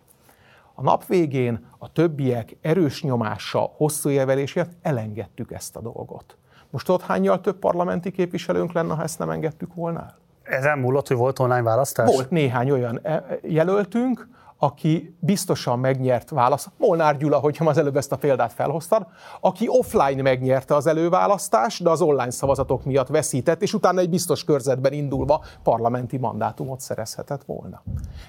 [0.79, 6.37] A nap végén a többiek erős nyomása, hosszú érvelésért elengedtük ezt a dolgot.
[6.69, 10.17] Most tudod, hányjal több parlamenti képviselőnk lenne, ha ezt nem engedtük volna el?
[10.43, 12.15] Ezen múlott, hogy volt online választás?
[12.15, 18.11] Volt néhány olyan e, jelöltünk, aki biztosan megnyert választ, Molnár Gyula, hogyha az előbb ezt
[18.11, 19.07] a példát felhoztad,
[19.41, 24.43] aki offline megnyerte az előválasztást, de az online szavazatok miatt veszített, és utána egy biztos
[24.43, 27.83] körzetben indulva parlamenti mandátumot szerezhetett volna.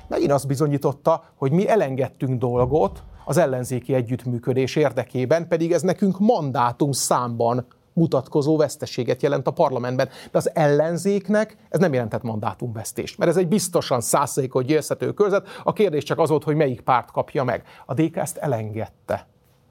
[0.08, 6.92] Megint azt bizonyította, hogy mi elengedtünk dolgot az ellenzéki együttműködés érdekében, pedig ez nekünk mandátum
[6.92, 7.66] számban
[7.98, 10.08] mutatkozó veszteséget jelent a parlamentben.
[10.30, 15.46] De az ellenzéknek ez nem jelentett mandátumvesztést, mert ez egy biztosan százszerékot győzhető körzet.
[15.62, 17.64] A kérdés csak az volt, hogy melyik párt kapja meg.
[17.86, 19.26] A DK ezt elengedte.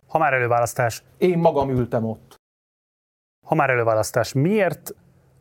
[0.07, 1.03] Ha már előválasztás.
[1.17, 2.35] Én magam ültem ott.
[3.45, 4.95] Ha már előválasztás, miért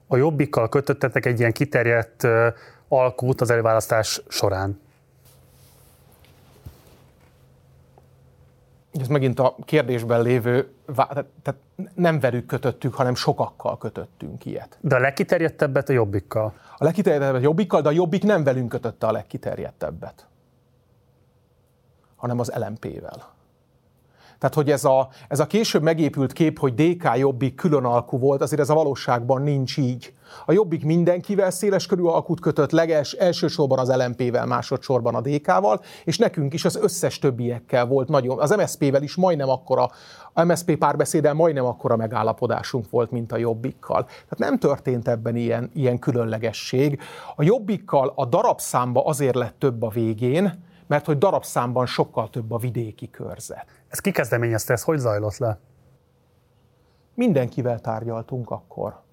[0.07, 2.27] a jobbikkal kötöttetek egy ilyen kiterjedt
[2.89, 4.81] alkút az előválasztás során?
[9.00, 10.73] Ez megint a kérdésben lévő,
[11.42, 11.60] tehát
[11.94, 14.78] nem velük kötöttük, hanem sokakkal kötöttünk ilyet.
[14.81, 16.55] De a legkiterjedtebbet a jobbikkal?
[16.76, 20.26] A legkiterjedtebbet a jobbikkal, de a jobbik nem velünk kötötte a legkiterjedtebbet,
[22.16, 23.34] hanem az LMP-vel.
[24.39, 28.61] Tehát, hogy ez a, ez a később megépült kép, hogy DK Jobbik külön volt, azért
[28.61, 30.15] ez a valóságban nincs így.
[30.47, 36.19] A Jobbik mindenkivel széles körű alkut kötött, leges, elsősorban az LMP-vel, másodszorban a DK-val, és
[36.19, 39.91] nekünk is az összes többiekkel volt nagyon, az MSZP-vel is majdnem akkora,
[40.33, 44.05] a MSZP párbeszéddel majdnem akkora megállapodásunk volt, mint a Jobbikkal.
[44.05, 47.01] Tehát nem történt ebben ilyen, ilyen különlegesség.
[47.37, 52.59] A Jobbikkal a darabszámba azért lett több a végén, mert hogy darabszámban sokkal több a
[52.59, 53.67] vidéki körzet.
[53.89, 55.59] Ez ki kezdeményezte, ez hogy zajlott le?
[57.15, 59.05] Mindenkivel tárgyaltunk akkor.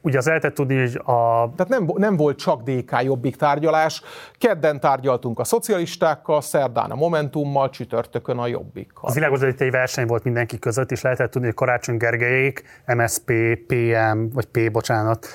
[0.00, 1.50] Ugye az lehetett tudni, hogy a...
[1.56, 4.02] Tehát nem, nem volt csak DK jobbik tárgyalás.
[4.38, 9.04] Kedden tárgyaltunk a szocialistákkal, szerdán a Momentummal, csütörtökön a jobbikkal.
[9.08, 13.32] Az világos, hogy egy verseny volt mindenki között, és lehetett tudni, hogy Karácsony Gergelyék, MSP,
[13.66, 15.26] PM, vagy P, bocsánat,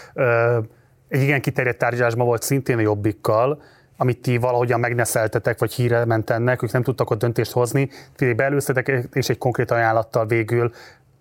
[1.07, 3.61] egy igen kiterjedt tárgyalásban volt szintén a jobbikkal,
[4.01, 8.33] amit ti valahogyan megneszeltetek, vagy híre ment ennek, ők nem tudtak ott döntést hozni, ti
[8.33, 10.71] beelőztetek, és egy konkrét ajánlattal végül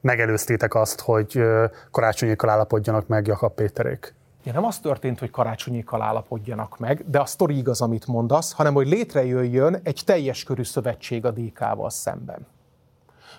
[0.00, 1.42] megelőztétek azt, hogy
[1.90, 4.14] karácsonyékkal állapodjanak meg Jakab Péterék.
[4.44, 8.74] Ja, nem az történt, hogy karácsonyékkal állapodjanak meg, de a sztori igaz, amit mondasz, hanem
[8.74, 12.46] hogy létrejöjjön egy teljes körű szövetség a DK-val szemben.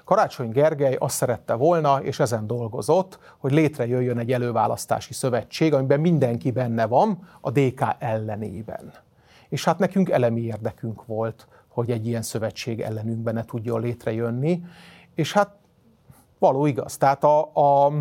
[0.03, 6.51] Karácsony Gergely azt szerette volna, és ezen dolgozott, hogy létrejöjjön egy előválasztási szövetség, amiben mindenki
[6.51, 8.93] benne van a DK ellenében.
[9.49, 14.63] És hát nekünk elemi érdekünk volt, hogy egy ilyen szövetség ellenünkben ne tudjon létrejönni,
[15.15, 15.55] és hát
[16.39, 16.97] való igaz.
[16.97, 17.39] Tehát a,
[17.85, 17.91] a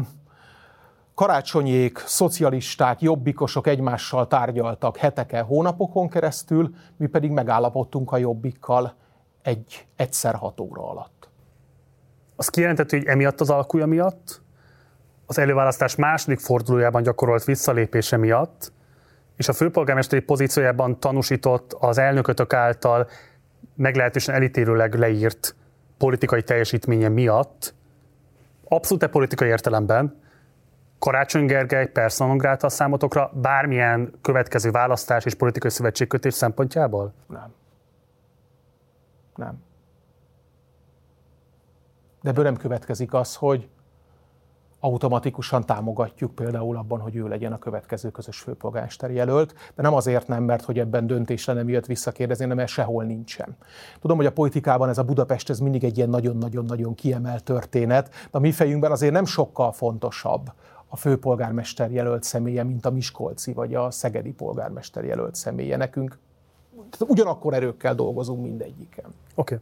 [1.15, 8.95] karácsonyék, szocialisták, jobbikosok egymással tárgyaltak heteken, hónapokon keresztül, mi pedig megállapodtunk a jobbikkal
[9.43, 11.29] egy egyszer hat óra alatt.
[12.37, 14.41] Az kijelentett, hogy emiatt az alkúja miatt,
[15.27, 18.73] az előválasztás második fordulójában gyakorolt visszalépése miatt,
[19.39, 23.09] és a főpolgármesteri pozíciójában tanúsított az elnökötök által
[23.75, 25.55] meglehetősen elítélőleg leírt
[25.99, 27.75] politikai teljesítménye miatt,
[28.69, 30.27] abszolút politikai értelemben,
[30.99, 37.13] Karácsony Gergely personongráta számotokra bármilyen következő választás és politikai szövetségkötés szempontjából?
[37.27, 37.55] Nem.
[39.37, 39.63] Nem.
[42.23, 43.69] De ebből nem következik az, hogy
[44.81, 50.29] automatikusan támogatjuk például abban, hogy ő legyen a következő közös főpolgármester jelölt, de nem azért
[50.29, 53.57] nem, mert hogy ebben döntésre nem jött visszakérdezni, hanem mert sehol nincsen.
[54.01, 58.39] Tudom, hogy a politikában ez a Budapest ez mindig egy ilyen nagyon-nagyon-nagyon kiemelt történet, de
[58.39, 60.53] a mi fejünkben azért nem sokkal fontosabb
[60.89, 65.77] a főpolgármester jelölt személye, mint a Miskolci vagy a Szegedi polgármester jelölt személye.
[65.77, 66.19] Nekünk
[67.01, 69.05] ugyanakkor erőkkel dolgozunk mindegyiken.
[69.05, 69.55] Oké.
[69.55, 69.59] Okay.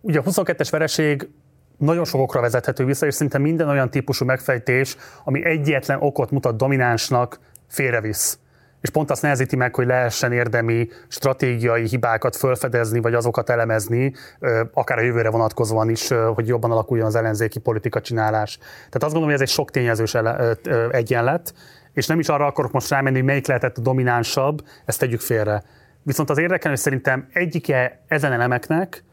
[0.00, 1.30] Ugye a 22-es vereség
[1.78, 7.38] nagyon sokokra vezethető vissza, és szinte minden olyan típusú megfejtés, ami egyetlen okot mutat dominánsnak,
[7.68, 8.38] félrevisz.
[8.80, 14.14] És pont azt nehezíti meg, hogy lehessen érdemi stratégiai hibákat felfedezni, vagy azokat elemezni,
[14.72, 18.56] akár a jövőre vonatkozóan is, hogy jobban alakuljon az ellenzéki politika csinálás.
[18.56, 20.16] Tehát azt gondolom, hogy ez egy sok tényezős
[20.90, 21.54] egyenlet,
[21.92, 25.62] és nem is arra akarok most rámenni, hogy melyik lehetett a dominánsabb, ezt tegyük félre.
[26.02, 29.04] Viszont az érdekel, hogy szerintem egyike ezen elemeknek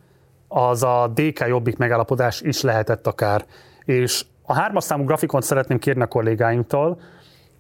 [0.56, 3.46] az a DK Jobbik megállapodás is lehetett akár.
[3.86, 7.00] És a hármas számú grafikont szeretném kérni a kollégáimtól.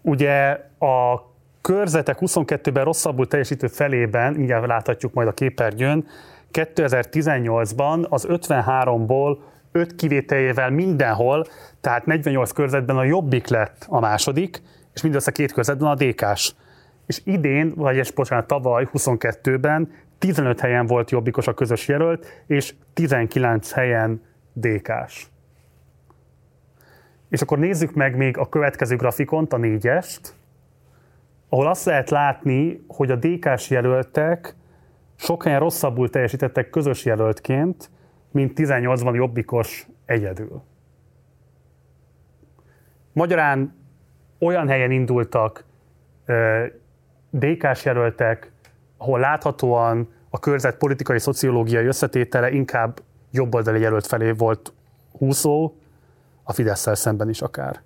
[0.01, 1.23] Ugye a
[1.61, 6.07] körzetek 22-ben rosszabbul teljesítő felében, mindjárt láthatjuk majd a képernyőn,
[6.51, 9.37] 2018-ban az 53-ból
[9.71, 11.45] 5 kivételével mindenhol,
[11.81, 14.61] tehát 48 körzetben a Jobbik lett a második,
[14.93, 16.53] és mindössze két körzetben a DK-s.
[17.05, 19.89] És idén, vagy és bocsánat, tavaly 22-ben
[20.25, 24.21] 15 helyen volt jobbikos a közös jelölt, és 19 helyen
[24.53, 25.27] DK-s.
[27.29, 30.33] És akkor nézzük meg még a következő grafikont, a négyest,
[31.49, 34.55] ahol azt lehet látni, hogy a DK-s jelöltek
[35.15, 37.89] sok helyen rosszabbul teljesítettek közös jelöltként,
[38.31, 40.63] mint 18-ban jobbikos egyedül.
[43.13, 43.75] Magyarán
[44.39, 45.65] olyan helyen indultak
[47.29, 48.51] DK-s jelöltek,
[48.97, 54.73] ahol láthatóan a körzet politikai szociológiai összetétele inkább jobboldali jelölt felé volt
[55.17, 55.73] húszó,
[56.43, 57.81] a fidesz szemben is akár.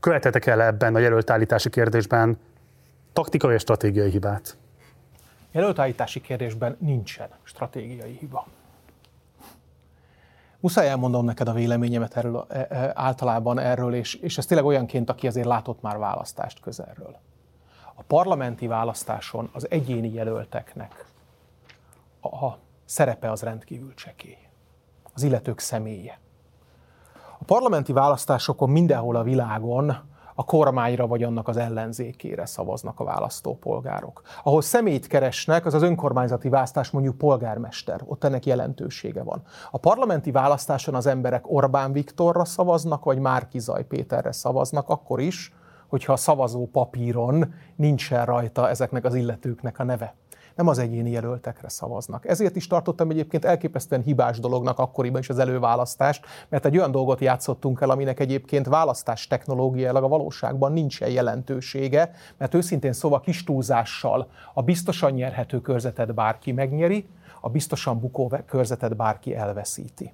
[0.00, 2.38] Követetek el ebben a jelöltállítási kérdésben
[3.12, 4.56] taktikai és stratégiai hibát?
[5.52, 8.46] Jelöltállítási kérdésben nincsen stratégiai hiba.
[10.60, 15.10] Muszáj elmondom neked a véleményemet erről, e, e, általában erről, és, és ez tényleg olyanként,
[15.10, 17.16] aki azért látott már választást közelről.
[17.94, 21.14] A parlamenti választáson az egyéni jelölteknek
[22.26, 24.38] a szerepe az rendkívül csekély.
[25.14, 26.18] Az illetők személye.
[27.38, 34.22] A parlamenti választásokon mindenhol a világon a kormányra vagy annak az ellenzékére szavaznak a választópolgárok.
[34.42, 39.42] Ahol személyt keresnek, az az önkormányzati választás, mondjuk polgármester, ott ennek jelentősége van.
[39.70, 45.54] A parlamenti választáson az emberek Orbán Viktorra szavaznak, vagy Márkizaj Péterre szavaznak, akkor is,
[45.88, 50.14] hogyha a szavazó papíron nincsen rajta ezeknek az illetőknek a neve
[50.56, 52.28] nem az egyéni jelöltekre szavaznak.
[52.28, 57.20] Ezért is tartottam egyébként elképesztően hibás dolognak akkoriban is az előválasztást, mert egy olyan dolgot
[57.20, 64.28] játszottunk el, aminek egyébként választás technológiailag a valóságban nincsen jelentősége, mert őszintén szóval kis túlzással
[64.54, 67.06] a biztosan nyerhető körzetet bárki megnyeri,
[67.40, 70.12] a biztosan bukó körzetet bárki elveszíti.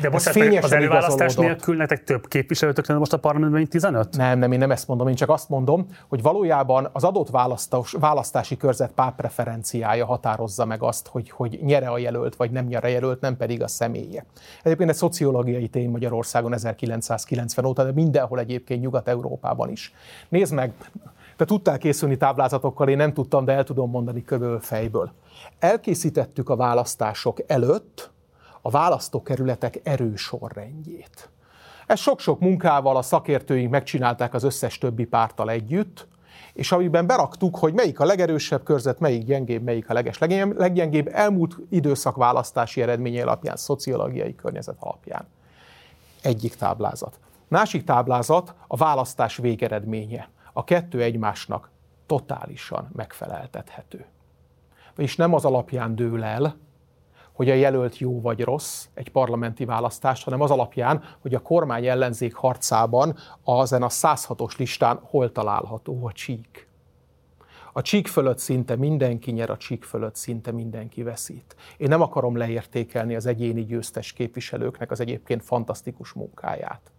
[0.00, 0.26] De most
[0.62, 4.16] az előválasztás nélkül nektek több képviselőtök lenne most a parlamentben, mint 15?
[4.16, 7.92] Nem, nem, én nem ezt mondom, én csak azt mondom, hogy valójában az adott választás,
[7.98, 12.90] választási körzet párpreferenciája határozza meg azt, hogy, hogy nyere a jelölt, vagy nem nyere a
[12.90, 14.24] jelölt, nem pedig a személye.
[14.62, 19.94] Egyébként egy szociológiai tény Magyarországon 1990 óta, de mindenhol egyébként Nyugat-Európában is.
[20.28, 20.72] Nézd meg,
[21.36, 25.12] Te tudtál készülni táblázatokkal, én nem tudtam, de el tudom mondani körül fejből.
[25.58, 28.13] Elkészítettük a választások előtt
[28.66, 31.30] a választókerületek erősorrendjét.
[31.86, 36.06] Ez sok-sok munkával a szakértőink megcsinálták az összes többi pártal együtt,
[36.52, 41.56] és amiben beraktuk, hogy melyik a legerősebb körzet, melyik gyengébb, melyik a leges leggyengébb, elmúlt
[41.70, 45.26] időszak választási eredménye alapján, szociológiai környezet alapján.
[46.22, 47.18] Egyik táblázat.
[47.48, 50.28] Másik táblázat a választás végeredménye.
[50.52, 51.70] A kettő egymásnak
[52.06, 54.06] totálisan megfeleltethető.
[54.96, 56.56] És nem az alapján dől el,
[57.34, 61.86] hogy a jelölt jó vagy rossz egy parlamenti választást, hanem az alapján, hogy a kormány
[61.86, 66.68] ellenzék harcában azen a 106-os listán hol található a csík.
[67.72, 71.56] A csík fölött szinte mindenki nyer, a csík fölött szinte mindenki veszít.
[71.76, 76.92] Én nem akarom leértékelni az egyéni győztes képviselőknek az egyébként fantasztikus munkáját.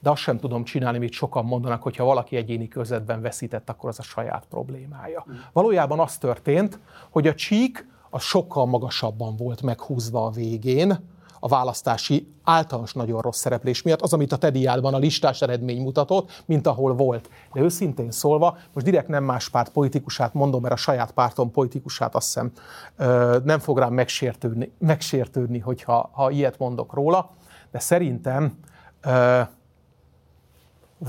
[0.00, 3.88] De azt sem tudom csinálni, amit sokan mondanak, hogy ha valaki egyéni körzetben veszített, akkor
[3.88, 5.24] az a saját problémája.
[5.52, 6.78] Valójában az történt,
[7.10, 11.10] hogy a csík az sokkal magasabban volt meghúzva a végén,
[11.40, 16.42] a választási általános nagyon rossz szereplés miatt, az, amit a Tediádban a listás eredmény mutatott,
[16.46, 17.28] mint ahol volt.
[17.52, 22.14] De őszintén szólva, most direkt nem más párt politikusát mondom, mert a saját pártom politikusát
[22.14, 22.52] azt hiszem
[23.44, 27.30] nem fog rám megsértődni, megsértődni hogyha ha ilyet mondok róla,
[27.70, 28.58] de szerintem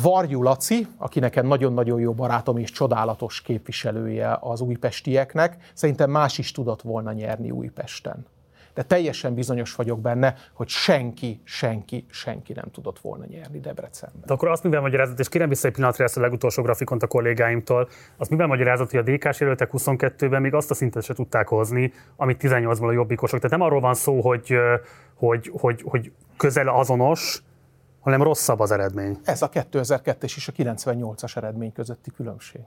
[0.02, 6.52] Varjú Laci, aki nekem nagyon-nagyon jó barátom és csodálatos képviselője az újpestieknek, szerintem más is
[6.52, 8.26] tudott volna nyerni Újpesten.
[8.74, 14.22] De teljesen bizonyos vagyok benne, hogy senki, senki, senki nem tudott volna nyerni Debrecenben.
[14.26, 17.08] De akkor azt mivel magyarázat, és kérem vissza egy pillanatra ezt a legutolsó grafikont a
[17.08, 21.48] kollégáimtól, azt mivel magyarázat, hogy a DK-s jelöltek 22-ben még azt a szintet se tudták
[21.48, 23.40] hozni, amit 18-ban a jobbikosok.
[23.40, 24.54] Tehát nem arról van szó, hogy,
[25.16, 27.44] hogy, hogy, hogy közel azonos,
[28.04, 29.20] hanem rosszabb az eredmény.
[29.24, 32.62] Ez a 2002-es és a 98-as eredmény közötti különbség.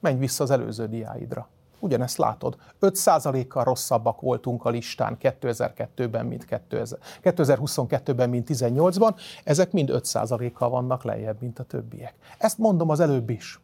[0.00, 1.48] Menj vissza az előző diáidra.
[1.78, 2.56] Ugyanezt látod.
[2.80, 9.14] 5%-kal rosszabbak voltunk a listán 2002-ben, mint 2000, 2022-ben, mint 18-ban.
[9.44, 12.14] Ezek mind 5%-kal vannak lejjebb, mint a többiek.
[12.38, 13.60] Ezt mondom az előbb is.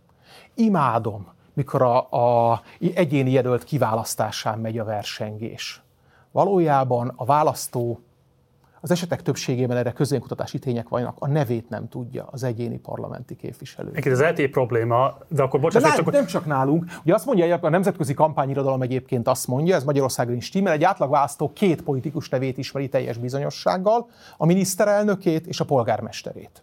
[0.54, 2.10] Imádom, mikor a,
[2.50, 2.62] a
[2.94, 5.82] egyéni jelölt kiválasztásán megy a versengés.
[6.30, 8.00] Valójában a választó
[8.84, 13.88] az esetek többségében erre közönkutatási tények vannak, a nevét nem tudja az egyéni parlamenti képviselő.
[13.88, 16.12] Egyébként ez LT probléma, de akkor bocsánat, de csak...
[16.12, 16.84] nem csak nálunk.
[17.04, 21.52] Ugye azt mondja, a nemzetközi kampányirodalom egyébként azt mondja, ez Magyarországon is stimmel, egy átlagválasztó
[21.52, 26.62] két politikus nevét ismeri teljes bizonyossággal, a miniszterelnökét és a polgármesterét.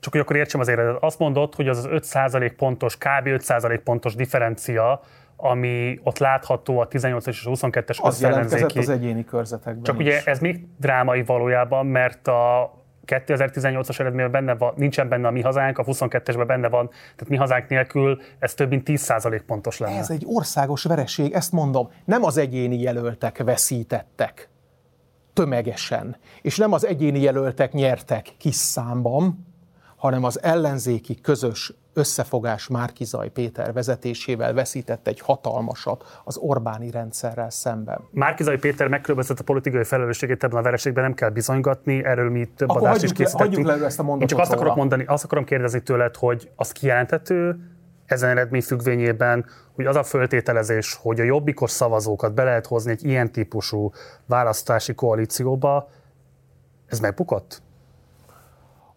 [0.00, 3.26] Csak hogy akkor értsem azért, azt mondod, hogy az az 5% pontos, kb.
[3.26, 5.00] 5% pontos differencia
[5.40, 10.06] ami ott látható a 18 és a 22-es Az jelentkezett az egyéni körzetekben Csak is.
[10.06, 12.72] ugye ez még drámai valójában, mert a
[13.06, 17.36] 2018-as eredményben benne van, nincsen benne a mi hazánk, a 22-esben benne van, tehát mi
[17.36, 19.98] hazánk nélkül ez több mint 10% pontos lenne.
[19.98, 24.48] Ez egy országos vereség, ezt mondom, nem az egyéni jelöltek veszítettek
[25.32, 29.46] tömegesen, és nem az egyéni jelöltek nyertek kis számban,
[30.00, 38.00] hanem az ellenzéki közös összefogás Márkizaj Péter vezetésével veszített egy hatalmasat az Orbáni rendszerrel szemben.
[38.10, 42.68] Márkizaj Péter megkülönböztet a politikai felelősségét ebben a vereségben nem kell bizonygatni, erről mi több
[42.68, 43.66] Akkor adást is készítettünk.
[43.66, 46.72] Le, ezt a mondatot Én csak azt akarok mondani, azt akarom kérdezni tőled, hogy az
[46.72, 47.58] kijelentető
[48.06, 53.04] ezen eredmény függvényében, hogy az a föltételezés, hogy a jobbikos szavazókat be lehet hozni egy
[53.04, 53.92] ilyen típusú
[54.26, 55.88] választási koalícióba,
[56.86, 57.62] ez megbukott?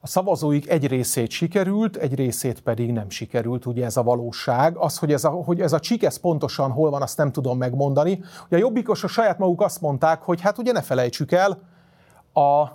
[0.05, 4.77] A szavazóik egy részét sikerült, egy részét pedig nem sikerült, ugye ez a valóság.
[4.77, 7.57] Az, hogy ez a, hogy ez a csík, ez pontosan hol van, azt nem tudom
[7.57, 8.23] megmondani.
[8.45, 11.59] Ugye a jobbikosok saját maguk azt mondták, hogy hát ugye ne felejtsük el,
[12.33, 12.67] a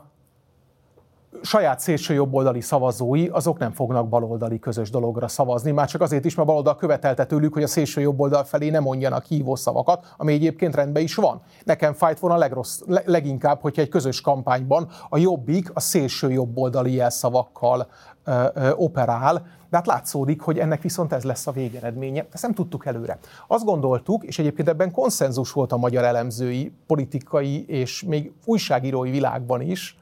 [1.43, 6.35] saját szélső jobboldali szavazói, azok nem fognak baloldali közös dologra szavazni, már csak azért is,
[6.35, 10.75] mert baloldal követelte tőlük, hogy a szélső jobboldal felé nem mondjanak hívó szavakat, ami egyébként
[10.75, 11.41] rendben is van.
[11.65, 17.89] Nekem fájt volna legrossz, leginkább, hogyha egy közös kampányban a jobbik a szélső jobboldali jelszavakkal
[18.25, 22.27] ö, ö, operál, de hát látszódik, hogy ennek viszont ez lesz a végeredménye.
[22.33, 23.19] Ezt nem tudtuk előre.
[23.47, 29.61] Azt gondoltuk, és egyébként ebben konszenzus volt a magyar elemzői, politikai és még újságírói világban
[29.61, 29.98] is,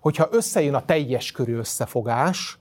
[0.00, 2.58] hogyha összejön a teljes körű összefogás,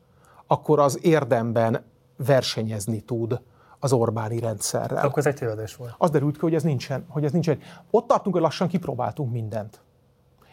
[0.47, 1.85] akkor az érdemben
[2.17, 3.41] versenyezni tud
[3.79, 5.05] az Orbáni rendszerrel.
[5.05, 5.95] Akkor ez egy tévedés volt.
[5.97, 7.05] Az derült ki, hogy ez nincsen.
[7.07, 7.59] Hogy ez nincsen.
[7.89, 9.81] Ott tartunk, hogy lassan kipróbáltunk mindent.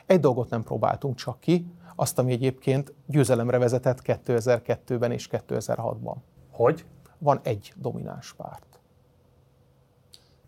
[0.06, 1.66] Egy dolgot nem próbáltunk csak ki,
[1.96, 6.14] azt, ami egyébként győzelemre vezetett 2002-ben és 2006-ban.
[6.50, 6.84] Hogy?
[7.18, 8.80] Van egy domináns párt.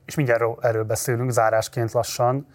[0.04, 2.46] És mindjárt erről beszélünk zárásként lassan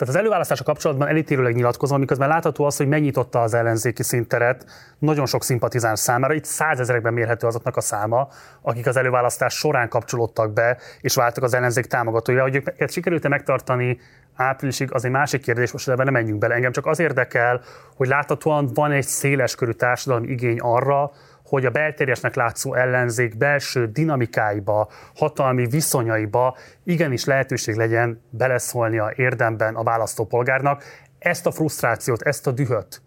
[0.00, 4.64] Tehát az előválasztása kapcsolatban elítélőleg nyilatkozom, miközben látható az, hogy megnyitotta az ellenzéki szinteret
[4.98, 6.34] nagyon sok szimpatizáns számára.
[6.34, 8.28] Itt százezerekben mérhető azoknak a száma,
[8.62, 12.42] akik az előválasztás során kapcsolódtak be, és váltak az ellenzék támogatója.
[12.42, 13.98] Hogy őket sikerült-e megtartani
[14.34, 16.54] áprilisig, az egy másik kérdés, most ebben nem menjünk bele.
[16.54, 17.60] Engem csak az érdekel,
[17.96, 21.10] hogy láthatóan van egy széles körű társadalmi igény arra,
[21.50, 29.82] hogy a belterjesnek látszó ellenzék belső dinamikáiba, hatalmi viszonyaiba igenis lehetőség legyen beleszólnia érdemben a
[29.82, 30.84] választópolgárnak.
[31.18, 33.02] Ezt a frusztrációt, ezt a dühöt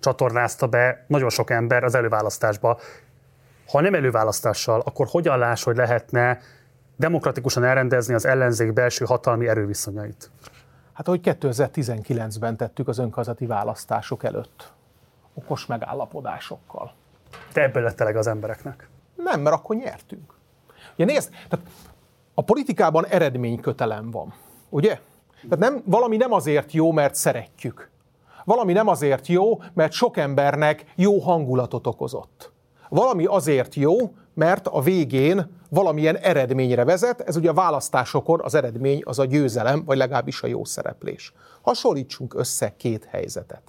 [0.00, 2.78] csatornázta be nagyon sok ember az előválasztásba.
[3.68, 6.38] Ha nem előválasztással, akkor hogyan láss, hogy lehetne
[6.96, 10.30] demokratikusan elrendezni az ellenzék belső hatalmi erőviszonyait?
[10.92, 14.72] Hát ahogy 2019-ben tettük az önkormányzati választások előtt,
[15.34, 16.92] okos megállapodásokkal.
[17.52, 18.88] Te ebből lett az embereknek?
[19.16, 20.34] Nem, mert akkor nyertünk.
[20.94, 21.66] Ugye nézd, tehát
[22.34, 24.34] a politikában eredménykötelem van,
[24.68, 24.98] ugye?
[25.48, 27.90] Tehát nem, valami nem azért jó, mert szeretjük.
[28.44, 32.52] Valami nem azért jó, mert sok embernek jó hangulatot okozott.
[32.88, 33.96] Valami azért jó,
[34.34, 39.84] mert a végén valamilyen eredményre vezet, ez ugye a választásokon az eredmény az a győzelem,
[39.84, 41.32] vagy legalábbis a jó szereplés.
[41.62, 43.62] Hasonlítsunk össze két helyzetet.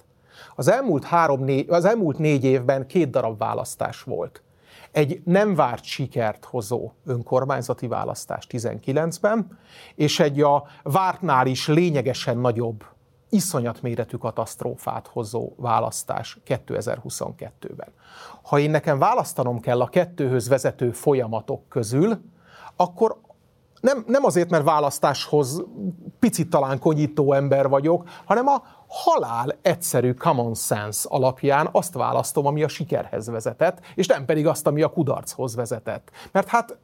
[0.60, 4.42] Az elmúlt, három, négy, az elmúlt négy évben két darab választás volt.
[4.92, 9.58] Egy nem várt sikert hozó önkormányzati választás 19-ben,
[9.94, 12.84] és egy a vártnál is lényegesen nagyobb,
[13.28, 17.92] iszonyat méretű katasztrófát hozó választás 2022-ben.
[18.42, 22.20] Ha én nekem választanom kell a kettőhöz vezető folyamatok közül,
[22.76, 23.20] akkor
[23.80, 25.64] nem, nem azért, mert választáshoz
[26.18, 32.62] picit talán konyító ember vagyok, hanem a halál egyszerű common sense alapján azt választom, ami
[32.62, 36.10] a sikerhez vezetett, és nem pedig azt, ami a kudarchoz vezetett.
[36.32, 36.78] Mert hát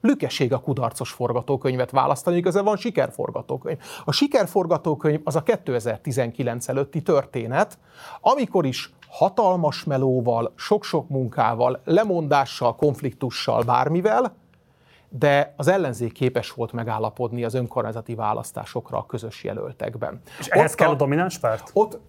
[0.00, 3.78] lükeség a kudarcos forgatókönyvet választani, igazán van sikerforgatókönyv.
[4.04, 7.78] A sikerforgatókönyv az a 2019 előtti történet,
[8.20, 14.34] amikor is hatalmas melóval, sok-sok munkával, lemondással, konfliktussal, bármivel,
[15.08, 20.20] de az ellenzék képes volt megállapodni az önkormányzati választásokra a közös jelöltekben.
[20.38, 21.70] És ehhez ott kell a, a domináns párt?
[21.72, 22.00] Ott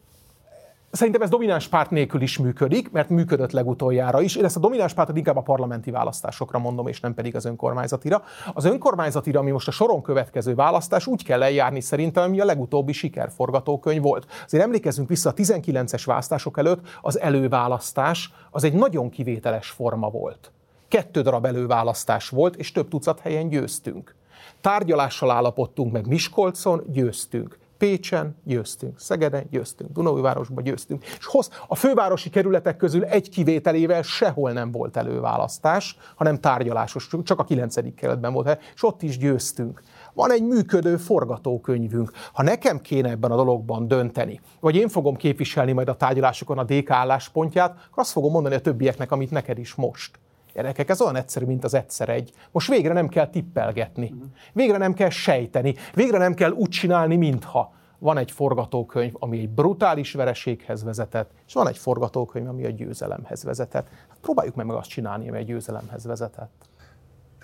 [0.92, 4.36] Szerintem ez domináns párt nélkül is működik, mert működött legutoljára is.
[4.36, 8.22] Én ezt a domináns pártot inkább a parlamenti választásokra mondom, és nem pedig az önkormányzatira.
[8.54, 12.92] Az önkormányzatira, ami most a soron következő választás, úgy kell eljárni szerintem, ami a legutóbbi
[12.92, 14.26] sikerforgatókönyv volt.
[14.46, 20.52] Azért emlékezzünk vissza a 19-es választások előtt, az előválasztás az egy nagyon kivételes forma volt.
[20.90, 24.16] Kettő darab előválasztás volt, és több tucat helyen győztünk.
[24.62, 27.58] Tárgyalással állapodtunk meg Miskolcon, győztünk.
[27.78, 31.06] Pécsen győztünk, Szegeden győztünk, Dunaújvárosban győztünk.
[31.06, 37.40] És hoz, a fővárosi kerületek közül egy kivételével sehol nem volt előválasztás, hanem tárgyalásos, csak
[37.40, 37.96] a 9.
[37.96, 39.82] kerületben volt, és ott is győztünk.
[40.14, 42.12] Van egy működő forgatókönyvünk.
[42.34, 46.64] Ha nekem kéne ebben a dologban dönteni, vagy én fogom képviselni majd a tárgyalásokon a
[46.64, 50.20] DK álláspontját, akkor azt fogom mondani a többieknek, amit neked is most.
[50.60, 52.32] Gyerekek, ez olyan egyszerű, mint az egyszer egy.
[52.52, 54.14] Most végre nem kell tippelgetni.
[54.54, 55.76] Végre nem kell sejteni.
[55.94, 57.74] Végre nem kell úgy csinálni, mintha.
[58.00, 63.44] Van egy forgatókönyv, ami egy brutális vereséghez vezetett, és van egy forgatókönyv, ami a győzelemhez
[63.44, 63.88] vezetett.
[64.10, 66.69] Hát próbáljuk meg, azt csinálni, ami a győzelemhez vezetett.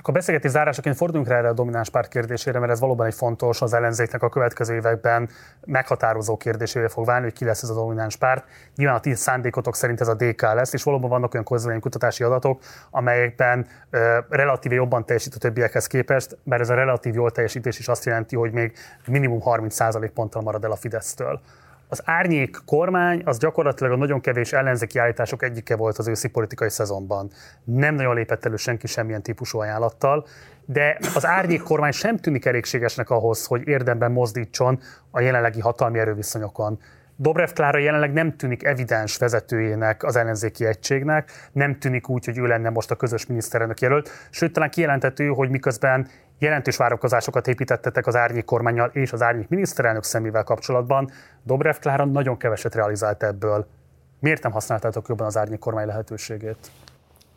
[0.05, 3.61] Akkor beszélgetés zárásaként forduljunk rá erre a domináns párt kérdésére, mert ez valóban egy fontos
[3.61, 5.29] az ellenzéknek a következő években
[5.65, 8.45] meghatározó kérdésévé fog válni, hogy ki lesz ez a domináns párt.
[8.75, 12.61] Nyilván a ti szándékotok szerint ez a DK lesz, és valóban vannak olyan kutatási adatok,
[12.91, 17.87] amelyekben ö, relatíve jobban teljesít a többiekhez képest, mert ez a relatív jól teljesítés is
[17.87, 18.73] azt jelenti, hogy még
[19.07, 21.41] minimum 30% ponttal marad el a Fidesztől.
[21.87, 26.69] Az árnyék kormány az gyakorlatilag a nagyon kevés ellenzéki állítások egyike volt az őszi politikai
[26.69, 27.31] szezonban.
[27.63, 30.25] Nem nagyon lépett elő senki semmilyen típusú ajánlattal,
[30.65, 34.79] de az árnyék kormány sem tűnik elégségesnek ahhoz, hogy érdemben mozdítson
[35.11, 36.79] a jelenlegi hatalmi erőviszonyokon.
[37.17, 42.45] Dobrev Klára jelenleg nem tűnik evidens vezetőjének az ellenzéki egységnek, nem tűnik úgy, hogy ő
[42.45, 46.07] lenne most a közös miniszterelnök jelölt, sőt talán kijelentető, hogy miközben
[46.37, 51.11] jelentős várakozásokat építettetek az árnyék kormányjal és az árnyék miniszterelnök szemével kapcsolatban,
[51.43, 53.67] Dobrev Klára nagyon keveset realizált ebből.
[54.19, 56.71] Miért nem használtátok jobban az árnyék kormány lehetőségét?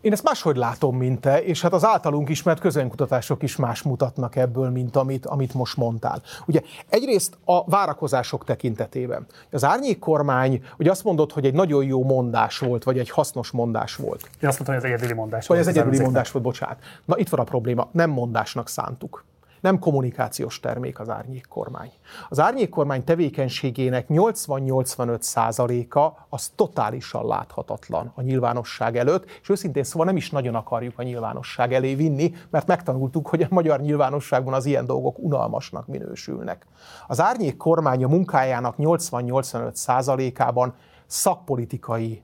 [0.01, 4.37] Én ezt máshogy látom, mint te, és hát az általunk ismert közönkutatások is más mutatnak
[4.37, 6.23] ebből, mint amit, amit most mondtál.
[6.47, 9.27] Ugye egyrészt a várakozások tekintetében.
[9.51, 13.51] Az árnyék kormány, ugye azt mondod, hogy egy nagyon jó mondás volt, vagy egy hasznos
[13.51, 14.31] mondás volt.
[14.41, 15.65] Én azt mondtam, hogy ez egyedüli mondás vagy volt.
[15.65, 16.79] Vagy ez egyedüli mondás volt, bocsánat.
[17.05, 19.25] Na itt van a probléma, nem mondásnak szántuk.
[19.61, 21.93] Nem kommunikációs termék az árnyékkormány.
[22.29, 30.31] Az árnyékkormány tevékenységének 80-85%-a az totálisan láthatatlan a nyilvánosság előtt, és őszintén szóval nem is
[30.31, 35.19] nagyon akarjuk a nyilvánosság elé vinni, mert megtanultuk, hogy a magyar nyilvánosságban az ilyen dolgok
[35.19, 36.67] unalmasnak minősülnek.
[37.07, 40.75] Az árnyékkormány a munkájának 80-85%-ában
[41.07, 42.23] szakpolitikai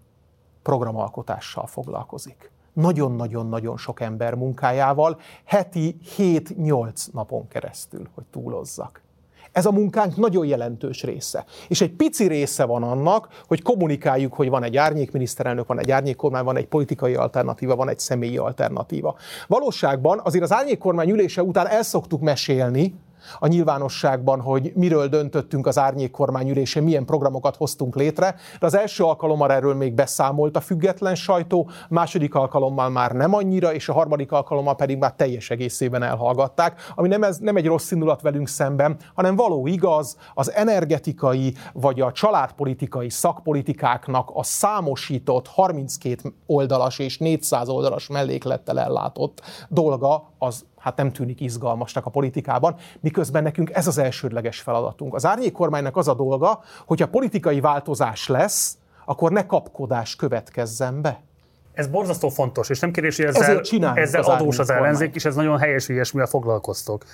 [0.62, 9.02] programalkotással foglalkozik nagyon-nagyon-nagyon sok ember munkájával, heti 7-8 napon keresztül, hogy túlozzak.
[9.54, 11.44] Ez a munkánk nagyon jelentős része.
[11.68, 16.44] És egy pici része van annak, hogy kommunikáljuk, hogy van egy árnyékminiszterelnök, van egy árnyékkormány,
[16.44, 19.16] van egy politikai alternatíva, van egy személyi alternatíva.
[19.46, 22.94] Valóságban azért az árnyékkormány ülése után el szoktuk mesélni,
[23.38, 29.04] a nyilvánosságban, hogy miről döntöttünk az árnyék kormányülésén, milyen programokat hoztunk létre, de az első
[29.04, 34.32] alkalommal erről még beszámolt a független sajtó, második alkalommal már nem annyira, és a harmadik
[34.32, 38.96] alkalommal pedig már teljes egészében elhallgatták, ami nem, ez, nem egy rossz indulat velünk szemben,
[39.14, 47.68] hanem való igaz, az energetikai vagy a családpolitikai szakpolitikáknak a számosított 32 oldalas és 400
[47.68, 53.98] oldalas melléklettel ellátott dolga az hát nem tűnik izgalmasnak a politikában, miközben nekünk ez az
[53.98, 55.14] elsődleges feladatunk.
[55.14, 61.20] Az árnyék kormánynak az a dolga, hogyha politikai változás lesz, akkor ne kapkodás következzen be.
[61.72, 63.62] Ez borzasztó fontos, és nem kérdés, hogy ezzel,
[63.94, 67.04] ezzel az adós az ellenzék, és ez nagyon helyes, hogy ilyesmivel foglalkoztok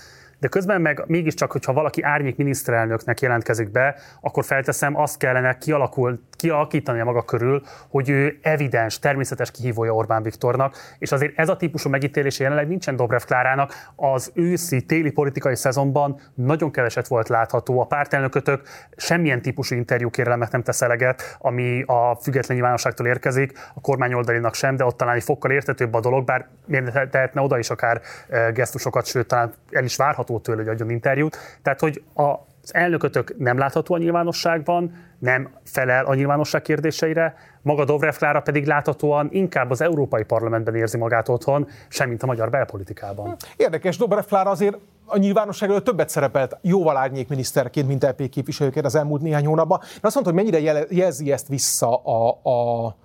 [0.41, 6.21] de közben meg mégiscsak, hogyha valaki árnyék miniszterelnöknek jelentkezik be, akkor felteszem, azt kellene kialakul,
[6.31, 11.57] kialakítani a maga körül, hogy ő evidens, természetes kihívója Orbán Viktornak, és azért ez a
[11.57, 13.73] típusú megítélése jelenleg nincsen Dobrev Klárának.
[13.97, 17.81] Az őszi, téli politikai szezonban nagyon keveset volt látható.
[17.81, 18.63] A pártelnökötök
[18.97, 24.77] semmilyen típusú interjúkérelmet nem tesz eleget, ami a független nyilvánosságtól érkezik, a kormány oldalinak sem,
[24.77, 28.53] de ott talán egy fokkal értetőbb a dolog, bár miért tehetne oda is akár eh,
[28.53, 31.37] gesztusokat, sőt, talán el is várható várható tőle, hogy adjon interjút.
[31.63, 38.15] Tehát, hogy az elnökötök nem látható a nyilvánosságban, nem felel a nyilvánosság kérdéseire, maga Dobrev
[38.15, 43.37] Klára pedig láthatóan inkább az Európai Parlamentben érzi magát otthon, semmint a magyar belpolitikában.
[43.57, 44.77] Érdekes, Dobrev Klára azért
[45.07, 49.79] a nyilvánosság előtt többet szerepelt jóval árnyék miniszterként, mint LP képviselőként az elmúlt néhány hónapban.
[49.79, 52.97] De azt mondta, hogy mennyire jelzi ezt vissza a, a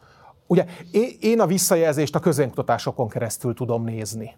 [0.48, 0.66] Ugye
[1.20, 4.36] én a visszajelzést a közönkutatásokon keresztül tudom nézni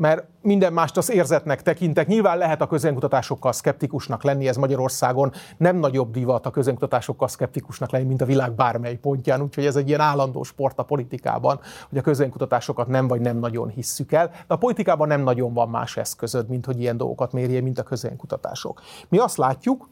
[0.00, 2.06] mert minden mást az érzetnek tekintek.
[2.06, 8.04] Nyilván lehet a közönkutatásokkal szkeptikusnak lenni, ez Magyarországon nem nagyobb divat a közönkutatásokkal szkeptikusnak lenni,
[8.04, 12.02] mint a világ bármely pontján, úgyhogy ez egy ilyen állandó sport a politikában, hogy a
[12.02, 16.48] közönkutatásokat nem vagy nem nagyon hisszük el, de a politikában nem nagyon van más eszközöd,
[16.48, 18.80] mint hogy ilyen dolgokat mérje, mint a közönkutatások.
[19.08, 19.88] Mi azt látjuk,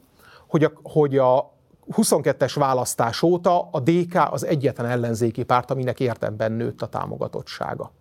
[0.47, 1.53] hogy a, hogy a
[1.93, 7.93] 22-es választás óta a DK az egyetlen ellenzéki párt, aminek értemben nőtt a támogatottsága.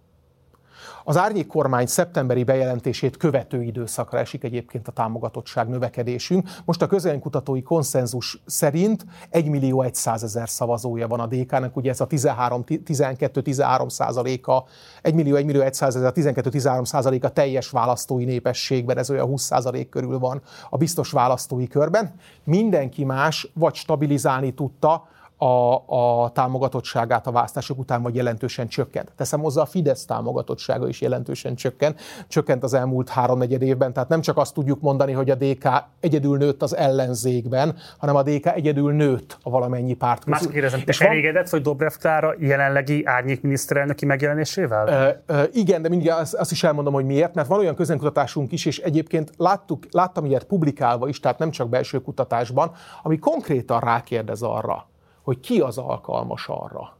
[1.10, 6.50] Az árnyék kormány szeptemberi bejelentését követő időszakra esik egyébként a támogatottság növekedésünk.
[6.66, 12.02] Most a közönkutatói konszenzus szerint 1 millió 100 ezer szavazója van a DK-nek, ugye ez
[12.02, 14.66] a 12-13 százaléka,
[15.02, 19.90] 1 millió 1 millió 100 ezer, 12-13 százaléka teljes választói népességben, ez olyan 20 százalék
[19.90, 22.14] körül van a biztos választói körben.
[22.44, 29.12] Mindenki más vagy stabilizálni tudta, a, a támogatottságát a választások után vagy jelentősen csökkent.
[29.16, 34.22] Teszem hozzá, a Fidesz támogatottsága is jelentősen csökkent, csökkent az elmúlt háromnegyed évben, tehát nem
[34.22, 38.94] csak azt tudjuk mondani, hogy a DK egyedül nőtt az ellenzékben, hanem a DK egyedül
[38.94, 40.34] nőtt a valamennyi párt közül.
[40.34, 41.08] Másik kérdezem, te van...
[41.08, 44.88] elégedett vagy Dobrev Klára jelenlegi árnyék miniszterelnöki megjelenésével?
[45.28, 48.52] Ö, ö, igen, de mindig azt, azt is elmondom, hogy miért, mert van olyan közönkutatásunk
[48.52, 52.72] is, és egyébként láttuk, láttam ilyet publikálva is, tehát nem csak belső kutatásban,
[53.04, 54.88] ami konkrétan rákérdez arra,
[55.28, 56.98] hogy ki az alkalmas arra,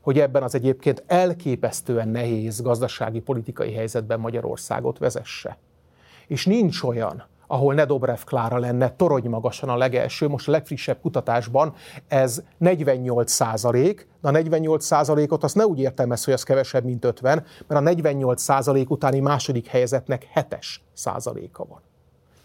[0.00, 5.58] hogy ebben az egyébként elképesztően nehéz gazdasági politikai helyzetben Magyarországot vezesse.
[6.26, 11.00] És nincs olyan, ahol ne Dobrev Klára lenne torony magasan a legelső, most a legfrissebb
[11.00, 11.74] kutatásban
[12.08, 17.04] ez 48 százalék, de a 48 százalékot azt ne úgy értelmez, hogy az kevesebb, mint
[17.04, 21.80] 50, mert a 48 százalék utáni második helyezetnek 7-es százaléka van.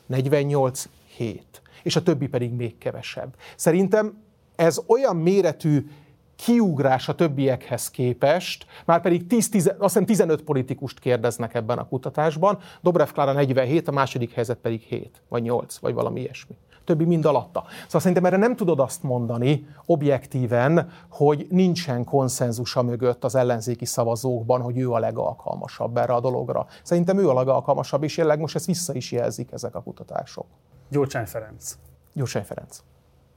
[0.05, 1.61] 48 7.
[1.83, 3.35] És a többi pedig még kevesebb.
[3.55, 4.27] Szerintem
[4.59, 5.89] ez olyan méretű
[6.35, 11.87] kiugrás a többiekhez képest, már pedig 10, 10, azt hiszem 15 politikust kérdeznek ebben a
[11.87, 16.55] kutatásban, Dobrev Klára 47, a második helyzet pedig 7, vagy 8, vagy valami ilyesmi.
[16.85, 17.63] Többi mind alatta.
[17.85, 24.61] Szóval szerintem erre nem tudod azt mondani objektíven, hogy nincsen konszenzusa mögött az ellenzéki szavazókban,
[24.61, 26.67] hogy ő a legalkalmasabb erre a dologra.
[26.83, 30.45] Szerintem ő a legalkalmasabb, és jelenleg most ezt vissza is jelzik ezek a kutatások.
[30.89, 31.77] Gyurcsány Ferenc.
[32.13, 32.83] Gyurcsány Ferenc.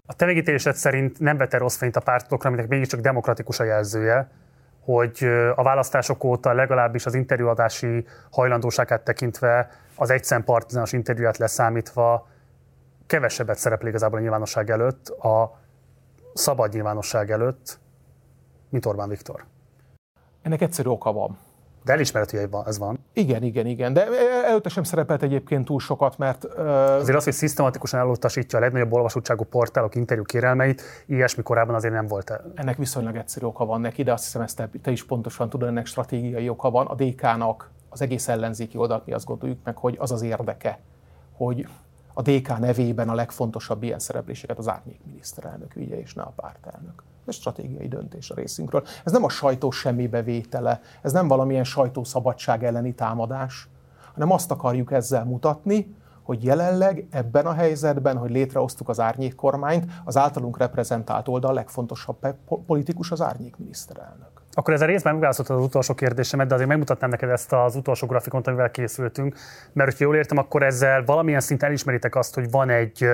[0.06, 4.30] A te megítélésed szerint nem vette rossz fényt a pártokra, aminek mégiscsak demokratikus a jelzője,
[4.80, 5.24] hogy
[5.54, 12.28] a választások óta legalábbis az interjúadási hajlandóságát tekintve az egyszem partizános interjúját leszámítva
[13.06, 15.58] kevesebbet szerepel igazából a nyilvánosság előtt, a
[16.34, 17.78] szabad nyilvánosság előtt,
[18.68, 19.44] mint Orbán Viktor.
[20.42, 21.38] Ennek egyszerű oka van.
[21.84, 22.98] De elismerhető, hogy ez van.
[23.12, 23.92] Igen, igen, igen.
[23.92, 24.06] De
[24.44, 26.44] előtte sem szerepelt egyébként túl sokat, mert...
[26.44, 26.70] Uh...
[26.94, 32.06] Azért az, hogy szisztematikusan elutasítja a legnagyobb olvasottságu portálok interjú kérelmeit, ilyesmi korábban azért nem
[32.06, 32.40] volt.
[32.54, 35.68] Ennek viszonylag egyszerű oka van neki, de azt hiszem, ezt te, te is pontosan tudod,
[35.68, 36.86] ennek stratégiai oka van.
[36.86, 40.78] A DK-nak, az egész ellenzéki oldalt mi azt gondoljuk meg, hogy az az érdeke,
[41.32, 41.66] hogy
[42.14, 47.02] a DK nevében a legfontosabb ilyen szerepléseket az árnyék miniszterelnök vigye, és ne a pártelnök.
[47.26, 48.84] Ez stratégiai döntés a részünkről.
[49.04, 53.68] Ez nem a sajtó semmibe vétele, ez nem valamilyen sajtószabadság elleni támadás,
[54.14, 59.92] hanem azt akarjuk ezzel mutatni, hogy jelenleg ebben a helyzetben, hogy létrehoztuk az árnyék kormányt,
[60.04, 62.34] az általunk reprezentált oldal legfontosabb
[62.66, 63.56] politikus az árnyék
[64.54, 68.46] Akkor ezzel részben megválaszoltad az utolsó kérdésemet, de azért megmutatnám neked ezt az utolsó grafikont,
[68.46, 69.36] amivel készültünk,
[69.72, 73.06] mert hogyha jól értem, akkor ezzel valamilyen szinten elismeritek azt, hogy van egy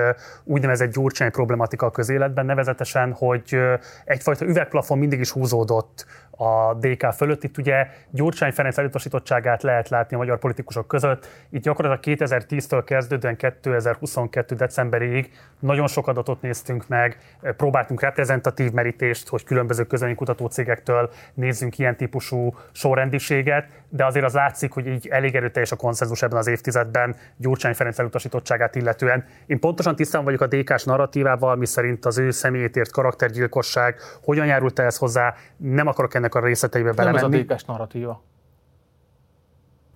[0.43, 3.57] úgynevezett gyurcsány problematika a közéletben, nevezetesen, hogy
[4.05, 6.05] egyfajta üvegplafon mindig is húzódott
[6.41, 7.43] a DK fölött.
[7.43, 11.27] Itt ugye Gyurcsány Ferenc elutasítottságát lehet látni a magyar politikusok között.
[11.49, 14.55] Itt gyakorlatilag 2010-től kezdődően 2022.
[14.55, 17.17] decemberig nagyon sok adatot néztünk meg,
[17.57, 24.71] próbáltunk reprezentatív merítést, hogy különböző közönkutató cégektől nézzünk ilyen típusú sorrendiséget, de azért az látszik,
[24.71, 29.25] hogy így elég erőteljes a konszenzus ebben az évtizedben Gyurcsány Ferenc elutasítottságát illetően.
[29.45, 34.45] Én pontosan tisztán vagyok a DK-s narratívával, mi szerint az ő személyét ért karaktergyilkosság, hogyan
[34.45, 37.21] járult ez hozzá, nem akarok ennek a részleteibe belemenni.
[37.21, 38.23] Nem ez a DK-s narratíva.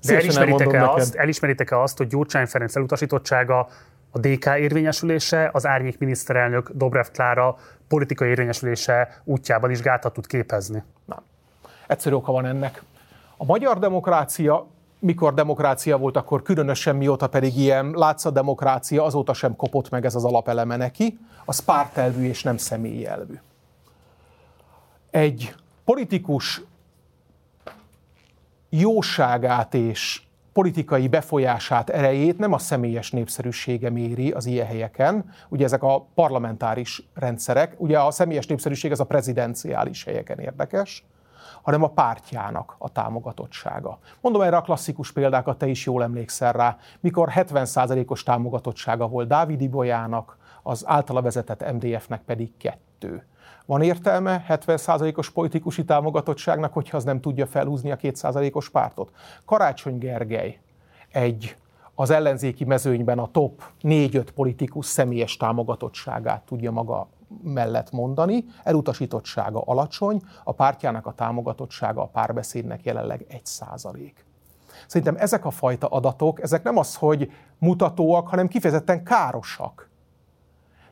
[0.06, 3.68] De elismeritek-e azt, elismeritek-e azt, hogy Gyurcsány Ferenc elutasítottsága
[4.12, 10.84] a DK érvényesülése, az árnyék miniszterelnök Dobrev Klára politikai érvényesülése útjában is gátat tud képezni?
[11.06, 11.20] Nem.
[11.88, 12.84] Egyszerű oka van ennek.
[13.38, 14.68] A magyar demokrácia,
[15.00, 20.16] mikor demokrácia volt, akkor különösen mióta pedig ilyen látszat demokrácia, azóta sem kopott meg ez
[20.16, 23.40] az alapeleme neki, az pártelvű és nem személyelvű.
[25.12, 25.56] Egy
[25.86, 26.62] politikus
[28.70, 30.22] jóságát és
[30.54, 37.04] politikai befolyását, erejét nem a személyes népszerűsége méri az ilyen helyeken, ugye ezek a parlamentáris
[37.14, 41.06] rendszerek, ugye a személyes népszerűség az a prezidenciális helyeken érdekes,
[41.62, 44.00] hanem a pártjának a támogatottsága.
[44.22, 49.62] Mondom erre a klasszikus példákat, te is jól emlékszel rá, mikor 70%-os támogatottsága volt Dávid
[49.62, 53.28] Ibolyának, az általa vezetett MDF-nek pedig kettő.
[53.66, 59.12] Van értelme 70%-os politikusi támogatottságnak, hogyha az nem tudja felhúzni a 2%-os pártot?
[59.46, 60.60] Karácsony Gergely
[61.12, 61.58] egy
[61.96, 67.08] az ellenzéki mezőnyben a top 4-5 politikus személyes támogatottságát tudja maga
[67.44, 74.26] mellett mondani, elutasítottsága alacsony, a pártjának a támogatottsága a párbeszédnek jelenleg 1 százalék.
[74.88, 79.90] Szerintem ezek a fajta adatok, ezek nem az, hogy mutatóak, hanem kifejezetten károsak.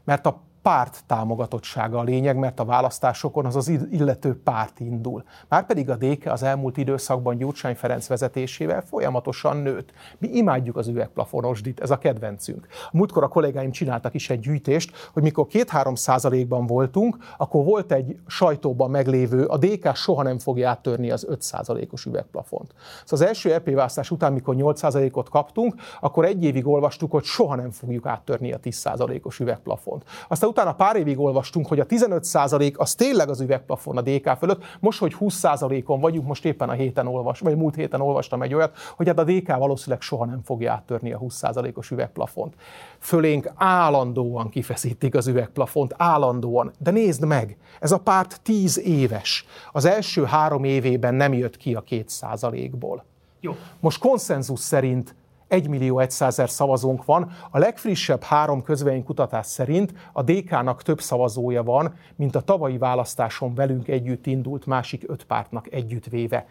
[0.04, 5.24] Mert a párt támogatottsága a lényeg, mert a választásokon az az illető párt indul.
[5.48, 9.92] Márpedig a DK az elmúlt időszakban Gyurcsány Ferenc vezetésével folyamatosan nőtt.
[10.18, 12.68] Mi imádjuk az üvegplafonosdit, ez a kedvencünk.
[12.86, 17.92] A múltkor a kollégáim csináltak is egy gyűjtést, hogy mikor 2-3 százalékban voltunk, akkor volt
[17.92, 22.74] egy sajtóban meglévő, a DK soha nem fogja áttörni az 5 százalékos üvegplafont.
[23.06, 27.24] Szóval az első EP választás után, mikor 8 százalékot kaptunk, akkor egy évig olvastuk, hogy
[27.24, 30.04] soha nem fogjuk áttörni a 10 százalékos üvegplafont.
[30.28, 34.64] Aztán utána pár évig olvastunk, hogy a 15% az tényleg az üvegplafon a DK fölött,
[34.80, 38.78] most, hogy 20%-on vagyunk, most éppen a héten olvas, vagy múlt héten olvastam egy olyat,
[38.96, 42.54] hogy hát a DK valószínűleg soha nem fogja áttörni a 20%-os üvegplafont.
[43.00, 46.72] Fölénk állandóan kifeszítik az üvegplafont, állandóan.
[46.78, 49.46] De nézd meg, ez a párt 10 éves.
[49.72, 53.04] Az első három évében nem jött ki a 2%-ból.
[53.40, 53.56] Jó.
[53.80, 55.16] Most konszenzus szerint
[55.52, 57.32] 1 millió 100 ezer szavazónk van.
[57.50, 58.64] A legfrissebb három
[59.06, 65.04] kutatás szerint a DK-nak több szavazója van, mint a tavalyi választáson velünk együtt indult másik
[65.08, 66.46] öt pártnak együttvéve.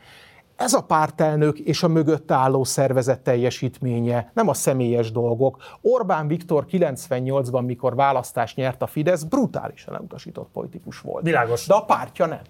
[0.56, 5.56] Ez a pártelnök és a mögött álló szervezet teljesítménye, nem a személyes dolgok.
[5.80, 11.24] Orbán Viktor 98-ban, mikor választást nyert a Fidesz, brutálisan elutasított politikus volt.
[11.24, 11.66] Világos.
[11.66, 12.40] De a pártja nem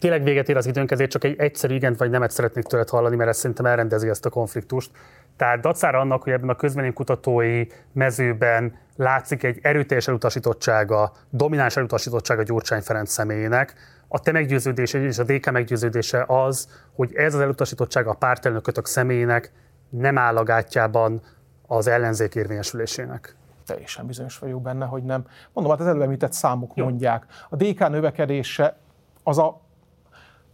[0.00, 3.16] tényleg véget ér az időnk, ezért csak egy egyszerű igent vagy nemet szeretnék tőled hallani,
[3.16, 4.90] mert ez szerintem elrendezi ezt a konfliktust.
[5.36, 12.80] Tehát dacára annak, hogy ebben a közvéleménykutatói mezőben látszik egy erőteljes elutasítottsága, domináns elutasítottsága Gyurcsány
[12.80, 13.74] Ferenc személyének,
[14.08, 19.52] a te meggyőződése és a DK meggyőződése az, hogy ez az elutasítottság a pártelnökötök személyének
[19.88, 21.20] nem áll a gátjában
[21.66, 23.34] az ellenzék érvényesülésének
[23.66, 25.24] teljesen bizonyos vagyok benne, hogy nem.
[25.52, 26.84] Mondom, hát az előbb említett számok Jó.
[26.84, 27.26] mondják.
[27.48, 28.76] A DK növekedése
[29.22, 29.60] az a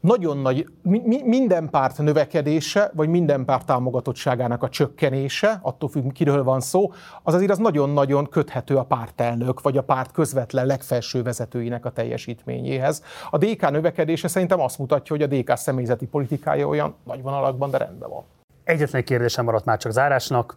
[0.01, 6.43] nagyon nagy, mi, minden párt növekedése, vagy minden párt támogatottságának a csökkenése, attól függ, kiről
[6.43, 6.93] van szó,
[7.23, 13.03] az azért az nagyon-nagyon köthető a pártelnök, vagy a párt közvetlen legfelső vezetőinek a teljesítményéhez.
[13.31, 17.79] A DK növekedése szerintem azt mutatja, hogy a DK személyzeti politikája olyan nagy vonalakban, de
[17.79, 18.25] rendben van.
[18.65, 20.57] Egyetlen kérdésem maradt már csak zárásnak.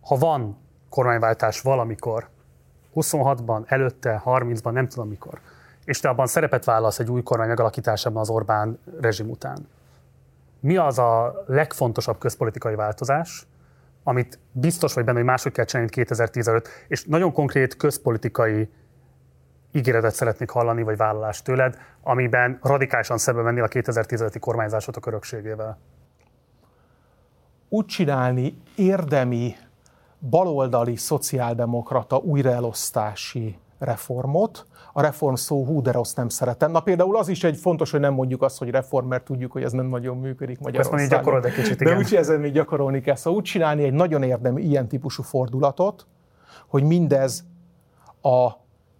[0.00, 0.56] Ha van
[0.88, 2.28] kormányváltás valamikor,
[2.94, 5.40] 26-ban, előtte, 30-ban, nem tudom mikor,
[5.86, 9.68] és te abban szerepet válasz egy új kormány megalakításában az Orbán rezsim után.
[10.60, 13.46] Mi az a legfontosabb közpolitikai változás,
[14.02, 18.68] amit biztos vagy benne, hogy máshogy kell csinálni 2015, és nagyon konkrét közpolitikai
[19.72, 25.78] ígéretet szeretnék hallani, vagy vállalást tőled, amiben radikálisan szembe mennél a 2015-i kormányzások örökségével?
[27.68, 29.56] Úgy csinálni érdemi,
[30.18, 36.70] baloldali, szociáldemokrata újraelosztási reformot, a reform szó hú, de rossz nem szeretem.
[36.70, 39.62] Na például az is egy fontos, hogy nem mondjuk azt, hogy reform, mert tudjuk, hogy
[39.62, 41.00] ez nem nagyon működik Magyarországon.
[41.00, 41.92] Ezt gyakorol egy kicsit, igen.
[41.92, 43.14] De úgy ezen még gyakorolni kell.
[43.14, 46.06] Szóval úgy csinálni egy nagyon érdemi ilyen típusú fordulatot,
[46.66, 47.44] hogy mindez
[48.22, 48.50] a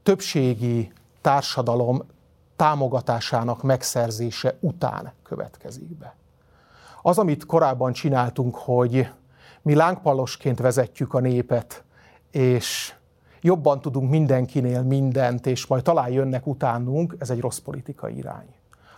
[0.02, 2.02] többségi társadalom
[2.56, 6.16] támogatásának megszerzése után következik be.
[7.02, 9.08] Az, amit korábban csináltunk, hogy
[9.62, 11.84] mi lángpalosként vezetjük a népet,
[12.30, 12.94] és
[13.46, 18.46] jobban tudunk mindenkinél mindent, és majd talán jönnek utánunk, ez egy rossz politikai irány.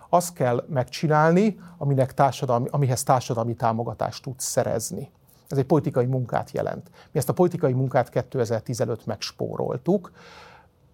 [0.09, 5.11] Azt kell megcsinálni, aminek társadalmi, amihez társadalmi támogatást tudsz szerezni.
[5.49, 6.91] Ez egy politikai munkát jelent.
[7.13, 10.13] Mi ezt a politikai munkát 2015 megspóroltuk.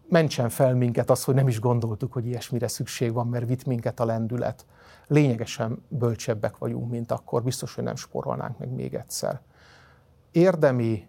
[0.08, 4.00] Mentsen fel minket az, hogy nem is gondoltuk, hogy ilyesmire szükség van, mert vitt minket
[4.00, 4.66] a lendület.
[5.06, 7.42] Lényegesen bölcsebbek vagyunk, mint akkor.
[7.42, 9.40] Biztos, hogy nem spórolnánk meg még egyszer.
[10.32, 11.06] Érdemi,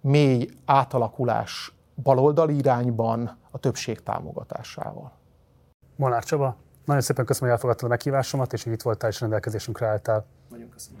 [0.00, 5.12] mély átalakulás baloldali irányban a többség támogatásával.
[5.96, 9.86] Molnár Csaba, nagyon szépen köszönöm, hogy elfogadtad a meghívásomat, és hogy itt voltál és rendelkezésünkre
[9.86, 10.26] álltál.
[10.50, 11.00] Nagyon köszönöm.